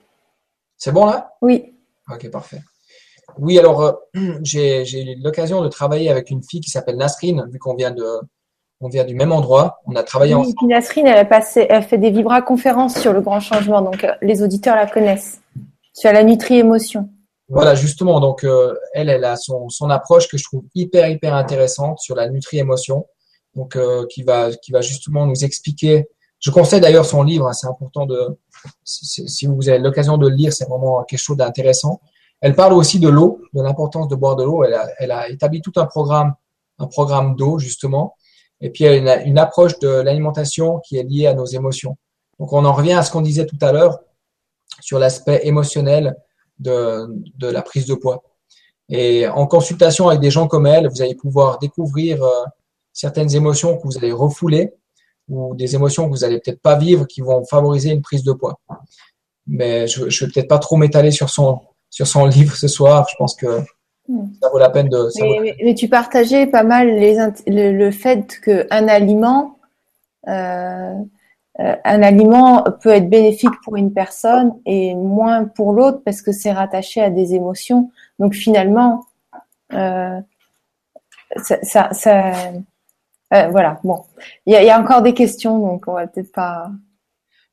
C'est 0.76 0.92
bon 0.92 1.06
là? 1.06 1.34
Oui. 1.40 1.72
Ok, 2.10 2.28
parfait. 2.30 2.60
Oui, 3.38 3.60
alors 3.60 3.80
euh, 3.80 3.92
j'ai 4.42 5.12
eu 5.12 5.22
l'occasion 5.22 5.62
de 5.62 5.68
travailler 5.68 6.10
avec 6.10 6.30
une 6.30 6.42
fille 6.42 6.60
qui 6.60 6.70
s'appelle 6.70 6.96
Nasrine, 6.96 7.48
vu 7.52 7.60
qu'on 7.60 7.76
vient 7.76 7.92
de 7.92 8.04
on 8.80 8.88
vient 8.88 9.04
du 9.04 9.14
même 9.14 9.32
endroit. 9.32 9.80
On 9.86 9.94
a 9.96 10.02
travaillé 10.02 10.34
oui, 10.34 10.40
ensemble. 10.40 10.72
Nasrine, 10.72 11.06
elle 11.06 11.18
a 11.18 11.24
passé, 11.24 11.66
elle 11.68 11.82
fait 11.82 11.98
des 11.98 12.10
Vibra 12.10 12.42
conférences 12.42 12.98
sur 12.98 13.12
le 13.12 13.20
grand 13.20 13.40
changement, 13.40 13.82
donc 13.82 14.04
euh, 14.04 14.12
les 14.22 14.42
auditeurs 14.42 14.76
la 14.76 14.86
connaissent. 14.86 15.40
Sur 15.92 16.12
la 16.12 16.24
nutri-émotion. 16.24 17.08
Voilà, 17.48 17.74
justement. 17.74 18.18
Donc 18.20 18.42
euh, 18.42 18.74
elle, 18.92 19.08
elle 19.08 19.24
a 19.24 19.36
son, 19.36 19.68
son 19.68 19.90
approche 19.90 20.28
que 20.28 20.36
je 20.36 20.44
trouve 20.44 20.64
hyper 20.74 21.08
hyper 21.08 21.34
intéressante 21.34 22.00
sur 22.00 22.16
la 22.16 22.28
nutri-émotion, 22.28 23.06
donc 23.54 23.78
qui 24.10 24.22
va 24.24 24.50
qui 24.50 24.72
va 24.72 24.80
justement 24.80 25.26
nous 25.26 25.44
expliquer. 25.44 26.08
Je 26.40 26.50
conseille 26.50 26.80
d'ailleurs 26.80 27.04
son 27.04 27.22
livre. 27.22 27.46
Hein, 27.46 27.52
c'est 27.52 27.68
important 27.68 28.06
de 28.06 28.38
si 28.84 29.46
vous 29.46 29.68
avez 29.68 29.78
l'occasion 29.78 30.18
de 30.18 30.28
le 30.28 30.34
lire, 30.34 30.52
c'est 30.52 30.68
vraiment 30.68 31.04
quelque 31.04 31.20
chose 31.20 31.36
d'intéressant. 31.36 32.00
Elle 32.40 32.54
parle 32.54 32.74
aussi 32.74 32.98
de 32.98 33.08
l'eau, 33.08 33.40
de 33.54 33.62
l'importance 33.62 34.08
de 34.08 34.14
boire 34.14 34.36
de 34.36 34.44
l'eau. 34.44 34.64
Elle 34.64 35.10
a, 35.10 35.28
établi 35.30 35.62
tout 35.62 35.72
un 35.76 35.86
programme, 35.86 36.34
un 36.78 36.86
programme 36.86 37.36
d'eau 37.36 37.58
justement. 37.58 38.16
Et 38.64 38.70
puis 38.70 38.84
elle 38.84 39.06
a 39.06 39.22
une, 39.22 39.38
approche 39.38 39.78
de 39.78 39.88
l'alimentation 39.88 40.80
qui 40.80 40.96
est 40.96 41.02
liée 41.02 41.26
à 41.26 41.34
nos 41.34 41.44
émotions. 41.44 41.98
Donc 42.40 42.50
on 42.54 42.64
en 42.64 42.72
revient 42.72 42.94
à 42.94 43.02
ce 43.02 43.10
qu'on 43.12 43.20
disait 43.20 43.44
tout 43.44 43.58
à 43.60 43.72
l'heure 43.72 44.00
sur 44.80 44.98
l'aspect 44.98 45.42
émotionnel 45.44 46.16
de, 46.58 47.06
de 47.36 47.46
la 47.46 47.60
prise 47.60 47.84
de 47.84 47.94
poids. 47.94 48.22
Et 48.88 49.28
en 49.28 49.46
consultation 49.46 50.08
avec 50.08 50.20
des 50.20 50.30
gens 50.30 50.48
comme 50.48 50.66
elle, 50.66 50.88
vous 50.88 51.02
allez 51.02 51.14
pouvoir 51.14 51.58
découvrir 51.58 52.24
euh, 52.24 52.30
certaines 52.94 53.34
émotions 53.34 53.76
que 53.76 53.82
vous 53.82 53.98
allez 53.98 54.12
refouler 54.12 54.72
ou 55.28 55.54
des 55.54 55.74
émotions 55.74 56.06
que 56.06 56.10
vous 56.10 56.24
allez 56.24 56.40
peut-être 56.40 56.62
pas 56.62 56.76
vivre 56.76 57.06
qui 57.06 57.20
vont 57.20 57.44
favoriser 57.44 57.90
une 57.90 58.00
prise 58.00 58.24
de 58.24 58.32
poids. 58.32 58.58
Mais 59.46 59.86
je, 59.86 60.08
je 60.08 60.24
vais 60.24 60.32
peut-être 60.32 60.48
pas 60.48 60.58
trop 60.58 60.76
m'étaler 60.76 61.10
sur 61.10 61.28
son 61.28 61.60
sur 61.90 62.06
son 62.06 62.24
livre 62.36 62.56
ce 62.56 62.68
soir. 62.68 63.06
Je 63.10 63.16
pense 63.18 63.34
que. 63.34 63.62
Ça 64.40 64.50
vaut 64.50 64.58
la 64.58 64.70
peine 64.70 64.88
de. 64.88 65.08
Mais, 65.20 65.56
mais, 65.62 65.74
tu 65.74 65.88
partageais 65.88 66.46
pas 66.46 66.62
mal 66.62 66.88
les, 66.88 67.16
le, 67.46 67.72
le 67.72 67.90
fait 67.90 68.38
qu'un 68.40 68.88
aliment, 68.88 69.58
euh, 70.28 70.94
euh, 71.60 71.76
un 71.84 72.02
aliment 72.02 72.64
peut 72.82 72.90
être 72.90 73.08
bénéfique 73.08 73.54
pour 73.62 73.76
une 73.76 73.92
personne 73.92 74.52
et 74.66 74.94
moins 74.94 75.44
pour 75.44 75.72
l'autre 75.72 76.02
parce 76.04 76.20
que 76.20 76.32
c'est 76.32 76.52
rattaché 76.52 77.00
à 77.00 77.10
des 77.10 77.34
émotions. 77.34 77.90
Donc 78.18 78.34
finalement, 78.34 79.04
euh, 79.72 80.20
ça, 81.36 81.58
ça, 81.62 81.88
ça 81.92 82.32
euh, 83.32 83.48
voilà, 83.48 83.80
bon, 83.82 84.04
il 84.46 84.52
y, 84.52 84.70
a, 84.70 84.80
encore 84.80 85.02
des 85.02 85.14
questions, 85.14 85.58
donc 85.58 85.84
on 85.88 85.94
va 85.94 86.06
peut-être 86.06 86.30
pas. 86.30 86.70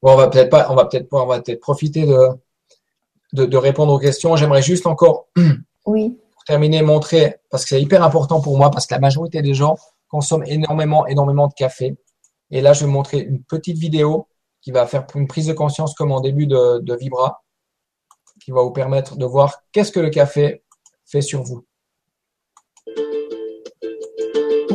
Bon, 0.03 0.13
on 0.13 0.15
va 0.15 0.27
peut-être 0.27 0.49
pas, 0.49 0.67
on 0.69 0.75
va 0.75 0.85
peut-être 0.85 1.09
pas, 1.09 1.23
on 1.23 1.25
va 1.25 1.41
peut-être 1.41 1.59
profiter 1.59 2.05
de, 2.05 3.45
de, 3.45 3.57
répondre 3.57 3.93
aux 3.93 3.97
questions. 3.97 4.35
J'aimerais 4.35 4.61
juste 4.61 4.85
encore, 4.85 5.27
oui. 5.85 6.19
Terminer, 6.51 6.81
montrer 6.81 7.37
parce 7.49 7.63
que 7.63 7.69
c'est 7.69 7.81
hyper 7.81 8.03
important 8.03 8.41
pour 8.41 8.57
moi 8.57 8.71
parce 8.71 8.85
que 8.85 8.93
la 8.93 8.99
majorité 8.99 9.41
des 9.41 9.53
gens 9.53 9.77
consomment 10.09 10.45
énormément, 10.45 11.07
énormément 11.07 11.47
de 11.47 11.53
café. 11.53 11.95
Et 12.49 12.59
là, 12.59 12.73
je 12.73 12.85
vais 12.85 12.91
montrer 12.91 13.19
une 13.19 13.41
petite 13.43 13.77
vidéo 13.77 14.27
qui 14.61 14.71
va 14.71 14.85
faire 14.85 15.07
une 15.15 15.27
prise 15.27 15.47
de 15.47 15.53
conscience 15.53 15.93
comme 15.95 16.11
en 16.11 16.19
début 16.19 16.47
de, 16.47 16.79
de 16.79 16.95
Vibra, 16.95 17.43
qui 18.43 18.51
va 18.51 18.61
vous 18.63 18.71
permettre 18.71 19.15
de 19.15 19.25
voir 19.25 19.61
qu'est-ce 19.71 19.93
que 19.93 20.01
le 20.01 20.09
café 20.09 20.63
fait 21.05 21.21
sur 21.21 21.41
vous 21.41 21.65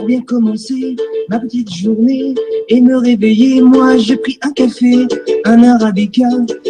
bien 0.06 0.22
commencer 0.22 0.96
ma 1.28 1.40
petite 1.40 1.72
journée 1.72 2.34
et 2.68 2.80
me 2.80 2.96
réveiller. 2.96 3.60
Moi, 3.60 3.96
j'ai 3.98 4.16
pris 4.16 4.38
un 4.42 4.52
café, 4.52 5.06
un 5.44 5.62
arabica, 5.62 6.28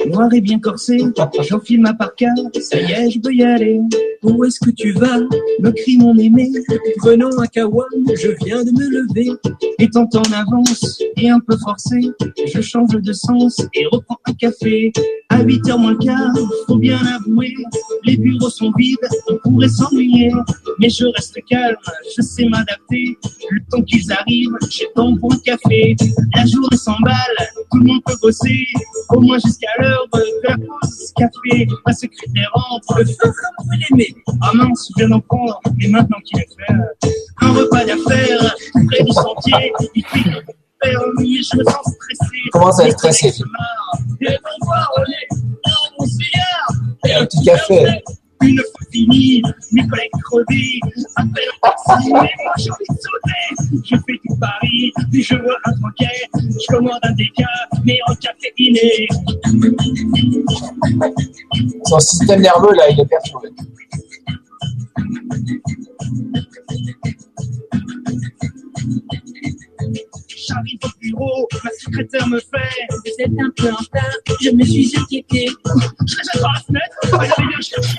noir 0.09 0.33
et 0.33 0.41
bien 0.41 0.59
corsé. 0.59 0.99
J'enfile 1.49 1.83
ma 1.83 1.95
parka, 1.95 2.29
ça 2.61 2.81
y 2.81 2.93
est, 2.93 3.11
je 3.11 3.21
peux 3.21 3.33
y 3.33 3.43
aller. 3.43 3.81
Où 4.23 4.45
est-ce 4.45 4.59
que 4.61 4.71
tu 4.71 4.93
vas? 4.93 5.21
Me 5.61 5.71
crie 5.71 5.99
mon 5.99 6.17
aimé. 6.17 6.51
Prenons 6.99 7.31
un 7.39 7.47
kawa, 7.47 7.85
je 8.15 8.31
viens 8.45 8.65
de 8.65 8.71
me 8.71 8.89
lever. 8.89 9.31
Étant 9.79 10.09
en 10.15 10.33
avance 10.33 11.01
et 11.17 11.29
un 11.29 11.41
peu 11.41 11.57
forcé, 11.59 12.11
je 12.53 12.61
change 12.61 12.97
de 12.97 13.13
sens 13.13 13.61
et 13.75 13.87
reprends 13.87 14.19
un 14.27 14.33
café. 14.33 14.93
À 15.29 15.43
8h 15.43 15.79
moins 15.79 15.93
le 15.93 15.99
quart, 15.99 16.33
faut 16.67 16.79
bien 16.79 16.99
avouer, 16.99 17.55
les 18.05 18.17
bureaux 18.17 18.49
sont 18.49 18.73
vides, 18.77 18.97
on 19.29 19.51
pourrait 19.51 19.69
s'ennuyer. 19.69 20.33
Mais 20.79 20.89
je 20.89 21.05
reste 21.07 21.39
calme, 21.49 21.77
je 22.17 22.23
sais 22.23 22.47
m'adapter. 22.49 23.17
Le 23.51 23.61
temps 23.71 23.83
qu'ils 23.83 24.13
arrivent, 24.13 24.57
j'ai 24.71 24.87
pour 24.95 25.31
le 25.33 25.39
café. 25.43 25.97
La 26.35 26.47
journée 26.47 26.77
s'emballe, 26.77 27.37
tout 27.71 27.79
le 27.79 27.85
monde 27.85 28.01
peut 28.05 28.17
bosser, 28.21 28.67
au 29.11 29.21
moins 29.21 29.39
jusqu'à 29.39 29.71
l'heure 29.79 30.07
de 30.13 30.23
la 30.49 30.57
pause 30.57 31.13
café. 31.17 31.67
Un 31.87 31.93
secrétaire 31.93 32.51
entre, 32.55 32.99
le 32.99 33.07
feu 33.07 33.15
comme 33.23 33.67
vous 33.67 33.79
l'aimez. 33.91 34.15
Ah 34.43 34.51
mince, 34.55 34.89
je 34.91 35.01
viens 35.01 35.09
d'en 35.09 35.21
prendre, 35.21 35.61
mais 35.77 35.89
maintenant 35.89 36.19
qu'il 36.25 36.39
est 36.41 36.49
fait, 36.57 37.11
un 37.41 37.53
repas 37.53 37.85
d'affaires, 37.85 38.55
près 38.89 39.05
du 39.05 39.13
sentier, 39.13 39.73
il 39.95 40.05
fait 40.05 40.31
je 40.85 41.59
me 41.59 41.65
sens 41.65 41.85
stressé. 41.85 42.37
Comment 42.53 42.73
ça, 42.73 42.91
stressé 42.91 43.29
Et 44.21 44.27
voir 44.63 44.91
les 45.07 45.37
mon 45.99 46.07
cigare, 46.07 46.73
et 47.07 47.15
un 47.15 47.27
petit 47.27 47.45
café. 47.45 48.03
Une 48.43 48.59
fois 48.59 48.87
fini, 48.91 49.43
mes 49.73 49.87
collègues 49.87 50.11
crevés 50.25 50.81
un 51.17 51.29
taxi, 51.29 52.13
mais 52.13 52.13
moi 52.13 52.53
j'ai 52.59 52.71
envie 52.71 52.85
de 52.91 52.97
sauter. 53.01 53.83
Je 53.85 53.97
fais 53.97 54.21
tout 54.27 54.37
Paris 54.39 54.93
puis 55.11 55.23
je 55.23 55.35
vois 55.35 55.57
un 55.65 55.73
troquet, 55.73 56.29
je 56.35 56.67
commande 56.75 56.99
un 57.03 57.13
déca, 57.13 57.45
mais 57.85 57.99
en 58.09 58.15
caféiné. 58.15 59.09
Son 61.87 61.99
système 62.01 62.41
nerveux, 62.43 62.75
là, 62.75 62.91
il 62.91 63.01
est 63.01 63.07
perturbé. 63.07 63.49
J'arrive 70.49 70.79
au 70.85 70.89
bureau, 71.01 71.49
ma 71.65 71.71
secrétaire 71.71 72.29
me 72.29 72.39
fait 72.39 72.87
Vous 72.91 73.13
êtes 73.19 73.33
un 73.41 73.51
peu 73.57 73.71
en 73.71 73.77
retard, 73.77 74.17
je 74.41 74.51
me 74.51 74.65
suis 74.65 74.93
inquiété. 74.97 75.49
Je 76.07 76.17
reste 76.17 76.41
par 76.41 76.53
la 76.53 76.61
fenêtre, 76.61 76.97
elle 77.05 77.15
avait 77.15 77.49
bien 77.49 77.61
cherché. 77.61 77.99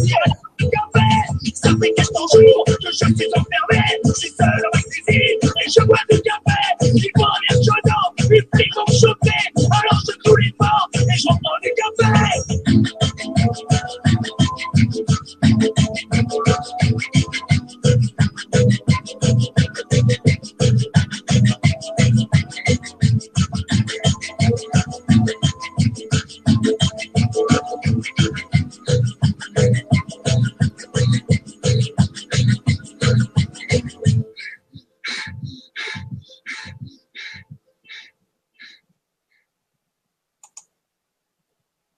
Ça 1.81 1.87
fait 1.87 1.93
14 1.93 2.31
jours 2.33 2.63
que 2.65 2.73
je 2.83 2.91
suis 2.91 3.31
enfermé. 3.35 3.81
Je 4.05 4.11
suis 4.13 4.29
seul 4.29 4.45
dans 4.61 4.69
la 4.73 4.81
cuisine 4.83 5.39
et 5.41 5.67
je 5.67 5.81
bois 5.85 5.97
du 6.11 6.21
café. 6.21 6.59
Il 6.81 7.09
faut 7.17 7.23
un 7.23 7.41
air 7.49 7.57
chaudant, 7.57 8.07
une 8.29 8.45
prise 8.51 8.77
en 8.77 8.85
chauffé. 8.91 9.37
Alors 9.57 9.99
je 10.05 10.13
cloue 10.23 10.35
les 10.35 10.51
portes 10.59 10.95
et 10.95 11.17
je 11.17 11.27
reprends 11.27 11.59
du 11.63 11.71
café. 11.81 12.11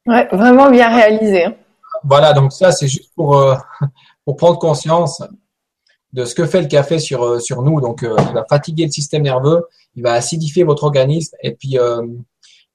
Ouais, 0.06 0.28
vraiment 0.32 0.70
bien 0.70 0.94
réalisé. 0.94 1.46
hein. 1.46 1.56
Voilà, 2.04 2.34
donc 2.34 2.52
ça, 2.52 2.72
c'est 2.72 2.88
juste 2.88 3.12
pour, 3.16 3.38
euh, 3.38 3.56
pour 4.26 4.36
prendre 4.36 4.60
conscience 4.60 5.22
de 6.12 6.26
ce 6.26 6.36
que 6.36 6.46
fait 6.46 6.62
le 6.62 6.68
café 6.68 7.00
sur, 7.00 7.24
euh, 7.24 7.40
sur 7.40 7.62
nous. 7.62 7.80
Donc, 7.82 8.04
euh, 8.04 8.16
il 8.30 8.34
va 8.34 8.46
fatiguer 8.48 8.86
le 8.86 8.92
système 8.92 9.24
nerveux, 9.24 9.66
il 9.96 10.04
va 10.04 10.14
acidifier 10.14 10.64
votre 10.64 10.84
organisme 10.84 11.36
et 11.42 11.54
puis 11.56 11.80
euh, 11.80 12.06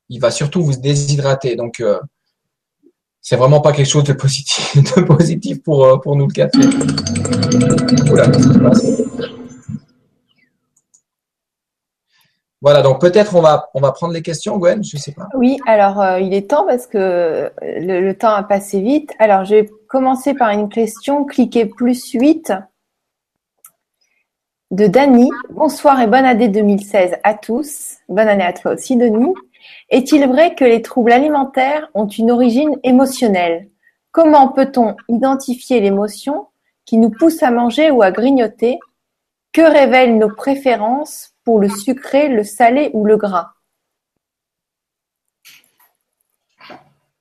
il 0.09 0.21
va 0.21 0.31
surtout 0.31 0.63
vous 0.65 0.77
déshydrater. 0.77 1.55
Donc, 1.57 1.81
euh, 1.81 2.01
c'est 3.21 3.37
vraiment 3.37 3.61
pas 3.61 3.73
quelque 3.73 3.89
chose 3.89 4.05
de 4.05 4.15
positif, 4.15 4.77
de 4.97 5.03
positif 5.03 5.63
pour, 5.63 5.85
euh, 5.85 5.99
pour 5.99 6.17
nous, 6.17 6.27
le 6.29 6.33
café. 6.33 6.59
Oula, 8.11 8.29
qu'est-ce 8.29 8.49
qui 8.49 8.55
se 8.55 8.59
passe 8.59 9.03
Voilà, 12.61 12.83
donc 12.83 13.01
peut-être 13.01 13.37
on 13.37 13.41
va, 13.41 13.93
prendre 13.93 14.13
les 14.13 14.23
questions, 14.23 14.59
Gwen, 14.59 14.83
je 14.83 14.97
sais 14.97 15.13
pas. 15.13 15.29
Oui, 15.35 15.59
alors 15.67 16.01
euh, 16.01 16.19
il 16.19 16.35
est 16.35 16.51
temps 16.51 16.67
parce 16.67 16.89
que 16.89 17.51
le, 17.63 18.01
le 18.01 18.15
temps 18.19 18.33
a 18.33 18.43
passé 18.43 18.81
vite. 18.81 19.13
Alors 19.21 19.45
je 19.45 19.57
vais 19.57 19.71
commencer 19.89 20.35
par 20.35 20.51
une 20.51 20.69
question. 20.69 21.25
Cliquez 21.25 21.67
plus 21.67 22.11
8 22.13 22.53
de 24.71 24.87
Dany. 24.87 25.31
Bonsoir 25.51 26.01
et 26.01 26.07
bonne 26.07 26.25
année 26.25 26.49
2016 26.49 27.17
à 27.23 27.35
tous. 27.35 27.97
Bonne 28.09 28.29
année 28.29 28.45
à 28.45 28.53
toi 28.53 28.73
aussi, 28.73 28.97
Denis. 28.97 29.35
Est-il 29.91 30.27
vrai 30.27 30.55
que 30.55 30.65
les 30.65 30.83
troubles 30.83 31.13
alimentaires 31.13 31.89
ont 31.95 32.07
une 32.07 32.31
origine 32.31 32.77
émotionnelle? 32.83 33.69
Comment 34.13 34.49
peut-on 34.49 34.97
identifier 35.09 35.81
l'émotion 35.81 36.49
qui 36.85 36.99
nous 36.99 37.11
pousse 37.11 37.43
à 37.43 37.51
manger 37.51 37.91
ou 37.91 38.03
à 38.03 38.11
grignoter? 38.11 38.79
Que 39.53 39.63
révèlent 39.63 40.19
nos 40.19 40.35
préférences 40.35 41.35
pour 41.49 41.61
le 41.61 41.71
sucré, 41.71 42.29
le 42.29 42.45
salé 42.45 42.91
ou 42.93 43.07
le 43.07 43.17
gras 43.17 43.55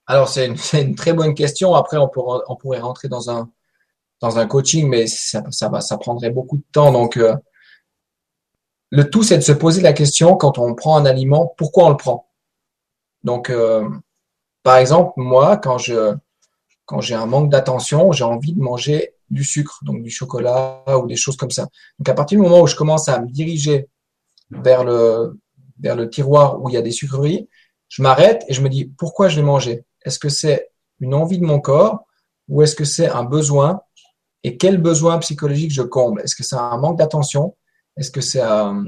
Alors, 0.05 0.27
c'est 0.27 0.47
une, 0.47 0.95
très 0.95 1.13
bonne 1.13 1.33
question. 1.33 1.75
Après, 1.75 1.95
on 1.95 2.09
pourra, 2.09 2.41
on 2.49 2.57
pourrait 2.57 2.81
rentrer 2.81 3.07
dans 3.07 3.29
un, 3.29 4.47
coaching, 4.47 4.89
mais 4.89 5.07
ça, 5.07 5.41
prendrait 6.01 6.29
beaucoup 6.29 6.57
de 6.57 6.65
temps. 6.73 6.91
Donc, 6.91 7.15
euh, 7.15 7.37
le 8.89 9.09
tout, 9.09 9.23
c'est 9.23 9.37
de 9.37 9.43
se 9.43 9.53
poser 9.53 9.81
la 9.81 9.93
question 9.93 10.35
quand 10.35 10.57
on 10.57 10.75
prend 10.75 10.97
un 10.97 11.05
aliment, 11.05 11.53
pourquoi 11.57 11.85
on 11.85 11.91
le 11.91 11.95
prend? 11.95 12.29
Donc, 13.23 13.49
euh, 13.49 13.87
par 14.61 14.75
exemple, 14.75 15.13
moi, 15.15 15.55
quand 15.55 15.77
quand 16.85 16.99
j'ai 16.99 17.15
un 17.15 17.27
manque 17.27 17.49
d'attention, 17.49 18.11
j'ai 18.11 18.25
envie 18.25 18.51
de 18.51 18.59
manger 18.59 19.13
du 19.29 19.45
sucre, 19.45 19.79
donc 19.83 20.03
du 20.03 20.09
chocolat 20.09 20.83
ou 21.01 21.07
des 21.07 21.15
choses 21.15 21.37
comme 21.37 21.51
ça. 21.51 21.69
Donc, 21.97 22.09
à 22.09 22.13
partir 22.13 22.37
du 22.37 22.43
moment 22.43 22.59
où 22.59 22.67
je 22.67 22.75
commence 22.75 23.07
à 23.07 23.21
me 23.21 23.27
diriger 23.27 23.87
vers 24.51 24.83
le, 24.83 25.39
vers 25.79 25.95
le 25.95 26.09
tiroir 26.09 26.61
où 26.61 26.69
il 26.69 26.73
y 26.73 26.77
a 26.77 26.81
des 26.81 26.91
sucreries, 26.91 27.49
je 27.89 28.01
m'arrête 28.01 28.43
et 28.47 28.53
je 28.53 28.61
me 28.61 28.69
dis 28.69 28.85
pourquoi 28.97 29.29
je 29.29 29.37
vais 29.37 29.45
manger? 29.45 29.85
Est-ce 30.05 30.19
que 30.19 30.29
c'est 30.29 30.69
une 30.99 31.13
envie 31.13 31.39
de 31.39 31.45
mon 31.45 31.59
corps 31.59 32.05
ou 32.47 32.61
est-ce 32.61 32.75
que 32.75 32.85
c'est 32.85 33.09
un 33.09 33.23
besoin? 33.23 33.81
Et 34.43 34.57
quel 34.57 34.77
besoin 34.77 35.17
psychologique 35.19 35.71
je 35.71 35.81
comble? 35.81 36.21
Est-ce 36.21 36.35
que 36.35 36.43
c'est 36.43 36.55
un 36.55 36.77
manque 36.77 36.97
d'attention? 36.97 37.55
Est-ce 37.97 38.11
que 38.11 38.21
c'est 38.21 38.41
un, 38.41 38.85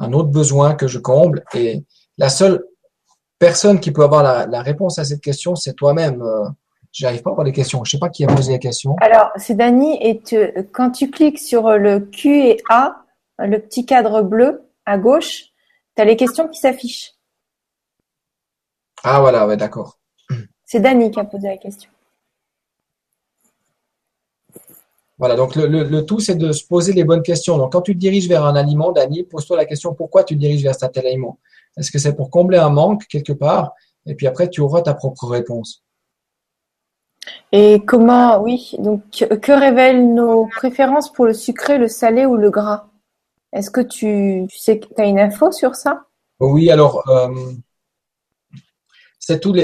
autre 0.00 0.28
besoin 0.28 0.74
que 0.74 0.86
je 0.86 0.98
comble? 0.98 1.44
Et 1.54 1.84
la 2.16 2.28
seule 2.28 2.64
personne 3.38 3.80
qui 3.80 3.90
peut 3.90 4.04
avoir 4.04 4.22
la, 4.22 4.62
réponse 4.62 4.98
à 4.98 5.04
cette 5.04 5.20
question, 5.20 5.54
c'est 5.54 5.74
toi-même. 5.74 6.22
Euh, 6.22 6.48
J'arrive 6.92 7.20
pas 7.20 7.28
à 7.28 7.32
avoir 7.32 7.44
les 7.44 7.52
questions. 7.52 7.84
Je 7.84 7.90
sais 7.90 7.98
pas 7.98 8.08
qui 8.08 8.24
a 8.24 8.26
posé 8.26 8.52
la 8.52 8.58
question. 8.58 8.96
Alors, 9.02 9.30
c'est 9.36 9.54
Dany, 9.54 9.98
et 10.00 10.22
tu- 10.22 10.50
quand 10.72 10.90
tu 10.92 11.10
cliques 11.10 11.38
sur 11.38 11.76
le 11.76 12.00
Q 12.00 12.46
et 12.46 12.62
A, 12.70 13.04
le 13.38 13.58
petit 13.58 13.84
cadre 13.84 14.22
bleu 14.22 14.65
à 14.86 14.96
gauche, 14.96 15.46
tu 15.94 16.02
as 16.02 16.04
les 16.04 16.16
questions 16.16 16.48
qui 16.48 16.58
s'affichent. 16.58 17.12
Ah 19.04 19.20
voilà, 19.20 19.46
ouais, 19.46 19.56
d'accord. 19.56 19.98
C'est 20.64 20.80
Dany 20.80 21.10
qui 21.10 21.20
a 21.20 21.24
posé 21.24 21.48
la 21.48 21.56
question. 21.58 21.90
Voilà, 25.18 25.34
donc 25.34 25.54
le, 25.54 25.66
le, 25.66 25.84
le 25.84 26.04
tout, 26.04 26.20
c'est 26.20 26.34
de 26.34 26.52
se 26.52 26.66
poser 26.66 26.92
les 26.92 27.04
bonnes 27.04 27.22
questions. 27.22 27.56
Donc, 27.56 27.72
quand 27.72 27.82
tu 27.82 27.94
te 27.94 27.98
diriges 27.98 28.28
vers 28.28 28.44
un 28.44 28.54
aliment, 28.54 28.92
Dani, 28.92 29.24
pose-toi 29.24 29.56
la 29.56 29.64
question 29.64 29.94
pourquoi 29.94 30.24
tu 30.24 30.34
te 30.34 30.40
diriges 30.40 30.62
vers 30.62 30.74
cet 30.74 30.96
aliment? 30.98 31.38
Est-ce 31.76 31.90
que 31.90 31.98
c'est 31.98 32.14
pour 32.14 32.30
combler 32.30 32.58
un 32.58 32.70
manque 32.70 33.06
quelque 33.06 33.32
part? 33.32 33.72
Et 34.06 34.14
puis 34.14 34.26
après, 34.26 34.50
tu 34.50 34.60
auras 34.60 34.82
ta 34.82 34.94
propre 34.94 35.26
réponse. 35.26 35.82
Et 37.50 37.82
comment, 37.84 38.40
oui, 38.40 38.74
donc 38.78 39.02
que 39.10 39.52
révèlent 39.52 40.14
nos 40.14 40.46
préférences 40.46 41.12
pour 41.12 41.24
le 41.24 41.34
sucré, 41.34 41.78
le 41.78 41.88
salé 41.88 42.26
ou 42.26 42.36
le 42.36 42.50
gras? 42.50 42.88
Est-ce 43.56 43.70
que 43.70 43.80
tu, 43.80 44.46
sais 44.54 44.78
que 44.78 44.86
tu 44.86 45.00
as 45.00 45.06
une 45.06 45.18
info 45.18 45.50
sur 45.50 45.74
ça? 45.74 46.02
Oui, 46.40 46.70
alors, 46.70 47.08
euh, 47.08 47.54
c'est 49.18 49.40
tous 49.40 49.56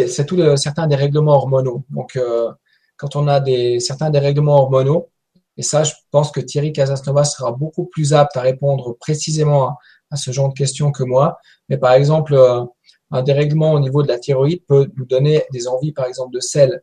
certains 0.56 0.86
dérèglements 0.86 1.34
hormonaux. 1.34 1.84
Donc, 1.90 2.16
euh, 2.16 2.50
quand 2.96 3.16
on 3.16 3.28
a 3.28 3.38
des, 3.38 3.80
certains 3.80 4.08
dérèglements 4.08 4.56
hormonaux, 4.62 5.10
et 5.58 5.62
ça, 5.62 5.84
je 5.84 5.92
pense 6.10 6.30
que 6.30 6.40
Thierry 6.40 6.72
Casasnova 6.72 7.24
sera 7.24 7.52
beaucoup 7.52 7.84
plus 7.84 8.14
apte 8.14 8.34
à 8.38 8.40
répondre 8.40 8.96
précisément 8.98 9.76
à, 10.10 10.16
ce 10.16 10.30
genre 10.30 10.48
de 10.48 10.54
questions 10.54 10.90
que 10.90 11.02
moi. 11.02 11.36
Mais 11.68 11.76
par 11.76 11.92
exemple, 11.92 12.32
euh, 12.32 12.64
un 13.10 13.22
dérèglement 13.22 13.72
au 13.72 13.78
niveau 13.78 14.02
de 14.02 14.08
la 14.08 14.18
thyroïde 14.18 14.64
peut 14.66 14.90
nous 14.96 15.04
donner 15.04 15.44
des 15.52 15.68
envies, 15.68 15.92
par 15.92 16.06
exemple, 16.06 16.34
de 16.34 16.40
sel. 16.40 16.82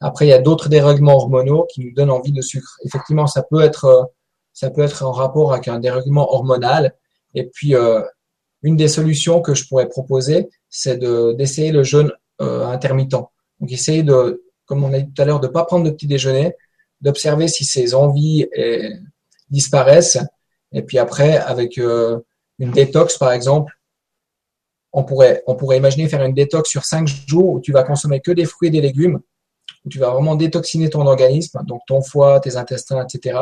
Après, 0.00 0.26
il 0.26 0.28
y 0.28 0.34
a 0.34 0.40
d'autres 0.40 0.68
dérèglements 0.68 1.16
hormonaux 1.16 1.66
qui 1.72 1.80
nous 1.80 1.94
donnent 1.94 2.10
envie 2.10 2.32
de 2.32 2.42
sucre. 2.42 2.76
Effectivement, 2.84 3.26
ça 3.26 3.42
peut 3.42 3.62
être, 3.62 4.10
ça 4.60 4.70
peut 4.70 4.82
être 4.82 5.02
en 5.02 5.12
rapport 5.12 5.54
avec 5.54 5.68
un 5.68 5.78
dérèglement 5.78 6.34
hormonal. 6.34 6.94
Et 7.34 7.44
puis, 7.44 7.74
euh, 7.74 8.02
une 8.62 8.76
des 8.76 8.88
solutions 8.88 9.40
que 9.40 9.54
je 9.54 9.66
pourrais 9.66 9.88
proposer, 9.88 10.50
c'est 10.68 10.98
de, 10.98 11.32
d'essayer 11.32 11.72
le 11.72 11.82
jeûne 11.82 12.12
euh, 12.42 12.66
intermittent. 12.66 13.12
Donc, 13.12 13.72
essayer 13.72 14.02
de, 14.02 14.44
comme 14.66 14.84
on 14.84 14.92
a 14.92 15.00
dit 15.00 15.10
tout 15.10 15.22
à 15.22 15.24
l'heure, 15.24 15.40
de 15.40 15.48
pas 15.48 15.64
prendre 15.64 15.86
de 15.86 15.90
petit 15.90 16.06
déjeuner, 16.06 16.52
d'observer 17.00 17.48
si 17.48 17.64
ces 17.64 17.94
envies 17.94 18.48
eh, 18.52 18.92
disparaissent. 19.48 20.18
Et 20.72 20.82
puis 20.82 20.98
après, 20.98 21.38
avec 21.38 21.78
euh, 21.78 22.20
une 22.58 22.70
détox, 22.70 23.16
par 23.16 23.32
exemple, 23.32 23.72
on 24.92 25.04
pourrait, 25.04 25.42
on 25.46 25.54
pourrait 25.54 25.78
imaginer 25.78 26.06
faire 26.06 26.22
une 26.22 26.34
détox 26.34 26.68
sur 26.68 26.84
cinq 26.84 27.08
jours 27.08 27.48
où 27.48 27.60
tu 27.60 27.72
vas 27.72 27.82
consommer 27.82 28.20
que 28.20 28.32
des 28.32 28.44
fruits 28.44 28.68
et 28.68 28.72
des 28.72 28.82
légumes, 28.82 29.20
où 29.86 29.88
tu 29.88 29.98
vas 29.98 30.10
vraiment 30.10 30.34
détoxiner 30.34 30.90
ton 30.90 31.06
organisme, 31.06 31.62
donc 31.64 31.80
ton 31.86 32.02
foie, 32.02 32.40
tes 32.40 32.58
intestins, 32.58 33.02
etc. 33.02 33.38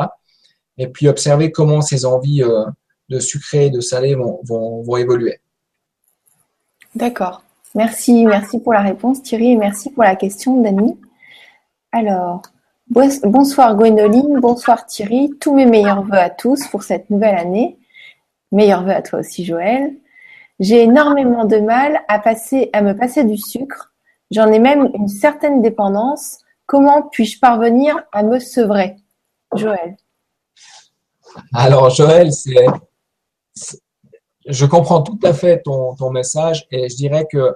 Et 0.79 0.87
puis 0.87 1.09
observer 1.09 1.51
comment 1.51 1.81
ces 1.81 2.05
envies 2.05 2.41
euh, 2.41 2.65
de 3.09 3.19
sucré 3.19 3.65
et 3.65 3.69
de 3.69 3.81
salé 3.81 4.15
vont, 4.15 4.39
vont, 4.43 4.97
évoluer. 4.97 5.39
D'accord. 6.95 7.43
Merci, 7.75 8.25
merci 8.25 8.59
pour 8.59 8.73
la 8.73 8.81
réponse 8.81 9.21
Thierry 9.21 9.51
et 9.51 9.57
merci 9.57 9.91
pour 9.91 10.03
la 10.03 10.15
question 10.15 10.61
Dany. 10.61 10.97
Alors, 11.91 12.41
bonsoir 12.87 13.75
Gwénoline, 13.75 14.39
bonsoir 14.39 14.85
Thierry, 14.85 15.31
tous 15.39 15.53
mes 15.53 15.65
meilleurs 15.65 16.03
voeux 16.03 16.17
à 16.17 16.29
tous 16.29 16.65
pour 16.67 16.81
cette 16.81 17.09
nouvelle 17.09 17.35
année. 17.35 17.77
Meilleurs 18.51 18.83
voeux 18.83 18.93
à 18.93 19.01
toi 19.01 19.19
aussi 19.19 19.45
Joël. 19.45 19.93
J'ai 20.59 20.83
énormément 20.83 21.45
de 21.45 21.57
mal 21.57 22.01
à 22.07 22.19
passer, 22.19 22.69
à 22.73 22.81
me 22.81 22.95
passer 22.95 23.23
du 23.23 23.37
sucre. 23.37 23.93
J'en 24.31 24.51
ai 24.51 24.59
même 24.59 24.89
une 24.93 25.07
certaine 25.07 25.61
dépendance. 25.61 26.39
Comment 26.65 27.03
puis-je 27.03 27.39
parvenir 27.39 27.95
à 28.11 28.23
me 28.23 28.39
sevrer? 28.39 28.95
Joël. 29.55 29.97
Alors 31.53 31.89
Joël, 31.89 32.29
je 34.45 34.65
comprends 34.65 35.01
tout 35.01 35.19
à 35.23 35.33
fait 35.33 35.61
ton, 35.61 36.11
message 36.11 36.67
et 36.71 36.89
je 36.89 36.95
dirais 36.95 37.25
que 37.31 37.55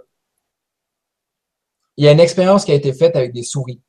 il 1.96 2.06
y 2.06 2.08
a 2.08 2.12
une 2.12 2.20
expérience 2.20 2.66
qui 2.66 2.72
a 2.72 2.76
été 2.76 2.92
faite 2.92 3.16
avec 3.16 3.34
des 3.34 3.44
souris. 3.44 3.82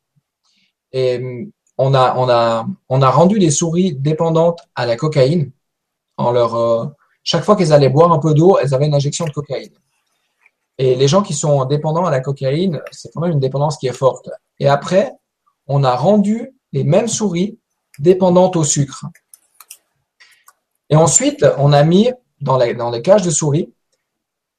On 1.77 1.93
a 1.93 2.65
rendu 2.89 3.39
les 3.39 3.51
souris 3.51 3.95
dépendantes 3.95 4.61
à 4.75 4.85
la 4.85 4.95
cocaïne 4.95 5.51
en 6.17 6.31
leur, 6.31 6.55
euh, 6.55 6.85
chaque 7.23 7.43
fois 7.43 7.55
qu'elles 7.55 7.73
allaient 7.73 7.89
boire 7.89 8.11
un 8.11 8.19
peu 8.19 8.33
d'eau, 8.33 8.57
elles 8.61 8.73
avaient 8.73 8.87
une 8.87 8.93
injection 8.93 9.25
de 9.25 9.31
cocaïne. 9.31 9.73
Et 10.77 10.95
les 10.95 11.07
gens 11.07 11.21
qui 11.21 11.33
sont 11.33 11.65
dépendants 11.65 12.05
à 12.05 12.11
la 12.11 12.19
cocaïne, 12.19 12.81
c'est 12.91 13.11
quand 13.13 13.21
même 13.21 13.31
une 13.31 13.39
dépendance 13.39 13.77
qui 13.77 13.87
est 13.87 13.93
forte. 13.93 14.29
Et 14.59 14.67
après, 14.67 15.13
on 15.67 15.83
a 15.83 15.95
rendu 15.95 16.53
les 16.73 16.83
mêmes 16.83 17.07
souris 17.07 17.59
dépendantes 17.97 18.55
au 18.55 18.63
sucre. 18.63 19.05
Et 20.89 20.95
ensuite, 20.95 21.45
on 21.57 21.73
a 21.73 21.83
mis 21.83 22.11
dans 22.41 22.57
les, 22.57 22.73
dans 22.73 22.91
les 22.91 23.01
cages 23.01 23.23
de 23.23 23.31
souris 23.31 23.71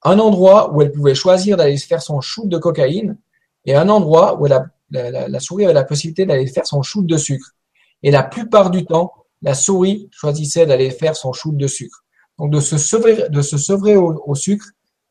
un 0.03 0.19
endroit 0.19 0.73
où 0.73 0.83
elles 0.83 0.93
pouvaient 0.93 1.15
choisir 1.15 1.57
d'aller 1.57 1.77
se 1.77 1.87
faire 1.87 2.03
son 2.03 2.21
shoot 2.21 2.49
de 2.49 2.59
cocaïne 2.59 3.19
et 3.65 3.75
un 3.75 3.89
endroit 3.89 4.41
où 4.41 4.47
la, 4.47 4.67
la, 4.91 5.41
souris 5.41 5.65
avait 5.65 5.75
la 5.75 5.85
possibilité 5.85 6.27
d'aller 6.27 6.47
faire 6.47 6.67
son 6.67 6.83
shoot 6.83 7.07
de 7.07 7.17
sucre. 7.17 7.55
Et 8.03 8.11
la 8.11 8.23
plupart 8.23 8.71
du 8.71 8.85
temps, 8.85 9.13
la 9.43 9.55
souris 9.55 10.09
choisissait 10.13 10.67
d'aller 10.67 10.91
faire 10.91 11.17
son 11.17 11.33
shoot 11.33 11.57
de 11.57 11.67
sucre. 11.67 12.05
Donc 12.39 12.51
de 12.51 12.61
se 12.61 12.79
sevrer, 12.79 13.29
de 13.29 13.43
se 13.43 13.59
sevrer 13.59 13.97
au, 13.97 14.35
sucre, 14.35 14.67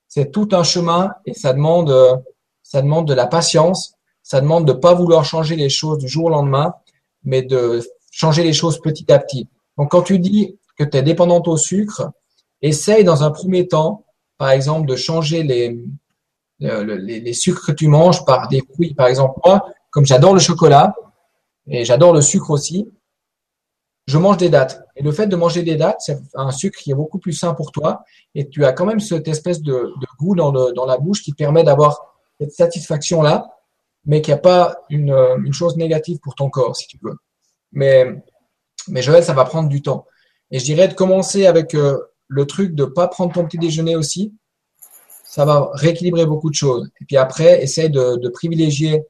c'est 0.08 0.32
tout 0.32 0.50
un 0.52 0.64
chemin 0.64 1.12
et 1.26 1.34
ça 1.34 1.54
demande, 1.54 1.94
ça 2.62 2.82
demande 2.82 3.08
de 3.08 3.14
la 3.14 3.28
patience, 3.28 3.96
ça 4.24 4.42
demande 4.42 4.66
de 4.66 4.74
pas 4.74 4.94
vouloir 4.94 5.26
changer 5.26 5.56
les 5.56 5.70
choses 5.70 5.98
du 5.98 6.08
jour 6.08 6.26
au 6.26 6.30
lendemain, 6.30 6.74
mais 7.24 7.42
de 7.42 7.82
changer 8.12 8.44
les 8.44 8.54
choses 8.54 8.80
petit 8.80 9.12
à 9.12 9.20
petit. 9.20 9.50
Donc 9.78 9.92
quand 9.92 10.04
tu 10.04 10.20
dis 10.20 10.58
que 10.78 10.84
tu 10.84 10.98
es 10.98 11.04
dépendante 11.04 11.48
au 11.48 11.58
sucre, 11.58 12.12
essaye 12.62 13.04
dans 13.04 13.24
un 13.24 13.32
premier 13.32 13.68
temps, 13.68 14.06
par 14.38 14.50
exemple, 14.50 14.88
de 14.88 14.96
changer 14.96 15.44
les, 15.44 15.80
les, 16.60 17.34
sucres 17.34 17.66
que 17.66 17.72
tu 17.72 17.88
manges 17.88 18.26
par 18.26 18.48
des 18.48 18.62
fruits. 18.74 18.94
Par 18.94 19.08
exemple, 19.08 19.40
moi, 19.46 19.66
comme 19.92 20.06
j'adore 20.06 20.34
le 20.34 20.40
chocolat 20.40 20.96
et 21.68 21.86
j'adore 21.86 22.14
le 22.14 22.22
sucre 22.22 22.52
aussi, 22.52 22.90
je 24.08 24.18
mange 24.18 24.38
des 24.38 24.50
dattes. 24.50 24.84
Et 24.96 25.04
le 25.04 25.12
fait 25.12 25.28
de 25.28 25.36
manger 25.36 25.64
des 25.64 25.76
dattes, 25.76 26.00
c'est 26.00 26.20
un 26.36 26.52
sucre 26.52 26.80
qui 26.80 26.92
est 26.92 26.96
beaucoup 26.96 27.18
plus 27.18 27.34
sain 27.34 27.54
pour 27.54 27.72
toi 27.72 28.04
et 28.36 28.48
tu 28.50 28.64
as 28.66 28.74
quand 28.74 28.86
même 28.86 29.00
cette 29.00 29.28
espèce 29.28 29.62
de, 29.62 29.92
goût 30.20 30.36
dans, 30.36 30.86
la 30.86 30.98
bouche 30.98 31.24
qui 31.24 31.34
permet 31.34 31.64
d'avoir 31.64 32.16
cette 32.40 32.52
satisfaction-là, 32.52 33.48
mais 34.06 34.22
qui 34.22 34.32
a 34.32 34.38
pas 34.38 34.76
une, 34.90 35.12
une 35.44 35.54
chose 35.54 35.76
négative 35.78 36.20
pour 36.20 36.36
ton 36.36 36.50
corps, 36.50 36.76
si 36.76 36.88
tu 36.88 37.00
veux. 37.02 37.16
Mais, 37.72 38.24
mais 38.88 39.02
Joël, 39.02 39.24
ça 39.24 39.34
va 39.34 39.46
prendre 39.46 39.70
du 39.70 39.82
temps. 39.82 40.06
Et 40.56 40.60
je 40.60 40.64
dirais 40.64 40.88
de 40.88 40.94
commencer 40.94 41.48
avec 41.48 41.76
euh, 41.76 41.98
le 42.30 42.46
truc 42.46 42.76
de 42.76 42.86
pas 42.86 43.10
prendre 43.10 43.34
ton 43.34 43.44
petit 43.44 43.58
déjeuner 43.58 43.98
aussi, 43.98 44.34
ça 45.26 45.44
va 45.44 45.70
rééquilibrer 45.74 46.26
beaucoup 46.26 46.50
de 46.50 46.56
choses. 46.56 46.90
Et 47.02 47.04
puis 47.04 47.18
après, 47.18 47.62
essaye 47.62 47.90
de, 47.90 48.30
privilégier 48.30 49.04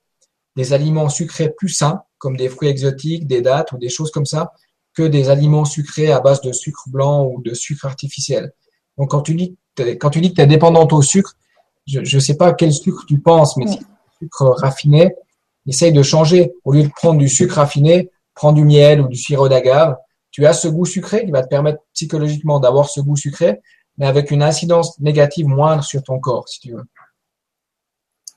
des 0.56 0.74
aliments 0.74 1.08
sucrés 1.08 1.52
plus 1.56 1.70
sains, 1.70 2.02
comme 2.18 2.36
des 2.36 2.50
fruits 2.50 2.70
exotiques, 2.70 3.28
des 3.28 3.42
dattes 3.42 3.74
ou 3.74 3.78
des 3.78 3.90
choses 3.90 4.10
comme 4.10 4.26
ça, 4.26 4.54
que 4.96 5.04
des 5.04 5.30
aliments 5.30 5.66
sucrés 5.66 6.12
à 6.12 6.20
base 6.20 6.42
de 6.42 6.52
sucre 6.52 6.90
blanc 6.90 7.28
ou 7.28 7.44
de 7.44 7.54
sucre 7.54 7.86
artificiel. 7.86 8.52
Donc 8.98 9.12
quand 9.12 9.22
tu 9.22 9.36
dis, 9.36 9.56
quand 10.00 10.10
tu 10.10 10.22
dis 10.22 10.32
que 10.32 10.38
tu 10.38 10.42
es 10.42 10.48
dépendante 10.48 10.94
au 10.94 11.04
sucre, 11.04 11.34
je 11.86 12.00
ne 12.00 12.22
sais 12.22 12.38
pas 12.38 12.54
quel 12.54 12.74
sucre 12.74 13.06
tu 13.08 13.20
penses, 13.20 13.56
mais 13.56 13.68
si 13.68 13.78
sucre 14.20 14.48
raffiné, 14.58 15.14
essaye 15.68 15.94
de 15.94 16.02
changer. 16.02 16.54
Au 16.64 16.74
lieu 16.74 16.82
de 16.82 16.90
prendre 16.90 17.20
du 17.20 17.30
sucre 17.30 17.58
raffiné, 17.58 18.10
prends 18.34 18.52
du 18.52 18.64
miel 18.64 19.00
ou 19.00 19.08
du 19.08 19.16
sirop 19.16 19.48
d'agave. 19.48 19.96
Tu 20.36 20.46
as 20.46 20.52
ce 20.52 20.68
goût 20.68 20.84
sucré 20.84 21.24
qui 21.24 21.32
va 21.32 21.44
te 21.44 21.48
permettre 21.48 21.80
psychologiquement 21.94 22.60
d'avoir 22.60 22.90
ce 22.90 23.00
goût 23.00 23.16
sucré, 23.16 23.62
mais 23.98 24.06
avec 24.06 24.32
une 24.32 24.44
incidence 24.44 25.00
négative 25.00 25.48
moindre 25.48 25.82
sur 25.82 26.04
ton 26.04 26.20
corps, 26.20 26.50
si 26.50 26.60
tu 26.60 26.74
veux. 26.74 26.84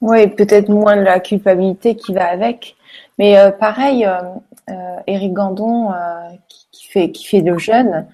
Oui, 0.01 0.29
peut-être 0.29 0.69
moins 0.69 0.97
de 0.97 1.03
la 1.03 1.19
culpabilité 1.19 1.97
qui 1.97 2.15
va 2.15 2.29
avec. 2.29 2.77
Mais 3.19 3.37
euh, 3.37 3.51
pareil, 3.51 4.07
euh, 4.07 4.20
euh, 4.70 5.29
Gandon, 5.29 5.93
qui, 6.70 6.87
fait, 6.87 7.11
qui 7.11 7.25
fait 7.25 7.41
le 7.41 7.59
jeûne, 7.59 8.07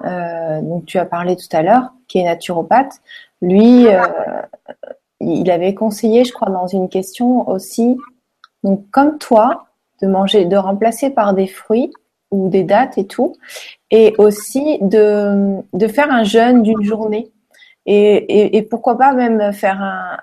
dont 0.00 0.80
tu 0.86 0.98
as 0.98 1.04
parlé 1.04 1.34
tout 1.34 1.56
à 1.56 1.62
l'heure, 1.62 1.90
qui 2.06 2.18
est 2.18 2.24
naturopathe, 2.24 3.00
lui, 3.42 3.88
il 5.18 5.50
avait 5.50 5.74
conseillé, 5.74 6.24
je 6.24 6.32
crois, 6.32 6.50
dans 6.50 6.68
une 6.68 6.88
question 6.88 7.48
aussi, 7.48 7.96
donc 8.62 8.88
comme 8.92 9.18
toi, 9.18 9.66
de 10.02 10.06
manger, 10.06 10.44
de 10.44 10.56
remplacer 10.56 11.10
par 11.10 11.34
des 11.34 11.48
fruits 11.48 11.90
ou 12.34 12.48
des 12.48 12.64
dates 12.64 12.98
et 12.98 13.06
tout, 13.06 13.36
et 13.90 14.14
aussi 14.18 14.78
de, 14.80 15.62
faire 15.88 16.10
un 16.10 16.24
jeûne 16.24 16.62
d'une 16.62 16.82
journée. 16.82 17.30
Et, 17.86 18.66
pourquoi 18.70 18.98
pas 18.98 19.12
même 19.12 19.52
faire 19.52 19.80
un, 19.80 20.16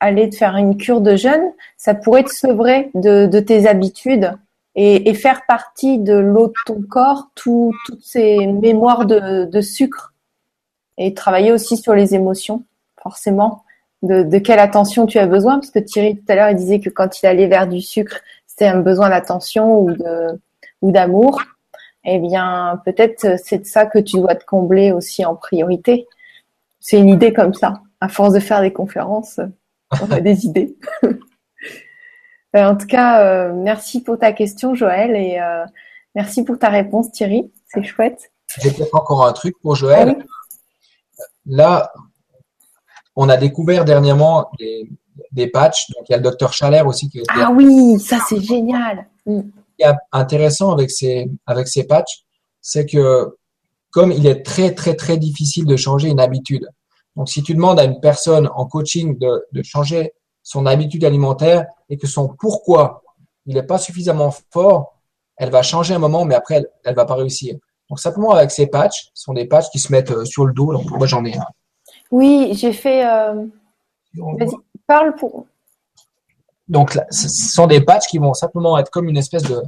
aller 0.00 0.28
te 0.28 0.36
faire 0.36 0.56
une 0.56 0.76
cure 0.76 1.00
de 1.00 1.14
jeûne, 1.14 1.52
ça 1.76 1.94
pourrait 1.94 2.24
te 2.24 2.32
sevrer 2.32 2.90
de, 2.94 3.40
tes 3.40 3.68
habitudes 3.68 4.32
et, 4.74 5.14
faire 5.14 5.42
partie 5.46 5.98
de 5.98 6.14
l'eau 6.14 6.48
de 6.48 6.54
ton 6.66 6.82
corps, 6.82 7.28
tout, 7.34 7.72
toutes 7.86 8.02
ces 8.02 8.46
mémoires 8.46 9.06
de, 9.06 9.44
de, 9.44 9.60
sucre. 9.60 10.12
Et 10.98 11.14
travailler 11.14 11.52
aussi 11.52 11.76
sur 11.76 11.94
les 11.94 12.14
émotions, 12.14 12.64
forcément. 13.02 13.64
De, 14.02 14.24
de 14.24 14.38
quelle 14.38 14.58
attention 14.58 15.06
tu 15.06 15.18
as 15.20 15.28
besoin, 15.28 15.54
parce 15.54 15.70
que 15.70 15.78
Thierry 15.78 16.16
tout 16.16 16.24
à 16.26 16.34
l'heure 16.34 16.50
il 16.50 16.56
disait 16.56 16.80
que 16.80 16.90
quand 16.90 17.22
il 17.22 17.26
allait 17.26 17.46
vers 17.46 17.68
du 17.68 17.80
sucre, 17.80 18.16
c'était 18.48 18.66
un 18.66 18.80
besoin 18.80 19.08
d'attention 19.10 19.78
ou 19.78 19.92
de 19.92 20.40
ou 20.82 20.92
d'amour 20.92 21.40
eh 22.04 22.18
bien, 22.18 22.80
peut-être 22.84 23.38
c'est 23.42 23.58
de 23.58 23.64
ça 23.64 23.86
que 23.86 23.98
tu 23.98 24.16
dois 24.16 24.34
te 24.34 24.44
combler 24.44 24.92
aussi 24.92 25.24
en 25.24 25.36
priorité. 25.36 26.08
C'est 26.80 26.98
une 26.98 27.08
idée 27.08 27.32
comme 27.32 27.54
ça. 27.54 27.80
À 28.00 28.08
force 28.08 28.32
de 28.32 28.40
faire 28.40 28.60
des 28.60 28.72
conférences, 28.72 29.38
on 30.02 30.10
a 30.10 30.20
des 30.20 30.46
idées. 30.46 30.76
Ben, 32.52 32.68
en 32.72 32.76
tout 32.76 32.86
cas, 32.86 33.22
euh, 33.22 33.52
merci 33.54 34.02
pour 34.02 34.18
ta 34.18 34.32
question, 34.32 34.74
Joël, 34.74 35.14
et 35.14 35.38
euh, 35.38 35.64
merci 36.14 36.44
pour 36.44 36.58
ta 36.58 36.70
réponse, 36.70 37.12
Thierry. 37.12 37.52
C'est 37.68 37.84
chouette. 37.84 38.32
J'ai 38.60 38.72
peut-être 38.72 38.94
encore 38.94 39.24
un 39.24 39.32
truc 39.32 39.54
pour 39.62 39.76
Joël. 39.76 40.24
Là, 41.46 41.92
on 43.14 43.28
a 43.28 43.36
découvert 43.36 43.84
dernièrement 43.84 44.50
des, 44.58 44.90
des 45.30 45.46
patchs. 45.46 45.88
Donc, 45.92 46.08
il 46.08 46.12
y 46.12 46.14
a 46.14 46.18
le 46.18 46.24
docteur 46.24 46.52
Chalère 46.52 46.88
aussi 46.88 47.08
qui 47.08 47.22
Ah 47.28 47.50
oui, 47.52 48.00
ça 48.00 48.18
c'est 48.28 48.40
génial. 48.40 49.06
Mm 49.24 49.42
intéressant 50.12 50.72
avec 50.72 50.90
ces, 50.90 51.30
avec 51.46 51.68
ces 51.68 51.84
patchs, 51.84 52.24
c'est 52.60 52.86
que 52.86 53.36
comme 53.90 54.10
il 54.10 54.26
est 54.26 54.42
très, 54.42 54.74
très, 54.74 54.94
très 54.94 55.18
difficile 55.18 55.66
de 55.66 55.76
changer 55.76 56.08
une 56.08 56.20
habitude. 56.20 56.66
Donc, 57.14 57.28
si 57.28 57.42
tu 57.42 57.54
demandes 57.54 57.78
à 57.78 57.84
une 57.84 58.00
personne 58.00 58.48
en 58.54 58.66
coaching 58.66 59.18
de, 59.18 59.44
de 59.52 59.62
changer 59.62 60.14
son 60.42 60.64
habitude 60.64 61.04
alimentaire 61.04 61.66
et 61.90 61.98
que 61.98 62.06
son 62.06 62.28
pourquoi, 62.28 63.02
il 63.44 63.54
n'est 63.54 63.62
pas 63.62 63.78
suffisamment 63.78 64.32
fort, 64.50 64.98
elle 65.36 65.50
va 65.50 65.62
changer 65.62 65.94
un 65.94 65.98
moment, 65.98 66.24
mais 66.24 66.34
après, 66.34 66.56
elle, 66.56 66.68
elle 66.84 66.94
va 66.94 67.04
pas 67.04 67.16
réussir. 67.16 67.56
Donc, 67.90 68.00
simplement 68.00 68.32
avec 68.32 68.50
ces 68.50 68.66
patchs, 68.66 69.10
ce 69.12 69.24
sont 69.24 69.34
des 69.34 69.44
patchs 69.44 69.68
qui 69.70 69.78
se 69.78 69.92
mettent 69.92 70.10
euh, 70.10 70.24
sur 70.24 70.46
le 70.46 70.54
dos. 70.54 70.72
Donc, 70.72 70.90
moi, 70.90 71.06
j'en 71.06 71.24
ai 71.26 71.36
un. 71.36 71.46
Oui, 72.10 72.52
j'ai 72.54 72.72
fait. 72.72 73.04
Euh... 73.06 73.44
Vas-y, 74.14 74.56
parle 74.86 75.14
pour. 75.16 75.46
Donc, 76.72 76.98
ce 77.10 77.28
sont 77.28 77.66
des 77.66 77.82
patchs 77.82 78.06
qui 78.06 78.16
vont 78.16 78.32
simplement 78.32 78.78
être 78.78 78.90
comme 78.90 79.06
une 79.08 79.18
espèce 79.18 79.42
de, 79.42 79.62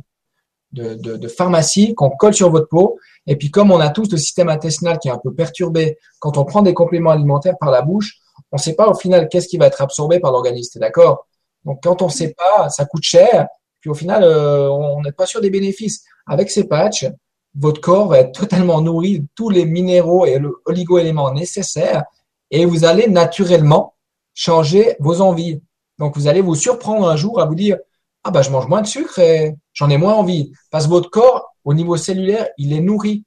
de, 0.72 0.94
de, 0.94 1.28
pharmacie 1.28 1.94
qu'on 1.94 2.08
colle 2.08 2.32
sur 2.32 2.50
votre 2.50 2.68
peau. 2.68 2.98
Et 3.26 3.36
puis, 3.36 3.50
comme 3.50 3.70
on 3.70 3.78
a 3.78 3.90
tous 3.90 4.10
le 4.10 4.16
système 4.16 4.48
intestinal 4.48 4.98
qui 4.98 5.08
est 5.08 5.10
un 5.10 5.18
peu 5.18 5.34
perturbé, 5.34 5.98
quand 6.18 6.38
on 6.38 6.46
prend 6.46 6.62
des 6.62 6.72
compléments 6.72 7.10
alimentaires 7.10 7.58
par 7.60 7.70
la 7.70 7.82
bouche, 7.82 8.16
on 8.50 8.56
ne 8.56 8.60
sait 8.62 8.74
pas 8.74 8.88
au 8.88 8.94
final 8.94 9.28
qu'est-ce 9.28 9.48
qui 9.48 9.58
va 9.58 9.66
être 9.66 9.82
absorbé 9.82 10.18
par 10.18 10.32
l'organisme. 10.32 10.80
D'accord? 10.80 11.26
Donc, 11.66 11.80
quand 11.82 12.00
on 12.00 12.06
ne 12.06 12.10
sait 12.10 12.34
pas, 12.34 12.70
ça 12.70 12.86
coûte 12.86 13.02
cher. 13.02 13.48
Puis 13.82 13.90
au 13.90 13.94
final, 13.94 14.24
euh, 14.24 14.70
on 14.70 15.02
n'est 15.02 15.12
pas 15.12 15.26
sûr 15.26 15.42
des 15.42 15.50
bénéfices. 15.50 16.04
Avec 16.26 16.50
ces 16.50 16.64
patchs, 16.64 17.06
votre 17.54 17.82
corps 17.82 18.08
va 18.08 18.20
être 18.20 18.32
totalement 18.32 18.80
nourri 18.80 19.20
de 19.20 19.26
tous 19.34 19.50
les 19.50 19.66
minéraux 19.66 20.24
et 20.24 20.40
oligo-éléments 20.64 21.32
nécessaires 21.32 22.04
et 22.50 22.64
vous 22.64 22.86
allez 22.86 23.08
naturellement 23.08 23.94
changer 24.32 24.96
vos 25.00 25.20
envies. 25.20 25.60
Donc, 25.98 26.16
vous 26.16 26.26
allez 26.26 26.40
vous 26.40 26.54
surprendre 26.54 27.08
un 27.08 27.16
jour 27.16 27.40
à 27.40 27.46
vous 27.46 27.54
dire, 27.54 27.78
ah 28.24 28.30
bah, 28.30 28.42
je 28.42 28.50
mange 28.50 28.68
moins 28.68 28.82
de 28.82 28.86
sucre 28.86 29.18
et 29.18 29.54
j'en 29.72 29.90
ai 29.90 29.96
moins 29.96 30.14
envie. 30.14 30.52
Parce 30.70 30.84
que 30.86 30.90
votre 30.90 31.10
corps, 31.10 31.54
au 31.64 31.74
niveau 31.74 31.96
cellulaire, 31.96 32.48
il 32.58 32.72
est 32.72 32.80
nourri. 32.80 33.24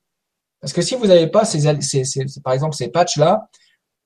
Parce 0.60 0.74
que 0.74 0.82
si 0.82 0.96
vous 0.96 1.08
n'avez 1.08 1.28
pas 1.28 1.46
ces, 1.46 1.64
par 2.44 2.54
exemple, 2.54 2.76
ces 2.76 2.90
patchs-là, 2.90 3.48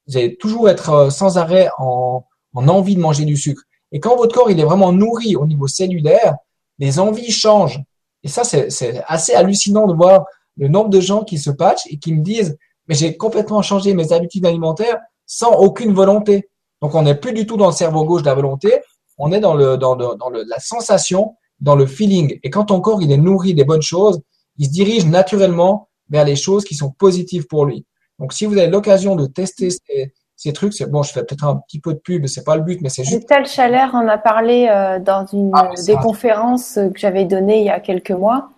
vous 0.07 0.17
allez 0.17 0.35
toujours 0.35 0.69
être 0.69 0.89
euh, 0.89 1.09
sans 1.09 1.37
arrêt 1.37 1.69
en, 1.77 2.25
en 2.53 2.67
envie 2.67 2.95
de 2.95 3.01
manger 3.01 3.25
du 3.25 3.37
sucre. 3.37 3.63
Et 3.91 3.99
quand 3.99 4.15
votre 4.15 4.33
corps, 4.33 4.51
il 4.51 4.59
est 4.59 4.65
vraiment 4.65 4.91
nourri 4.91 5.35
au 5.35 5.45
niveau 5.45 5.67
cellulaire, 5.67 6.35
les 6.79 6.99
envies 6.99 7.31
changent. 7.31 7.81
Et 8.23 8.27
ça, 8.27 8.43
c'est 8.43 9.03
assez 9.07 9.33
hallucinant 9.33 9.87
de 9.87 9.93
voir 9.93 10.25
le 10.57 10.67
nombre 10.67 10.89
de 10.89 10.99
gens 10.99 11.23
qui 11.23 11.37
se 11.37 11.49
patchent 11.49 11.87
et 11.89 11.97
qui 11.97 12.13
me 12.13 12.21
disent, 12.21 12.57
mais 12.87 12.95
j'ai 12.95 13.17
complètement 13.17 13.61
changé 13.61 13.93
mes 13.93 14.11
habitudes 14.11 14.45
alimentaires 14.45 14.99
sans 15.25 15.53
aucune 15.53 15.93
volonté. 15.93 16.49
Donc, 16.81 16.95
on 16.95 17.03
n'est 17.03 17.15
plus 17.15 17.33
du 17.33 17.45
tout 17.45 17.57
dans 17.57 17.67
le 17.67 17.73
cerveau 17.73 18.05
gauche 18.05 18.21
de 18.21 18.27
la 18.27 18.35
volonté, 18.35 18.81
on 19.17 19.31
est 19.31 19.39
dans, 19.39 19.53
le, 19.53 19.77
dans, 19.77 19.95
le, 19.95 20.15
dans 20.17 20.29
le, 20.29 20.43
la 20.43 20.59
sensation, 20.59 21.35
dans 21.59 21.75
le 21.75 21.85
feeling. 21.85 22.39
Et 22.43 22.49
quand 22.49 22.65
ton 22.65 22.81
corps 22.81 23.01
il 23.01 23.11
est 23.11 23.17
nourri 23.17 23.53
des 23.53 23.65
bonnes 23.65 23.81
choses, 23.81 24.21
il 24.57 24.65
se 24.65 24.71
dirige 24.71 25.05
naturellement 25.05 25.89
vers 26.09 26.25
les 26.25 26.35
choses 26.35 26.63
qui 26.63 26.75
sont 26.75 26.91
positives 26.91 27.47
pour 27.47 27.65
lui. 27.65 27.85
Donc, 28.19 28.33
si 28.33 28.45
vous 28.45 28.57
avez 28.57 28.67
l'occasion 28.67 29.15
de 29.15 29.25
tester 29.25 29.69
ces, 29.69 30.13
ces 30.41 30.53
trucs, 30.53 30.73
c'est 30.73 30.89
bon, 30.89 31.03
je 31.03 31.11
fais 31.11 31.23
peut-être 31.23 31.45
un 31.45 31.57
petit 31.57 31.79
peu 31.79 31.93
de 31.93 31.99
pub, 31.99 32.25
c'est 32.25 32.43
pas 32.43 32.55
le 32.55 32.63
but, 32.63 32.81
mais 32.81 32.89
c'est 32.89 33.03
juste. 33.03 33.19
Vital 33.19 33.45
Chalère 33.45 33.93
en 33.93 34.07
a 34.07 34.17
parlé 34.17 34.67
euh, 34.69 34.97
dans 34.97 35.23
une 35.27 35.51
ah, 35.53 35.69
des 35.85 35.95
conférences 35.95 36.73
que 36.75 36.97
j'avais 36.99 37.25
données 37.25 37.59
il 37.59 37.65
y 37.65 37.69
a 37.69 37.79
quelques 37.79 38.09
mois. 38.11 38.49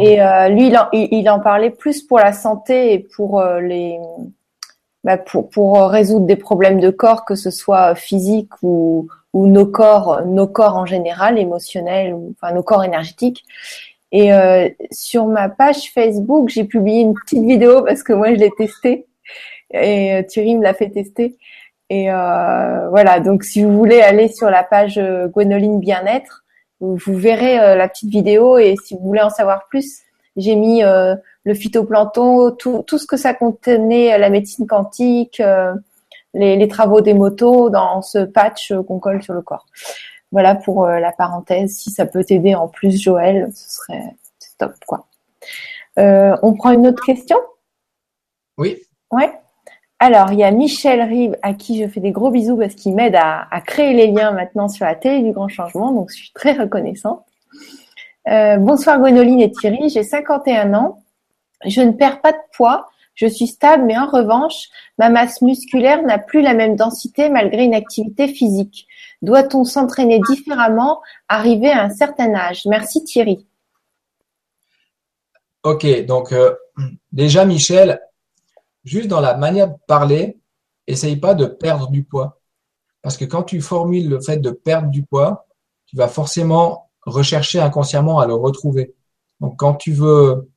Et 0.00 0.20
euh, 0.20 0.48
lui, 0.48 0.68
il 0.68 0.76
en, 0.76 0.88
il 0.92 1.30
en, 1.30 1.38
parlait 1.38 1.70
plus 1.70 2.02
pour 2.02 2.18
la 2.18 2.32
santé 2.32 2.94
et 2.94 2.98
pour 2.98 3.40
euh, 3.40 3.60
les 3.60 3.98
bah, 5.04 5.16
pour, 5.16 5.48
pour 5.48 5.80
résoudre 5.88 6.26
des 6.26 6.36
problèmes 6.36 6.80
de 6.80 6.90
corps, 6.90 7.24
que 7.24 7.34
ce 7.34 7.50
soit 7.50 7.94
physique 7.94 8.50
ou, 8.62 9.08
ou 9.32 9.46
nos 9.46 9.66
corps, 9.66 10.24
nos 10.26 10.46
corps 10.46 10.76
en 10.76 10.86
général, 10.86 11.38
émotionnels, 11.38 12.14
ou 12.14 12.34
enfin 12.36 12.52
nos 12.52 12.62
corps 12.62 12.84
énergétiques. 12.84 13.44
Et 14.12 14.32
euh, 14.32 14.68
sur 14.90 15.26
ma 15.26 15.48
page 15.48 15.92
Facebook, 15.94 16.48
j'ai 16.48 16.64
publié 16.64 17.02
une 17.02 17.14
petite 17.14 17.44
vidéo 17.44 17.82
parce 17.82 18.02
que 18.02 18.12
moi 18.12 18.34
je 18.34 18.38
l'ai 18.38 18.50
testé 18.58 19.06
et 19.72 20.14
euh, 20.14 20.22
Thierry 20.22 20.56
me 20.56 20.62
l'a 20.62 20.74
fait 20.74 20.90
tester. 20.90 21.36
Et 21.88 22.10
euh, 22.10 22.88
voilà, 22.90 23.20
donc 23.20 23.44
si 23.44 23.64
vous 23.64 23.76
voulez 23.76 24.00
aller 24.00 24.28
sur 24.28 24.48
la 24.48 24.62
page 24.62 24.98
euh, 24.98 25.28
Gwenoline 25.28 25.80
Bien-être, 25.80 26.44
vous, 26.80 26.98
verrez 27.06 27.56
la 27.76 27.88
petite 27.88 28.08
vidéo 28.08 28.56
et 28.56 28.74
si 28.82 28.94
vous 28.94 29.00
voulez 29.00 29.20
en 29.20 29.28
savoir 29.28 29.66
plus, 29.68 29.98
j'ai 30.36 30.56
mis 30.56 30.82
le 31.44 31.54
phytoplancton, 31.54 32.52
tout, 32.52 32.84
tout 32.86 32.98
ce 32.98 33.06
que 33.06 33.16
ça 33.16 33.34
contenait, 33.34 34.16
la 34.18 34.30
médecine 34.30 34.66
quantique, 34.66 35.42
les, 36.34 36.56
les, 36.56 36.68
travaux 36.68 37.00
des 37.00 37.14
motos 37.14 37.70
dans 37.70 38.02
ce 38.02 38.18
patch 38.18 38.72
qu'on 38.86 38.98
colle 38.98 39.22
sur 39.22 39.34
le 39.34 39.42
corps. 39.42 39.66
Voilà 40.32 40.54
pour 40.54 40.86
la 40.86 41.12
parenthèse. 41.12 41.72
Si 41.72 41.90
ça 41.90 42.06
peut 42.06 42.22
t'aider 42.22 42.54
en 42.54 42.68
plus, 42.68 43.00
Joël, 43.00 43.50
ce 43.54 43.76
serait 43.76 44.14
top 44.58 44.74
quoi. 44.86 45.06
on 45.96 46.54
prend 46.54 46.72
une 46.72 46.86
autre 46.86 47.04
question? 47.04 47.38
Oui. 48.58 48.76
Ouais. 49.10 49.32
Alors, 50.02 50.32
il 50.32 50.38
y 50.38 50.44
a 50.44 50.50
Michel 50.50 51.02
Rive 51.02 51.36
à 51.42 51.52
qui 51.52 51.78
je 51.78 51.86
fais 51.86 52.00
des 52.00 52.10
gros 52.10 52.30
bisous 52.30 52.56
parce 52.56 52.74
qu'il 52.74 52.94
m'aide 52.94 53.16
à, 53.16 53.46
créer 53.66 53.92
les 53.92 54.06
liens 54.06 54.32
maintenant 54.32 54.66
sur 54.66 54.86
la 54.86 54.94
télé 54.94 55.22
du 55.22 55.32
grand 55.32 55.48
changement, 55.48 55.92
donc 55.92 56.10
je 56.10 56.16
suis 56.16 56.32
très 56.32 56.52
reconnaissante. 56.52 57.22
Euh, 58.28 58.56
bonsoir 58.56 58.98
Gwénoline 58.98 59.42
et 59.42 59.50
Thierry, 59.50 59.90
j'ai 59.90 60.02
51 60.02 60.72
ans, 60.72 61.02
je 61.66 61.80
ne 61.80 61.92
perds 61.92 62.20
pas 62.20 62.32
de 62.32 62.38
poids, 62.56 62.88
je 63.14 63.26
suis 63.26 63.46
stable, 63.46 63.84
mais 63.84 63.98
en 63.98 64.08
revanche, 64.08 64.68
ma 64.98 65.10
masse 65.10 65.42
musculaire 65.42 66.02
n'a 66.02 66.18
plus 66.18 66.42
la 66.42 66.54
même 66.54 66.76
densité 66.76 67.28
malgré 67.28 67.64
une 67.64 67.74
activité 67.74 68.28
physique. 68.28 68.86
Doit-on 69.22 69.64
s'entraîner 69.64 70.20
différemment, 70.28 71.02
arriver 71.28 71.70
à 71.70 71.82
un 71.82 71.90
certain 71.90 72.34
âge? 72.34 72.62
Merci 72.66 73.04
Thierry. 73.04 73.46
Ok, 75.62 75.86
donc 76.06 76.32
euh, 76.32 76.54
déjà 77.12 77.44
Michel, 77.44 78.00
juste 78.84 79.08
dans 79.08 79.20
la 79.20 79.36
manière 79.36 79.68
de 79.68 79.76
parler, 79.86 80.38
essaye 80.86 81.16
pas 81.16 81.34
de 81.34 81.44
perdre 81.44 81.90
du 81.90 82.02
poids. 82.02 82.40
Parce 83.02 83.16
que 83.16 83.24
quand 83.24 83.42
tu 83.42 83.60
formules 83.60 84.08
le 84.08 84.20
fait 84.20 84.38
de 84.38 84.50
perdre 84.50 84.88
du 84.88 85.02
poids, 85.04 85.46
tu 85.86 85.96
vas 85.96 86.08
forcément 86.08 86.90
rechercher 87.02 87.60
inconsciemment 87.60 88.18
à 88.18 88.26
le 88.26 88.34
retrouver. 88.34 88.94
Donc 89.40 89.58
quand 89.58 89.74
tu 89.74 89.92
veux 89.92 90.49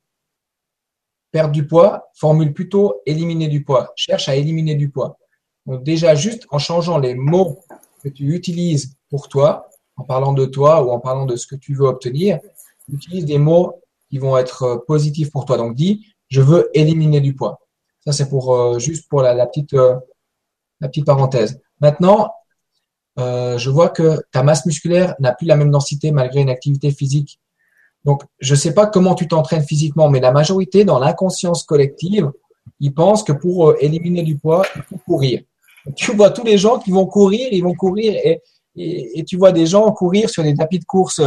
perdre 1.34 1.50
du 1.50 1.66
poids, 1.66 2.12
formule 2.14 2.54
plutôt 2.54 3.02
éliminer 3.06 3.48
du 3.48 3.64
poids. 3.64 3.92
Cherche 3.96 4.28
à 4.28 4.36
éliminer 4.36 4.76
du 4.76 4.88
poids. 4.88 5.18
Donc 5.66 5.82
déjà 5.82 6.14
juste 6.14 6.46
en 6.50 6.60
changeant 6.60 6.96
les 6.96 7.16
mots 7.16 7.58
que 8.04 8.08
tu 8.08 8.36
utilises 8.36 8.94
pour 9.10 9.28
toi, 9.28 9.68
en 9.96 10.04
parlant 10.04 10.32
de 10.32 10.44
toi 10.46 10.84
ou 10.84 10.92
en 10.92 11.00
parlant 11.00 11.26
de 11.26 11.34
ce 11.34 11.48
que 11.48 11.56
tu 11.56 11.74
veux 11.74 11.86
obtenir, 11.86 12.38
utilise 12.88 13.24
des 13.24 13.38
mots 13.38 13.80
qui 14.08 14.18
vont 14.18 14.38
être 14.38 14.84
positifs 14.86 15.32
pour 15.32 15.44
toi. 15.44 15.56
Donc 15.56 15.74
dis, 15.74 16.06
je 16.28 16.40
veux 16.40 16.70
éliminer 16.72 17.20
du 17.20 17.34
poids. 17.34 17.58
Ça, 18.04 18.12
c'est 18.12 18.28
pour 18.28 18.54
euh, 18.54 18.78
juste 18.78 19.08
pour 19.08 19.20
la, 19.20 19.46
petite 19.46 19.74
euh, 19.74 19.96
la 20.80 20.88
petite 20.88 21.06
parenthèse. 21.06 21.60
Maintenant, 21.80 22.30
euh, 23.18 23.58
je 23.58 23.70
vois 23.70 23.88
que 23.88 24.22
ta 24.30 24.44
masse 24.44 24.66
musculaire 24.66 25.16
n'a 25.18 25.32
plus 25.32 25.48
la 25.48 25.56
même 25.56 25.72
densité 25.72 26.12
malgré 26.12 26.42
une 26.42 26.50
activité 26.50 26.92
physique. 26.92 27.40
Donc, 28.04 28.22
je 28.38 28.54
ne 28.54 28.58
sais 28.58 28.74
pas 28.74 28.86
comment 28.86 29.14
tu 29.14 29.28
t'entraînes 29.28 29.64
physiquement, 29.64 30.08
mais 30.08 30.20
la 30.20 30.32
majorité, 30.32 30.84
dans 30.84 30.98
l'inconscience 30.98 31.64
collective, 31.64 32.30
ils 32.80 32.92
pensent 32.92 33.22
que 33.22 33.32
pour 33.32 33.74
éliminer 33.80 34.22
du 34.22 34.38
poids, 34.38 34.64
il 34.76 34.82
faut 34.82 34.98
courir. 34.98 35.40
Tu 35.96 36.16
vois 36.16 36.30
tous 36.30 36.44
les 36.44 36.56
gens 36.56 36.78
qui 36.78 36.90
vont 36.90 37.04
courir, 37.04 37.48
ils 37.52 37.62
vont 37.62 37.74
courir 37.74 38.14
et, 38.24 38.40
tu 39.24 39.36
vois 39.36 39.52
des 39.52 39.66
gens 39.66 39.92
courir 39.92 40.30
sur 40.30 40.42
des 40.42 40.54
tapis 40.54 40.78
de 40.78 40.84
course 40.86 41.20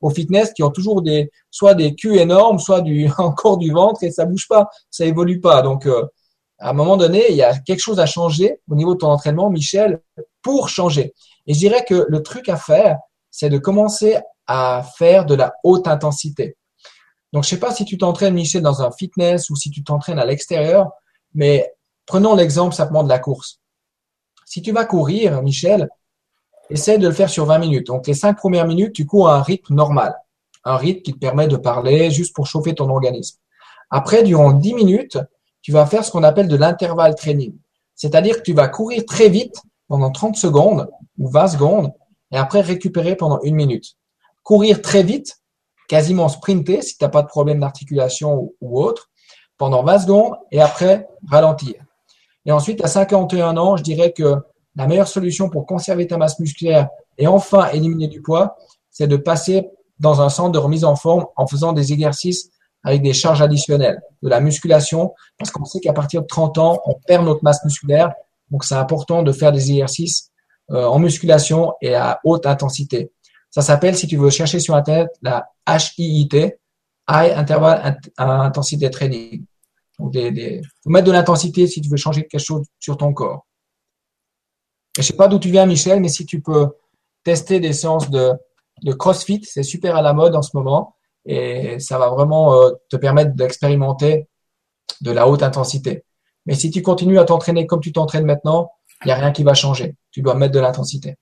au 0.00 0.10
fitness 0.10 0.52
qui 0.52 0.64
ont 0.64 0.70
toujours 0.70 1.00
des 1.00 1.30
soit 1.48 1.74
des 1.74 1.94
culs 1.94 2.18
énormes, 2.18 2.58
soit 2.58 2.80
du 2.80 3.08
encore 3.18 3.56
du 3.56 3.70
ventre 3.70 4.02
et 4.02 4.10
ça 4.10 4.24
bouge 4.24 4.48
pas, 4.48 4.68
ça 4.90 5.06
évolue 5.06 5.40
pas. 5.40 5.62
Donc 5.62 5.86
à 6.58 6.70
un 6.70 6.72
moment 6.72 6.96
donné, 6.96 7.24
il 7.30 7.36
y 7.36 7.42
a 7.42 7.56
quelque 7.58 7.78
chose 7.78 8.00
à 8.00 8.06
changer 8.06 8.60
au 8.68 8.74
niveau 8.74 8.94
de 8.94 8.98
ton 8.98 9.10
entraînement, 9.10 9.48
Michel, 9.48 10.00
pour 10.42 10.68
changer. 10.68 11.14
Et 11.46 11.54
je 11.54 11.58
dirais 11.60 11.84
que 11.88 12.06
le 12.08 12.22
truc 12.22 12.48
à 12.48 12.56
faire, 12.56 12.98
c'est 13.30 13.48
de 13.48 13.58
commencer 13.58 14.18
à 14.52 14.82
faire 14.82 15.26
de 15.26 15.36
la 15.36 15.54
haute 15.62 15.86
intensité. 15.86 16.56
Donc, 17.32 17.44
je 17.44 17.50
sais 17.50 17.60
pas 17.60 17.72
si 17.72 17.84
tu 17.84 17.98
t'entraînes, 17.98 18.34
Michel, 18.34 18.62
dans 18.62 18.82
un 18.82 18.90
fitness 18.90 19.48
ou 19.48 19.54
si 19.54 19.70
tu 19.70 19.84
t'entraînes 19.84 20.18
à 20.18 20.24
l'extérieur, 20.24 20.90
mais 21.34 21.72
prenons 22.04 22.34
l'exemple 22.34 22.74
simplement 22.74 23.04
de 23.04 23.08
la 23.08 23.20
course. 23.20 23.60
Si 24.44 24.60
tu 24.60 24.72
vas 24.72 24.84
courir, 24.84 25.40
Michel, 25.42 25.88
essaie 26.68 26.98
de 26.98 27.06
le 27.06 27.14
faire 27.14 27.30
sur 27.30 27.46
20 27.46 27.60
minutes. 27.60 27.86
Donc, 27.86 28.08
les 28.08 28.14
cinq 28.14 28.38
premières 28.38 28.66
minutes, 28.66 28.92
tu 28.92 29.06
cours 29.06 29.28
à 29.28 29.36
un 29.36 29.42
rythme 29.42 29.72
normal. 29.72 30.16
Un 30.64 30.76
rythme 30.76 31.02
qui 31.02 31.12
te 31.12 31.18
permet 31.18 31.46
de 31.46 31.56
parler 31.56 32.10
juste 32.10 32.34
pour 32.34 32.48
chauffer 32.48 32.74
ton 32.74 32.90
organisme. 32.90 33.38
Après, 33.88 34.24
durant 34.24 34.50
10 34.50 34.74
minutes, 34.74 35.18
tu 35.62 35.70
vas 35.70 35.86
faire 35.86 36.04
ce 36.04 36.10
qu'on 36.10 36.24
appelle 36.24 36.48
de 36.48 36.56
l'intervalle 36.56 37.14
training. 37.14 37.54
C'est-à-dire 37.94 38.38
que 38.38 38.42
tu 38.42 38.52
vas 38.52 38.66
courir 38.66 39.04
très 39.06 39.28
vite 39.28 39.62
pendant 39.86 40.10
30 40.10 40.34
secondes 40.34 40.90
ou 41.18 41.30
20 41.30 41.46
secondes 41.46 41.92
et 42.32 42.36
après 42.36 42.62
récupérer 42.62 43.14
pendant 43.14 43.40
une 43.42 43.54
minute. 43.54 43.94
Courir 44.50 44.82
très 44.82 45.04
vite, 45.04 45.36
quasiment 45.88 46.28
sprinter 46.28 46.82
si 46.82 46.98
tu 46.98 47.04
n'as 47.04 47.08
pas 47.08 47.22
de 47.22 47.28
problème 47.28 47.60
d'articulation 47.60 48.50
ou, 48.60 48.82
autre, 48.82 49.08
pendant 49.56 49.84
20 49.84 50.00
secondes 50.00 50.34
et 50.50 50.60
après 50.60 51.06
ralentir. 51.30 51.74
Et 52.46 52.50
ensuite, 52.50 52.82
à 52.82 52.88
51 52.88 53.56
ans, 53.56 53.76
je 53.76 53.84
dirais 53.84 54.10
que 54.10 54.38
la 54.74 54.88
meilleure 54.88 55.06
solution 55.06 55.50
pour 55.50 55.66
conserver 55.66 56.08
ta 56.08 56.16
masse 56.16 56.40
musculaire 56.40 56.88
et 57.16 57.28
enfin 57.28 57.68
éliminer 57.68 58.08
du 58.08 58.22
poids, 58.22 58.56
c'est 58.90 59.06
de 59.06 59.16
passer 59.16 59.68
dans 60.00 60.20
un 60.20 60.28
centre 60.28 60.50
de 60.50 60.58
remise 60.58 60.84
en 60.84 60.96
forme 60.96 61.26
en 61.36 61.46
faisant 61.46 61.72
des 61.72 61.92
exercices 61.92 62.50
avec 62.82 63.02
des 63.02 63.12
charges 63.12 63.42
additionnelles, 63.42 64.02
de 64.24 64.28
la 64.28 64.40
musculation, 64.40 65.14
parce 65.38 65.52
qu'on 65.52 65.64
sait 65.64 65.78
qu'à 65.78 65.92
partir 65.92 66.22
de 66.22 66.26
30 66.26 66.58
ans, 66.58 66.80
on 66.86 66.94
perd 67.06 67.24
notre 67.24 67.44
masse 67.44 67.64
musculaire. 67.64 68.12
Donc, 68.50 68.64
c'est 68.64 68.74
important 68.74 69.22
de 69.22 69.30
faire 69.30 69.52
des 69.52 69.70
exercices 69.70 70.32
euh, 70.72 70.86
en 70.86 70.98
musculation 70.98 71.72
et 71.80 71.94
à 71.94 72.18
haute 72.24 72.46
intensité. 72.46 73.12
Ça 73.50 73.62
s'appelle, 73.62 73.96
si 73.96 74.06
tu 74.06 74.16
veux 74.16 74.30
chercher 74.30 74.60
sur 74.60 74.74
Internet, 74.74 75.10
la 75.22 75.50
HIIT, 75.68 76.28
High 77.08 77.32
Interval 77.34 77.98
Intensity 78.16 78.88
Training. 78.90 79.44
Donc, 79.98 80.12
des, 80.12 80.30
des, 80.30 80.62
mettre 80.86 81.06
de 81.06 81.12
l'intensité 81.12 81.66
si 81.66 81.80
tu 81.80 81.88
veux 81.88 81.96
changer 81.96 82.26
quelque 82.26 82.40
chose 82.40 82.64
sur 82.78 82.96
ton 82.96 83.12
corps. 83.12 83.46
Je 84.96 85.02
sais 85.02 85.16
pas 85.16 85.28
d'où 85.28 85.38
tu 85.38 85.50
viens, 85.50 85.66
Michel, 85.66 86.00
mais 86.00 86.08
si 86.08 86.24
tu 86.26 86.40
peux 86.40 86.68
tester 87.24 87.60
des 87.60 87.72
séances 87.72 88.08
de, 88.10 88.32
de 88.82 88.92
CrossFit, 88.92 89.44
c'est 89.44 89.62
super 89.62 89.96
à 89.96 90.02
la 90.02 90.12
mode 90.12 90.34
en 90.34 90.42
ce 90.42 90.50
moment 90.54 90.96
et 91.26 91.78
ça 91.80 91.98
va 91.98 92.08
vraiment 92.08 92.54
euh, 92.54 92.70
te 92.88 92.96
permettre 92.96 93.34
d'expérimenter 93.34 94.26
de 95.00 95.10
la 95.10 95.28
haute 95.28 95.42
intensité. 95.42 96.04
Mais 96.46 96.54
si 96.54 96.70
tu 96.70 96.82
continues 96.82 97.18
à 97.18 97.24
t'entraîner 97.24 97.66
comme 97.66 97.80
tu 97.80 97.92
t'entraînes 97.92 98.24
maintenant, 98.24 98.70
il 99.04 99.08
n'y 99.08 99.12
a 99.12 99.16
rien 99.16 99.32
qui 99.32 99.42
va 99.42 99.54
changer. 99.54 99.96
Tu 100.10 100.22
dois 100.22 100.34
mettre 100.34 100.54
de 100.54 100.60
l'intensité. 100.60 101.16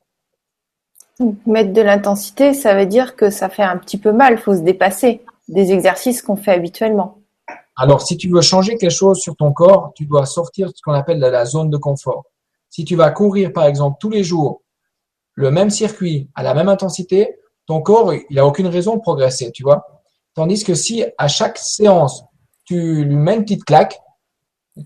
Mettre 1.47 1.73
de 1.73 1.83
l'intensité, 1.83 2.55
ça 2.55 2.75
veut 2.75 2.87
dire 2.87 3.17
que 3.17 3.31
ça 3.31 3.49
fait 3.49 3.63
un 3.63 3.77
petit 3.77 3.99
peu 3.99 4.13
mal, 4.13 4.39
faut 4.39 4.55
se 4.55 4.61
dépasser 4.61 5.23
des 5.49 5.73
exercices 5.73 6.23
qu'on 6.23 6.37
fait 6.37 6.53
habituellement. 6.53 7.19
Alors, 7.77 8.03
si 8.03 8.17
tu 8.17 8.29
veux 8.29 8.41
changer 8.41 8.77
quelque 8.77 8.91
chose 8.91 9.19
sur 9.19 9.37
ton 9.37 9.53
corps, 9.53 9.93
tu 9.97 10.07
dois 10.07 10.27
sortir 10.27 10.69
de 10.69 10.73
ce 10.77 10.83
qu'on 10.83 10.93
appelle 10.93 11.19
la 11.19 11.45
zone 11.45 11.71
de 11.71 11.77
confort. 11.77 12.25
Si 12.71 12.85
tu 12.85 12.97
vas 12.97 13.11
courir, 13.11 13.53
par 13.53 13.65
exemple, 13.65 13.97
tous 14.01 14.11
les 14.11 14.23
jours, 14.23 14.63
le 15.35 15.51
même 15.51 15.71
circuit, 15.71 16.29
à 16.35 16.43
la 16.43 16.55
même 16.55 16.69
intensité, 16.69 17.37
ton 17.67 17.81
corps, 17.81 18.13
il 18.15 18.37
n'a 18.37 18.47
aucune 18.47 18.67
raison 18.67 18.97
de 18.97 19.01
progresser, 19.01 19.53
tu 19.53 19.63
vois. 19.63 19.87
Tandis 20.35 20.65
que 20.65 20.75
si 20.75 21.05
à 21.19 21.29
chaque 21.29 21.59
séance, 21.59 22.25
tu 22.65 23.05
lui 23.05 23.17
mets 23.17 23.37
une 23.37 23.43
petite 23.43 23.65
claque, 23.65 24.01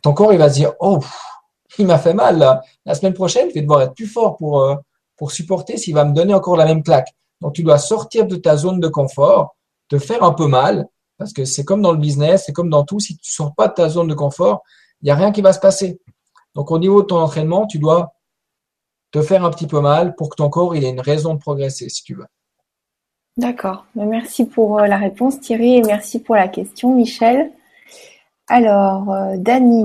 ton 0.02 0.12
corps, 0.12 0.32
il 0.32 0.38
va 0.38 0.48
se 0.48 0.54
dire, 0.54 0.72
oh, 0.80 1.00
il 1.78 1.86
m'a 1.86 1.98
fait 1.98 2.14
mal. 2.14 2.62
La 2.84 2.94
semaine 2.94 3.14
prochaine, 3.14 3.48
je 3.50 3.54
vais 3.54 3.62
devoir 3.62 3.82
être 3.82 3.94
plus 3.94 4.06
fort 4.06 4.36
pour, 4.36 4.62
euh, 4.62 4.76
pour 5.22 5.30
supporter 5.30 5.76
s'il 5.76 5.94
va 5.94 6.04
me 6.04 6.12
donner 6.12 6.34
encore 6.34 6.56
la 6.56 6.64
même 6.64 6.82
claque. 6.82 7.14
Donc, 7.40 7.52
tu 7.52 7.62
dois 7.62 7.78
sortir 7.78 8.26
de 8.26 8.34
ta 8.34 8.56
zone 8.56 8.80
de 8.80 8.88
confort, 8.88 9.54
te 9.86 9.96
faire 9.96 10.24
un 10.24 10.32
peu 10.32 10.48
mal, 10.48 10.88
parce 11.16 11.32
que 11.32 11.44
c'est 11.44 11.64
comme 11.64 11.80
dans 11.80 11.92
le 11.92 11.98
business, 11.98 12.42
c'est 12.46 12.52
comme 12.52 12.68
dans 12.68 12.82
tout. 12.82 12.98
Si 12.98 13.16
tu 13.16 13.30
sors 13.30 13.54
pas 13.54 13.68
de 13.68 13.74
ta 13.74 13.88
zone 13.88 14.08
de 14.08 14.14
confort, 14.14 14.64
il 15.00 15.04
n'y 15.04 15.12
a 15.12 15.14
rien 15.14 15.30
qui 15.30 15.40
va 15.40 15.52
se 15.52 15.60
passer. 15.60 16.00
Donc, 16.56 16.72
au 16.72 16.78
niveau 16.80 17.02
de 17.02 17.06
ton 17.06 17.18
entraînement, 17.18 17.68
tu 17.68 17.78
dois 17.78 18.14
te 19.12 19.22
faire 19.22 19.44
un 19.44 19.50
petit 19.50 19.68
peu 19.68 19.78
mal 19.78 20.16
pour 20.16 20.28
que 20.28 20.34
ton 20.34 20.50
corps 20.50 20.74
il 20.74 20.82
ait 20.82 20.90
une 20.90 20.98
raison 20.98 21.34
de 21.34 21.38
progresser, 21.38 21.88
si 21.88 22.02
tu 22.02 22.16
veux. 22.16 22.26
D'accord. 23.36 23.86
Ben, 23.94 24.06
merci 24.06 24.44
pour 24.44 24.80
euh, 24.80 24.88
la 24.88 24.96
réponse, 24.96 25.38
Thierry, 25.38 25.76
et 25.76 25.82
merci 25.82 26.18
pour 26.18 26.34
la 26.34 26.48
question, 26.48 26.96
Michel. 26.96 27.52
Alors, 28.48 29.08
euh, 29.12 29.36
Dani 29.36 29.84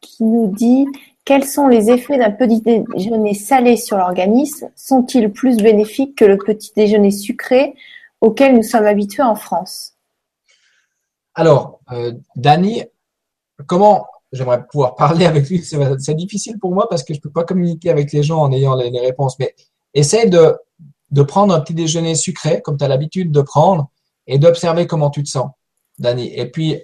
qui 0.00 0.22
nous 0.22 0.46
dit 0.46 0.86
quels 1.28 1.44
sont 1.44 1.68
les 1.68 1.90
effets 1.90 2.16
d'un 2.16 2.30
petit 2.30 2.62
déjeuner 2.62 3.34
salé 3.34 3.76
sur 3.76 3.98
l'organisme? 3.98 4.70
Sont-ils 4.74 5.30
plus 5.30 5.58
bénéfiques 5.58 6.16
que 6.16 6.24
le 6.24 6.38
petit 6.38 6.72
déjeuner 6.74 7.10
sucré 7.10 7.74
auquel 8.22 8.56
nous 8.56 8.62
sommes 8.62 8.86
habitués 8.86 9.22
en 9.22 9.34
France? 9.34 9.92
Alors, 11.34 11.80
euh, 11.92 12.14
Dani, 12.34 12.82
comment 13.66 14.06
j'aimerais 14.32 14.66
pouvoir 14.66 14.94
parler 14.94 15.26
avec 15.26 15.50
lui? 15.50 15.62
C'est 15.62 16.14
difficile 16.14 16.58
pour 16.58 16.72
moi 16.72 16.88
parce 16.88 17.04
que 17.04 17.12
je 17.12 17.18
ne 17.18 17.22
peux 17.22 17.30
pas 17.30 17.44
communiquer 17.44 17.90
avec 17.90 18.10
les 18.12 18.22
gens 18.22 18.38
en 18.38 18.50
ayant 18.50 18.74
les, 18.74 18.88
réponses, 18.98 19.38
mais 19.38 19.54
essaie 19.92 20.30
de 20.30 20.56
de 21.10 21.22
prendre 21.22 21.54
un 21.54 21.60
petit 21.60 21.74
déjeuner 21.74 22.14
sucré, 22.14 22.62
comme 22.62 22.78
tu 22.78 22.84
as 22.84 22.88
l'habitude 22.88 23.32
de 23.32 23.42
prendre, 23.42 23.90
et 24.26 24.38
d'observer 24.38 24.86
comment 24.86 25.10
tu 25.10 25.22
te 25.22 25.28
sens, 25.28 25.50
Dani. 25.98 26.32
Et 26.34 26.46
puis, 26.46 26.80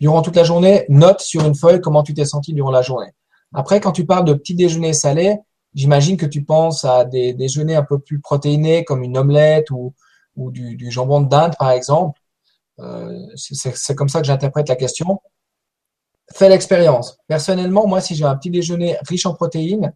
durant 0.00 0.22
toute 0.22 0.34
la 0.34 0.44
journée, 0.44 0.86
note 0.88 1.20
sur 1.20 1.44
une 1.44 1.54
feuille 1.54 1.80
comment 1.80 2.02
tu 2.02 2.14
t'es 2.14 2.24
senti 2.24 2.52
durant 2.52 2.72
la 2.72 2.82
journée. 2.82 3.12
Après, 3.56 3.80
quand 3.80 3.92
tu 3.92 4.04
parles 4.04 4.26
de 4.26 4.34
petit 4.34 4.54
déjeuner 4.54 4.92
salé, 4.92 5.38
j'imagine 5.74 6.18
que 6.18 6.26
tu 6.26 6.44
penses 6.44 6.84
à 6.84 7.06
des 7.06 7.32
déjeuners 7.32 7.74
un 7.74 7.82
peu 7.82 7.98
plus 7.98 8.20
protéinés, 8.20 8.84
comme 8.84 9.02
une 9.02 9.16
omelette 9.16 9.70
ou, 9.70 9.94
du 10.36 10.90
jambon 10.90 11.22
de 11.22 11.28
dinde, 11.30 11.54
par 11.58 11.70
exemple. 11.70 12.20
Euh, 12.80 13.18
c'est 13.34 13.94
comme 13.94 14.10
ça 14.10 14.20
que 14.20 14.26
j'interprète 14.26 14.68
la 14.68 14.76
question. 14.76 15.22
Fais 16.34 16.50
l'expérience. 16.50 17.16
Personnellement, 17.28 17.86
moi, 17.86 18.02
si 18.02 18.14
j'ai 18.14 18.26
un 18.26 18.36
petit 18.36 18.50
déjeuner 18.50 18.98
riche 19.08 19.24
en 19.24 19.32
protéines, 19.32 19.94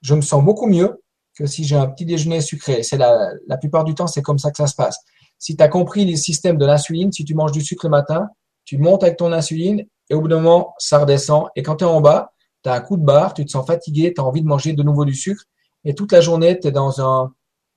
je 0.00 0.14
me 0.14 0.20
sens 0.20 0.44
beaucoup 0.44 0.66
mieux 0.66 1.02
que 1.36 1.46
si 1.46 1.64
j'ai 1.64 1.74
un 1.74 1.88
petit 1.88 2.04
déjeuner 2.04 2.40
sucré. 2.40 2.84
C'est 2.84 2.96
la, 2.96 3.32
la 3.48 3.56
plupart 3.56 3.82
du 3.82 3.96
temps, 3.96 4.06
c'est 4.06 4.22
comme 4.22 4.38
ça 4.38 4.52
que 4.52 4.56
ça 4.56 4.68
se 4.68 4.76
passe. 4.76 4.98
Si 5.40 5.56
tu 5.56 5.62
as 5.64 5.68
compris 5.68 6.04
les 6.04 6.16
systèmes 6.16 6.58
de 6.58 6.64
l'insuline, 6.64 7.10
si 7.10 7.24
tu 7.24 7.34
manges 7.34 7.50
du 7.50 7.60
sucre 7.60 7.86
le 7.86 7.90
matin, 7.90 8.28
tu 8.64 8.78
montes 8.78 9.02
avec 9.02 9.16
ton 9.16 9.32
insuline 9.32 9.84
et 10.10 10.14
au 10.14 10.20
bout 10.20 10.28
d'un 10.28 10.40
moment, 10.40 10.74
ça 10.78 11.00
redescend. 11.00 11.48
Et 11.56 11.64
quand 11.64 11.76
tu 11.76 11.84
es 11.84 11.88
en 11.88 12.00
bas, 12.00 12.33
tu 12.64 12.70
as 12.70 12.74
un 12.74 12.80
coup 12.80 12.96
de 12.96 13.04
barre, 13.04 13.34
tu 13.34 13.44
te 13.44 13.50
sens 13.50 13.64
fatigué, 13.64 14.12
tu 14.12 14.20
as 14.20 14.24
envie 14.24 14.42
de 14.42 14.48
manger 14.48 14.72
de 14.72 14.82
nouveau 14.82 15.04
du 15.04 15.14
sucre 15.14 15.44
et 15.84 15.94
toute 15.94 16.10
la 16.10 16.20
journée, 16.20 16.58
tu 16.58 16.68
es 16.68 16.72
dans, 16.72 17.00
un, 17.00 17.32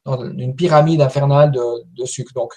dans 0.06 0.24
une 0.32 0.56
pyramide 0.56 1.02
infernale 1.02 1.52
de, 1.52 2.06
sucre. 2.06 2.34
Donc, 2.34 2.54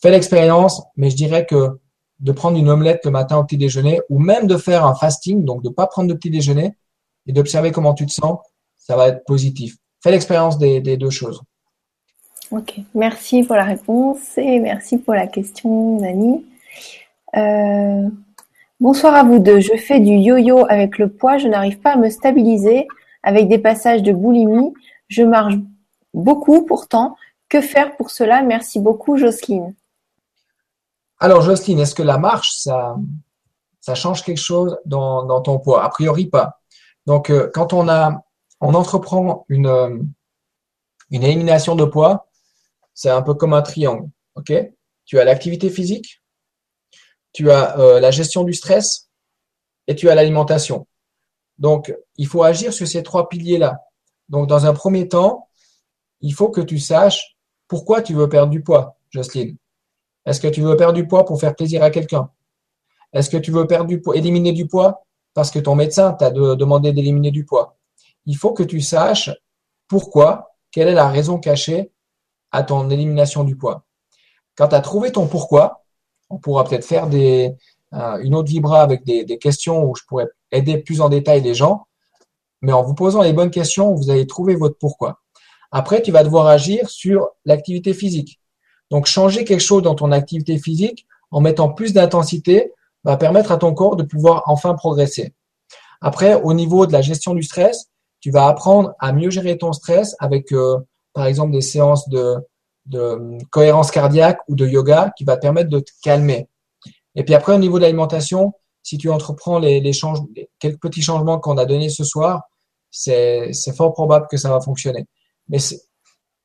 fais 0.00 0.10
l'expérience, 0.10 0.82
mais 0.96 1.10
je 1.10 1.16
dirais 1.16 1.44
que 1.44 1.78
de 2.20 2.32
prendre 2.32 2.56
une 2.56 2.70
omelette 2.70 3.04
le 3.04 3.10
matin 3.10 3.36
au 3.36 3.44
petit 3.44 3.58
déjeuner 3.58 4.00
ou 4.08 4.18
même 4.18 4.46
de 4.46 4.56
faire 4.56 4.86
un 4.86 4.94
fasting, 4.94 5.44
donc 5.44 5.62
de 5.62 5.68
pas 5.68 5.86
prendre 5.86 6.08
de 6.08 6.14
petit 6.14 6.30
déjeuner 6.30 6.76
et 7.26 7.32
d'observer 7.32 7.72
comment 7.72 7.92
tu 7.92 8.06
te 8.06 8.12
sens, 8.12 8.38
ça 8.76 8.96
va 8.96 9.08
être 9.08 9.24
positif 9.24 9.76
fais 10.04 10.10
l'expérience 10.10 10.58
des, 10.58 10.96
deux 10.98 11.10
choses. 11.10 11.42
Ok, 12.50 12.74
merci 12.94 13.42
pour 13.42 13.56
la 13.56 13.64
réponse 13.64 14.36
et 14.36 14.58
merci 14.60 14.98
pour 14.98 15.14
la 15.14 15.26
question, 15.26 15.98
Nani. 15.98 16.44
Euh, 17.36 18.08
bonsoir 18.84 19.14
à 19.14 19.22
vous 19.22 19.38
deux. 19.38 19.60
Je 19.60 19.76
fais 19.78 19.98
du 19.98 20.12
yo-yo 20.12 20.66
avec 20.68 20.98
le 20.98 21.08
poids. 21.08 21.38
Je 21.38 21.48
n'arrive 21.48 21.80
pas 21.80 21.92
à 21.92 21.96
me 21.96 22.10
stabiliser 22.10 22.86
avec 23.22 23.48
des 23.48 23.58
passages 23.58 24.02
de 24.02 24.12
boulimie. 24.12 24.74
Je 25.08 25.22
marche 25.22 25.54
beaucoup 26.12 26.66
pourtant. 26.66 27.16
Que 27.48 27.62
faire 27.62 27.96
pour 27.96 28.10
cela? 28.10 28.42
Merci 28.42 28.80
beaucoup, 28.80 29.16
Jocelyne. 29.16 29.74
Alors, 31.18 31.40
Jocelyne, 31.40 31.78
est-ce 31.78 31.94
que 31.94 32.02
la 32.02 32.18
marche, 32.18 32.50
ça, 32.58 32.96
ça 33.80 33.94
change 33.94 34.22
quelque 34.22 34.44
chose 34.50 34.78
dans, 34.84 35.40
ton 35.40 35.58
poids? 35.58 35.82
A 35.82 35.88
priori, 35.88 36.26
pas. 36.26 36.60
Donc, 37.06 37.30
euh, 37.30 37.50
quand 37.54 37.72
on 37.72 37.88
a 37.88 38.22
on 38.60 38.74
entreprend 38.74 39.46
une, 39.48 40.14
une 41.10 41.22
élimination 41.22 41.74
de 41.74 41.86
poids, 41.86 42.28
c'est 42.92 43.10
un 43.10 43.22
peu 43.22 43.32
comme 43.32 43.54
un 43.54 43.62
triangle. 43.62 44.08
ok? 44.34 44.52
Tu 45.06 45.18
as 45.18 45.24
l'activité 45.24 45.70
physique, 45.70 46.22
tu 47.34 47.50
as 47.50 47.78
euh, 47.78 48.00
la 48.00 48.10
gestion 48.10 48.44
du 48.44 48.54
stress 48.54 49.10
et 49.86 49.94
tu 49.94 50.08
as 50.08 50.14
l'alimentation. 50.14 50.86
Donc, 51.58 51.94
il 52.16 52.26
faut 52.26 52.42
agir 52.42 52.72
sur 52.72 52.88
ces 52.88 53.02
trois 53.02 53.28
piliers-là. 53.28 53.80
Donc, 54.30 54.48
dans 54.48 54.64
un 54.64 54.72
premier 54.72 55.06
temps, 55.06 55.50
il 56.22 56.32
faut 56.32 56.48
que 56.48 56.62
tu 56.62 56.78
saches 56.78 57.36
pourquoi 57.68 58.00
tu 58.00 58.14
veux 58.14 58.30
perdre 58.30 58.50
du 58.50 58.62
poids, 58.62 58.96
Jocelyne. 59.10 59.58
Est-ce 60.24 60.40
que 60.40 60.48
tu 60.48 60.62
veux 60.62 60.76
perdre 60.78 60.94
du 60.94 61.06
poids 61.06 61.26
pour 61.26 61.38
faire 61.38 61.54
plaisir 61.54 61.82
à 61.82 61.90
quelqu'un? 61.90 62.30
Est-ce 63.12 63.28
que 63.28 63.36
tu 63.36 63.50
veux 63.50 63.66
perdre 63.66 63.88
du 63.88 64.00
poids, 64.00 64.16
éliminer 64.16 64.52
du 64.52 64.66
poids? 64.66 65.04
Parce 65.34 65.50
que 65.50 65.58
ton 65.58 65.74
médecin 65.74 66.14
t'a 66.14 66.30
demandé 66.30 66.92
d'éliminer 66.92 67.30
du 67.30 67.44
poids 67.44 67.76
il 68.26 68.36
faut 68.36 68.52
que 68.52 68.62
tu 68.62 68.80
saches 68.80 69.30
pourquoi, 69.88 70.56
quelle 70.70 70.88
est 70.88 70.94
la 70.94 71.08
raison 71.08 71.38
cachée 71.38 71.92
à 72.50 72.62
ton 72.62 72.90
élimination 72.90 73.44
du 73.44 73.56
poids. 73.56 73.84
Quand 74.56 74.68
tu 74.68 74.74
as 74.74 74.80
trouvé 74.80 75.12
ton 75.12 75.26
pourquoi, 75.26 75.83
on 76.34 76.38
pourra 76.38 76.64
peut-être 76.64 76.84
faire 76.84 77.08
euh, 77.12 78.18
une 78.22 78.34
autre 78.34 78.48
vibra 78.48 78.82
avec 78.82 79.04
des, 79.04 79.24
des, 79.24 79.38
questions 79.38 79.84
où 79.84 79.94
je 79.94 80.02
pourrais 80.06 80.26
aider 80.50 80.78
plus 80.78 81.00
en 81.00 81.08
détail 81.08 81.40
les 81.42 81.54
gens, 81.54 81.86
mais 82.60 82.72
en 82.72 82.82
vous 82.82 82.94
posant 82.94 83.22
les 83.22 83.32
bonnes 83.32 83.50
questions, 83.50 83.94
vous 83.94 84.10
allez 84.10 84.26
trouver 84.26 84.56
votre 84.56 84.76
pourquoi. 84.78 85.20
Après, 85.70 86.02
tu 86.02 86.12
vas 86.12 86.24
devoir 86.24 86.46
agir 86.46 86.88
sur 86.88 87.28
l'activité 87.44 87.94
physique. 87.94 88.40
Donc, 88.90 89.06
changer 89.06 89.44
quelque 89.44 89.60
chose 89.60 89.82
dans 89.82 89.94
ton 89.94 90.12
activité 90.12 90.58
physique 90.58 91.06
en 91.30 91.40
mettant 91.40 91.68
plus 91.68 91.92
d'intensité 91.92 92.72
va 93.04 93.16
permettre 93.16 93.52
à 93.52 93.58
ton 93.58 93.74
corps 93.74 93.96
de 93.96 94.02
pouvoir 94.02 94.42
enfin 94.46 94.74
progresser. 94.74 95.34
Après, 96.00 96.34
au 96.34 96.54
niveau 96.54 96.86
de 96.86 96.92
la 96.92 97.02
gestion 97.02 97.34
du 97.34 97.42
stress, 97.42 97.86
tu 98.20 98.30
vas 98.30 98.46
apprendre 98.46 98.94
à 98.98 99.12
mieux 99.12 99.30
gérer 99.30 99.58
ton 99.58 99.72
stress 99.72 100.16
avec, 100.18 100.52
euh, 100.52 100.78
par 101.12 101.26
exemple, 101.26 101.52
des 101.52 101.60
séances 101.60 102.08
de, 102.08 102.36
de 102.86 103.38
cohérence 103.50 103.90
cardiaque 103.90 104.40
ou 104.48 104.54
de 104.54 104.66
yoga 104.66 105.12
qui 105.16 105.24
va 105.24 105.36
permettre 105.36 105.70
de 105.70 105.80
te 105.80 105.90
calmer. 106.02 106.48
Et 107.14 107.24
puis 107.24 107.34
après, 107.34 107.54
au 107.54 107.58
niveau 107.58 107.78
de 107.78 107.82
l'alimentation, 107.82 108.52
si 108.82 108.98
tu 108.98 109.10
entreprends 109.10 109.58
les, 109.58 109.80
les, 109.80 109.92
quelques 110.58 110.80
petits 110.80 111.02
changements 111.02 111.38
qu'on 111.38 111.56
a 111.56 111.64
donnés 111.64 111.88
ce 111.88 112.04
soir, 112.04 112.42
c'est 112.90 113.52
fort 113.76 113.92
probable 113.92 114.26
que 114.30 114.36
ça 114.36 114.50
va 114.50 114.60
fonctionner. 114.60 115.06
Mais 115.48 115.58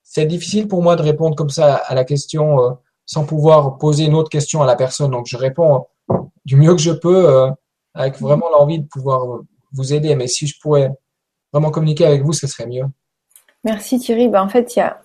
c'est 0.03 0.25
difficile 0.25 0.67
pour 0.67 0.81
moi 0.81 0.95
de 0.95 1.01
répondre 1.01 1.35
comme 1.35 1.49
ça 1.49 1.75
à 1.75 1.93
la 1.93 2.03
question 2.03 2.63
euh, 2.63 2.71
sans 3.05 3.25
pouvoir 3.25 3.77
poser 3.77 4.05
une 4.05 4.15
autre 4.15 4.29
question 4.29 4.61
à 4.61 4.65
la 4.65 4.75
personne. 4.75 5.11
Donc, 5.11 5.27
je 5.27 5.37
réponds 5.37 5.85
du 6.45 6.55
mieux 6.55 6.73
que 6.73 6.81
je 6.81 6.91
peux 6.91 7.29
euh, 7.29 7.51
avec 7.93 8.19
vraiment 8.19 8.49
l'envie 8.49 8.79
de 8.79 8.87
pouvoir 8.87 9.41
vous 9.73 9.93
aider. 9.93 10.15
Mais 10.15 10.27
si 10.27 10.47
je 10.47 10.59
pourrais 10.59 10.91
vraiment 11.51 11.71
communiquer 11.71 12.05
avec 12.05 12.23
vous, 12.23 12.33
ce 12.33 12.47
serait 12.47 12.67
mieux. 12.67 12.85
Merci 13.63 13.99
Thierry. 13.99 14.29
Ben, 14.29 14.41
en 14.41 14.49
fait, 14.49 14.75
il 14.75 14.79
y 14.79 14.81
a, 14.81 15.01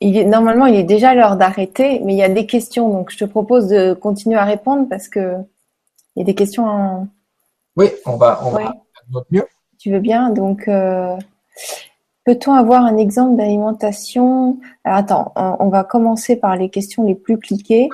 il 0.00 0.16
est, 0.16 0.24
normalement, 0.24 0.66
il 0.66 0.74
est 0.76 0.84
déjà 0.84 1.14
l'heure 1.14 1.36
d'arrêter, 1.36 2.00
mais 2.00 2.14
il 2.14 2.18
y 2.18 2.22
a 2.22 2.28
des 2.28 2.46
questions. 2.46 2.88
Donc, 2.88 3.10
je 3.10 3.18
te 3.18 3.24
propose 3.24 3.68
de 3.68 3.94
continuer 3.94 4.36
à 4.36 4.44
répondre 4.44 4.88
parce 4.88 5.08
que 5.08 5.36
il 6.14 6.20
y 6.20 6.22
a 6.22 6.24
des 6.24 6.34
questions. 6.34 6.66
En... 6.66 7.08
Oui, 7.76 7.90
on 8.06 8.16
va, 8.16 8.40
on 8.44 8.50
va 8.50 8.74
notre 9.10 9.26
mieux. 9.30 9.46
Tu 9.78 9.90
veux 9.90 10.00
bien? 10.00 10.30
Donc, 10.30 10.68
euh, 10.68 11.16
peut-on 12.24 12.52
avoir 12.52 12.84
un 12.84 12.96
exemple 12.96 13.36
d'alimentation? 13.36 14.58
Alors, 14.84 14.98
attends, 14.98 15.32
on, 15.36 15.68
va 15.68 15.84
commencer 15.84 16.36
par 16.36 16.56
les 16.56 16.70
questions 16.70 17.04
les 17.04 17.14
plus 17.14 17.38
cliquées. 17.38 17.88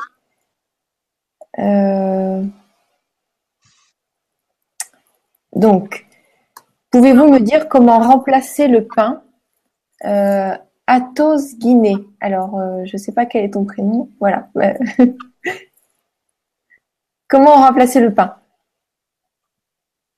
Euh... 1.58 2.42
Donc, 5.54 6.06
Pouvez-vous 6.90 7.28
me 7.28 7.38
dire 7.38 7.68
comment 7.68 8.00
remplacer 8.00 8.66
le 8.66 8.84
pain 8.84 9.22
euh, 10.04 10.56
Athos 10.92 11.54
Guinée. 11.56 11.96
Alors, 12.18 12.58
euh, 12.58 12.84
je 12.84 12.96
ne 12.96 12.98
sais 12.98 13.12
pas 13.12 13.24
quel 13.24 13.44
est 13.44 13.52
ton 13.52 13.64
prénom. 13.64 14.10
Voilà. 14.18 14.48
comment 17.28 17.54
remplacer 17.54 18.00
le 18.00 18.12
pain? 18.12 18.34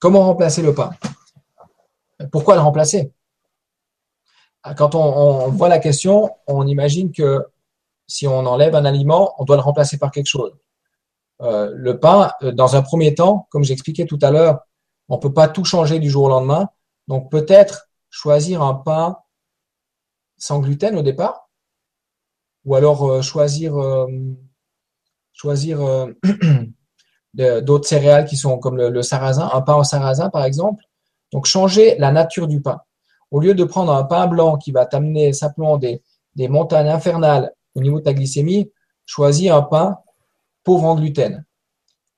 Comment 0.00 0.22
remplacer 0.22 0.62
le 0.62 0.74
pain? 0.74 0.94
Pourquoi 2.32 2.54
le 2.54 2.62
remplacer? 2.62 3.12
Quand 4.78 4.94
on, 4.94 5.50
voit 5.50 5.68
la 5.68 5.78
question, 5.78 6.30
on 6.46 6.66
imagine 6.66 7.12
que 7.12 7.44
si 8.06 8.26
on 8.26 8.46
enlève 8.46 8.74
un 8.74 8.86
aliment, 8.86 9.34
on 9.38 9.44
doit 9.44 9.56
le 9.56 9.62
remplacer 9.62 9.98
par 9.98 10.10
quelque 10.10 10.28
chose. 10.28 10.56
Euh, 11.42 11.70
le 11.74 12.00
pain, 12.00 12.32
euh, 12.42 12.50
dans 12.50 12.76
un 12.76 12.82
premier 12.82 13.14
temps, 13.14 13.46
comme 13.50 13.62
j'expliquais 13.62 14.06
tout 14.06 14.18
à 14.22 14.30
l'heure, 14.30 14.60
on 15.10 15.18
peut 15.18 15.34
pas 15.34 15.48
tout 15.48 15.66
changer 15.66 15.98
du 15.98 16.08
jour 16.08 16.24
au 16.24 16.28
lendemain. 16.30 16.70
Donc 17.08 17.30
peut-être 17.30 17.90
choisir 18.08 18.62
un 18.62 18.74
pain 18.74 19.18
sans 20.42 20.58
gluten 20.58 20.96
au 20.96 21.02
départ, 21.02 21.48
ou 22.64 22.74
alors 22.74 23.08
euh, 23.08 23.22
choisir 23.22 23.80
euh, 23.80 24.08
choisir 25.32 25.80
euh, 25.80 26.12
d'autres 27.60 27.86
céréales 27.86 28.24
qui 28.24 28.36
sont 28.36 28.58
comme 28.58 28.76
le, 28.76 29.02
sarrasin, 29.02 29.48
un 29.52 29.62
pain 29.62 29.76
au 29.76 29.84
sarrasin 29.84 30.30
par 30.30 30.44
exemple. 30.44 30.82
Donc 31.32 31.46
changer 31.46 31.96
la 31.98 32.10
nature 32.10 32.48
du 32.48 32.60
pain. 32.60 32.80
Au 33.30 33.38
lieu 33.38 33.54
de 33.54 33.62
prendre 33.62 33.92
un 33.92 34.02
pain 34.02 34.26
blanc 34.26 34.56
qui 34.56 34.72
va 34.72 34.84
t'amener 34.84 35.32
simplement 35.32 35.78
des, 35.78 36.02
montagnes 36.36 36.88
infernales 36.88 37.52
au 37.76 37.80
niveau 37.80 38.00
de 38.00 38.04
ta 38.04 38.12
glycémie, 38.12 38.72
choisis 39.06 39.48
un 39.48 39.62
pain 39.62 39.98
pauvre 40.64 40.84
en 40.86 40.96
gluten. 40.96 41.44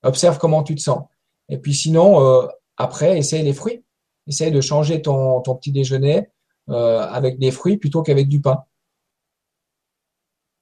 Observe 0.02 0.38
comment 0.38 0.62
tu 0.62 0.74
te 0.74 0.80
sens. 0.80 1.04
Et 1.50 1.58
puis 1.58 1.74
sinon, 1.74 2.48
après, 2.76 3.18
essaye 3.18 3.42
les 3.42 3.52
fruits. 3.52 3.84
Essaye 4.26 4.50
de 4.50 4.60
changer 4.60 5.02
ton 5.02 5.40
petit 5.42 5.70
déjeuner 5.70 6.30
euh, 6.68 7.00
avec 7.00 7.38
des 7.38 7.50
fruits 7.50 7.76
plutôt 7.76 8.02
qu'avec 8.02 8.28
du 8.28 8.40
pain. 8.40 8.64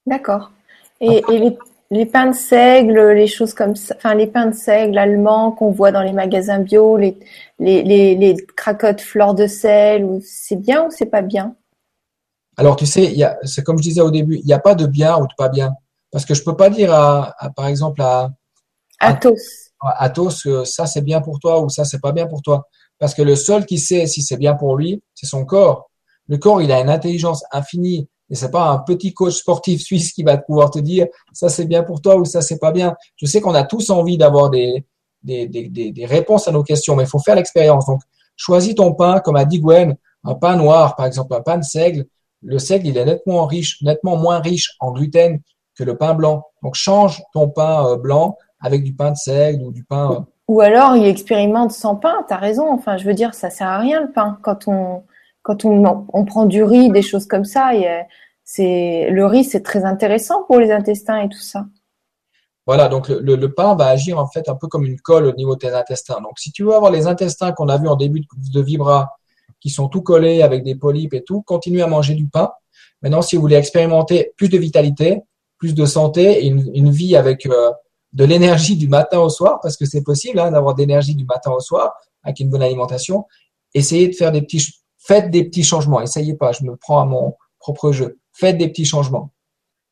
D'accord. 0.05 0.51
Et, 0.99 1.23
et 1.31 1.39
les, 1.39 1.57
les 1.91 2.05
pains 2.05 2.27
de 2.27 2.35
seigle, 2.35 3.11
les 3.11 3.27
choses 3.27 3.53
comme 3.53 3.75
ça, 3.75 3.95
enfin 3.97 4.15
les 4.15 4.27
pains 4.27 4.47
de 4.47 4.55
seigle 4.55 4.97
allemands 4.97 5.51
qu'on 5.51 5.71
voit 5.71 5.91
dans 5.91 6.01
les 6.01 6.13
magasins 6.13 6.59
bio, 6.59 6.97
les, 6.97 7.17
les, 7.59 7.83
les, 7.83 8.15
les 8.15 8.35
cracottes 8.55 9.01
fleurs 9.01 9.33
de 9.33 9.47
sel, 9.47 10.19
c'est 10.21 10.55
bien 10.55 10.85
ou 10.85 10.91
c'est 10.91 11.05
pas 11.05 11.21
bien? 11.21 11.55
Alors 12.57 12.75
tu 12.75 12.85
sais, 12.85 13.15
c'est 13.43 13.63
comme 13.63 13.77
je 13.77 13.83
disais 13.83 14.01
au 14.01 14.11
début, 14.11 14.37
il 14.37 14.45
n'y 14.45 14.53
a 14.53 14.59
pas 14.59 14.75
de 14.75 14.85
bien 14.85 15.17
ou 15.17 15.27
de 15.27 15.33
pas 15.37 15.49
bien. 15.49 15.73
Parce 16.11 16.25
que 16.25 16.33
je 16.35 16.43
peux 16.43 16.55
pas 16.55 16.69
dire 16.69 16.93
à, 16.93 17.33
à 17.37 17.49
par 17.49 17.67
exemple 17.67 18.01
à, 18.01 18.29
Athos. 18.99 19.35
à 19.81 20.03
Athos 20.03 20.43
que 20.43 20.63
ça 20.63 20.85
c'est 20.85 21.01
bien 21.01 21.21
pour 21.21 21.39
toi 21.39 21.61
ou 21.61 21.69
ça 21.69 21.85
c'est 21.85 21.99
pas 21.99 22.11
bien 22.11 22.27
pour 22.27 22.41
toi. 22.41 22.67
Parce 22.99 23.15
que 23.15 23.23
le 23.23 23.35
seul 23.35 23.65
qui 23.65 23.79
sait 23.79 24.05
si 24.05 24.21
c'est 24.21 24.37
bien 24.37 24.53
pour 24.53 24.77
lui, 24.77 25.01
c'est 25.15 25.25
son 25.25 25.45
corps. 25.45 25.89
Le 26.27 26.37
corps, 26.37 26.61
il 26.61 26.71
a 26.71 26.79
une 26.79 26.89
intelligence 26.89 27.43
infinie. 27.51 28.07
Et 28.29 28.35
c'est 28.35 28.51
pas 28.51 28.69
un 28.69 28.79
petit 28.79 29.13
coach 29.13 29.33
sportif 29.35 29.81
suisse 29.81 30.13
qui 30.13 30.23
va 30.23 30.37
pouvoir 30.37 30.71
te 30.71 30.79
dire 30.79 31.05
ça 31.33 31.49
c'est 31.49 31.65
bien 31.65 31.83
pour 31.83 32.01
toi 32.01 32.15
ou 32.15 32.25
ça 32.25 32.41
c'est 32.41 32.57
pas 32.57 32.71
bien. 32.71 32.95
Je 33.17 33.25
sais 33.25 33.41
qu'on 33.41 33.53
a 33.53 33.63
tous 33.63 33.89
envie 33.89 34.17
d'avoir 34.17 34.49
des, 34.49 34.85
des, 35.23 35.47
des, 35.47 35.91
des, 35.91 36.05
réponses 36.05 36.47
à 36.47 36.51
nos 36.51 36.63
questions, 36.63 36.95
mais 36.95 37.03
il 37.03 37.09
faut 37.09 37.19
faire 37.19 37.35
l'expérience. 37.35 37.85
Donc, 37.85 38.01
choisis 38.35 38.75
ton 38.75 38.93
pain, 38.93 39.19
comme 39.19 39.35
a 39.35 39.45
dit 39.45 39.59
Gwen, 39.59 39.95
un 40.23 40.35
pain 40.35 40.55
noir, 40.55 40.95
par 40.95 41.05
exemple, 41.05 41.33
un 41.35 41.41
pain 41.41 41.57
de 41.57 41.63
seigle. 41.63 42.05
Le 42.41 42.59
seigle, 42.59 42.87
il 42.87 42.97
est 42.97 43.05
nettement 43.05 43.45
riche, 43.45 43.81
nettement 43.81 44.15
moins 44.17 44.39
riche 44.39 44.71
en 44.79 44.91
gluten 44.91 45.39
que 45.77 45.83
le 45.83 45.97
pain 45.97 46.13
blanc. 46.13 46.45
Donc, 46.61 46.75
change 46.75 47.21
ton 47.33 47.49
pain 47.49 47.85
euh, 47.87 47.97
blanc 47.97 48.37
avec 48.59 48.83
du 48.83 48.93
pain 48.95 49.11
de 49.11 49.17
seigle 49.17 49.63
ou 49.63 49.71
du 49.71 49.83
pain. 49.83 50.11
euh, 50.11 50.19
Ou 50.47 50.61
alors 50.61 50.95
il 50.95 51.05
expérimente 51.05 51.71
sans 51.71 51.95
pain, 51.95 52.25
t'as 52.27 52.37
raison. 52.37 52.71
Enfin, 52.71 52.97
je 52.97 53.05
veux 53.05 53.13
dire, 53.13 53.33
ça 53.33 53.49
sert 53.49 53.67
à 53.67 53.77
rien 53.77 54.01
le 54.01 54.11
pain. 54.11 54.37
Quand 54.41 54.67
on 54.67 55.03
quand 55.43 55.65
on, 55.65 56.07
on 56.11 56.25
prend 56.25 56.45
du 56.45 56.63
riz, 56.63 56.89
des 56.89 57.01
choses 57.01 57.27
comme 57.27 57.45
ça, 57.45 57.73
euh, 57.73 58.01
c'est 58.43 59.09
le 59.11 59.25
riz, 59.25 59.43
c'est 59.43 59.61
très 59.61 59.85
intéressant 59.85 60.43
pour 60.43 60.59
les 60.59 60.71
intestins 60.71 61.21
et 61.21 61.29
tout 61.29 61.41
ça. 61.41 61.65
Voilà, 62.65 62.87
donc 62.87 63.09
le, 63.09 63.35
le, 63.35 63.53
pain 63.53 63.75
va 63.75 63.87
agir 63.87 64.17
en 64.17 64.27
fait 64.27 64.47
un 64.47 64.55
peu 64.55 64.67
comme 64.67 64.85
une 64.85 64.99
colle 64.99 65.25
au 65.25 65.33
niveau 65.33 65.55
de 65.55 65.59
tes 65.59 65.73
intestins. 65.73 66.21
Donc 66.21 66.39
si 66.39 66.51
tu 66.51 66.63
veux 66.63 66.73
avoir 66.73 66.91
les 66.91 67.07
intestins 67.07 67.51
qu'on 67.51 67.67
a 67.67 67.77
vu 67.77 67.89
en 67.89 67.97
début 67.97 68.21
de, 68.21 68.25
de 68.53 68.61
Vibra, 68.61 69.09
qui 69.59 69.69
sont 69.69 69.89
tout 69.89 70.01
collés 70.01 70.41
avec 70.41 70.63
des 70.63 70.75
polypes 70.75 71.13
et 71.13 71.23
tout, 71.23 71.41
continue 71.41 71.81
à 71.81 71.87
manger 71.87 72.15
du 72.15 72.27
pain. 72.27 72.51
Maintenant, 73.01 73.21
si 73.21 73.35
vous 73.35 73.41
voulez 73.41 73.57
expérimenter 73.57 74.31
plus 74.37 74.47
de 74.49 74.57
vitalité, 74.57 75.21
plus 75.57 75.73
de 75.73 75.85
santé 75.85 76.45
et 76.45 76.47
une, 76.47 76.89
vie 76.89 77.15
avec 77.15 77.45
euh, 77.45 77.71
de 78.13 78.25
l'énergie 78.25 78.77
du 78.77 78.87
matin 78.87 79.19
au 79.19 79.29
soir, 79.29 79.59
parce 79.61 79.77
que 79.77 79.85
c'est 79.85 80.03
possible 80.03 80.39
hein, 80.39 80.51
d'avoir 80.51 80.75
de 80.75 80.79
l'énergie 80.79 81.15
du 81.15 81.25
matin 81.25 81.51
au 81.51 81.59
soir 81.59 81.93
avec 82.23 82.39
une 82.39 82.49
bonne 82.49 82.61
alimentation, 82.61 83.25
essayez 83.73 84.07
de 84.07 84.13
faire 84.13 84.31
des 84.31 84.41
petits, 84.41 84.82
faites 85.05 85.29
des 85.29 85.43
petits 85.43 85.63
changements. 85.63 86.01
Essayez 86.01 86.33
pas, 86.33 86.51
je 86.51 86.63
me 86.63 86.75
prends 86.75 86.99
à 86.99 87.05
mon 87.05 87.35
propre 87.59 87.91
jeu. 87.91 88.19
Faites 88.31 88.57
des 88.57 88.67
petits 88.67 88.85
changements. 88.85 89.31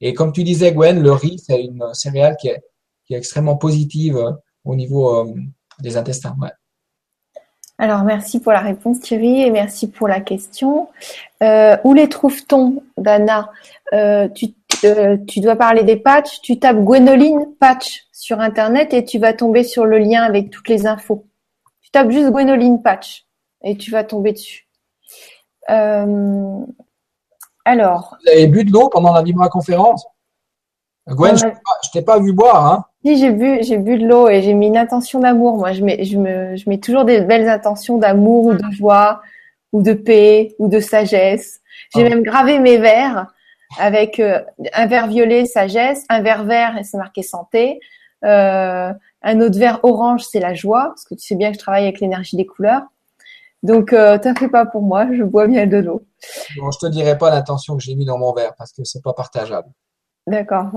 Et 0.01 0.13
comme 0.13 0.33
tu 0.33 0.43
disais, 0.43 0.73
Gwen, 0.73 1.01
le 1.01 1.11
riz, 1.11 1.39
c'est 1.39 1.63
une 1.63 1.93
céréale 1.93 2.35
qui 2.39 2.47
est, 2.47 2.61
extrêmement 3.09 3.57
positive 3.57 4.15
euh, 4.15 4.31
au 4.63 4.73
niveau 4.73 5.19
euh, 5.19 5.33
des 5.81 5.97
intestins. 5.97 6.33
Alors 7.77 8.03
merci 8.03 8.39
pour 8.39 8.53
la 8.53 8.61
réponse 8.61 9.01
Thierry 9.01 9.41
et 9.41 9.51
merci 9.51 9.89
pour 9.89 10.07
la 10.07 10.21
question. 10.21 10.87
Euh, 11.43 11.75
où 11.83 11.93
les 11.93 12.07
trouve-t-on, 12.07 12.81
Dana? 12.95 13.51
Tu, 14.33 14.53
tu 15.27 15.39
dois 15.41 15.57
parler 15.57 15.83
des 15.83 15.97
patchs. 15.97 16.39
Tu 16.41 16.57
tapes 16.57 16.77
Gwénoline 16.77 17.47
patch 17.59 18.05
sur 18.13 18.39
internet 18.39 18.93
et 18.93 19.03
tu 19.03 19.19
vas 19.19 19.33
tomber 19.33 19.65
sur 19.65 19.85
le 19.85 19.97
lien 19.97 20.23
avec 20.23 20.49
toutes 20.49 20.69
les 20.69 20.87
infos. 20.87 21.25
Tu 21.81 21.91
tapes 21.91 22.11
juste 22.11 22.31
Gwénoline 22.31 22.81
patch 22.81 23.25
et 23.61 23.75
tu 23.75 23.91
vas 23.91 24.05
tomber 24.05 24.31
dessus. 24.31 24.70
Euh, 25.69 26.59
alors, 27.65 28.17
Vous 28.23 28.31
avez 28.31 28.47
bu 28.47 28.63
de 28.65 28.71
l'eau 28.71 28.89
pendant 28.89 29.13
la 29.13 29.21
Vibra 29.21 29.47
conférence 29.49 30.05
Gwen, 31.07 31.35
je 31.37 31.45
a- 31.45 31.49
t'ai 31.49 31.55
pas- 31.55 31.79
je 31.83 31.89
t'ai 31.91 32.01
pas 32.03 32.19
vu 32.19 32.33
boire. 32.33 32.65
Hein 32.73 32.85
si 33.03 33.17
j'ai 33.17 33.31
bu, 33.31 33.63
j'ai 33.63 33.77
bu 33.77 33.97
de 33.97 34.05
l'eau 34.07 34.29
et 34.29 34.41
j'ai 34.43 34.53
mis 34.53 34.67
une 34.67 34.77
intention 34.77 35.19
d'amour. 35.19 35.57
Moi, 35.57 35.71
je 35.73 35.83
mets, 35.83 36.03
je 36.03 36.17
me, 36.17 36.55
je 36.55 36.69
mets 36.69 36.77
toujours 36.79 37.05
des 37.05 37.21
belles 37.21 37.49
intentions 37.49 37.97
d'amour 37.97 38.45
ou 38.45 38.53
de 38.53 38.71
joie 38.71 39.21
ou 39.73 39.81
de 39.81 39.93
paix 39.93 40.55
ou 40.59 40.67
de 40.67 40.79
sagesse. 40.79 41.59
J'ai 41.95 42.05
Ah. 42.05 42.09
même 42.09 42.21
gravé 42.23 42.59
mes 42.59 42.77
verres 42.77 43.27
avec 43.79 44.19
euh, 44.19 44.39
un 44.73 44.85
verre 44.85 45.07
violet 45.07 45.45
sagesse, 45.45 46.05
un 46.09 46.21
verre 46.21 46.43
vert 46.43 46.77
et 46.77 46.83
c'est 46.83 46.97
marqué 46.97 47.23
santé, 47.23 47.79
euh, 48.23 48.91
un 49.23 49.41
autre 49.41 49.57
verre 49.57 49.79
orange 49.83 50.23
c'est 50.25 50.39
la 50.39 50.53
joie 50.53 50.87
parce 50.89 51.05
que 51.05 51.15
tu 51.15 51.21
sais 51.25 51.35
bien 51.35 51.49
que 51.49 51.55
je 51.55 51.59
travaille 51.59 51.83
avec 51.83 51.99
l'énergie 51.99 52.35
des 52.35 52.45
couleurs. 52.45 52.83
Donc, 53.63 53.93
euh, 53.93 54.17
t'en 54.17 54.33
fais 54.33 54.49
pas 54.49 54.65
pour 54.65 54.81
moi, 54.81 55.07
je 55.13 55.23
bois 55.23 55.47
bien 55.47 55.67
de 55.67 55.77
l'eau. 55.77 56.03
Bon, 56.57 56.71
je 56.71 56.79
te 56.79 56.87
dirai 56.87 57.17
pas 57.17 57.29
l'intention 57.29 57.77
que 57.77 57.83
j'ai 57.83 57.95
mis 57.95 58.05
dans 58.05 58.17
mon 58.17 58.33
verre 58.33 58.53
parce 58.57 58.71
que 58.71 58.83
c'est 58.83 59.03
pas 59.03 59.13
partageable. 59.13 59.69
D'accord. 60.27 60.71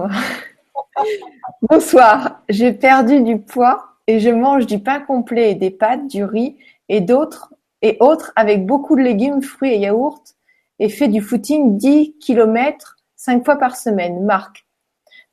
Bonsoir. 1.63 2.43
J'ai 2.49 2.73
perdu 2.73 3.23
du 3.23 3.39
poids 3.41 3.85
et 4.07 4.21
je 4.21 4.31
mange 4.31 4.67
du 4.67 4.79
pain 4.79 5.01
complet 5.01 5.53
et 5.53 5.55
des 5.55 5.71
pâtes, 5.71 6.07
du 6.09 6.25
riz 6.25 6.59
et 6.89 7.01
d'autres 7.01 7.55
et 7.83 7.97
autres 8.01 8.33
avec 8.37 8.67
beaucoup 8.67 8.97
de 8.97 9.03
légumes, 9.03 9.43
fruits 9.43 9.73
et 9.73 9.79
yaourts 9.79 10.23
et 10.79 10.89
fais 10.89 11.09
du 11.09 11.21
footing 11.21 11.77
10 11.79 12.17
km 12.19 12.97
5 13.17 13.45
fois 13.45 13.57
par 13.57 13.77
semaine. 13.77 14.25
Marc. 14.25 14.67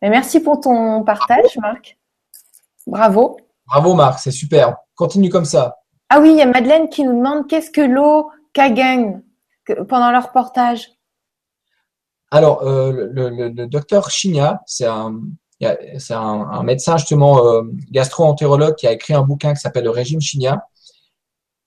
Mais 0.02 0.10
merci 0.10 0.40
pour 0.40 0.60
ton 0.60 1.03
partage, 1.03 1.57
Marc. 1.60 1.98
Bravo. 2.88 3.38
Bravo 3.68 3.94
Marc, 3.94 4.19
c'est 4.19 4.32
super. 4.32 4.78
Continue 4.95 5.30
comme 5.30 5.45
ça. 5.45 5.81
Ah 6.13 6.19
oui, 6.19 6.31
il 6.31 6.38
y 6.39 6.41
a 6.41 6.45
Madeleine 6.45 6.89
qui 6.89 7.05
nous 7.05 7.15
demande 7.15 7.47
qu'est-ce 7.47 7.71
que 7.71 7.79
l'eau 7.79 8.31
Kagan 8.51 9.21
pendant 9.88 10.11
leur 10.11 10.27
reportage. 10.27 10.91
Alors, 12.31 12.63
euh, 12.63 13.07
le, 13.13 13.65
docteur 13.65 14.09
Chigna, 14.09 14.61
c'est 14.65 14.88
un, 14.88 15.21
médecin 16.63 16.97
justement 16.97 17.45
euh, 17.45 17.61
gastro-entérologue 17.91 18.75
qui 18.75 18.88
a 18.88 18.91
écrit 18.91 19.13
un 19.13 19.21
bouquin 19.21 19.53
qui 19.53 19.61
s'appelle 19.61 19.85
Le 19.85 19.89
régime 19.89 20.19
Chigna. 20.19 20.67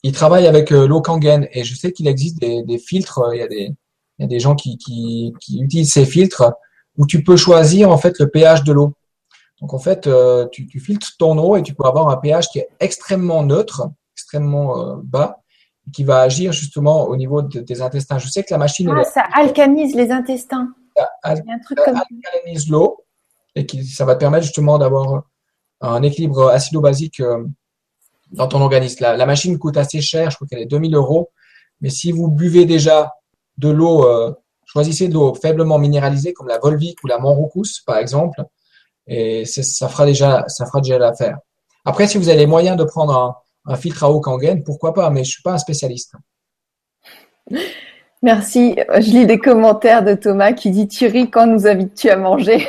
Il 0.03 0.13
travaille 0.13 0.47
avec 0.47 0.73
euh, 0.73 0.87
l'eau 0.87 1.01
Kangen 1.01 1.49
et 1.51 1.65
je 1.65 1.75
sais 1.75 1.93
qu'il 1.93 2.07
existe 2.07 2.39
des, 2.39 2.79
filtres. 2.79 3.23
Il 3.33 3.39
y 3.39 4.25
a 4.25 4.27
des, 4.27 4.41
gens 4.41 4.57
qui, 4.57 5.33
utilisent 5.59 5.95
ces 5.95 6.05
filtres 6.05 6.53
où 6.99 7.07
tu 7.07 7.25
peux 7.25 7.39
choisir 7.39 7.91
en 7.91 7.97
fait 7.97 8.19
le 8.19 8.29
pH 8.29 8.63
de 8.65 8.75
l'eau. 8.75 8.93
Donc 9.63 9.73
en 9.73 9.79
fait, 9.79 10.07
tu 10.53 10.81
filtres 10.81 11.17
ton 11.19 11.39
eau 11.39 11.57
et 11.57 11.63
tu 11.63 11.73
peux 11.73 11.87
avoir 11.87 12.11
un 12.11 12.19
pH 12.19 12.49
qui 12.49 12.59
est 12.59 12.69
extrêmement 12.79 13.43
neutre, 13.43 13.89
extrêmement 14.39 14.81
euh, 14.81 14.97
bas, 15.03 15.39
qui 15.93 16.03
va 16.05 16.21
agir 16.21 16.53
justement 16.53 17.05
au 17.07 17.17
niveau 17.17 17.43
de 17.43 17.61
tes 17.61 17.81
intestins. 17.81 18.19
Je 18.19 18.29
sais 18.29 18.43
que 18.43 18.49
la 18.53 18.59
machine 18.59 18.91
Ah, 18.97 19.05
ça 19.05 19.25
alcanise 19.33 19.95
les 19.95 20.11
intestins. 20.11 20.69
al- 21.23 21.43
Il 21.45 21.49
y 21.49 21.53
a 21.53 21.55
un 21.55 21.59
truc 21.61 21.79
comme 21.85 21.95
ça. 21.97 22.03
alcalinise 22.33 22.69
l'eau 22.71 23.05
et 23.55 23.67
qui, 23.67 23.85
ça 23.85 24.05
va 24.05 24.15
te 24.15 24.21
permettre 24.21 24.45
justement 24.45 24.79
d'avoir 24.79 25.25
un 25.81 26.03
équilibre 26.03 26.49
acido-basique 26.51 27.21
euh, 27.21 27.45
dans 28.33 28.49
ton 28.49 28.61
organisme. 28.63 28.99
La, 29.03 29.17
la 29.17 29.27
machine 29.27 29.59
coûte 29.59 29.77
assez 29.77 30.01
cher, 30.01 30.31
je 30.31 30.37
crois 30.37 30.49
qu'elle 30.49 30.61
est 30.61 30.67
2000 30.67 30.95
euros, 30.95 31.31
mais 31.81 31.91
si 31.91 32.11
vous 32.11 32.29
buvez 32.29 32.65
déjà 32.65 33.13
de 33.59 33.69
l'eau, 33.69 34.05
euh, 34.09 34.33
choisissez 34.65 35.09
de 35.09 35.15
l'eau 35.15 35.35
faiblement 35.35 35.79
minéralisée 35.79 36.33
comme 36.33 36.49
la 36.49 36.59
Volvic 36.59 37.03
ou 37.05 37.07
la 37.07 37.19
Monroucous 37.19 37.83
par 37.87 37.99
exemple, 37.99 38.43
et 39.07 39.45
ça 39.45 39.89
fera 39.89 40.07
déjà, 40.07 40.45
ça 40.49 40.65
fera 40.67 40.81
déjà 40.81 40.99
l'affaire. 40.99 41.37
Après, 41.85 42.07
si 42.07 42.17
vous 42.17 42.31
avez 42.31 42.39
les 42.39 42.47
moyens 42.47 42.79
de 42.79 42.85
prendre 42.85 43.15
un, 43.15 43.37
un 43.67 43.77
filtre 43.77 44.05
à 44.05 44.11
eau 44.11 44.21
Kangen, 44.21 44.63
pourquoi 44.63 44.95
pas, 44.95 45.11
mais 45.11 45.25
je 45.25 45.31
suis 45.31 45.43
pas 45.43 45.53
un 45.53 45.59
spécialiste. 45.59 46.15
Merci. 48.23 48.75
Je 48.95 49.11
lis 49.11 49.27
des 49.27 49.39
commentaires 49.39 50.03
de 50.03 50.15
Thomas 50.15 50.53
qui 50.53 50.71
dit 50.71 50.89
Thierry, 50.89 51.31
quand 51.31 51.47
nous 51.47 51.67
invites-tu 51.67 52.09
à 52.09 52.17
manger? 52.17 52.67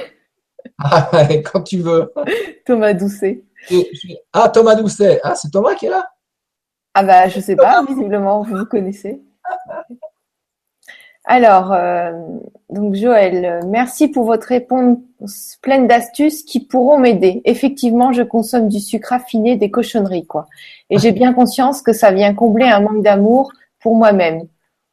Quand 1.46 1.62
tu 1.62 1.78
veux. 1.78 2.12
Thomas 2.66 2.94
Doucet. 2.94 3.44
Ah, 4.34 4.50
Thomas 4.50 4.76
Doucet. 4.76 5.22
Ah, 5.24 5.36
c'est 5.36 5.50
Thomas 5.50 5.76
qui 5.76 5.86
est 5.86 5.90
là? 5.90 6.10
Ah 6.98 7.04
bah 7.04 7.28
je 7.28 7.42
sais 7.42 7.58
pas, 7.58 7.84
visiblement 7.86 8.42
vous 8.42 8.56
vous 8.56 8.66
connaissez. 8.66 9.22
Alors, 11.28 11.74
euh, 11.74 12.12
donc 12.70 12.94
Joël, 12.94 13.62
merci 13.68 14.08
pour 14.10 14.26
votre 14.26 14.48
réponse 14.48 15.00
pleine 15.62 15.88
d'astuces 15.88 16.44
qui 16.44 16.60
pourront 16.60 17.00
m'aider. 17.00 17.42
Effectivement, 17.46 18.14
je 18.14 18.22
consomme 18.22 18.68
du 18.68 18.80
sucre 18.80 19.10
raffiné, 19.10 19.56
des 19.56 19.72
cochonneries, 19.72 20.28
quoi. 20.28 20.46
Et 20.92 21.00
j'ai 21.00 21.12
bien 21.12 21.34
conscience 21.34 21.82
que 21.82 21.94
ça 21.94 22.12
vient 22.12 22.36
combler 22.36 22.68
un 22.68 22.80
manque 22.80 23.02
d'amour 23.02 23.52
pour 23.80 23.96
moi-même. 23.96 24.44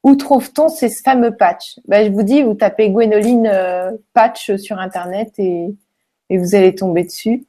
Où 0.05 0.17
trouve-t-on 0.17 0.69
ces 0.69 0.89
fameux 0.89 1.37
patchs? 1.37 1.79
Ben, 1.87 2.07
Je 2.07 2.11
vous 2.11 2.23
dis, 2.23 2.43
vous 2.43 2.55
tapez 2.55 2.89
Gwénoline 2.89 3.49
euh, 3.53 3.93
patch 4.15 4.57
sur 4.57 4.79
Internet 4.79 5.35
et, 5.39 5.69
et 6.31 6.39
vous 6.39 6.55
allez 6.55 6.75
tomber 6.75 7.05
dessus. 7.05 7.45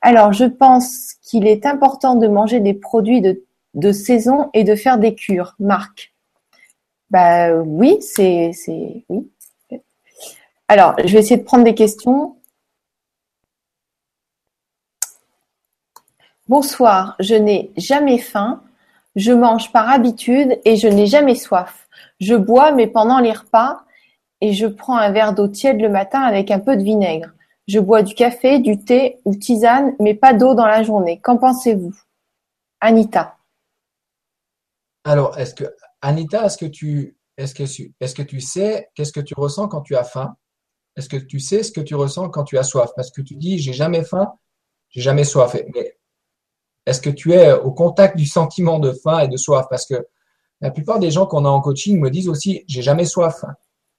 Alors, 0.00 0.32
je 0.32 0.46
pense 0.46 1.14
qu'il 1.22 1.46
est 1.46 1.66
important 1.66 2.14
de 2.14 2.28
manger 2.28 2.60
des 2.60 2.74
produits 2.74 3.20
de, 3.20 3.42
de 3.74 3.92
saison 3.92 4.48
et 4.54 4.64
de 4.64 4.74
faire 4.74 4.98
des 4.98 5.14
cures. 5.14 5.54
Marc 5.60 6.12
Bah 7.10 7.52
oui, 7.54 7.98
c'est. 8.00 8.52
Alors, 10.68 10.94
je 11.04 11.12
vais 11.12 11.20
essayer 11.20 11.36
de 11.36 11.44
prendre 11.44 11.64
des 11.64 11.74
questions. 11.74 12.36
Bonsoir, 16.48 17.16
je 17.18 17.34
n'ai 17.34 17.72
jamais 17.76 18.18
faim, 18.18 18.62
je 19.16 19.32
mange 19.32 19.72
par 19.72 19.88
habitude 19.88 20.60
et 20.64 20.76
je 20.76 20.86
n'ai 20.86 21.06
jamais 21.06 21.34
soif. 21.34 21.88
Je 22.20 22.34
bois 22.34 22.70
mais 22.70 22.86
pendant 22.86 23.18
les 23.18 23.32
repas 23.32 23.80
et 24.40 24.52
je 24.52 24.66
prends 24.66 24.96
un 24.96 25.10
verre 25.10 25.32
d'eau 25.32 25.48
tiède 25.48 25.80
le 25.80 25.88
matin 25.88 26.20
avec 26.20 26.50
un 26.50 26.60
peu 26.60 26.76
de 26.76 26.82
vinaigre. 26.82 27.30
Je 27.66 27.80
bois 27.80 28.02
du 28.02 28.14
café, 28.14 28.60
du 28.60 28.78
thé 28.78 29.18
ou 29.24 29.34
tisane 29.34 29.96
mais 29.98 30.14
pas 30.14 30.34
d'eau 30.34 30.54
dans 30.54 30.66
la 30.66 30.84
journée. 30.84 31.20
Qu'en 31.20 31.36
pensez-vous? 31.36 31.96
Anita. 32.80 33.36
Alors, 35.04 35.36
est-ce 35.38 35.54
que 35.54 35.64
Anita, 36.06 36.46
est-ce 36.46 36.56
que 36.56 36.66
tu 38.22 38.40
sais 38.40 38.88
qu'est-ce 38.94 39.12
que 39.12 39.20
tu 39.20 39.34
ressens 39.36 39.66
quand 39.66 39.80
tu 39.80 39.96
as 39.96 40.04
faim? 40.04 40.36
Est-ce 40.94 41.08
que 41.08 41.16
tu 41.16 41.40
sais 41.40 41.64
ce 41.64 41.72
que 41.72 41.80
tu 41.80 41.96
ressens 41.96 42.28
quand 42.28 42.44
tu 42.44 42.56
as 42.58 42.62
soif? 42.62 42.90
Parce 42.94 43.10
que 43.10 43.22
tu 43.22 43.34
dis 43.34 43.58
j'ai 43.58 43.72
jamais 43.72 44.04
faim, 44.04 44.32
j'ai 44.90 45.00
jamais 45.00 45.24
soif. 45.24 45.56
Mais 45.74 45.98
est-ce 46.86 47.00
que 47.00 47.10
tu 47.10 47.32
es 47.32 47.52
au 47.52 47.72
contact 47.72 48.16
du 48.16 48.24
sentiment 48.24 48.78
de 48.78 48.92
faim 48.92 49.18
et 49.18 49.26
de 49.26 49.36
soif? 49.36 49.66
Parce 49.68 49.84
que 49.84 50.06
la 50.60 50.70
plupart 50.70 51.00
des 51.00 51.10
gens 51.10 51.26
qu'on 51.26 51.44
a 51.44 51.48
en 51.48 51.60
coaching 51.60 51.98
me 51.98 52.08
disent 52.08 52.28
aussi 52.28 52.62
j'ai 52.68 52.82
jamais 52.82 53.04
soif. 53.04 53.44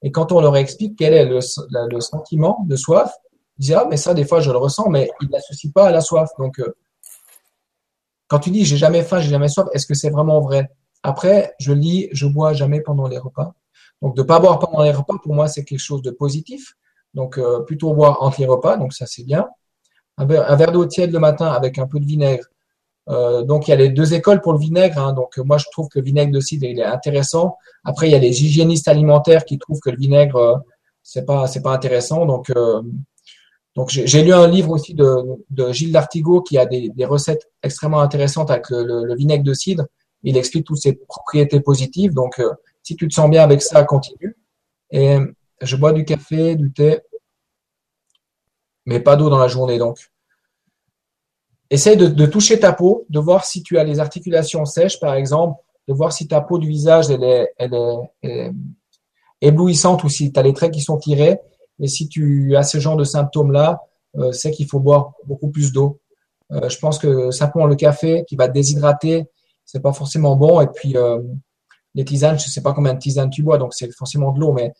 Et 0.02 0.10
quand 0.10 0.32
on 0.32 0.40
leur 0.40 0.56
explique 0.56 0.98
quel 0.98 1.14
est 1.14 1.26
le, 1.26 1.42
sentiment 2.00 2.64
de 2.70 2.78
soif, 2.78 3.12
ils 3.58 3.64
disent 3.64 3.74
ah 3.74 3.86
mais 3.90 3.98
ça 3.98 4.14
des 4.14 4.24
fois 4.24 4.40
je 4.40 4.50
le 4.50 4.58
ressens, 4.58 4.88
mais 4.88 5.10
ils 5.20 5.30
l'associent 5.30 5.72
pas 5.72 5.88
à 5.88 5.92
la 5.92 6.00
soif. 6.00 6.30
Donc 6.40 6.58
euh, 6.60 6.74
quand 8.30 8.40
tu 8.40 8.50
dis 8.50 8.64
j'ai 8.64 8.78
jamais 8.78 9.04
faim, 9.04 9.20
j'ai 9.20 9.30
jamais 9.30 9.50
soif, 9.50 9.68
est-ce 9.74 9.86
que 9.86 9.94
c'est 9.94 10.10
vraiment 10.10 10.40
vrai? 10.40 10.70
Après, 11.08 11.54
je 11.58 11.72
lis, 11.72 12.10
je 12.12 12.28
bois 12.28 12.52
jamais 12.52 12.82
pendant 12.82 13.08
les 13.08 13.18
repas. 13.18 13.54
Donc, 14.02 14.18
de 14.18 14.24
pas 14.24 14.42
boire 14.42 14.60
pendant 14.60 14.84
les 14.84 14.92
repas, 14.92 15.14
pour 15.24 15.34
moi, 15.34 15.48
c'est 15.48 15.64
quelque 15.64 15.80
chose 15.80 16.02
de 16.02 16.12
positif. 16.12 16.76
Donc, 17.14 17.38
euh, 17.38 17.62
plutôt 17.62 17.94
boire 17.94 18.22
entre 18.22 18.42
les 18.42 18.46
repas, 18.46 18.76
donc 18.76 18.92
ça, 18.92 19.06
c'est 19.06 19.24
bien. 19.24 19.48
Un 20.18 20.26
verre, 20.26 20.74
d'eau 20.74 20.86
tiède 20.86 21.14
le 21.14 21.20
matin 21.20 21.48
avec 21.48 21.78
un 21.78 21.88
peu 21.88 22.02
de 22.02 22.06
vinaigre. 22.06 22.44
Euh, 23.08 23.44
donc, 23.44 23.68
il 23.68 23.72
y 23.72 23.74
a 23.74 23.78
les 23.78 23.88
deux 23.88 24.14
écoles 24.14 24.42
pour 24.42 24.52
le 24.52 24.60
vinaigre. 24.60 24.98
Hein. 24.98 25.14
Donc, 25.14 25.38
moi, 25.38 25.58
je 25.58 25.64
trouve 25.72 25.88
que 25.88 26.00
le 26.00 26.04
vinaigre 26.04 26.34
de 26.34 26.42
cidre, 26.42 26.66
il 26.66 26.78
est 26.78 26.84
intéressant. 26.84 27.56
Après, 27.86 28.10
il 28.10 28.12
y 28.12 28.16
a 28.16 28.20
les 28.20 28.44
hygiénistes 28.44 28.90
alimentaires 28.90 29.46
qui 29.46 29.58
trouvent 29.58 29.80
que 29.80 29.90
le 29.90 29.98
vinaigre, 29.98 30.36
euh, 30.36 30.58
c'est 31.04 31.24
pas, 31.26 31.48
c'est 31.48 31.62
pas 31.62 31.72
intéressant. 31.72 32.26
Donc, 32.26 32.52
donc 33.78 33.90
j'ai 33.92 34.24
lu 34.24 34.34
un 34.34 34.48
livre 34.48 34.72
aussi 34.72 34.94
de, 34.94 35.08
de 35.52 35.72
Gilles 35.72 35.94
Lartigot 35.94 36.42
qui 36.42 36.58
a 36.58 36.66
des 36.66 37.06
recettes 37.06 37.50
extrêmement 37.64 38.02
intéressantes 38.02 38.52
avec 38.52 38.66
le 38.72 39.16
vinaigre 39.16 39.46
de 39.46 39.54
cidre 39.54 39.86
il 40.24 40.38
explique 40.38 40.66
toutes 40.66 40.82
ses 40.82 40.94
propriétés 40.94 41.60
positives. 41.60 42.14
Donc, 42.14 42.40
euh, 42.40 42.54
si 42.84 42.96
tu 42.96 43.08
te 43.08 43.14
sens 43.14 43.30
bien 43.30 43.44
avec 43.44 43.62
ça, 43.62 43.84
continue. 43.84 44.38
Et 44.92 45.18
je 45.62 45.76
bois 45.76 45.94
du 45.94 46.06
café, 46.06 46.56
du 46.56 46.72
thé, 46.72 47.00
mais 48.86 49.00
pas 49.00 49.16
d'eau 49.16 49.30
dans 49.30 49.38
la 49.38 49.48
journée. 49.48 49.78
Donc, 49.78 50.00
essaye 51.70 51.98
de, 51.98 52.26
toucher 52.26 52.60
ta 52.60 52.74
peau, 52.74 53.06
de 53.10 53.20
voir 53.20 53.46
si 53.46 53.62
tu 53.62 53.78
as 53.78 53.84
les 53.84 54.00
articulations 54.00 54.66
sèches, 54.66 55.00
par 55.00 55.16
exemple, 55.16 55.62
de 55.88 55.94
voir 55.94 56.12
si 56.12 56.28
ta 56.28 56.42
peau 56.42 56.58
du 56.58 56.68
visage 56.68 57.10
elle 57.10 57.24
est, 57.24 58.52
éblouissante 59.42 60.04
ou 60.04 60.10
si 60.10 60.32
tu 60.32 60.40
as 60.40 60.44
les 60.44 60.54
traits 60.54 60.74
qui 60.74 60.82
sont 60.82 60.98
tirés. 60.98 61.40
Et 61.80 61.88
si 61.88 62.08
tu 62.08 62.56
as 62.56 62.64
ce 62.64 62.80
genre 62.80 62.96
de 62.96 63.04
symptômes-là, 63.04 63.84
euh, 64.16 64.32
c'est 64.32 64.52
qu'il 64.52 64.68
faut 64.68 64.80
boire 64.80 65.14
beaucoup 65.26 65.50
plus 65.50 65.72
d'eau. 65.72 66.00
Euh, 66.52 66.70
je 66.70 66.80
pense 66.80 66.98
que 66.98 67.30
simplement 67.30 67.68
le 67.68 67.76
café 67.76 68.24
qui 68.28 68.36
va 68.36 68.48
déshydrater, 68.48 69.26
c'est 69.68 69.82
pas 69.82 69.94
forcément 69.94 70.36
bon. 70.36 70.60
Et 70.62 70.68
puis, 70.68 70.98
euh, 70.98 71.22
les 71.94 72.06
tisanes, 72.06 72.40
je 72.40 72.48
sais 72.48 72.62
pas 72.62 72.74
combien 72.74 72.96
de 72.96 73.00
tisanes 73.00 73.30
tu 73.30 73.44
bois, 73.44 73.60
donc 73.60 73.76
c'est 73.76 73.92
forcément 73.92 74.32
de 74.32 74.40
l'eau, 74.40 74.54
mais 74.54 74.74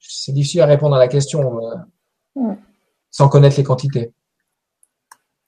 c'est 0.00 0.32
difficile 0.32 0.60
à 0.60 0.66
répondre 0.66 0.96
à 0.96 0.98
la 0.98 1.08
question 1.08 1.60
euh, 2.36 2.54
sans 3.10 3.28
connaître 3.28 3.56
les 3.56 3.64
quantités. 3.64 4.12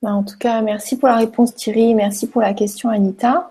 Bah, 0.01 0.15
en 0.15 0.23
tout 0.23 0.39
cas, 0.39 0.63
merci 0.63 0.97
pour 0.97 1.09
la 1.09 1.17
réponse 1.17 1.55
Thierry, 1.55 1.95
merci 1.95 2.27
pour 2.27 2.41
la 2.41 2.55
question 2.55 2.89
Anita. 2.89 3.51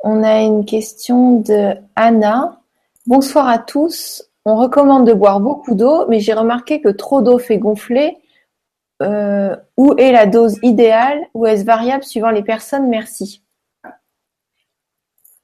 On 0.00 0.22
a 0.22 0.40
une 0.40 0.64
question 0.64 1.40
de 1.40 1.74
Anna. 1.94 2.60
Bonsoir 3.06 3.48
à 3.48 3.58
tous. 3.58 4.24
On 4.44 4.56
recommande 4.56 5.06
de 5.06 5.12
boire 5.12 5.40
beaucoup 5.40 5.74
d'eau, 5.74 6.06
mais 6.08 6.20
j'ai 6.20 6.34
remarqué 6.34 6.80
que 6.80 6.88
trop 6.88 7.22
d'eau 7.22 7.38
fait 7.38 7.58
gonfler. 7.58 8.16
Euh, 9.02 9.54
où 9.76 9.94
est 9.98 10.12
la 10.12 10.26
dose 10.26 10.58
idéale? 10.62 11.20
Ou 11.34 11.46
est-ce 11.46 11.64
variable 11.64 12.04
suivant 12.04 12.30
les 12.30 12.42
personnes? 12.42 12.88
Merci. 12.88 13.42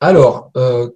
Alors, 0.02 0.50
euh, 0.56 0.90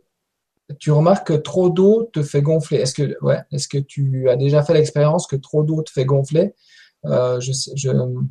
tu 0.81 0.91
remarques 0.91 1.29
que 1.29 1.33
trop 1.35 1.71
d'eau 1.71 2.11
te 2.13 2.25
fait 2.25 2.43
gonfler. 2.43 2.79
Est-ce 2.79 3.69
que, 3.69 3.79
tu 3.79 4.29
as 4.29 4.35
déjà 4.35 4.65
fait 4.65 4.75
l'expérience 4.75 5.29
que 5.29 5.37
trop 5.37 5.63
d'eau 5.63 5.81
te 5.83 5.93
fait 5.93 6.05
gonfler? 6.05 6.57
Euh, 7.05 7.39
Il 7.41 8.27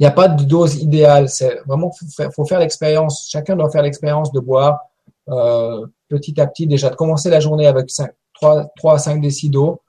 n'y 0.00 0.06
a 0.06 0.10
pas 0.10 0.26
de 0.26 0.42
dose 0.42 0.82
idéale. 0.82 1.28
C'est 1.28 1.60
vraiment 1.68 1.92
faut 2.32 2.44
faire, 2.44 2.58
l'expérience. 2.58 3.28
Chacun 3.30 3.54
doit 3.54 3.70
faire 3.70 3.82
l'expérience 3.82 4.32
de 4.32 4.40
boire 4.40 4.80
euh, 5.28 5.86
petit 6.08 6.40
à 6.40 6.48
petit. 6.48 6.66
Déjà 6.66 6.90
de 6.90 6.96
commencer 6.96 7.30
la 7.30 7.38
journée 7.38 7.68
avec 7.68 7.88
5, 7.88 8.10
3, 8.34 8.72
3 8.74 8.94
à 8.94 8.98
5 8.98 9.20
décis 9.20 9.50
d'eau. 9.50 9.82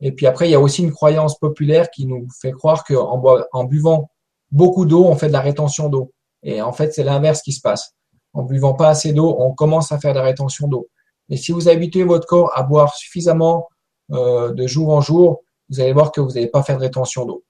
Et 0.00 0.10
puis 0.10 0.26
après, 0.26 0.48
il 0.48 0.52
y 0.52 0.54
a 0.54 0.60
aussi 0.60 0.82
une 0.82 0.92
croyance 0.92 1.38
populaire 1.38 1.90
qui 1.90 2.06
nous 2.06 2.26
fait 2.40 2.52
croire 2.52 2.82
qu'en 2.84 3.46
en 3.52 3.64
buvant 3.64 4.10
beaucoup 4.50 4.86
d'eau, 4.86 5.04
on 5.04 5.16
fait 5.16 5.28
de 5.28 5.34
la 5.34 5.42
rétention 5.42 5.90
d'eau. 5.90 6.12
Et 6.42 6.62
en 6.62 6.72
fait, 6.72 6.94
c'est 6.94 7.04
l'inverse 7.04 7.42
qui 7.42 7.52
se 7.52 7.60
passe 7.60 7.94
en 8.34 8.42
buvant 8.42 8.74
pas 8.74 8.88
assez 8.88 9.12
d'eau, 9.12 9.36
on 9.38 9.54
commence 9.54 9.92
à 9.92 9.98
faire 9.98 10.12
de 10.12 10.18
la 10.18 10.24
rétention 10.24 10.68
d'eau. 10.68 10.88
Et 11.30 11.36
si 11.36 11.52
vous 11.52 11.68
habituez 11.68 12.04
votre 12.04 12.26
corps 12.26 12.50
à 12.54 12.62
boire 12.62 12.94
suffisamment 12.94 13.68
euh, 14.12 14.52
de 14.52 14.66
jour 14.66 14.90
en 14.90 15.00
jour, 15.00 15.42
vous 15.70 15.80
allez 15.80 15.92
voir 15.92 16.12
que 16.12 16.20
vous 16.20 16.30
n'allez 16.30 16.48
pas 16.48 16.62
faire 16.62 16.76
de 16.76 16.82
rétention 16.82 17.24
d'eau. 17.24 17.44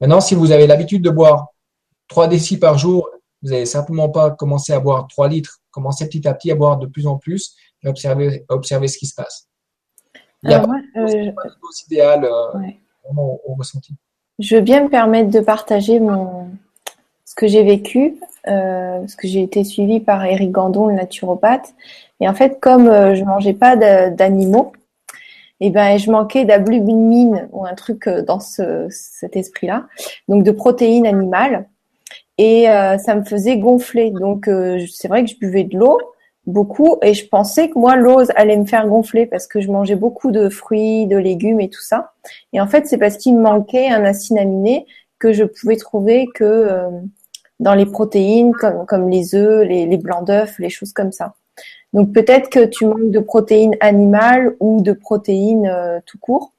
Maintenant, 0.00 0.20
si 0.20 0.34
vous 0.34 0.52
avez 0.52 0.66
l'habitude 0.66 1.02
de 1.02 1.10
boire 1.10 1.48
3 2.08 2.28
décis 2.28 2.58
par 2.58 2.78
jour, 2.78 3.10
vous 3.42 3.50
n'allez 3.50 3.66
simplement 3.66 4.08
pas 4.08 4.30
commencer 4.30 4.72
à 4.72 4.80
boire 4.80 5.06
3 5.08 5.28
litres. 5.28 5.58
Commencez 5.70 6.06
petit 6.08 6.26
à 6.28 6.34
petit 6.34 6.50
à 6.52 6.54
boire 6.54 6.78
de 6.78 6.86
plus 6.86 7.06
en 7.06 7.16
plus 7.16 7.56
et 7.82 7.88
observer 7.88 8.88
ce 8.88 8.98
qui 8.98 9.06
se 9.06 9.14
passe. 9.14 9.48
Il 10.42 10.50
n'y 10.50 10.54
a 10.54 10.60
pas, 10.60 10.66
de 10.66 11.60
dose 11.60 11.82
idéale 11.86 12.24
euh, 12.24 12.70
au 13.16 13.54
ressenti. 13.54 13.94
Je 14.38 14.56
veux 14.56 14.62
bien 14.62 14.84
me 14.84 14.88
permettre 14.88 15.30
de 15.30 15.40
partager 15.40 15.98
mon, 15.98 16.50
ce 17.24 17.34
que 17.34 17.48
j'ai 17.48 17.64
vécu 17.64 18.20
euh, 18.46 19.00
parce 19.00 19.16
que 19.16 19.26
j'ai 19.26 19.42
été 19.42 19.64
suivie 19.64 20.00
par 20.00 20.24
Eric 20.24 20.50
Gandon, 20.50 20.86
le 20.86 20.94
naturopathe. 20.94 21.74
Et 22.20 22.28
en 22.28 22.34
fait, 22.34 22.58
comme 22.60 22.88
euh, 22.88 23.14
je 23.14 23.24
mangeais 23.24 23.54
pas 23.54 23.76
d'animaux, 23.76 24.72
et 25.60 25.66
eh 25.66 25.70
ben 25.70 25.98
je 25.98 26.08
manquais 26.10 26.44
d'albumine 26.44 27.48
ou 27.50 27.66
un 27.66 27.74
truc 27.74 28.06
euh, 28.06 28.22
dans 28.22 28.38
ce, 28.38 28.86
cet 28.90 29.34
esprit-là, 29.34 29.86
donc 30.28 30.44
de 30.44 30.52
protéines 30.52 31.06
animales, 31.06 31.66
et 32.38 32.70
euh, 32.70 32.96
ça 32.98 33.16
me 33.16 33.24
faisait 33.24 33.58
gonfler. 33.58 34.12
Donc 34.12 34.48
c'est 34.88 35.08
vrai 35.08 35.24
que 35.24 35.30
je 35.30 35.38
buvais 35.38 35.64
de 35.64 35.76
l'eau 35.76 35.98
beaucoup 36.46 36.96
et 37.02 37.12
je 37.12 37.26
pensais 37.26 37.68
que 37.68 37.78
moi 37.78 37.96
l'eau 37.96 38.22
allait 38.36 38.56
me 38.56 38.64
faire 38.64 38.86
gonfler 38.86 39.26
parce 39.26 39.46
que 39.46 39.60
je 39.60 39.70
mangeais 39.70 39.96
beaucoup 39.96 40.30
de 40.30 40.48
fruits, 40.48 41.06
de 41.06 41.16
légumes 41.16 41.60
et 41.60 41.68
tout 41.68 41.82
ça. 41.82 42.12
Et 42.52 42.60
en 42.60 42.68
fait 42.68 42.86
c'est 42.86 42.96
parce 42.96 43.16
qu'il 43.16 43.36
me 43.36 43.42
manquait 43.42 43.88
un 43.88 44.04
acide 44.04 44.38
aminé 44.38 44.86
que 45.18 45.32
je 45.32 45.44
pouvais 45.44 45.76
trouver 45.76 46.28
que 46.32 47.02
dans 47.60 47.74
les 47.74 47.86
protéines 47.86 48.52
comme, 48.52 48.86
comme 48.86 49.08
les 49.08 49.34
œufs, 49.34 49.66
les, 49.66 49.86
les 49.86 49.96
blancs 49.96 50.26
d'œufs, 50.26 50.58
les 50.58 50.70
choses 50.70 50.92
comme 50.92 51.12
ça. 51.12 51.34
Donc 51.92 52.12
peut-être 52.12 52.50
que 52.50 52.66
tu 52.66 52.86
manques 52.86 53.10
de 53.10 53.20
protéines 53.20 53.76
animales 53.80 54.54
ou 54.60 54.82
de 54.82 54.92
protéines 54.92 55.66
euh, 55.66 56.00
tout 56.06 56.18
court. 56.18 56.52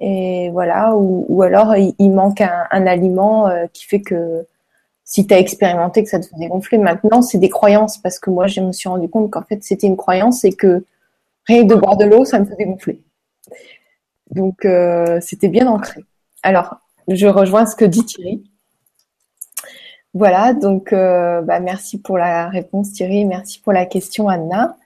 Et 0.00 0.50
voilà, 0.50 0.96
ou, 0.96 1.24
ou 1.28 1.42
alors 1.42 1.74
il, 1.76 2.10
manque 2.10 2.40
un, 2.40 2.64
un 2.70 2.86
aliment 2.86 3.48
euh, 3.48 3.66
qui 3.72 3.86
fait 3.86 4.00
que 4.00 4.44
si 5.04 5.26
tu 5.26 5.34
as 5.34 5.38
expérimenté 5.38 6.02
que 6.02 6.08
ça 6.08 6.18
te 6.18 6.26
faisait 6.26 6.48
gonfler, 6.48 6.78
maintenant 6.78 7.22
c'est 7.22 7.38
des 7.38 7.48
croyances 7.48 7.98
parce 7.98 8.18
que 8.18 8.30
moi 8.30 8.46
je 8.46 8.60
me 8.60 8.72
suis 8.72 8.88
rendu 8.88 9.08
compte 9.08 9.30
qu'en 9.30 9.42
fait 9.42 9.62
c'était 9.62 9.86
une 9.86 9.96
croyance 9.96 10.44
et 10.44 10.52
que 10.52 10.84
rien 11.46 11.64
de 11.64 11.74
boire 11.74 11.96
de 11.96 12.04
l'eau 12.06 12.24
ça 12.24 12.40
me 12.40 12.44
faisait 12.44 12.64
gonfler. 12.64 13.00
Donc 14.30 14.64
euh, 14.64 15.18
c'était 15.20 15.48
bien 15.48 15.68
ancré. 15.68 16.04
Alors 16.42 16.76
je 17.06 17.26
rejoins 17.26 17.66
ce 17.66 17.76
que 17.76 17.84
dit 17.84 18.04
Thierry. 18.04 18.42
Voilà, 20.14 20.54
donc 20.54 20.92
euh, 20.92 21.42
bah, 21.42 21.58
merci 21.58 21.98
pour 21.98 22.18
la 22.18 22.48
réponse 22.48 22.92
Thierry, 22.92 23.24
merci 23.24 23.58
pour 23.58 23.72
la 23.72 23.84
question 23.84 24.28
Anna. 24.28 24.76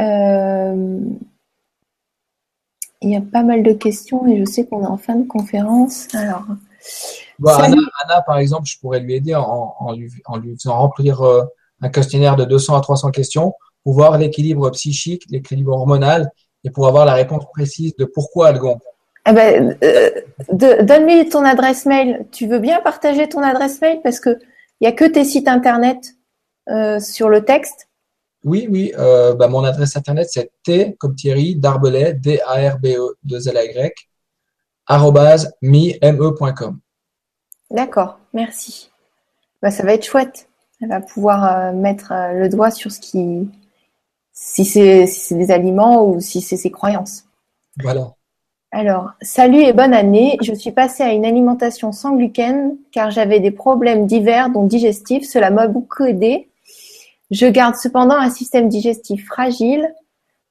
Euh, 0.00 0.98
il 3.02 3.10
y 3.10 3.16
a 3.16 3.20
pas 3.20 3.42
mal 3.42 3.62
de 3.62 3.72
questions 3.72 4.26
et 4.26 4.38
je 4.38 4.44
sais 4.46 4.66
qu'on 4.66 4.82
est 4.82 4.86
en 4.86 4.96
fin 4.96 5.16
de 5.16 5.26
conférence. 5.28 6.08
Alors, 6.14 6.44
Anna, 7.46 8.22
par 8.22 8.38
exemple, 8.38 8.66
je 8.66 8.78
pourrais 8.78 9.00
lui 9.00 9.14
aider 9.14 9.34
en, 9.34 9.92
lui, 9.92 10.10
faisant 10.56 10.78
remplir 10.78 11.20
euh, 11.20 11.44
un 11.82 11.90
questionnaire 11.90 12.36
de 12.36 12.46
200 12.46 12.76
à 12.76 12.80
300 12.80 13.10
questions 13.10 13.52
pour 13.84 13.92
voir 13.92 14.16
l'équilibre 14.16 14.70
psychique, 14.70 15.24
l'équilibre 15.28 15.72
hormonal 15.72 16.30
et 16.64 16.70
pour 16.70 16.86
avoir 16.86 17.04
la 17.04 17.14
réponse 17.14 17.44
précise 17.52 17.94
de 17.96 18.06
pourquoi 18.06 18.50
elle 18.50 18.58
gonfle. 18.58 18.86
Eh 19.28 19.32
ben, 19.32 19.78
euh, 19.84 20.10
donne-lui 20.52 21.28
ton 21.28 21.44
adresse 21.44 21.86
mail. 21.86 22.26
Tu 22.32 22.48
veux 22.48 22.58
bien 22.58 22.80
partager 22.80 23.28
ton 23.28 23.40
adresse 23.40 23.80
mail 23.80 24.00
parce 24.02 24.18
que 24.18 24.38
il 24.80 24.84
y 24.84 24.88
a 24.88 24.92
que 24.92 25.04
tes 25.04 25.24
sites 25.24 25.46
internet 25.46 26.16
euh, 26.68 26.98
sur 26.98 27.28
le 27.28 27.44
texte? 27.44 27.88
Oui, 28.44 28.66
oui. 28.68 28.92
Euh, 28.98 29.34
bah, 29.34 29.46
mon 29.46 29.62
adresse 29.62 29.96
internet, 29.96 30.28
c'est 30.28 30.50
T 30.64 30.96
comme 30.98 31.14
Thierry, 31.14 31.54
Darbelet, 31.54 32.14
D-A-R-B-E, 32.14 33.16
2 33.22 33.48
L 33.48 33.56
Y, 33.56 34.08
arrobase, 34.86 35.54
me.com. 35.62 36.80
D'accord, 37.70 38.18
merci. 38.32 38.90
Bah, 39.62 39.70
ça 39.70 39.84
va 39.84 39.94
être 39.94 40.04
chouette. 40.04 40.48
Elle 40.80 40.88
va 40.88 41.00
pouvoir 41.00 41.44
euh, 41.44 41.72
mettre 41.72 42.12
le 42.34 42.48
doigt 42.48 42.72
sur 42.72 42.90
ce 42.90 42.98
qui, 42.98 43.48
si 44.32 44.64
c'est 44.64 45.06
si 45.06 45.20
c'est 45.20 45.36
des 45.36 45.52
aliments 45.52 46.04
ou 46.04 46.20
si 46.20 46.40
c'est 46.40 46.56
ses 46.56 46.72
croyances. 46.72 47.26
Voilà. 47.80 48.14
Alors, 48.74 49.10
salut 49.20 49.60
et 49.60 49.74
bonne 49.74 49.92
année. 49.92 50.38
Je 50.40 50.54
suis 50.54 50.72
passée 50.72 51.02
à 51.02 51.12
une 51.12 51.26
alimentation 51.26 51.92
sans 51.92 52.16
gluten 52.16 52.78
car 52.90 53.10
j'avais 53.10 53.38
des 53.38 53.50
problèmes 53.50 54.06
divers 54.06 54.48
dont 54.48 54.64
digestifs. 54.64 55.28
Cela 55.28 55.50
m'a 55.50 55.66
beaucoup 55.66 56.04
aidé. 56.04 56.48
Je 57.30 57.44
garde 57.44 57.76
cependant 57.76 58.16
un 58.16 58.30
système 58.30 58.70
digestif 58.70 59.26
fragile. 59.26 59.94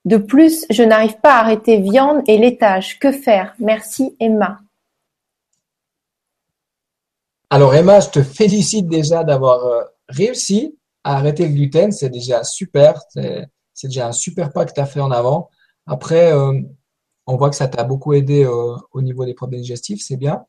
De 0.06 0.18
plus, 0.18 0.68
je 0.70 0.84
n'arrive 0.84 1.18
pas 1.18 1.34
à 1.34 1.40
arrêter 1.40 1.80
viande 1.80 2.22
et 2.28 2.38
laitage. 2.38 3.00
Que 3.00 3.12
faire? 3.12 3.56
Merci 3.58 4.16
Emma. 4.20 4.60
Alors 7.50 7.74
Emma, 7.74 8.02
je 8.02 8.10
te 8.10 8.22
félicite 8.22 8.88
déjà 8.88 9.24
d'avoir 9.24 9.66
euh, 9.66 9.82
réussi 10.10 10.78
à 11.04 11.18
arrêter 11.18 11.48
le 11.48 11.56
gluten. 11.56 11.92
C'est 11.92 12.10
déjà 12.10 12.44
super. 12.44 13.02
C'est 13.10 13.88
déjà 13.88 14.10
un 14.10 14.12
super 14.12 14.54
pas 14.54 14.66
que 14.66 14.74
tu 14.74 14.80
as 14.80 14.86
fait 14.86 15.00
en 15.00 15.10
avant. 15.10 15.50
Après, 15.88 16.32
euh, 16.32 16.62
on 17.32 17.38
voit 17.38 17.50
que 17.50 17.56
ça 17.56 17.68
t'a 17.68 17.84
beaucoup 17.84 18.14
aidé 18.14 18.44
euh, 18.44 18.76
au 18.92 19.02
niveau 19.02 19.26
des 19.26 19.34
problèmes 19.34 19.62
digestifs, 19.62 20.02
c'est 20.04 20.18
bien. 20.18 20.46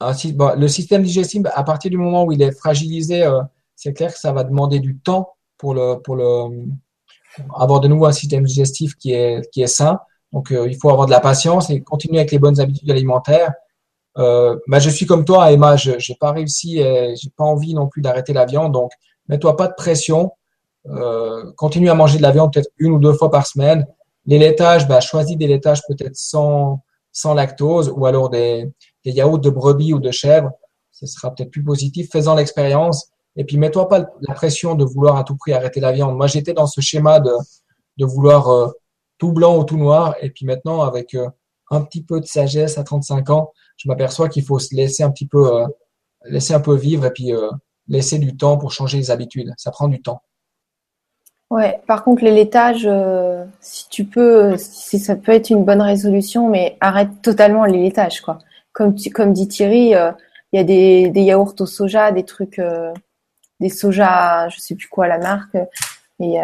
Le 0.00 0.68
système 0.68 1.02
digestif, 1.02 1.42
à 1.54 1.62
partir 1.62 1.90
du 1.90 1.98
moment 1.98 2.24
où 2.24 2.32
il 2.32 2.40
est 2.40 2.52
fragilisé, 2.52 3.22
euh, 3.22 3.42
c'est 3.76 3.92
clair 3.92 4.12
que 4.12 4.18
ça 4.18 4.32
va 4.32 4.44
demander 4.44 4.80
du 4.80 4.98
temps 4.98 5.34
pour 5.58 5.74
le 5.74 6.00
pour 6.02 6.16
le 6.16 6.64
avoir 7.54 7.80
de 7.80 7.88
nouveau 7.88 8.06
un 8.06 8.12
système 8.12 8.44
digestif 8.44 8.94
qui 8.96 9.12
est 9.12 9.50
qui 9.52 9.62
est 9.62 9.66
sain. 9.66 10.00
Donc 10.32 10.50
il 10.50 10.76
faut 10.76 10.90
avoir 10.90 11.06
de 11.06 11.10
la 11.10 11.20
patience 11.20 11.70
et 11.70 11.82
continuer 11.82 12.18
avec 12.18 12.30
les 12.30 12.38
bonnes 12.38 12.60
habitudes 12.60 12.90
alimentaires. 12.90 13.52
Euh, 14.18 14.56
bah, 14.66 14.78
je 14.78 14.90
suis 14.90 15.06
comme 15.06 15.24
toi, 15.24 15.52
Emma, 15.52 15.76
je 15.76 15.92
n'ai 15.92 16.16
pas 16.18 16.32
réussi 16.32 16.78
et 16.78 17.14
j'ai 17.16 17.30
pas 17.30 17.44
envie 17.44 17.74
non 17.74 17.88
plus 17.88 18.02
d'arrêter 18.02 18.32
la 18.32 18.44
viande. 18.44 18.72
Donc, 18.72 18.92
mets-toi 19.28 19.56
pas 19.56 19.68
de 19.68 19.74
pression. 19.74 20.32
Euh, 20.86 21.52
continue 21.56 21.90
à 21.90 21.94
manger 21.94 22.18
de 22.18 22.22
la 22.22 22.30
viande 22.30 22.52
peut-être 22.52 22.70
une 22.78 22.92
ou 22.92 22.98
deux 22.98 23.12
fois 23.12 23.30
par 23.30 23.46
semaine. 23.46 23.86
Les 24.30 24.38
laitages, 24.38 24.86
bah, 24.86 25.00
choisis 25.00 25.36
des 25.36 25.48
laitages 25.48 25.82
peut-être 25.88 26.14
sans, 26.14 26.80
lactose 27.34 27.92
ou 27.94 28.06
alors 28.06 28.30
des, 28.30 28.70
yaourts 29.04 29.40
de 29.40 29.50
brebis 29.50 29.92
ou 29.92 29.98
de 29.98 30.12
chèvre. 30.12 30.52
Ce 30.92 31.04
sera 31.06 31.34
peut-être 31.34 31.50
plus 31.50 31.64
positif. 31.64 32.08
Faisant 32.12 32.36
l'expérience. 32.36 33.08
Et 33.34 33.44
puis, 33.44 33.58
mets-toi 33.58 33.88
pas 33.88 34.06
la 34.20 34.34
pression 34.34 34.76
de 34.76 34.84
vouloir 34.84 35.16
à 35.16 35.24
tout 35.24 35.36
prix 35.36 35.52
arrêter 35.52 35.80
la 35.80 35.90
viande. 35.90 36.16
Moi, 36.16 36.28
j'étais 36.28 36.52
dans 36.52 36.68
ce 36.68 36.80
schéma 36.80 37.18
de, 37.18 37.32
de 37.96 38.06
vouloir 38.06 38.48
euh, 38.50 38.68
tout 39.18 39.32
blanc 39.32 39.58
ou 39.58 39.64
tout 39.64 39.76
noir. 39.76 40.14
Et 40.20 40.30
puis 40.30 40.46
maintenant, 40.46 40.82
avec 40.82 41.14
euh, 41.14 41.28
un 41.72 41.82
petit 41.82 42.04
peu 42.04 42.20
de 42.20 42.26
sagesse 42.26 42.78
à 42.78 42.84
35 42.84 43.30
ans, 43.30 43.50
je 43.78 43.88
m'aperçois 43.88 44.28
qu'il 44.28 44.44
faut 44.44 44.60
se 44.60 44.76
laisser 44.76 45.02
un 45.02 45.10
petit 45.10 45.26
peu, 45.26 45.56
euh, 45.56 45.66
laisser 46.26 46.54
un 46.54 46.60
peu 46.60 46.76
vivre 46.76 47.04
et 47.04 47.10
puis 47.10 47.32
laisser 47.88 48.20
du 48.20 48.36
temps 48.36 48.58
pour 48.58 48.70
changer 48.70 48.98
les 48.98 49.10
habitudes. 49.10 49.52
Ça 49.56 49.72
prend 49.72 49.88
du 49.88 50.00
temps. 50.00 50.22
Ouais, 51.50 51.80
par 51.88 52.04
contre, 52.04 52.22
les 52.22 52.30
laitages, 52.30 52.86
euh, 52.86 53.44
si 53.60 53.88
tu 53.88 54.04
peux, 54.04 54.56
si 54.56 55.00
ça 55.00 55.16
peut 55.16 55.32
être 55.32 55.50
une 55.50 55.64
bonne 55.64 55.82
résolution, 55.82 56.48
mais 56.48 56.76
arrête 56.80 57.10
totalement 57.22 57.64
les 57.64 57.82
laitages, 57.82 58.20
quoi. 58.20 58.38
Comme, 58.72 58.94
dit 58.94 59.48
Thierry, 59.48 59.96
euh, 59.96 60.12
il 60.52 60.58
y 60.58 60.60
a 60.60 60.64
des, 60.64 61.20
yaourts 61.20 61.56
au 61.58 61.66
soja, 61.66 62.12
des 62.12 62.24
trucs, 62.24 62.60
euh, 62.60 62.92
des 63.58 63.68
soja, 63.68 64.48
je 64.48 64.60
sais 64.60 64.76
plus 64.76 64.86
quoi 64.88 65.08
la 65.08 65.18
marque, 65.18 65.56
et 66.20 66.38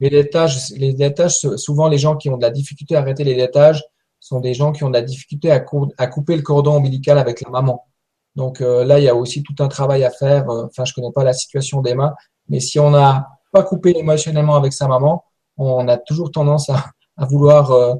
les 0.00 0.10
laitages, 0.10 0.70
les 0.76 0.92
laitages, 0.92 1.38
souvent 1.56 1.88
les 1.88 1.98
gens 1.98 2.16
qui 2.16 2.28
ont 2.28 2.36
de 2.36 2.42
la 2.42 2.50
difficulté 2.50 2.96
à 2.96 2.98
arrêter 3.00 3.24
les 3.24 3.34
laitages 3.34 3.82
sont 4.20 4.40
des 4.40 4.52
gens 4.52 4.72
qui 4.72 4.84
ont 4.84 4.88
de 4.88 4.94
la 4.94 5.02
difficulté 5.02 5.50
à, 5.50 5.64
à 5.96 6.06
couper 6.06 6.36
le 6.36 6.42
cordon 6.42 6.76
ombilical 6.76 7.16
avec 7.16 7.40
la 7.40 7.50
maman. 7.50 7.86
Donc 8.34 8.60
là, 8.60 8.98
il 8.98 9.04
y 9.04 9.08
a 9.08 9.14
aussi 9.14 9.42
tout 9.42 9.54
un 9.60 9.68
travail 9.68 10.04
à 10.04 10.10
faire. 10.10 10.46
Enfin, 10.48 10.84
je 10.84 10.92
connais 10.92 11.12
pas 11.14 11.24
la 11.24 11.32
situation 11.32 11.80
d'Emma, 11.80 12.14
mais 12.48 12.60
si 12.60 12.78
on 12.78 12.90
n'a 12.90 13.28
pas 13.52 13.62
coupé 13.62 13.96
émotionnellement 13.96 14.56
avec 14.56 14.72
sa 14.72 14.88
maman, 14.88 15.24
on 15.56 15.88
a 15.88 15.96
toujours 15.96 16.30
tendance 16.30 16.70
à, 16.70 16.84
vouloir 17.24 17.72
euh, 17.72 17.94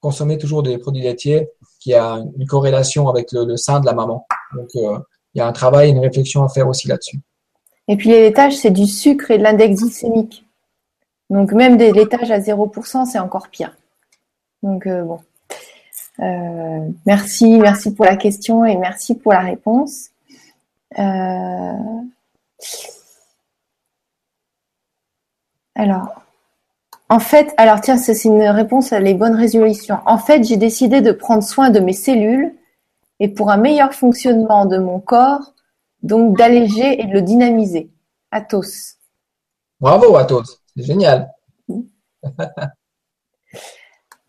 consommer 0.00 0.38
toujours 0.38 0.62
des 0.62 0.78
produits 0.78 1.02
laitiers 1.02 1.48
qui 1.80 1.94
a 1.94 2.22
une 2.38 2.46
corrélation 2.46 3.08
avec 3.08 3.32
le, 3.32 3.56
sein 3.56 3.80
de 3.80 3.86
la 3.86 3.92
maman. 3.92 4.26
Donc, 4.54 4.68
euh, 4.76 4.98
il 5.34 5.38
y 5.38 5.40
a 5.40 5.46
un 5.46 5.52
travail, 5.52 5.90
une 5.90 5.98
réflexion 5.98 6.44
à 6.44 6.48
faire 6.48 6.68
aussi 6.68 6.86
là-dessus. 6.86 7.18
Et 7.88 7.96
puis 7.96 8.10
les 8.10 8.20
laitages, 8.20 8.56
c'est 8.56 8.70
du 8.70 8.86
sucre 8.86 9.30
et 9.32 9.38
de 9.38 9.42
l'index 9.42 9.80
glycémique. 9.80 10.46
Donc 11.30 11.52
même 11.52 11.76
des 11.76 11.90
laitages 11.90 12.30
à 12.30 12.38
0%, 12.38 13.06
c'est 13.06 13.18
encore 13.18 13.48
pire. 13.48 13.76
Donc 14.62 14.86
euh, 14.86 15.02
bon. 15.02 15.18
merci, 17.06 17.58
merci 17.58 17.92
pour 17.92 18.04
la 18.04 18.16
question 18.16 18.64
et 18.64 18.76
merci 18.76 19.16
pour 19.16 19.32
la 19.32 19.40
réponse. 19.40 20.10
Alors, 25.74 26.22
en 27.08 27.18
fait, 27.18 27.52
alors 27.56 27.80
tiens, 27.80 27.96
c'est 27.96 28.24
une 28.24 28.42
réponse 28.42 28.92
à 28.92 29.00
les 29.00 29.14
bonnes 29.14 29.34
résolutions. 29.34 29.98
En 30.06 30.18
fait, 30.18 30.44
j'ai 30.44 30.56
décidé 30.56 31.00
de 31.00 31.12
prendre 31.12 31.42
soin 31.42 31.70
de 31.70 31.80
mes 31.80 31.92
cellules 31.92 32.54
et 33.20 33.28
pour 33.28 33.50
un 33.50 33.56
meilleur 33.56 33.92
fonctionnement 33.92 34.66
de 34.66 34.78
mon 34.78 34.98
corps, 34.98 35.52
donc 36.02 36.36
d'alléger 36.36 37.00
et 37.00 37.06
de 37.06 37.12
le 37.12 37.22
dynamiser. 37.22 37.90
Athos. 38.30 38.96
Bravo, 39.80 40.16
Athos. 40.16 40.58
C'est 40.74 40.84
génial. 40.84 41.30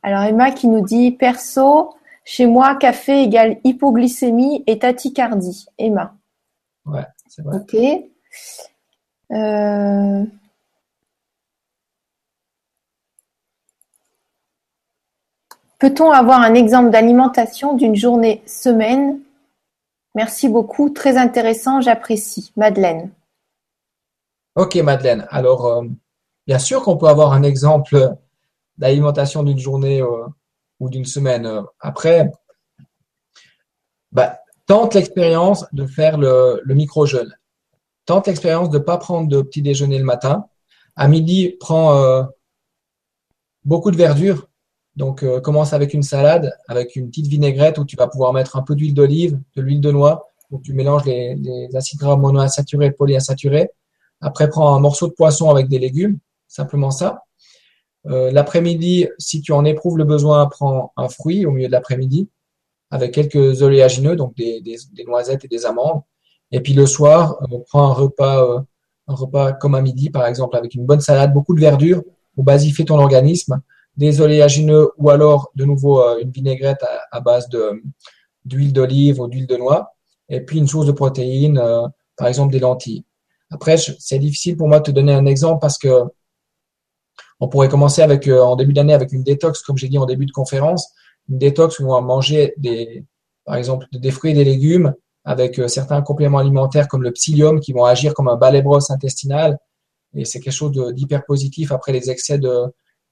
alors, 0.04 0.24
Emma 0.24 0.52
qui 0.52 0.68
nous 0.68 0.82
dit 0.82 1.12
perso, 1.12 1.96
chez 2.26 2.46
moi, 2.46 2.76
café 2.76 3.24
égale 3.24 3.60
hypoglycémie 3.64 4.64
et 4.68 4.80
tachycardie. 4.80 5.68
Emma. 5.78 6.16
Ouais, 6.86 7.06
c'est 7.28 7.44
vrai. 7.44 7.58
Ok. 7.58 7.76
Euh... 9.32 10.26
Peut-on 15.84 16.12
avoir 16.12 16.40
un 16.40 16.54
exemple 16.54 16.92
d'alimentation 16.92 17.76
d'une 17.76 17.94
journée 17.94 18.42
semaine? 18.46 19.20
Merci 20.16 20.48
beaucoup, 20.48 20.90
très 20.92 21.18
intéressant, 21.18 21.82
j'apprécie. 21.82 22.54
Madeleine. 22.56 23.12
Ok, 24.56 24.78
Madeleine. 24.78 25.28
Alors, 25.30 25.66
euh, 25.66 25.84
bien 26.48 26.58
sûr 26.58 26.84
qu'on 26.84 26.96
peut 26.96 27.10
avoir 27.10 27.34
un 27.34 27.44
exemple 27.44 28.16
d'alimentation 28.78 29.44
d'une 29.44 29.60
journée 29.60 30.02
euh, 30.02 30.26
ou 30.80 30.90
d'une 30.90 31.04
semaine. 31.04 31.52
Après, 31.82 32.32
bah, 34.14 34.40
tente 34.68 34.94
l'expérience 34.94 35.66
de 35.74 35.86
faire 35.86 36.18
le, 36.18 36.62
micro-jeûne. 36.66 37.36
Tente 38.06 38.28
l'expérience 38.28 38.70
de 38.70 38.78
ne 38.78 38.84
pas 38.84 38.98
prendre 38.98 39.28
de 39.28 39.42
petit 39.42 39.62
déjeuner 39.62 39.98
le 39.98 40.06
matin. 40.06 40.46
À 40.96 41.10
midi, 41.10 41.58
prends 41.60 41.98
euh, 41.98 42.24
beaucoup 43.66 43.92
de 43.92 43.98
verdure 43.98 44.48
donc, 44.96 45.24
euh, 45.24 45.40
commence 45.42 45.74
avec 45.74 45.94
une 45.94 46.04
salade, 46.04 46.54
avec 46.68 46.96
une 46.96 47.10
petite 47.10 47.28
vinaigrette 47.28 47.80
où 47.80 47.86
tu 47.86 47.96
vas 47.96 48.08
pouvoir 48.08 48.32
mettre 48.34 48.58
un 48.58 48.62
peu 48.62 48.76
d'huile 48.76 48.94
d'olive, 48.94 49.40
de 49.56 49.62
l'huile 49.62 49.82
de 49.82 49.92
noix. 49.92 50.30
Donc, 50.52 50.62
tu 50.62 50.74
mélanges 50.74 51.06
les, 51.06 51.70
acides 51.76 52.00
gras 52.00 52.16
monoinsaturés 52.16 52.88
et 52.88 52.92
polyinsaturés. 52.92 53.72
Après, 54.22 54.48
prends 54.50 54.76
un 54.76 54.80
morceau 54.80 55.08
de 55.08 55.14
poisson 55.14 55.50
avec 55.50 55.68
des 55.68 55.80
légumes, 55.80 56.20
simplement 56.48 56.92
ça. 56.92 57.24
Euh, 58.06 58.32
l'après-midi, 58.32 59.08
si 59.18 59.42
tu 59.42 59.52
en 59.52 59.66
éprouves 59.66 59.98
le 59.98 60.04
besoin, 60.04 60.46
prends 60.46 60.94
un 60.96 61.10
fruit 61.10 61.46
au 61.46 61.52
milieu 61.52 61.68
de 61.68 61.72
l'après-midi 61.72 62.30
avec 62.92 63.14
quelques 63.14 63.64
oléagineux, 63.64 64.16
donc 64.16 64.36
des, 64.36 64.62
noisettes 65.08 65.46
et 65.46 65.48
des 65.48 65.66
amandes. 65.66 66.02
Et 66.52 66.60
puis 66.60 66.74
le 66.74 66.86
soir, 66.86 67.38
euh, 67.52 67.58
prends 67.68 67.90
un 67.90 67.94
repas, 67.94 68.64
un 69.08 69.16
repas 69.16 69.54
comme 69.54 69.74
à 69.74 69.82
midi, 69.82 70.12
par 70.12 70.28
exemple, 70.28 70.56
avec 70.56 70.76
une 70.76 70.86
bonne 70.86 71.00
salade, 71.00 71.34
beaucoup 71.34 71.56
de 71.56 71.60
verdure 71.60 72.04
pour 72.36 72.44
basifier 72.44 72.86
ton 72.86 73.00
organisme 73.00 73.60
des 73.98 74.22
oléagineux 74.22 74.92
ou 74.98 75.10
alors 75.10 75.52
de 75.56 75.66
nouveau 75.66 76.02
euh, 76.02 76.20
une 76.20 76.32
vinaigrette 76.32 76.84
à, 77.12 77.20
base 77.20 77.50
de 77.50 77.82
d'huile 78.46 78.74
d'olive 78.74 79.20
ou 79.20 79.28
d'huile 79.28 79.48
de 79.48 79.56
noix 79.56 79.94
et 80.30 80.42
puis 80.42 80.58
une 80.58 80.68
source 80.68 80.86
de 80.86 80.92
protéines, 80.92 81.58
euh, 81.58 81.88
par 82.18 82.28
exemple 82.28 82.52
des 82.52 82.60
lentilles. 82.60 83.06
Après, 83.52 83.78
c'est 83.78 84.20
difficile 84.20 84.58
pour 84.58 84.68
moi 84.68 84.80
de 84.80 84.86
te 84.86 84.92
donner 84.92 85.14
un 85.14 85.26
exemple 85.26 85.60
parce 85.62 85.78
que 85.78 86.04
on 87.40 87.48
pourrait 87.48 87.70
commencer 87.70 88.02
avec 88.02 88.28
euh, 88.28 88.42
en 88.42 88.56
début 88.56 88.74
d'année 88.74 88.94
avec 88.94 89.12
une 89.12 89.24
détox, 89.24 89.62
comme 89.62 89.78
j'ai 89.78 89.90
dit 89.90 89.98
en 89.98 90.06
début 90.06 90.26
de 90.26 90.32
conférence, 90.32 90.92
une 91.30 91.38
détox 91.38 91.80
où 91.80 91.86
on 91.86 91.94
va 91.94 92.02
manger 92.02 92.54
des, 92.58 93.06
par 93.46 93.56
exemple, 93.56 93.86
des 93.92 94.12
fruits 94.12 94.32
et 94.32 94.34
des 94.34 94.44
légumes 94.44 94.94
avec 95.26 95.62
certains 95.68 96.02
compléments 96.02 96.40
alimentaires 96.40 96.88
comme 96.88 97.04
le 97.04 97.12
psyllium 97.12 97.60
qui 97.60 97.72
vont 97.72 97.86
agir 97.86 98.14
comme 98.14 98.28
un 98.28 98.36
balai 98.36 98.62
brosse 98.62 98.92
intestinal 98.92 99.58
et 100.16 100.26
c'est 100.26 100.40
quelque 100.40 100.54
chose 100.54 100.72
d'hyper 100.94 101.24
positif 101.26 101.72
après 101.72 101.94
les 101.94 102.10
excès 102.10 102.38
de, 102.38 102.66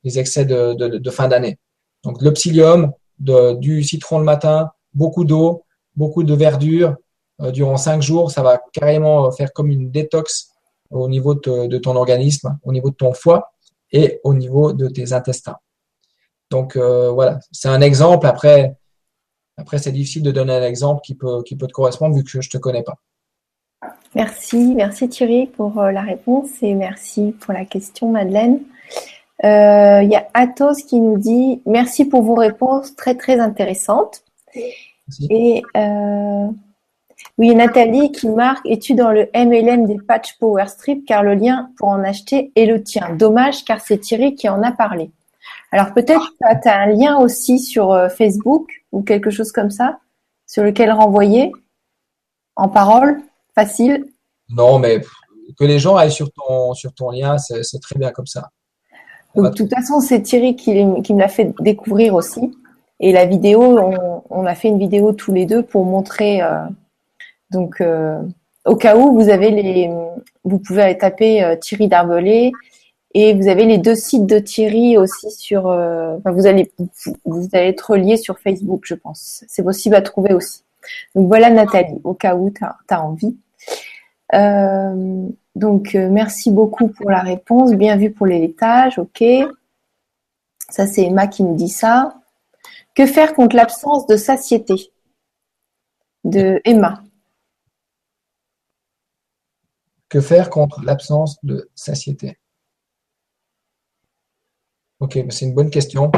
les 0.04 0.20
excès 0.20 0.46
de, 0.46 1.10
fin 1.10 1.28
d'année. 1.28 1.58
Donc 2.04 2.22
le 2.22 2.32
psyllium, 2.34 2.92
du 3.20 3.84
citron 3.84 4.20
le 4.20 4.26
matin, 4.26 4.72
beaucoup 4.94 5.26
d'eau, 5.26 5.64
beaucoup 5.96 6.24
de 6.24 6.34
verdure 6.34 6.96
euh, 7.42 7.52
durant 7.52 7.78
cinq 7.78 8.02
jours, 8.02 8.32
ça 8.32 8.44
va 8.44 8.62
carrément 8.74 9.32
faire 9.32 9.54
comme 9.54 9.70
une 9.70 9.92
détox 9.92 10.50
au 10.90 11.08
niveau 11.08 11.36
de, 11.36 11.78
ton 11.78 11.96
organisme, 11.96 12.58
au 12.64 12.72
niveau 12.72 12.90
de 12.90 12.96
ton 12.96 13.14
foie 13.14 13.54
et 13.92 14.20
au 14.24 14.34
niveau 14.34 14.74
de 14.74 14.88
tes 14.88 15.14
intestins. 15.14 15.58
Donc 16.50 16.76
euh, 16.76 17.12
voilà, 17.12 17.40
c'est 17.52 17.70
un 17.70 17.82
exemple. 17.82 18.28
Après, 18.28 18.76
après 19.58 19.78
c'est 19.78 19.92
difficile 19.92 20.24
de 20.24 20.32
donner 20.32 20.54
un 20.54 20.64
exemple 20.64 21.02
qui 21.02 21.16
peut, 21.16 21.42
qui 21.44 21.56
peut 21.56 21.68
te 21.68 21.74
correspondre 21.74 22.16
vu 22.16 22.24
que 22.24 22.30
je 22.30 22.38
ne 22.38 22.42
te 22.42 22.58
connais 22.58 22.84
pas. 22.84 22.96
Merci, 24.14 24.76
merci 24.76 25.08
Thierry 25.08 25.48
pour 25.48 25.80
euh, 25.80 25.92
la 25.92 26.02
réponse 26.02 26.50
et 26.62 26.74
merci 26.74 27.34
pour 27.40 27.54
la 27.54 27.66
question 27.66 28.12
Madeleine. 28.12 28.60
Euh, 29.44 30.04
il 30.04 30.10
y 30.10 30.16
a 30.16 30.28
Athos 30.34 30.76
qui 30.88 31.00
nous 31.00 31.18
dit 31.18 31.62
merci 31.66 32.06
pour 32.06 32.22
vos 32.22 32.36
réponses 32.36 32.96
très 32.96 33.16
très 33.16 33.40
intéressantes. 33.40 34.24
Et 35.30 35.64
euh, 35.76 36.48
oui, 37.38 37.56
Nathalie 37.56 38.12
qui 38.12 38.30
marque 38.30 38.66
es-tu 38.66 38.94
dans 38.94 39.12
le 39.12 39.30
MLM 39.34 39.86
des 39.88 39.98
patch 39.98 40.38
Power 40.38 40.68
Strip 40.68 41.06
car 41.06 41.24
le 41.24 41.34
lien 41.34 41.72
pour 41.78 41.90
en 41.90 42.04
acheter 42.04 42.52
est 42.56 42.66
le 42.66 42.84
tien? 42.84 43.16
Dommage 43.16 43.66
car 43.66 43.82
c'est 43.82 43.98
Thierry 43.98 44.36
qui 44.36 44.48
en 44.48 44.62
a 44.62 44.72
parlé. 44.72 45.10
Alors 45.72 45.94
peut-être 45.94 46.36
que 46.40 46.62
tu 46.62 46.70
as 46.70 46.80
un 46.80 46.88
lien 46.88 47.18
aussi 47.18 47.60
sur 47.60 47.92
euh, 47.92 48.10
Facebook 48.10 48.70
ou 48.92 49.02
quelque 49.02 49.32
chose 49.32 49.52
comme 49.52 49.72
ça 49.72 50.00
sur 50.46 50.64
lequel 50.64 50.92
renvoyer 50.92 51.52
en 52.56 52.70
parole 52.70 53.22
facile? 53.56 54.06
Non, 54.50 54.80
mais 54.80 55.02
que 55.58 55.64
les 55.64 55.80
gens 55.80 55.96
aillent 55.96 56.12
sur 56.12 56.32
ton 56.32 56.74
sur 56.74 56.94
ton 56.94 57.10
lien, 57.10 57.38
c'est 57.38 57.80
très 57.82 57.98
bien 57.98 58.12
comme 58.12 58.28
ça. 58.28 58.50
De 59.36 59.50
toute 59.50 59.74
façon, 59.74 60.00
c'est 60.00 60.22
Thierry 60.22 60.56
qui, 60.56 60.86
qui 61.04 61.14
me 61.14 61.20
l'a 61.20 61.28
fait 61.28 61.54
découvrir 61.60 62.16
aussi. 62.16 62.52
Et 63.02 63.12
la 63.12 63.26
vidéo, 63.26 63.80
on, 64.30 64.46
a 64.46 64.54
fait 64.54 64.68
une 64.68 64.78
vidéo 64.78 65.12
tous 65.12 65.34
les 65.34 65.48
deux 65.48 65.64
pour 65.64 65.86
montrer. 65.86 66.42
Euh, 66.44 66.66
donc, 67.50 67.82
euh, 67.82 68.22
au 68.64 68.76
cas 68.76 68.96
où 68.96 69.14
vous 69.14 69.30
avez 69.30 69.50
les, 69.50 69.90
vous 70.44 70.60
pouvez 70.60 70.96
taper 70.98 71.44
euh, 71.44 71.56
Thierry 71.56 71.88
Darbelé 71.88 72.52
et 73.16 73.34
vous 73.34 73.48
avez 73.48 73.66
les 73.66 73.80
deux 73.80 73.96
sites 73.96 74.28
de 74.28 74.38
Thierry 74.38 75.00
aussi 75.00 75.32
sur. 75.32 75.64
vous 75.64 76.46
allez, 76.46 76.72
vous, 77.26 77.50
allez 77.54 77.70
être 77.70 77.90
reliés 77.90 78.18
sur 78.18 78.38
Facebook, 78.40 78.84
je 78.86 78.94
pense. 78.94 79.44
C'est 79.48 79.64
possible 79.64 79.96
à 79.96 80.02
trouver 80.02 80.34
aussi. 80.34 80.64
Donc 81.16 81.28
voilà 81.28 81.50
Nathalie, 81.50 82.00
au 82.04 82.14
cas 82.14 82.36
où 82.36 82.52
tu 82.52 82.64
as, 82.64 83.04
envie. 83.04 83.36
Donc 85.56 85.94
merci 85.94 86.52
beaucoup 86.52 86.88
pour 86.88 87.10
la 87.10 87.22
réponse, 87.22 87.74
bien 87.74 87.98
vu 87.98 88.12
pour 88.12 88.26
les 88.26 88.56
ok. 88.98 89.24
Ça 90.70 90.88
c'est 90.88 91.04
Emma 91.04 91.28
qui 91.28 91.44
nous 91.44 91.56
dit 91.56 91.70
ça. 91.70 92.18
Que 92.96 93.06
faire 93.06 93.34
contre 93.34 93.56
l'absence 93.56 94.06
de 94.08 94.16
satiété 94.16 94.92
de 96.24 96.62
Emma? 96.66 97.04
Que 100.10 100.22
faire 100.22 100.50
contre 100.50 100.84
l'absence 100.84 101.38
de 101.44 101.70
satiété? 101.74 102.38
Ok, 105.00 105.18
c'est 105.30 105.46
une 105.46 105.56
bonne 105.56 105.70
question. 105.70 106.12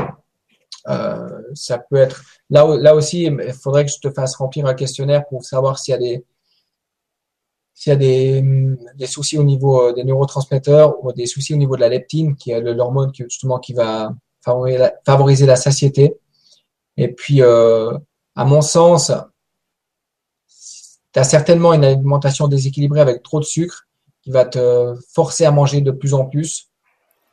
Euh, 0.87 1.41
ça 1.53 1.77
peut 1.77 1.95
être 1.95 2.23
là, 2.49 2.65
là 2.77 2.95
aussi, 2.95 3.23
il 3.23 3.53
faudrait 3.53 3.85
que 3.85 3.91
je 3.91 3.99
te 3.99 4.09
fasse 4.11 4.35
remplir 4.35 4.65
un 4.65 4.73
questionnaire 4.73 5.25
pour 5.27 5.45
savoir 5.45 5.79
s'il 5.79 5.93
y 5.93 5.95
a 5.95 5.99
des 5.99 6.25
s'il 7.83 7.91
y 7.91 7.95
a 7.95 7.97
des, 7.97 8.41
des, 8.95 9.07
soucis 9.07 9.37
au 9.37 9.43
niveau 9.43 9.89
euh, 9.89 9.91
des 9.91 10.05
neurotransmetteurs 10.05 11.03
ou 11.03 11.11
des 11.11 11.25
soucis 11.25 11.53
au 11.53 11.57
niveau 11.57 11.75
de 11.75 11.81
la 11.81 11.89
leptine, 11.89 12.37
qui 12.37 12.51
est 12.51 12.61
l'hormone 12.61 13.11
qui 13.11 13.23
justement 13.23 13.59
qui 13.59 13.73
va 13.73 14.15
favoriser 15.05 15.45
la 15.45 15.57
satiété. 15.57 16.15
Et 16.95 17.09
puis, 17.09 17.41
euh, 17.41 17.97
à 18.37 18.45
mon 18.45 18.61
sens, 18.61 19.11
tu 21.11 21.19
as 21.19 21.25
certainement 21.25 21.73
une 21.73 21.83
alimentation 21.83 22.47
déséquilibrée 22.47 23.01
avec 23.01 23.21
trop 23.21 23.41
de 23.41 23.45
sucre 23.45 23.85
qui 24.21 24.31
va 24.31 24.45
te 24.45 24.95
forcer 25.13 25.43
à 25.43 25.51
manger 25.51 25.81
de 25.81 25.91
plus 25.91 26.13
en 26.13 26.25
plus. 26.25 26.69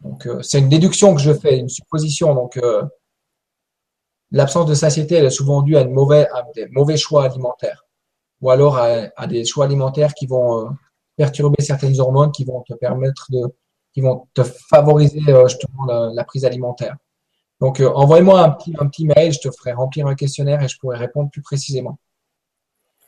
Donc, 0.01 0.27
euh, 0.27 0.43
c'est 0.43 0.59
une 0.59 0.69
déduction 0.69 1.15
que 1.15 1.21
je 1.21 1.33
fais, 1.33 1.59
une 1.59 1.69
supposition. 1.69 2.35
Donc, 2.35 2.59
l'absence 4.33 4.67
de 4.67 4.75
satiété, 4.75 5.15
elle 5.15 5.27
est 5.27 5.31
souvent 5.31 5.63
due 5.63 5.77
à, 5.77 5.83
à 5.83 6.43
des 6.57 6.67
mauvais 6.71 6.97
choix 6.97 7.25
alimentaires 7.25 7.85
ou 8.41 8.51
alors 8.51 8.79
à, 8.79 9.27
des 9.27 9.45
choix 9.45 9.65
alimentaires 9.65 10.15
qui 10.15 10.27
vont 10.27 10.61
euh, 10.61 10.71
perturber 11.17 11.63
certaines 11.63 12.01
hormones 12.01 12.33
qui 12.33 12.45
vont 12.45 12.63
te 12.63 12.75
permettre 12.75 13.27
de, 13.31 13.43
qui 13.93 14.01
vont 14.01 14.27
te 14.35 14.43
favoriser 14.43 15.21
justement 15.47 15.85
la 15.87 16.25
prise 16.25 16.45
alimentaire. 16.45 16.97
Donc, 17.61 17.81
euh, 17.81 17.91
envoie-moi 17.91 18.41
un 18.41 18.51
petit, 18.51 18.75
un 18.79 18.87
petit 18.87 19.07
mail, 19.07 19.33
je 19.33 19.41
te 19.41 19.51
ferai 19.51 19.73
remplir 19.73 20.07
un 20.07 20.15
questionnaire 20.15 20.63
et 20.63 20.69
je 20.69 20.79
pourrai 20.79 20.97
répondre 20.97 21.31
plus 21.31 21.43
précisément. 21.43 21.99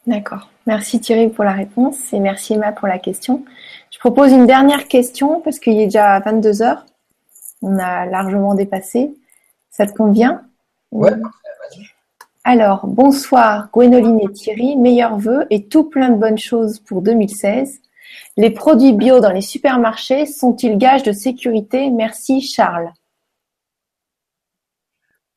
D'accord. 0.07 0.51
Merci 0.67 1.01
Thierry 1.01 1.29
pour 1.29 1.45
la 1.45 1.53
réponse 1.53 2.13
et 2.13 2.21
merci 2.21 2.55
Emma 2.55 2.73
pour 2.73 2.89
la 2.89 2.99
question. 2.99 3.45
Je 3.91 3.99
propose 3.99 4.33
une 4.33 4.47
dernière 4.47 4.89
question 4.89 5.41
parce 5.41 5.59
qu'il 5.59 5.79
est 5.79 5.87
déjà 5.87 6.19
22 6.21 6.63
heures. 6.63 6.85
On 7.63 7.79
a 7.79 8.05
largement 8.07 8.55
dépassé. 8.55 9.15
Ça 9.71 9.87
te 9.87 9.93
convient? 9.93 10.43
Oui. 10.91 11.09
Alors, 12.45 12.89
bonsoir 12.89 13.69
Gwénoline 13.73 14.19
et 14.19 14.33
Thierry, 14.33 14.77
meilleurs 14.77 15.17
vœux 15.17 15.47
et 15.51 15.69
tout 15.69 15.85
plein 15.85 16.09
de 16.09 16.19
bonnes 16.19 16.39
choses 16.39 16.81
pour 16.81 17.01
2016. 17.01 17.81
Les 18.37 18.51
produits 18.51 18.93
bio 18.93 19.21
dans 19.21 19.31
les 19.31 19.41
supermarchés 19.43 20.27
sont-ils 20.27 20.77
gages 20.77 21.05
de 21.05 21.13
sécurité? 21.13 21.91
Merci 21.91 22.41
Charles. 22.41 22.93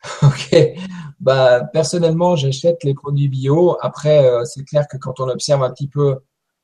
Ok. 0.23 0.55
Bah, 1.19 1.63
personnellement, 1.73 2.35
j'achète 2.35 2.83
les 2.83 2.93
produits 2.93 3.27
bio. 3.27 3.77
Après, 3.81 4.25
euh, 4.25 4.43
c'est 4.43 4.63
clair 4.63 4.87
que 4.87 4.97
quand 4.97 5.19
on 5.19 5.29
observe 5.29 5.63
un 5.63 5.71
petit 5.71 5.87
peu 5.87 6.19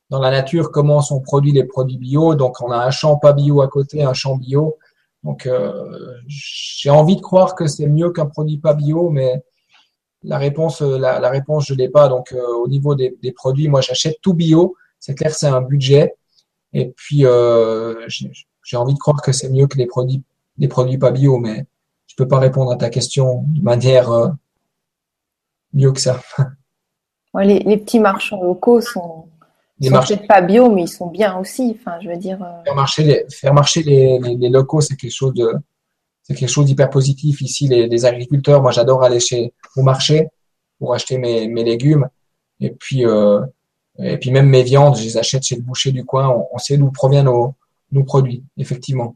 dans 0.10 0.20
la 0.20 0.32
nature 0.32 0.72
comment 0.72 1.02
sont 1.02 1.22
produits 1.22 1.52
les 1.52 1.64
produits 1.64 1.98
bio, 1.98 2.36
donc 2.36 2.62
on 2.62 2.72
a 2.72 2.78
un 2.78 2.92
champ 2.92 3.18
pas 3.18 3.34
bio 3.34 3.62
à 3.62 3.68
côté, 3.68 4.04
un 4.04 4.14
champ 4.14 4.38
bio. 4.38 4.78
Donc, 5.24 5.46
euh, 5.46 6.16
j'ai 6.28 6.90
envie 6.90 7.16
de 7.16 7.22
croire 7.22 7.56
que 7.56 7.68
c'est 7.68 7.88
mieux 7.88 8.12
qu'un 8.12 8.26
produit 8.26 8.58
pas 8.58 8.74
bio, 8.74 9.10
mais 9.10 9.44
la 10.24 10.38
réponse, 10.38 10.82
euh, 10.82 10.98
la, 10.98 11.30
réponse, 11.30 11.66
je 11.68 11.74
l'ai 11.74 11.90
pas. 11.90 12.08
Donc, 12.08 12.34
au 12.34 12.68
niveau 12.68 12.96
des, 12.96 13.18
des 13.22 13.32
produits, 13.32 13.68
moi, 13.68 13.82
j'achète 13.82 14.20
tout 14.22 14.34
bio. 14.34 14.76
C'est 15.00 15.16
clair, 15.16 15.34
c'est 15.34 15.48
un 15.48 15.62
budget. 15.62 16.16
Et 16.74 16.90
puis, 16.90 17.26
j'ai 18.64 18.78
envie 18.78 18.94
de 18.94 19.00
croire 19.00 19.22
que 19.22 19.32
c'est 19.32 19.50
mieux 19.50 19.68
que 19.68 19.78
les 19.78 19.88
produits, 19.88 20.24
les 20.58 20.68
produits 20.68 20.98
pas 20.98 21.12
bio, 21.12 21.38
mais 21.38 21.66
je 22.12 22.16
peux 22.16 22.28
pas 22.28 22.40
répondre 22.40 22.72
à 22.72 22.76
ta 22.76 22.90
question 22.90 23.46
de 23.48 23.62
manière 23.62 24.12
euh, 24.12 24.28
mieux 25.74 25.92
que 25.92 26.02
ça. 26.02 26.20
les, 27.42 27.78
petits 27.78 28.00
marchands 28.00 28.44
locaux 28.44 28.82
sont, 28.82 29.28
peut-être 29.80 30.28
pas 30.28 30.42
bio, 30.42 30.70
mais 30.70 30.84
ils 30.84 30.90
sont 30.90 31.08
bien 31.08 31.38
aussi. 31.38 31.78
Enfin, 31.80 31.98
je 32.02 32.10
veux 32.10 32.18
dire. 32.18 32.42
Euh, 32.44 32.64
faire 32.66 32.76
marcher 32.76 33.04
les, 33.04 33.26
faire 33.30 33.54
marcher 33.54 33.84
les, 33.84 34.50
locaux, 34.50 34.82
c'est 34.82 34.98
quelque 34.98 35.14
chose 35.14 35.34
de, 35.34 35.54
c'est 36.24 36.36
quelque 36.36 36.50
chose 36.50 36.66
d'hyper 36.66 36.90
positif. 36.90 37.42
Ici, 37.42 37.68
les, 37.70 38.06
agriculteurs, 38.06 38.62
moi, 38.62 38.72
j'adore 38.72 39.04
aller 39.04 39.22
chez 39.22 39.54
au 39.76 39.84
marché 39.84 40.28
pour 40.80 40.94
acheter 40.94 41.18
mes, 41.18 41.48
légumes. 41.64 42.10
Et 42.60 42.72
puis, 42.72 43.06
euh, 43.06 43.42
et 44.00 44.18
puis 44.18 44.32
même 44.32 44.50
mes 44.50 44.64
viandes, 44.64 44.98
je 44.98 45.04
les 45.04 45.18
achète 45.18 45.44
chez 45.44 45.56
le 45.56 45.62
boucher 45.62 45.92
du 45.92 46.06
coin. 46.06 46.44
On, 46.52 46.58
sait 46.58 46.78
d'où 46.78 46.92
proviennent 46.92 47.26
nos, 47.26 47.54
nos 47.92 48.04
produits, 48.04 48.44
effectivement. 48.58 49.16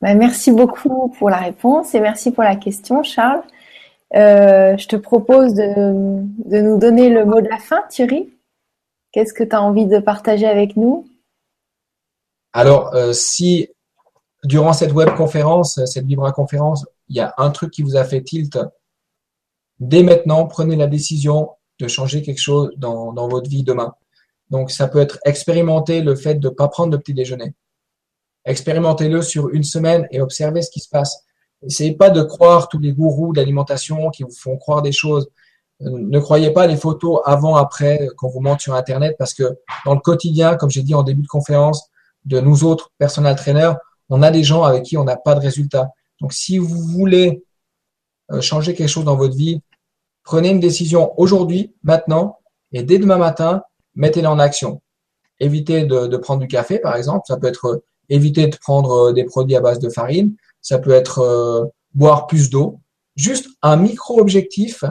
Bah, 0.00 0.14
merci 0.14 0.50
beaucoup 0.50 1.08
pour 1.18 1.30
la 1.30 1.36
réponse 1.36 1.94
et 1.94 2.00
merci 2.00 2.30
pour 2.30 2.42
la 2.42 2.56
question, 2.56 3.02
Charles. 3.02 3.42
Euh, 4.16 4.76
je 4.76 4.88
te 4.88 4.96
propose 4.96 5.54
de, 5.54 5.92
nous 5.92 6.78
donner 6.78 7.10
le 7.10 7.24
mot 7.24 7.40
de 7.40 7.48
la 7.48 7.58
fin, 7.58 7.82
Thierry. 7.88 8.32
Qu'est-ce 9.12 9.32
que 9.32 9.44
tu 9.44 9.54
as 9.54 9.62
envie 9.62 9.86
de 9.86 9.98
partager 9.98 10.46
avec 10.46 10.76
nous? 10.76 11.06
Alors, 12.52 12.94
euh, 12.94 13.12
si 13.12 13.68
durant 14.42 14.72
cette 14.72 14.92
web 14.92 15.10
conférence, 15.14 15.84
cette 15.84 16.06
Vibra 16.06 16.32
conférence, 16.32 16.86
il 17.08 17.16
y 17.16 17.20
a 17.20 17.34
un 17.36 17.50
truc 17.50 17.70
qui 17.70 17.82
vous 17.82 17.96
a 17.96 18.04
fait 18.04 18.22
tilt, 18.22 18.58
dès 19.80 20.02
maintenant, 20.02 20.46
prenez 20.46 20.76
la 20.76 20.86
décision 20.86 21.50
de 21.80 21.88
changer 21.88 22.22
quelque 22.22 22.40
chose 22.40 22.70
dans, 22.76 23.12
dans 23.12 23.28
votre 23.28 23.48
vie 23.48 23.64
demain. 23.64 23.94
Donc, 24.50 24.70
ça 24.70 24.88
peut 24.88 25.00
être 25.00 25.18
expérimenter 25.24 26.02
le 26.02 26.14
fait 26.14 26.34
de 26.34 26.48
ne 26.48 26.54
pas 26.54 26.68
prendre 26.68 26.90
de 26.90 26.96
petit 26.96 27.14
déjeuner. 27.14 27.54
Expérimentez-le 28.44 29.22
sur 29.22 29.48
une 29.50 29.64
semaine 29.64 30.06
et 30.10 30.20
observez 30.20 30.62
ce 30.62 30.70
qui 30.70 30.80
se 30.80 30.88
passe. 30.88 31.24
N'essayez 31.62 31.94
pas 31.94 32.10
de 32.10 32.22
croire 32.22 32.68
tous 32.68 32.78
les 32.78 32.92
gourous 32.92 33.32
d'alimentation 33.32 34.10
qui 34.10 34.22
vous 34.22 34.34
font 34.34 34.56
croire 34.56 34.82
des 34.82 34.92
choses. 34.92 35.28
Ne 35.80 36.18
croyez 36.18 36.50
pas 36.50 36.66
les 36.66 36.76
photos 36.76 37.20
avant, 37.24 37.56
après, 37.56 38.08
qu'on 38.16 38.28
vous 38.28 38.40
montre 38.40 38.60
sur 38.60 38.74
Internet, 38.74 39.16
parce 39.18 39.34
que 39.34 39.58
dans 39.84 39.94
le 39.94 40.00
quotidien, 40.00 40.56
comme 40.56 40.70
j'ai 40.70 40.82
dit 40.82 40.94
en 40.94 41.02
début 41.02 41.22
de 41.22 41.28
conférence, 41.28 41.88
de 42.24 42.40
nous 42.40 42.64
autres 42.64 42.90
personnels 42.98 43.36
traîneurs, 43.36 43.78
on 44.10 44.22
a 44.22 44.30
des 44.30 44.42
gens 44.42 44.62
avec 44.64 44.82
qui 44.82 44.96
on 44.96 45.04
n'a 45.04 45.16
pas 45.16 45.34
de 45.34 45.40
résultat. 45.40 45.90
Donc, 46.20 46.32
si 46.32 46.58
vous 46.58 46.82
voulez 46.82 47.44
euh, 48.32 48.40
changer 48.40 48.74
quelque 48.74 48.88
chose 48.88 49.04
dans 49.04 49.16
votre 49.16 49.36
vie, 49.36 49.62
prenez 50.30 50.50
une 50.50 50.60
décision 50.60 51.12
aujourd'hui, 51.16 51.74
maintenant, 51.82 52.38
et 52.70 52.84
dès 52.84 52.98
demain 53.00 53.18
matin, 53.18 53.62
mettez-la 53.96 54.30
en 54.30 54.38
action. 54.38 54.80
Évitez 55.40 55.86
de, 55.86 56.16
prendre 56.18 56.40
du 56.40 56.46
café, 56.46 56.78
par 56.78 56.94
exemple. 56.94 57.22
Ça 57.26 57.36
peut 57.36 57.48
être 57.48 57.82
éviter 58.08 58.46
de 58.46 58.56
prendre 58.56 59.08
euh, 59.08 59.12
des 59.12 59.24
produits 59.24 59.56
à 59.56 59.60
base 59.60 59.80
de 59.80 59.88
farine, 59.88 60.36
ça 60.60 60.78
peut 60.78 60.92
être 60.92 61.18
euh, 61.18 61.64
boire 61.94 62.28
plus 62.28 62.48
d'eau. 62.48 62.78
Juste 63.16 63.48
un 63.62 63.74
micro-objectif 63.74 64.84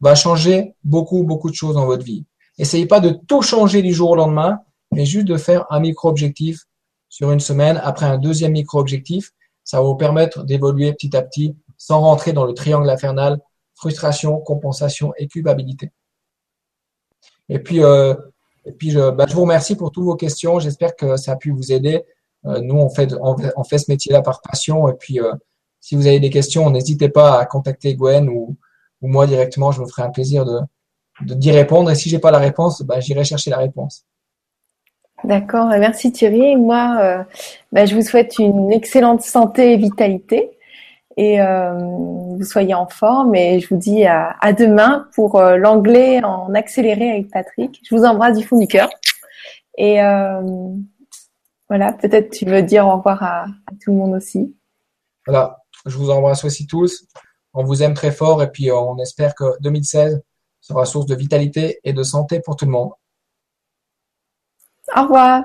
va 0.00 0.14
changer 0.14 0.76
beaucoup, 0.84 1.24
beaucoup 1.24 1.50
de 1.50 1.56
choses 1.56 1.74
dans 1.74 1.86
votre 1.86 2.04
vie. 2.04 2.24
Essayez 2.58 2.86
pas 2.86 3.00
de 3.00 3.10
tout 3.26 3.42
changer 3.42 3.82
du 3.82 3.92
jour 3.92 4.10
au 4.10 4.16
lendemain. 4.16 4.58
mais 4.92 5.04
juste 5.04 5.26
de 5.26 5.36
faire 5.36 5.66
un 5.70 5.80
micro-objectif 5.80 6.60
sur 7.08 7.32
une 7.32 7.40
semaine, 7.40 7.80
après 7.82 8.06
un 8.06 8.18
deuxième 8.18 8.52
micro-objectif, 8.52 9.32
ça 9.64 9.78
va 9.78 9.86
vous 9.88 9.96
permettre 9.96 10.44
d'évoluer 10.44 10.92
petit 10.92 11.16
à 11.16 11.22
petit 11.22 11.56
sans 11.76 12.00
rentrer 12.00 12.32
dans 12.32 12.44
le 12.44 12.54
triangle 12.54 12.88
infernal, 12.88 13.40
frustration, 13.78 14.38
compensation 14.40 15.12
et 15.16 15.28
culpabilité. 15.28 15.92
Et 17.48 17.60
puis, 17.60 17.82
euh, 17.82 18.14
et 18.66 18.72
puis 18.72 18.90
je, 18.90 19.10
bah, 19.10 19.24
je, 19.28 19.34
vous 19.34 19.42
remercie 19.42 19.76
pour 19.76 19.92
toutes 19.92 20.04
vos 20.04 20.16
questions. 20.16 20.58
J'espère 20.58 20.94
que 20.96 21.16
ça 21.16 21.32
a 21.32 21.36
pu 21.36 21.50
vous 21.50 21.72
aider. 21.72 22.04
Euh, 22.44 22.60
nous, 22.60 22.76
on 22.76 22.90
fait, 22.90 23.14
on, 23.20 23.64
fait 23.64 23.78
ce 23.78 23.90
métier-là 23.90 24.20
par 24.20 24.42
passion. 24.42 24.88
Et 24.88 24.94
puis, 24.94 25.20
euh, 25.20 25.32
si 25.80 25.94
vous 25.94 26.06
avez 26.06 26.20
des 26.20 26.30
questions, 26.30 26.68
n'hésitez 26.70 27.08
pas 27.08 27.38
à 27.38 27.46
contacter 27.46 27.94
Gwen 27.94 28.28
ou, 28.28 28.56
moi 29.00 29.26
directement. 29.26 29.70
Je 29.70 29.80
me 29.80 29.86
ferai 29.86 30.02
un 30.02 30.10
plaisir 30.10 30.44
de 30.44 30.60
d'y 31.22 31.50
répondre. 31.50 31.90
Et 31.90 31.94
si 31.94 32.08
j'ai 32.08 32.18
pas 32.18 32.30
la 32.30 32.38
réponse, 32.38 32.82
bah, 32.82 33.00
j'irai 33.00 33.24
chercher 33.24 33.50
la 33.50 33.58
réponse. 33.58 34.04
D'accord, 35.24 35.66
merci 35.66 36.12
Thierry. 36.12 36.56
Moi, 36.56 36.98
euh, 37.00 37.24
bah, 37.72 37.86
je 37.86 37.94
vous 37.94 38.02
souhaite 38.02 38.38
une 38.38 38.72
excellente 38.72 39.22
santé 39.22 39.72
et 39.72 39.76
vitalité 39.76 40.57
et 41.18 41.40
euh, 41.40 41.72
vous 41.74 42.44
soyez 42.44 42.74
en 42.74 42.86
forme. 42.86 43.34
Et 43.34 43.58
je 43.58 43.68
vous 43.68 43.76
dis 43.76 44.06
à, 44.06 44.36
à 44.40 44.52
demain 44.52 45.08
pour 45.14 45.34
euh, 45.34 45.56
l'anglais 45.56 46.22
en 46.22 46.54
accéléré 46.54 47.10
avec 47.10 47.30
Patrick. 47.30 47.80
Je 47.82 47.94
vous 47.94 48.04
embrasse 48.04 48.38
du 48.38 48.46
fond 48.46 48.56
du 48.56 48.68
cœur. 48.68 48.88
Et 49.76 50.00
euh, 50.00 50.40
voilà, 51.68 51.92
peut-être 51.92 52.30
tu 52.30 52.44
veux 52.44 52.62
dire 52.62 52.86
au 52.86 52.96
revoir 52.96 53.22
à, 53.22 53.42
à, 53.42 53.72
tout 53.82 53.90
le 53.90 53.96
monde 53.96 54.14
aussi. 54.14 54.56
Voilà, 55.26 55.58
je 55.86 55.96
vous 55.98 56.10
embrasse 56.10 56.44
aussi 56.44 56.68
tous. 56.68 57.04
On 57.52 57.64
vous 57.64 57.82
aime 57.82 57.94
très 57.94 58.12
fort 58.12 58.40
et 58.40 58.50
puis 58.50 58.70
on 58.70 58.96
espère 58.98 59.34
que 59.34 59.60
2016 59.60 60.22
sera 60.60 60.84
source 60.84 61.06
de 61.06 61.16
vitalité 61.16 61.80
et 61.82 61.92
de 61.92 62.02
santé 62.04 62.40
pour 62.40 62.54
tout 62.54 62.64
le 62.64 62.70
monde. 62.70 62.92
Au 64.96 65.02
revoir. 65.02 65.44